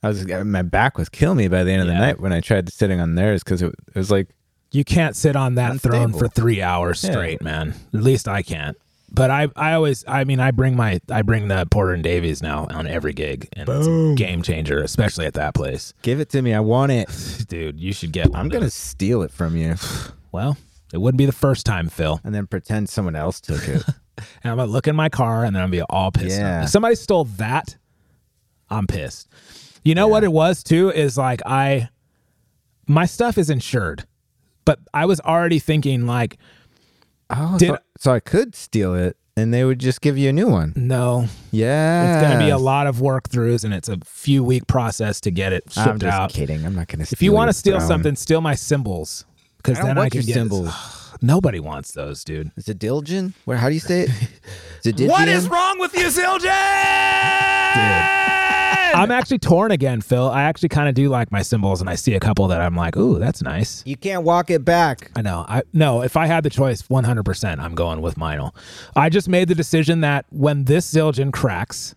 I 0.05 0.09
was 0.09 0.27
my 0.27 0.61
back 0.61 0.97
was 0.97 1.09
killing 1.09 1.37
me 1.37 1.47
by 1.47 1.63
the 1.63 1.71
end 1.71 1.81
of 1.81 1.87
the 1.87 1.93
night 1.95 2.19
when 2.19 2.31
I 2.31 2.39
tried 2.39 2.71
sitting 2.71 2.99
on 2.99 3.15
theirs 3.15 3.43
because 3.43 3.61
it, 3.63 3.73
it 3.87 3.95
was 3.95 4.11
like 4.11 4.27
you 4.71 4.83
can't 4.83 5.15
sit 5.15 5.35
on 5.35 5.55
that 5.55 5.81
throne 5.81 6.13
for 6.13 6.27
three 6.27 6.61
hours 6.61 7.03
Yeah. 7.03 7.11
straight, 7.11 7.41
man. 7.41 7.73
At 7.93 8.03
least 8.03 8.27
I 8.27 8.43
can't. 8.43 8.77
But 9.11 9.31
I, 9.31 9.47
I 9.55 9.73
always, 9.73 10.03
I 10.07 10.25
mean, 10.25 10.39
I 10.41 10.51
bring 10.51 10.75
my, 10.75 10.99
I 11.09 11.21
bring 11.21 11.47
the 11.47 11.65
Porter 11.71 11.93
and 11.93 12.03
Davies 12.03 12.43
now 12.43 12.67
on 12.69 12.85
every 12.85 13.13
gig, 13.13 13.47
and 13.53 13.69
it's 13.69 13.87
a 13.87 14.13
game 14.15 14.41
changer, 14.41 14.79
especially 14.79 15.25
at 15.25 15.35
that 15.35 15.53
place, 15.53 15.93
give 16.01 16.19
it 16.19 16.29
to 16.31 16.41
me, 16.41 16.53
I 16.53 16.59
want 16.59 16.91
it. 16.91 17.09
dude. 17.47 17.79
You 17.79 17.93
should 17.93 18.11
get 18.11 18.31
one. 18.31 18.39
I'm 18.41 18.49
gonna 18.49 18.69
steal 18.69 19.21
it 19.21 19.31
from 19.31 19.55
you 19.55 19.75
Well, 20.31 20.57
it 20.93 20.97
wouldn't 20.97 21.17
be 21.17 21.25
the 21.25 21.31
first 21.31 21.65
time, 21.65 21.87
Phil. 21.87 22.19
and 22.23 22.35
then 22.35 22.45
pretend 22.45 22.89
someone 22.89 23.15
else 23.15 23.39
took 23.41 23.67
it. 23.67 23.83
and 24.17 24.51
I'm 24.51 24.57
gonna 24.57 24.65
look 24.71 24.87
in 24.87 24.95
my 24.95 25.09
car 25.09 25.45
and 25.45 25.55
then 25.55 25.63
I'm 25.63 25.69
gonna 25.71 25.83
be 25.83 25.85
all 25.89 26.11
pissed. 26.11 26.37
Yeah. 26.37 26.63
If 26.63 26.69
somebody 26.69 26.95
stole 26.95 27.23
that, 27.37 27.77
I'm 28.69 28.85
pissed. 28.87 29.29
You 29.85 29.95
know 29.95 30.07
what 30.07 30.23
it 30.23 30.31
was 30.31 30.63
too 30.63 30.89
is 30.91 31.17
like 31.17 31.41
I 31.45 31.89
my 32.87 33.05
stuff 33.05 33.37
is 33.37 33.49
insured. 33.49 34.05
But 34.65 34.79
I 34.93 35.05
was 35.05 35.19
already 35.21 35.59
thinking 35.59 36.07
like, 36.07 36.37
oh, 37.29 37.57
Did- 37.59 37.67
so, 37.69 37.77
so 37.99 38.11
I 38.13 38.19
could 38.19 38.55
steal 38.55 38.95
it 38.95 39.15
and 39.37 39.53
they 39.53 39.63
would 39.63 39.77
just 39.79 40.01
give 40.01 40.17
you 40.17 40.29
a 40.29 40.33
new 40.33 40.47
one. 40.47 40.73
no, 40.75 41.27
Yeah, 41.51 42.15
it's 42.19 42.27
gonna 42.27 42.43
be 42.43 42.49
a 42.49 42.57
lot 42.57 42.87
of 42.87 42.99
work 42.99 43.29
throughs 43.29 43.63
and 43.63 43.73
it's 43.75 43.89
a 43.89 43.97
few 44.03 44.43
week 44.43 44.65
process 44.65 45.21
to 45.21 45.29
get 45.31 45.53
it 45.53 45.65
shipped 45.71 45.87
I'm 45.87 45.99
just 45.99 46.13
out. 46.17 46.31
kidding. 46.33 46.65
I'm 46.65 46.73
not 46.73 46.87
gonna. 46.87 47.03
If 47.03 47.21
you 47.21 47.31
want 47.31 47.49
to 47.49 47.53
steal 47.53 47.79
something, 47.79 48.15
steal 48.15 48.41
my 48.41 48.55
cymbals. 48.55 49.23
Because 49.57 49.77
then 49.77 49.97
I 49.97 50.09
can 50.09 50.21
get 50.21 50.33
cymbals. 50.33 50.73
Nobody 51.21 51.59
wants 51.59 51.91
those, 51.91 52.23
dude. 52.23 52.51
Zadilgen? 52.59 53.33
Where? 53.45 53.57
How 53.57 53.67
do 53.69 53.73
you 53.75 53.79
say 53.79 54.01
it? 54.01 54.09
What 55.09 55.27
is 55.27 55.49
wrong 55.49 55.79
with 55.79 55.95
you, 55.95 56.05
Zildjian? 56.05 56.51
I'm 58.95 59.11
actually 59.11 59.39
torn 59.39 59.71
again, 59.71 60.01
Phil. 60.01 60.29
I 60.29 60.43
actually 60.43 60.69
kind 60.69 60.87
of 60.87 60.95
do 60.95 61.09
like 61.09 61.31
my 61.31 61.41
cymbals, 61.41 61.81
and 61.81 61.89
I 61.89 61.95
see 61.95 62.13
a 62.13 62.19
couple 62.19 62.47
that 62.47 62.61
I'm 62.61 62.75
like, 62.75 62.95
"Ooh, 62.95 63.19
that's 63.19 63.41
nice." 63.41 63.83
You 63.85 63.97
can't 63.97 64.23
walk 64.23 64.49
it 64.49 64.63
back. 64.63 65.11
I 65.15 65.21
know. 65.21 65.45
I 65.47 65.63
no. 65.73 66.01
If 66.01 66.15
I 66.15 66.25
had 66.27 66.43
the 66.43 66.49
choice, 66.49 66.89
100, 66.89 67.23
percent 67.23 67.59
I'm 67.61 67.75
going 67.75 68.01
with 68.01 68.15
Meinl. 68.15 68.55
I 68.95 69.09
just 69.09 69.27
made 69.27 69.47
the 69.47 69.55
decision 69.55 70.01
that 70.01 70.25
when 70.29 70.65
this 70.65 70.91
Zildjian 70.93 71.33
cracks, 71.33 71.93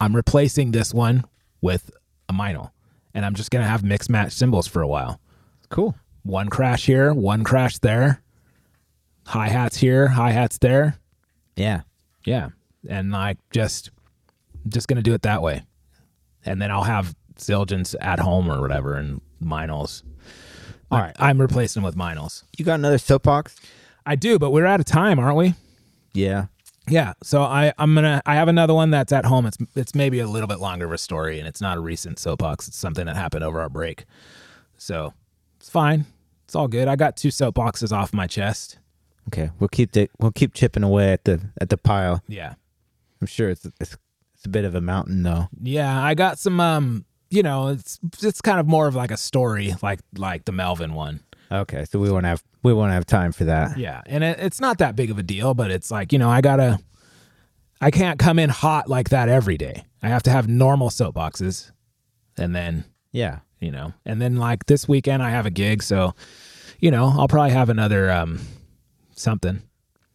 I'm 0.00 0.16
replacing 0.16 0.72
this 0.72 0.94
one 0.94 1.24
with 1.60 1.90
a 2.28 2.32
Meinl, 2.32 2.70
and 3.14 3.26
I'm 3.26 3.34
just 3.34 3.50
gonna 3.50 3.68
have 3.68 3.84
mixed 3.84 4.08
match 4.10 4.32
cymbals 4.32 4.66
for 4.66 4.80
a 4.80 4.88
while. 4.88 5.20
Cool. 5.68 5.94
One 6.22 6.48
crash 6.48 6.86
here, 6.86 7.12
one 7.12 7.44
crash 7.44 7.78
there. 7.78 8.22
hi 9.26 9.48
hats 9.48 9.76
here, 9.76 10.08
hi 10.08 10.30
hats 10.32 10.58
there. 10.58 10.98
Yeah. 11.56 11.82
Yeah. 12.24 12.50
And 12.88 13.12
like 13.12 13.38
just 13.52 13.90
just 14.68 14.88
gonna 14.88 15.02
do 15.02 15.14
it 15.14 15.22
that 15.22 15.42
way. 15.42 15.62
And 16.44 16.60
then 16.60 16.70
I'll 16.70 16.84
have 16.84 17.14
Zildjians 17.36 17.94
at 18.00 18.18
home 18.18 18.50
or 18.50 18.60
whatever 18.60 18.94
and 18.96 19.20
Meinls. 19.42 20.02
All 20.90 20.98
right. 20.98 21.14
I'm 21.18 21.40
replacing 21.40 21.82
with 21.82 21.96
Meinls. 21.96 22.44
You 22.58 22.64
got 22.64 22.74
another 22.74 22.98
soapbox? 22.98 23.56
I 24.04 24.16
do, 24.16 24.38
but 24.38 24.50
we're 24.50 24.66
out 24.66 24.80
of 24.80 24.86
time, 24.86 25.18
aren't 25.18 25.36
we? 25.36 25.54
Yeah. 26.12 26.46
Yeah. 26.88 27.14
So 27.22 27.42
I, 27.42 27.72
I'm 27.78 27.94
gonna 27.94 28.20
I 28.26 28.34
have 28.34 28.48
another 28.48 28.74
one 28.74 28.90
that's 28.90 29.12
at 29.12 29.24
home. 29.24 29.46
It's 29.46 29.56
it's 29.76 29.94
maybe 29.94 30.18
a 30.18 30.26
little 30.26 30.48
bit 30.48 30.58
longer 30.58 30.86
of 30.86 30.92
a 30.92 30.98
story 30.98 31.38
and 31.38 31.46
it's 31.46 31.60
not 31.60 31.78
a 31.78 31.80
recent 31.80 32.18
soapbox. 32.18 32.68
It's 32.68 32.76
something 32.76 33.06
that 33.06 33.16
happened 33.16 33.44
over 33.44 33.60
our 33.60 33.68
break. 33.68 34.04
So 34.76 35.14
it's 35.58 35.70
fine. 35.70 36.06
It's 36.44 36.56
all 36.56 36.68
good. 36.68 36.88
I 36.88 36.96
got 36.96 37.16
two 37.16 37.28
soapboxes 37.28 37.92
off 37.92 38.12
my 38.12 38.26
chest. 38.26 38.78
Okay. 39.28 39.50
We'll 39.60 39.68
keep 39.68 39.92
the, 39.92 40.10
we'll 40.18 40.32
keep 40.32 40.54
chipping 40.54 40.82
away 40.82 41.12
at 41.12 41.24
the 41.24 41.40
at 41.60 41.70
the 41.70 41.78
pile. 41.78 42.22
Yeah. 42.26 42.54
I'm 43.20 43.26
sure 43.28 43.50
it's 43.50 43.66
it's, 43.80 43.96
it's 44.42 44.46
a 44.48 44.50
bit 44.50 44.64
of 44.64 44.74
a 44.74 44.80
mountain 44.80 45.22
though. 45.22 45.46
Yeah, 45.62 46.02
I 46.02 46.14
got 46.14 46.36
some 46.36 46.58
um 46.58 47.04
you 47.30 47.44
know, 47.44 47.68
it's 47.68 48.00
it's 48.20 48.40
kind 48.40 48.58
of 48.58 48.66
more 48.66 48.88
of 48.88 48.96
like 48.96 49.12
a 49.12 49.16
story 49.16 49.72
like 49.82 50.00
like 50.18 50.46
the 50.46 50.50
Melvin 50.52 50.94
one. 50.94 51.20
Okay. 51.52 51.84
So 51.84 52.00
we 52.00 52.10
won't 52.10 52.26
have 52.26 52.42
we 52.64 52.72
won't 52.72 52.90
have 52.92 53.06
time 53.06 53.30
for 53.30 53.44
that. 53.44 53.78
Yeah, 53.78 54.00
and 54.04 54.24
it, 54.24 54.40
it's 54.40 54.60
not 54.60 54.78
that 54.78 54.96
big 54.96 55.12
of 55.12 55.18
a 55.18 55.22
deal, 55.22 55.54
but 55.54 55.70
it's 55.70 55.92
like 55.92 56.12
you 56.12 56.18
know 56.18 56.28
I 56.28 56.40
gotta, 56.40 56.80
I 57.80 57.92
can't 57.92 58.18
come 58.18 58.40
in 58.40 58.50
hot 58.50 58.88
like 58.90 59.10
that 59.10 59.28
every 59.28 59.56
day. 59.56 59.84
I 60.02 60.08
have 60.08 60.24
to 60.24 60.30
have 60.30 60.48
normal 60.48 60.90
soapboxes, 60.90 61.70
and 62.36 62.52
then 62.54 62.84
Yeah. 63.12 63.38
you 63.60 63.70
know, 63.70 63.92
and 64.04 64.20
then 64.20 64.36
like 64.38 64.66
this 64.66 64.88
weekend 64.88 65.22
I 65.22 65.30
have 65.30 65.46
a 65.46 65.50
gig, 65.50 65.84
so 65.84 66.14
you 66.80 66.90
know 66.90 67.14
I'll 67.16 67.28
probably 67.28 67.52
have 67.52 67.68
another 67.68 68.10
um 68.10 68.40
something. 69.14 69.62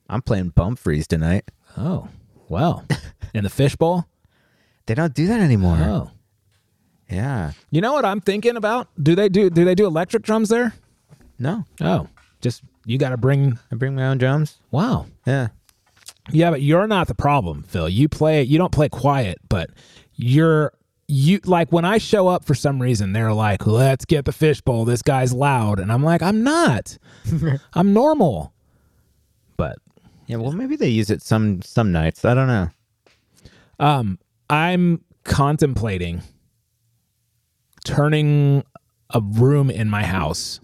I'm 0.10 0.22
playing 0.22 0.50
bump 0.50 0.80
freeze 0.80 1.08
tonight. 1.08 1.50
Oh 1.78 2.10
well, 2.50 2.86
in 3.34 3.44
the 3.46 3.50
fishbowl. 3.50 4.06
They 4.88 4.96
don't 4.96 5.14
do 5.14 5.28
that 5.28 5.40
anymore. 5.42 5.78
Oh, 5.80 6.12
Yeah. 7.10 7.52
you 7.72 7.80
know 7.82 7.94
what 7.94 8.04
I'm 8.06 8.20
thinking 8.22 8.58
about? 8.58 8.88
Do 9.02 9.16
they 9.16 9.30
do 9.30 9.50
do 9.50 9.64
they 9.64 9.76
do 9.76 9.86
electric 9.86 10.24
drums 10.24 10.50
there? 10.50 10.74
No. 11.40 11.66
Oh, 11.82 12.08
just 12.42 12.64
you 12.86 12.98
got 12.98 13.10
to 13.10 13.18
bring. 13.18 13.60
I 13.72 13.76
bring 13.76 13.96
my 13.96 14.08
own 14.08 14.18
drums. 14.18 14.58
Wow. 14.72 15.06
Yeah. 15.26 15.50
Yeah, 16.32 16.50
but 16.52 16.62
you're 16.62 16.88
not 16.88 17.08
the 17.08 17.16
problem, 17.16 17.64
Phil. 17.64 17.88
You 17.88 18.10
play 18.10 18.44
you 18.44 18.58
don't 18.58 18.72
play 18.72 18.90
quiet, 18.90 19.38
but 19.48 19.70
you're 20.16 20.74
you 21.08 21.40
like 21.46 21.72
when 21.72 21.86
I 21.86 22.00
show 22.00 22.28
up 22.28 22.44
for 22.44 22.54
some 22.56 22.82
reason, 22.82 23.14
they're 23.14 23.32
like, 23.34 23.66
"Let's 23.68 24.04
get 24.04 24.26
the 24.26 24.34
fishbowl. 24.34 24.84
This 24.86 25.02
guy's 25.02 25.32
loud," 25.32 25.80
and 25.80 25.90
I'm 25.92 26.04
like, 26.04 26.22
"I'm 26.22 26.44
not. 26.44 26.98
I'm 27.74 27.94
normal." 27.94 28.52
But 29.58 29.78
Yeah. 30.28 30.38
Well, 30.38 30.52
maybe 30.52 30.76
they 30.76 30.90
use 30.90 31.10
it 31.10 31.22
some 31.22 31.62
some 31.62 31.92
nights. 31.94 32.26
I 32.26 32.34
don't 32.34 32.48
know. 32.48 32.70
um, 33.80 34.20
I'm 34.50 35.04
contemplating 35.24 36.22
turning 37.84 38.64
a 39.10 39.22
room 39.22 39.70
in 39.70 39.90
my 39.90 40.04
house. 40.04 40.60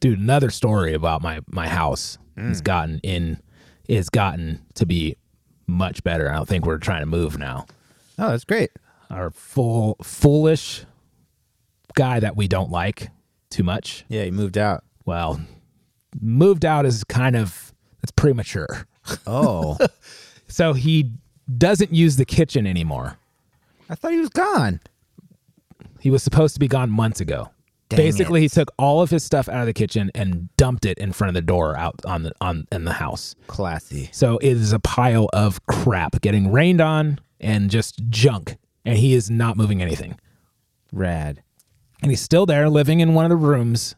Dude, 0.00 0.18
another 0.18 0.50
story 0.50 0.94
about 0.94 1.22
my 1.22 1.40
my 1.48 1.68
house 1.68 2.18
has 2.36 2.60
mm. 2.60 2.64
gotten 2.64 3.00
in 3.02 3.40
is 3.88 4.08
gotten 4.10 4.64
to 4.74 4.86
be 4.86 5.16
much 5.66 6.04
better. 6.04 6.30
I 6.30 6.36
don't 6.36 6.48
think 6.48 6.66
we're 6.66 6.78
trying 6.78 7.00
to 7.00 7.06
move 7.06 7.38
now. 7.38 7.66
Oh, 8.18 8.30
that's 8.30 8.44
great. 8.44 8.70
our 9.10 9.30
full 9.30 9.96
foolish 10.02 10.84
guy 11.94 12.20
that 12.20 12.36
we 12.36 12.48
don't 12.48 12.70
like 12.70 13.08
too 13.50 13.62
much. 13.62 14.04
Yeah, 14.08 14.24
he 14.24 14.30
moved 14.30 14.58
out. 14.58 14.84
Well, 15.04 15.40
moved 16.20 16.64
out 16.64 16.84
is 16.84 17.04
kind 17.04 17.36
of 17.36 17.72
it's 18.02 18.12
premature. 18.12 18.86
Oh, 19.26 19.78
So 20.48 20.72
he 20.72 21.12
doesn't 21.56 21.92
use 21.92 22.16
the 22.16 22.24
kitchen 22.24 22.66
anymore. 22.66 23.16
I 23.88 23.94
thought 23.94 24.12
he 24.12 24.18
was 24.20 24.28
gone. 24.28 24.80
He 26.00 26.10
was 26.10 26.22
supposed 26.22 26.54
to 26.54 26.60
be 26.60 26.68
gone 26.68 26.90
months 26.90 27.20
ago. 27.20 27.50
Dang 27.88 27.96
Basically, 27.98 28.40
it. 28.40 28.42
he 28.42 28.48
took 28.50 28.70
all 28.78 29.00
of 29.00 29.08
his 29.08 29.24
stuff 29.24 29.48
out 29.48 29.60
of 29.60 29.66
the 29.66 29.72
kitchen 29.72 30.10
and 30.14 30.54
dumped 30.58 30.84
it 30.84 30.98
in 30.98 31.12
front 31.12 31.30
of 31.30 31.34
the 31.34 31.40
door 31.40 31.74
out 31.76 31.94
on 32.04 32.22
the 32.24 32.32
on 32.42 32.66
in 32.70 32.84
the 32.84 32.92
house. 32.92 33.34
Classy. 33.46 34.10
So 34.12 34.36
it 34.38 34.50
is 34.52 34.74
a 34.74 34.78
pile 34.78 35.28
of 35.32 35.64
crap 35.66 36.20
getting 36.20 36.52
rained 36.52 36.82
on 36.82 37.18
and 37.40 37.70
just 37.70 38.02
junk. 38.10 38.56
And 38.84 38.98
he 38.98 39.14
is 39.14 39.30
not 39.30 39.56
moving 39.56 39.80
anything. 39.80 40.18
Rad. 40.92 41.42
and 42.02 42.10
he's 42.10 42.20
still 42.20 42.44
there 42.46 42.68
living 42.68 43.00
in 43.00 43.12
one 43.14 43.24
of 43.24 43.30
the 43.30 43.36
rooms 43.36 43.94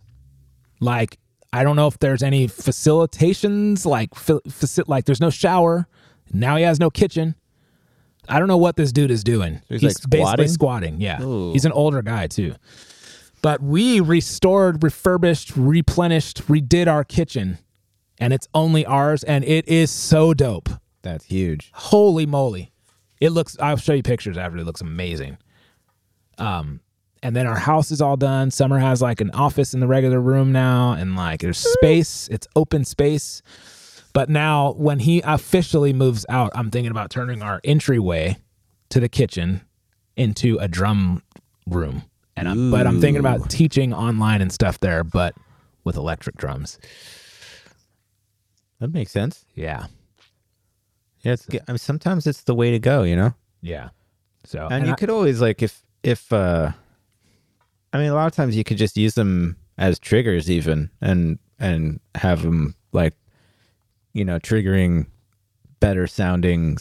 like 0.80 1.18
i 1.52 1.62
don't 1.62 1.76
know 1.76 1.86
if 1.86 1.98
there's 2.00 2.22
any 2.22 2.48
facilitations 2.48 3.84
like 3.86 4.14
fa- 4.14 4.40
faci- 4.48 4.88
like 4.88 5.04
there's 5.04 5.20
no 5.20 5.30
shower 5.30 5.86
now 6.32 6.56
he 6.56 6.62
has 6.64 6.80
no 6.80 6.90
kitchen 6.90 7.34
i 8.30 8.38
don't 8.38 8.48
know 8.48 8.56
what 8.56 8.76
this 8.76 8.92
dude 8.92 9.10
is 9.10 9.22
doing. 9.24 9.60
He's, 9.68 9.82
like, 9.82 9.94
basically 10.08 10.48
squatting? 10.48 10.48
squatting 10.48 11.00
yeah. 11.00 11.22
Ooh. 11.22 11.52
he's 11.52 11.64
an 11.64 11.72
older 11.72 12.02
guy 12.02 12.26
too. 12.26 12.54
But 13.42 13.62
we 13.62 14.00
restored 14.00 14.82
refurbished 14.82 15.56
replenished 15.56 16.46
redid 16.46 16.86
our 16.86 17.04
kitchen 17.04 17.58
and 18.18 18.32
it's 18.32 18.48
only 18.54 18.84
ours 18.84 19.24
and 19.24 19.44
it 19.44 19.66
is 19.68 19.90
so 19.90 20.34
dope. 20.34 20.68
That's 21.02 21.24
huge. 21.24 21.70
holy 21.74 22.26
moly. 22.26 22.72
It 23.20 23.30
looks 23.30 23.56
i'll 23.60 23.76
show 23.76 23.92
you 23.94 24.02
pictures 24.02 24.38
after 24.38 24.58
it 24.58 24.64
looks 24.64 24.80
amazing. 24.80 25.38
Um 26.38 26.80
and 27.22 27.36
then 27.36 27.46
our 27.46 27.58
house 27.58 27.90
is 27.90 28.00
all 28.00 28.16
done. 28.16 28.50
Summer 28.50 28.78
has 28.78 29.02
like 29.02 29.20
an 29.20 29.30
office 29.32 29.74
in 29.74 29.80
the 29.80 29.86
regular 29.86 30.20
room 30.20 30.52
now 30.52 30.92
and 30.92 31.16
like 31.16 31.40
there's 31.40 31.58
space. 31.58 32.28
It's 32.30 32.46
open 32.56 32.84
space 32.84 33.42
but 34.12 34.28
now 34.28 34.72
when 34.72 34.98
he 35.00 35.20
officially 35.24 35.92
moves 35.92 36.24
out 36.28 36.50
i'm 36.54 36.70
thinking 36.70 36.90
about 36.90 37.10
turning 37.10 37.42
our 37.42 37.60
entryway 37.64 38.36
to 38.88 39.00
the 39.00 39.08
kitchen 39.08 39.60
into 40.16 40.58
a 40.58 40.68
drum 40.68 41.22
room. 41.66 42.02
And 42.36 42.48
I'm, 42.48 42.70
but 42.70 42.86
i'm 42.86 43.00
thinking 43.00 43.20
about 43.20 43.48
teaching 43.50 43.92
online 43.94 44.40
and 44.42 44.52
stuff 44.52 44.78
there 44.80 45.04
but 45.04 45.34
with 45.84 45.96
electric 45.96 46.36
drums. 46.36 46.78
That 48.80 48.92
makes 48.92 49.12
sense. 49.12 49.44
yeah. 49.54 49.86
Yeah, 51.22 51.32
it's, 51.34 51.46
I 51.68 51.72
mean, 51.72 51.76
sometimes 51.78 52.26
it's 52.26 52.44
the 52.44 52.54
way 52.54 52.70
to 52.70 52.78
go, 52.78 53.02
you 53.02 53.14
know. 53.14 53.34
yeah. 53.60 53.90
So 54.44 54.66
And, 54.70 54.86
you 54.86 54.92
I- 54.92 54.96
could 54.96 55.10
always 55.10 55.40
like 55.42 55.62
if 55.62 55.82
if 56.02 56.32
uh, 56.32 56.72
I 57.92 57.98
mean, 57.98 58.08
a 58.08 58.14
lot 58.14 58.26
of 58.26 58.32
times 58.32 58.56
you 58.56 58.64
could 58.64 58.78
just 58.78 58.96
use 58.96 59.14
them 59.14 59.58
as 59.76 59.98
triggers, 59.98 60.50
even 60.50 60.88
and 61.02 61.38
and 61.58 62.00
have 62.14 62.40
them 62.42 62.74
like, 62.92 63.12
you 64.12 64.24
know, 64.24 64.38
triggering 64.38 65.06
better 65.80 66.06
sounding, 66.06 66.76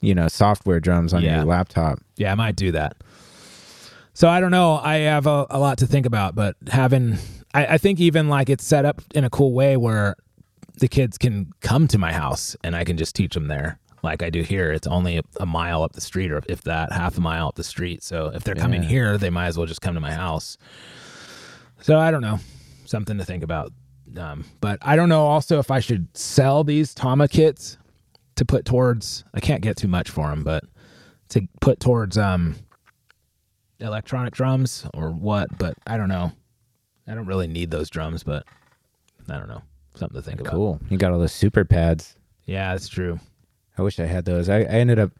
you 0.00 0.14
know, 0.14 0.28
software 0.28 0.80
drums 0.80 1.12
on 1.14 1.22
Yeah. 1.22 1.36
your 1.36 1.44
laptop. 1.44 1.98
Yeah, 2.16 2.32
I 2.32 2.34
might 2.34 2.56
do 2.56 2.72
that. 2.72 2.96
So 4.12 4.28
I 4.28 4.40
don't 4.40 4.50
know. 4.50 4.76
I 4.76 4.96
have 4.98 5.26
a, 5.26 5.46
a 5.50 5.58
lot 5.58 5.78
to 5.78 5.86
think 5.86 6.06
about, 6.06 6.34
but 6.34 6.56
having, 6.68 7.18
I, 7.52 7.66
I 7.66 7.78
think 7.78 8.00
even 8.00 8.28
like 8.28 8.48
it's 8.48 8.64
set 8.64 8.84
up 8.84 9.02
in 9.14 9.24
a 9.24 9.30
cool 9.30 9.52
way 9.52 9.76
where 9.76 10.16
the 10.78 10.88
kids 10.88 11.18
can 11.18 11.52
come 11.60 11.88
to 11.88 11.98
my 11.98 12.12
house 12.12 12.56
and 12.64 12.76
I 12.76 12.84
can 12.84 12.96
just 12.96 13.14
teach 13.16 13.34
them 13.34 13.48
there. 13.48 13.78
Like 14.02 14.22
I 14.22 14.30
do 14.30 14.42
here, 14.42 14.70
it's 14.70 14.86
only 14.86 15.16
a, 15.18 15.22
a 15.40 15.46
mile 15.46 15.82
up 15.82 15.94
the 15.94 16.00
street, 16.00 16.30
or 16.30 16.42
if 16.48 16.62
that, 16.62 16.92
half 16.92 17.16
a 17.16 17.20
mile 17.20 17.48
up 17.48 17.54
the 17.54 17.64
street. 17.64 18.02
So 18.02 18.26
if 18.34 18.44
they're 18.44 18.54
coming 18.54 18.82
here, 18.82 19.16
they 19.16 19.30
might 19.30 19.46
as 19.46 19.56
well 19.56 19.66
just 19.66 19.80
come 19.80 19.94
to 19.94 20.00
my 20.00 20.12
house. 20.12 20.58
So 21.80 21.98
I 21.98 22.10
don't 22.10 22.20
know, 22.20 22.38
something 22.84 23.16
to 23.18 23.24
think 23.24 23.42
about. 23.42 23.72
Um, 24.16 24.44
but 24.60 24.78
I 24.82 24.96
don't 24.96 25.08
know 25.08 25.26
also 25.26 25.58
if 25.58 25.70
I 25.70 25.80
should 25.80 26.08
sell 26.16 26.64
these 26.64 26.94
Tama 26.94 27.28
kits 27.28 27.78
to 28.36 28.44
put 28.44 28.64
towards. 28.64 29.24
I 29.34 29.40
can't 29.40 29.60
get 29.62 29.76
too 29.76 29.88
much 29.88 30.10
for 30.10 30.28
them, 30.28 30.44
but 30.44 30.64
to 31.30 31.46
put 31.60 31.80
towards 31.80 32.16
um 32.18 32.56
electronic 33.80 34.34
drums 34.34 34.86
or 34.94 35.10
what, 35.10 35.56
but 35.58 35.76
I 35.86 35.96
don't 35.96 36.08
know. 36.08 36.32
I 37.06 37.14
don't 37.14 37.26
really 37.26 37.46
need 37.46 37.70
those 37.70 37.90
drums, 37.90 38.22
but 38.22 38.44
I 39.28 39.36
don't 39.38 39.48
know. 39.48 39.62
Something 39.94 40.20
to 40.20 40.22
think 40.22 40.40
about. 40.40 40.52
Cool. 40.52 40.80
You 40.90 40.96
got 40.98 41.12
all 41.12 41.18
those 41.18 41.32
super 41.32 41.64
pads. 41.64 42.16
Yeah, 42.44 42.72
that's 42.72 42.88
true. 42.88 43.20
I 43.78 43.82
wish 43.82 43.98
I 44.00 44.06
had 44.06 44.24
those. 44.24 44.48
I, 44.48 44.58
I 44.58 44.64
ended 44.64 44.98
up 44.98 45.12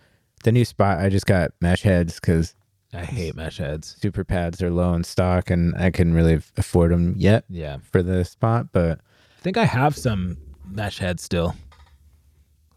the 0.45 0.53
new 0.53 0.65
spot. 0.65 0.99
I 0.99 1.09
just 1.09 1.27
got 1.27 1.53
mesh 1.61 1.83
heads 1.83 2.21
because 2.21 2.55
I 2.95 3.05
hate 3.05 3.35
mesh 3.35 3.59
heads. 3.59 3.97
super 4.01 4.25
pads 4.25 4.63
are 4.63 4.71
low 4.71 4.95
in 4.95 5.03
stock, 5.05 5.51
and 5.51 5.75
I 5.77 5.91
couldn't 5.91 6.15
really 6.15 6.41
afford 6.57 6.93
them 6.93 7.15
yet 7.17 7.45
Yeah. 7.49 7.79
for 7.91 8.03
the 8.03 8.25
spot. 8.25 8.69
But 8.73 9.01
I 9.39 9.41
think 9.43 9.57
I 9.57 9.65
have 9.65 9.97
some 9.97 10.37
mesh 10.65 10.99
heads 10.99 11.23
still 11.23 11.55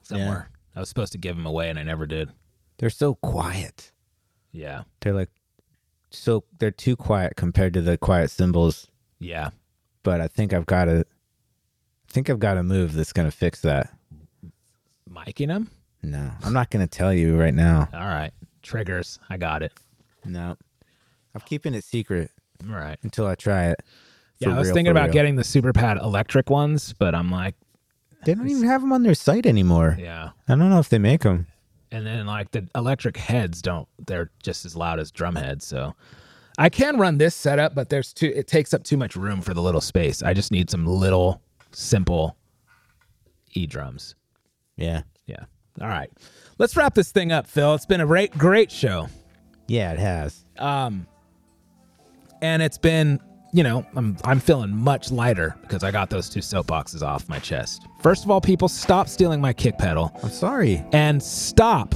somewhere. 0.01 0.49
I 0.75 0.79
was 0.79 0.89
supposed 0.89 1.11
to 1.13 1.17
give 1.17 1.35
them 1.35 1.45
away 1.45 1.69
and 1.69 1.79
I 1.79 1.83
never 1.83 2.05
did. 2.05 2.31
they're 2.77 2.89
so 2.91 3.15
quiet. 3.15 3.91
Yeah. 4.51 4.83
They're 5.01 5.13
like 5.13 5.29
so 6.11 6.43
they're 6.59 6.71
too 6.71 6.95
quiet 6.95 7.35
compared 7.35 7.73
to 7.73 7.81
the 7.81 7.97
quiet 7.97 8.29
cymbals. 8.31 8.87
Yeah. 9.19 9.49
But 10.03 10.21
I 10.21 10.27
think 10.27 10.53
I've 10.53 10.65
got 10.67 10.87
a, 10.87 10.99
I 10.99 12.11
think 12.11 12.29
I've 12.29 12.39
got 12.39 12.57
a 12.57 12.63
move 12.63 12.93
that's 12.93 13.11
gonna 13.13 13.31
fix 13.31 13.61
that. 13.61 13.91
Miking 15.09 15.47
them? 15.47 15.69
No, 16.03 16.31
I'm 16.43 16.53
not 16.53 16.69
gonna 16.69 16.87
tell 16.87 17.13
you 17.13 17.35
right 17.37 17.53
now. 17.53 17.89
All 17.93 17.99
right. 17.99 18.31
Triggers. 18.61 19.19
I 19.29 19.37
got 19.37 19.63
it. 19.63 19.73
No, 20.27 20.57
I'm 21.33 21.41
keeping 21.41 21.73
it 21.73 21.83
secret 21.83 22.31
right. 22.63 22.97
until 23.03 23.25
I 23.27 23.35
try 23.35 23.67
it. 23.67 23.81
Yeah, 24.39 24.49
I 24.49 24.57
was 24.59 24.67
real, 24.67 24.75
thinking 24.75 24.91
about 24.91 25.05
real. 25.05 25.13
getting 25.13 25.35
the 25.35 25.43
super 25.43 25.73
pad 25.73 25.97
electric 25.97 26.49
ones, 26.49 26.93
but 26.93 27.15
I'm 27.15 27.31
like, 27.31 27.55
They 28.25 28.35
don't 28.35 28.49
even 28.49 28.63
have 28.67 28.81
them 28.81 28.93
on 28.93 29.03
their 29.03 29.15
site 29.15 29.45
anymore. 29.45 29.97
Yeah. 29.99 30.29
I 30.47 30.55
don't 30.55 30.69
know 30.69 30.79
if 30.79 30.89
they 30.89 30.99
make 30.99 31.21
them. 31.21 31.47
And 31.91 32.05
then 32.05 32.25
like 32.25 32.51
the 32.51 32.67
electric 32.75 33.15
heads 33.17 33.61
don't 33.61 33.87
they're 34.05 34.29
just 34.43 34.65
as 34.65 34.75
loud 34.75 34.99
as 34.99 35.09
drum 35.09 35.35
heads, 35.35 35.65
so 35.65 35.95
I 36.57 36.69
can 36.69 36.97
run 36.97 37.17
this 37.17 37.33
setup, 37.33 37.75
but 37.75 37.89
there's 37.89 38.13
too 38.13 38.31
it 38.35 38.47
takes 38.47 38.73
up 38.73 38.83
too 38.83 38.97
much 38.97 39.15
room 39.15 39.41
for 39.41 39.53
the 39.53 39.61
little 39.61 39.79
space. 39.79 40.21
I 40.21 40.33
just 40.33 40.51
need 40.51 40.69
some 40.69 40.85
little 40.85 41.41
simple 41.71 42.35
E 43.53 43.65
drums. 43.67 44.15
Yeah. 44.75 45.03
Yeah. 45.27 45.45
All 45.79 45.87
right. 45.87 46.11
Let's 46.57 46.75
wrap 46.75 46.93
this 46.93 47.11
thing 47.11 47.31
up, 47.31 47.47
Phil. 47.47 47.73
It's 47.75 47.85
been 47.85 48.01
a 48.01 48.05
great 48.05 48.37
great 48.37 48.69
show. 48.71 49.07
Yeah, 49.67 49.91
it 49.91 49.99
has. 49.99 50.45
Um 50.57 51.07
and 52.41 52.61
it's 52.61 52.77
been 52.77 53.19
you 53.53 53.63
know, 53.63 53.85
I'm 53.95 54.17
I'm 54.23 54.39
feeling 54.39 54.75
much 54.75 55.11
lighter 55.11 55.55
because 55.61 55.83
I 55.83 55.91
got 55.91 56.09
those 56.09 56.29
two 56.29 56.41
soapboxes 56.41 57.01
off 57.01 57.27
my 57.29 57.39
chest. 57.39 57.87
First 58.01 58.23
of 58.25 58.29
all, 58.31 58.41
people 58.41 58.67
stop 58.67 59.07
stealing 59.07 59.39
my 59.41 59.53
kick 59.53 59.77
pedal 59.77 60.11
I'm 60.21 60.29
sorry. 60.29 60.83
and 60.91 61.21
stop 61.23 61.95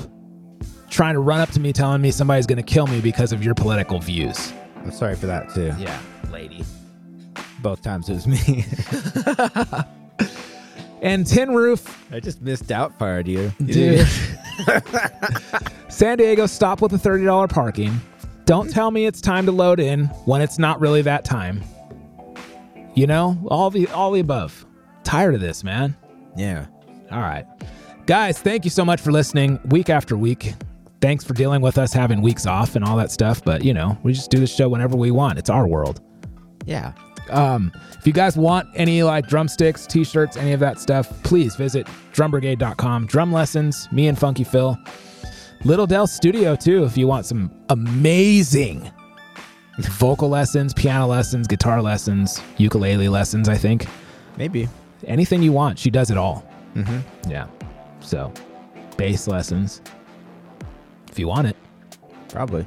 trying 0.89 1.13
to 1.13 1.19
run 1.19 1.39
up 1.39 1.49
to 1.51 1.59
me 1.59 1.71
telling 1.73 2.01
me 2.01 2.11
somebody's 2.11 2.45
going 2.45 2.57
to 2.57 2.63
kill 2.63 2.87
me 2.87 2.99
because 2.99 3.31
of 3.31 3.43
your 3.43 3.53
political 3.53 3.99
views. 3.99 4.51
I'm 4.77 4.91
sorry 4.91 5.15
for 5.15 5.25
that 5.27 5.53
too. 5.53 5.73
Yeah, 5.77 5.99
lady. 6.31 6.63
Both 7.61 7.81
times 7.81 8.09
it 8.09 8.13
was 8.13 8.27
me. 8.27 8.65
And 11.01 11.25
Tin 11.25 11.51
Roof, 11.53 12.05
I 12.11 12.19
just 12.19 12.41
missed 12.41 12.67
Doubtfire, 12.67 13.25
you. 13.25 13.51
dude. 13.65 14.07
San 15.91 16.17
Diego, 16.17 16.45
stop 16.45 16.81
with 16.81 16.91
the 16.91 16.97
$30 16.97 17.49
parking. 17.49 17.99
Don't 18.45 18.69
tell 18.69 18.91
me 18.91 19.05
it's 19.05 19.21
time 19.21 19.45
to 19.45 19.51
load 19.51 19.79
in 19.79 20.05
when 20.25 20.41
it's 20.41 20.59
not 20.59 20.79
really 20.79 21.01
that 21.03 21.25
time. 21.25 21.63
You 22.93 23.07
know, 23.07 23.37
all 23.47 23.69
the 23.69 23.87
all 23.87 24.11
the 24.11 24.19
above. 24.19 24.65
Tired 25.03 25.33
of 25.33 25.41
this, 25.41 25.63
man. 25.63 25.95
Yeah. 26.35 26.65
All 27.11 27.21
right. 27.21 27.45
Guys, 28.05 28.39
thank 28.39 28.65
you 28.65 28.69
so 28.69 28.83
much 28.83 28.99
for 28.99 29.11
listening 29.11 29.59
week 29.69 29.89
after 29.89 30.17
week. 30.17 30.53
Thanks 30.99 31.23
for 31.23 31.33
dealing 31.33 31.61
with 31.61 31.77
us 31.77 31.93
having 31.93 32.21
weeks 32.21 32.45
off 32.45 32.75
and 32.75 32.83
all 32.83 32.97
that 32.97 33.09
stuff, 33.09 33.43
but 33.43 33.63
you 33.63 33.73
know, 33.73 33.97
we 34.03 34.13
just 34.13 34.29
do 34.29 34.39
the 34.39 34.47
show 34.47 34.67
whenever 34.69 34.97
we 34.97 35.09
want. 35.11 35.39
It's 35.39 35.49
our 35.49 35.65
world. 35.65 36.01
Yeah. 36.65 36.93
Um, 37.31 37.71
if 37.97 38.05
you 38.05 38.13
guys 38.13 38.35
want 38.35 38.67
any 38.75 39.03
like 39.03 39.27
drumsticks, 39.27 39.85
t-shirts, 39.85 40.37
any 40.37 40.53
of 40.53 40.59
that 40.59 40.79
stuff, 40.79 41.09
please 41.23 41.55
visit 41.55 41.87
drumbrigade.com. 42.13 43.05
Drum 43.07 43.31
lessons, 43.31 43.87
me 43.91 44.07
and 44.07 44.17
Funky 44.17 44.43
Phil. 44.43 44.77
Little 45.63 45.85
Dell 45.85 46.07
Studio 46.07 46.55
too, 46.55 46.83
if 46.83 46.97
you 46.97 47.07
want 47.07 47.25
some 47.25 47.51
amazing 47.69 48.91
vocal 49.79 50.29
lessons, 50.29 50.73
piano 50.73 51.07
lessons, 51.07 51.47
guitar 51.47 51.81
lessons, 51.81 52.41
ukulele 52.57 53.09
lessons, 53.09 53.47
I 53.47 53.55
think. 53.55 53.85
Maybe. 54.37 54.67
Anything 55.05 55.41
you 55.41 55.51
want, 55.51 55.79
she 55.79 55.89
does 55.89 56.11
it 56.11 56.17
all. 56.17 56.45
Mm-hmm. 56.75 57.29
Yeah. 57.29 57.47
So, 57.99 58.33
bass 58.97 59.27
lessons. 59.27 59.81
If 61.11 61.19
you 61.19 61.27
want 61.27 61.47
it. 61.47 61.57
Probably. 62.29 62.65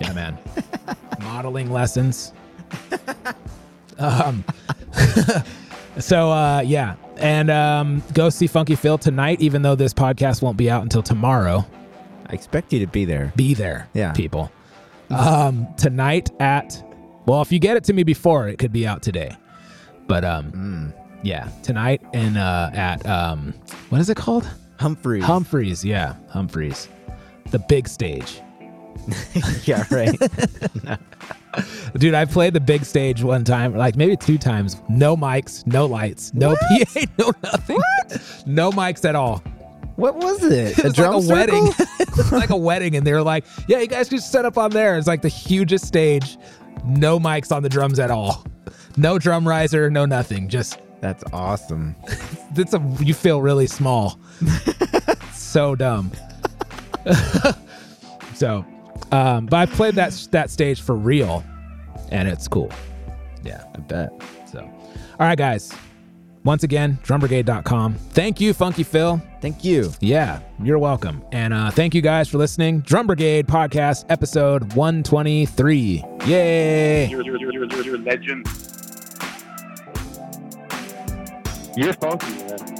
Yeah, 0.00 0.12
man. 0.12 0.38
Modeling 1.20 1.70
lessons. 1.70 2.32
um, 3.98 4.44
so 5.98 6.30
uh, 6.30 6.60
yeah, 6.60 6.94
and 7.16 7.50
um, 7.50 8.02
go 8.12 8.28
see 8.30 8.46
Funky 8.46 8.74
Phil 8.76 8.98
tonight. 8.98 9.40
Even 9.40 9.62
though 9.62 9.74
this 9.74 9.94
podcast 9.94 10.42
won't 10.42 10.56
be 10.56 10.70
out 10.70 10.82
until 10.82 11.02
tomorrow, 11.02 11.64
I 12.26 12.32
expect 12.34 12.72
you 12.72 12.80
to 12.80 12.86
be 12.86 13.04
there. 13.04 13.32
be 13.36 13.54
there, 13.54 13.88
Yeah. 13.94 14.12
people. 14.12 14.50
Um, 15.10 15.68
tonight 15.76 16.30
at 16.40 16.82
well, 17.26 17.40
if 17.42 17.52
you 17.52 17.58
get 17.58 17.76
it 17.76 17.84
to 17.84 17.92
me 17.92 18.02
before, 18.02 18.48
it 18.48 18.58
could 18.58 18.72
be 18.72 18.86
out 18.86 19.02
today. 19.02 19.36
But 20.06 20.24
um, 20.24 20.92
yeah, 21.22 21.48
tonight 21.62 22.02
and 22.12 22.36
uh, 22.36 22.70
at 22.72 23.04
um, 23.06 23.54
what 23.88 24.00
is 24.00 24.10
it 24.10 24.16
called? 24.16 24.48
Humphrey. 24.78 25.20
Humphreys. 25.20 25.84
Yeah, 25.84 26.14
Humphreys, 26.28 26.88
the 27.50 27.58
big 27.60 27.88
stage. 27.88 28.40
yeah, 29.64 29.84
right. 29.90 30.16
Dude, 31.98 32.14
I 32.14 32.24
played 32.24 32.52
the 32.52 32.60
big 32.60 32.84
stage 32.84 33.22
one 33.22 33.44
time, 33.44 33.74
like 33.74 33.96
maybe 33.96 34.16
two 34.16 34.38
times. 34.38 34.80
No 34.88 35.16
mics, 35.16 35.66
no 35.66 35.86
lights, 35.86 36.32
no 36.34 36.54
PA, 36.56 37.00
no 37.18 37.32
nothing. 37.42 37.78
No 38.46 38.70
mics 38.70 39.04
at 39.08 39.14
all. 39.14 39.42
what 39.96 40.16
was 40.16 40.42
it? 40.44 40.78
It 40.78 40.84
was 40.84 40.98
like 40.98 41.12
a 41.14 41.28
wedding. 41.28 41.70
Like 42.32 42.50
a 42.50 42.56
wedding, 42.56 42.96
and 42.96 43.06
they 43.06 43.12
were 43.12 43.22
like, 43.22 43.44
"Yeah, 43.68 43.80
you 43.80 43.86
guys 43.86 44.08
just 44.08 44.30
set 44.32 44.44
up 44.44 44.56
on 44.58 44.70
there." 44.70 44.96
It's 44.98 45.06
like 45.06 45.22
the 45.22 45.28
hugest 45.28 45.84
stage. 45.86 46.38
No 46.84 47.18
mics 47.18 47.54
on 47.54 47.62
the 47.62 47.68
drums 47.68 47.98
at 47.98 48.10
all. 48.10 48.44
No 48.96 49.18
drum 49.18 49.46
riser, 49.46 49.90
no 49.90 50.04
nothing. 50.06 50.48
Just 50.48 50.78
That's 51.00 51.22
awesome. 51.32 51.94
it's 52.56 52.72
a 52.74 52.80
you 53.00 53.12
feel 53.14 53.42
really 53.42 53.66
small. 53.66 54.18
so 55.32 55.74
dumb. 55.74 56.10
so, 58.34 58.64
um, 59.12 59.46
but 59.46 59.56
I 59.56 59.66
played 59.66 59.94
that 59.94 60.12
that 60.32 60.50
stage 60.50 60.80
for 60.80 60.94
real, 60.94 61.44
and 62.10 62.28
it's 62.28 62.48
cool. 62.48 62.70
Yeah. 63.42 63.64
I 63.74 63.78
bet. 63.78 64.12
So, 64.50 64.60
all 64.60 65.26
right, 65.26 65.38
guys. 65.38 65.72
Once 66.44 66.62
again, 66.62 66.96
drumbrigade.com. 67.02 67.94
Thank 67.94 68.40
you, 68.40 68.54
Funky 68.54 68.84
Phil. 68.84 69.20
Thank 69.40 69.64
you. 69.64 69.92
Yeah, 69.98 70.38
you're 70.62 70.78
welcome. 70.78 71.24
And 71.32 71.52
uh, 71.52 71.72
thank 71.72 71.92
you 71.92 72.00
guys 72.00 72.28
for 72.28 72.38
listening. 72.38 72.82
Drum 72.82 73.08
Brigade 73.08 73.48
Podcast, 73.48 74.04
episode 74.10 74.72
123. 74.74 76.04
Yay! 76.26 77.08
You're, 77.08 77.24
you're, 77.24 77.36
you're, 77.36 77.52
you're, 77.52 77.82
you're 77.82 77.94
a 77.96 77.98
legend. 77.98 78.46
You're 81.76 81.94
funky, 81.94 82.30
man. 82.44 82.76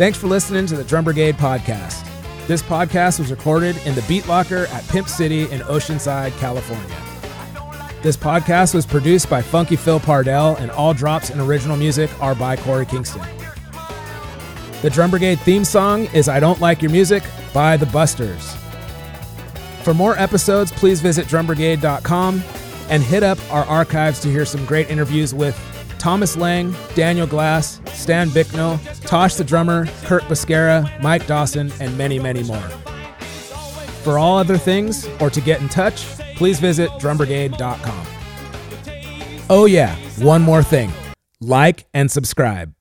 Thanks 0.00 0.16
for 0.16 0.28
listening 0.28 0.64
to 0.64 0.78
the 0.78 0.84
Drum 0.84 1.04
Brigade 1.04 1.34
Podcast. 1.34 2.08
This 2.46 2.62
podcast 2.62 3.18
was 3.18 3.30
recorded 3.30 3.76
in 3.84 3.94
the 3.94 4.00
Beat 4.08 4.26
Locker 4.26 4.64
at 4.68 4.88
Pimp 4.88 5.06
City 5.10 5.42
in 5.42 5.60
Oceanside, 5.60 6.32
California. 6.38 6.96
This 8.02 8.16
podcast 8.16 8.74
was 8.74 8.86
produced 8.86 9.28
by 9.28 9.42
Funky 9.42 9.76
Phil 9.76 10.00
Pardell, 10.00 10.56
and 10.56 10.70
all 10.70 10.94
drops 10.94 11.28
and 11.28 11.38
original 11.38 11.76
music 11.76 12.10
are 12.22 12.34
by 12.34 12.56
Korey 12.56 12.88
Kingston. 12.88 13.20
The 14.80 14.88
Drum 14.88 15.10
Brigade 15.10 15.38
theme 15.40 15.66
song 15.66 16.06
is 16.14 16.30
I 16.30 16.40
Don't 16.40 16.62
Like 16.62 16.80
Your 16.80 16.90
Music 16.90 17.22
by 17.52 17.76
The 17.76 17.84
Busters. 17.84 18.56
For 19.82 19.92
more 19.92 20.16
episodes, 20.16 20.72
please 20.72 21.02
visit 21.02 21.26
drumbrigade.com 21.26 22.42
and 22.88 23.02
hit 23.02 23.22
up 23.22 23.38
our 23.52 23.66
archives 23.66 24.18
to 24.20 24.28
hear 24.28 24.46
some 24.46 24.64
great 24.64 24.88
interviews 24.88 25.34
with 25.34 25.58
Thomas 26.00 26.36
Lang, 26.36 26.74
Daniel 26.94 27.26
Glass, 27.26 27.80
Stan 27.92 28.30
Bicknell, 28.30 28.80
Tosh 29.02 29.34
the 29.34 29.44
drummer, 29.44 29.86
Curt 30.04 30.22
Bisquera, 30.24 31.00
Mike 31.02 31.26
Dawson, 31.26 31.70
and 31.78 31.96
many, 31.98 32.18
many 32.18 32.42
more. 32.42 32.68
For 34.02 34.18
all 34.18 34.38
other 34.38 34.56
things 34.56 35.06
or 35.20 35.28
to 35.28 35.40
get 35.42 35.60
in 35.60 35.68
touch, 35.68 36.04
please 36.36 36.58
visit 36.58 36.88
drumbrigade.com. 36.92 38.06
Oh, 39.50 39.66
yeah, 39.66 39.94
one 40.18 40.40
more 40.40 40.62
thing 40.62 40.90
like 41.40 41.86
and 41.92 42.10
subscribe. 42.10 42.72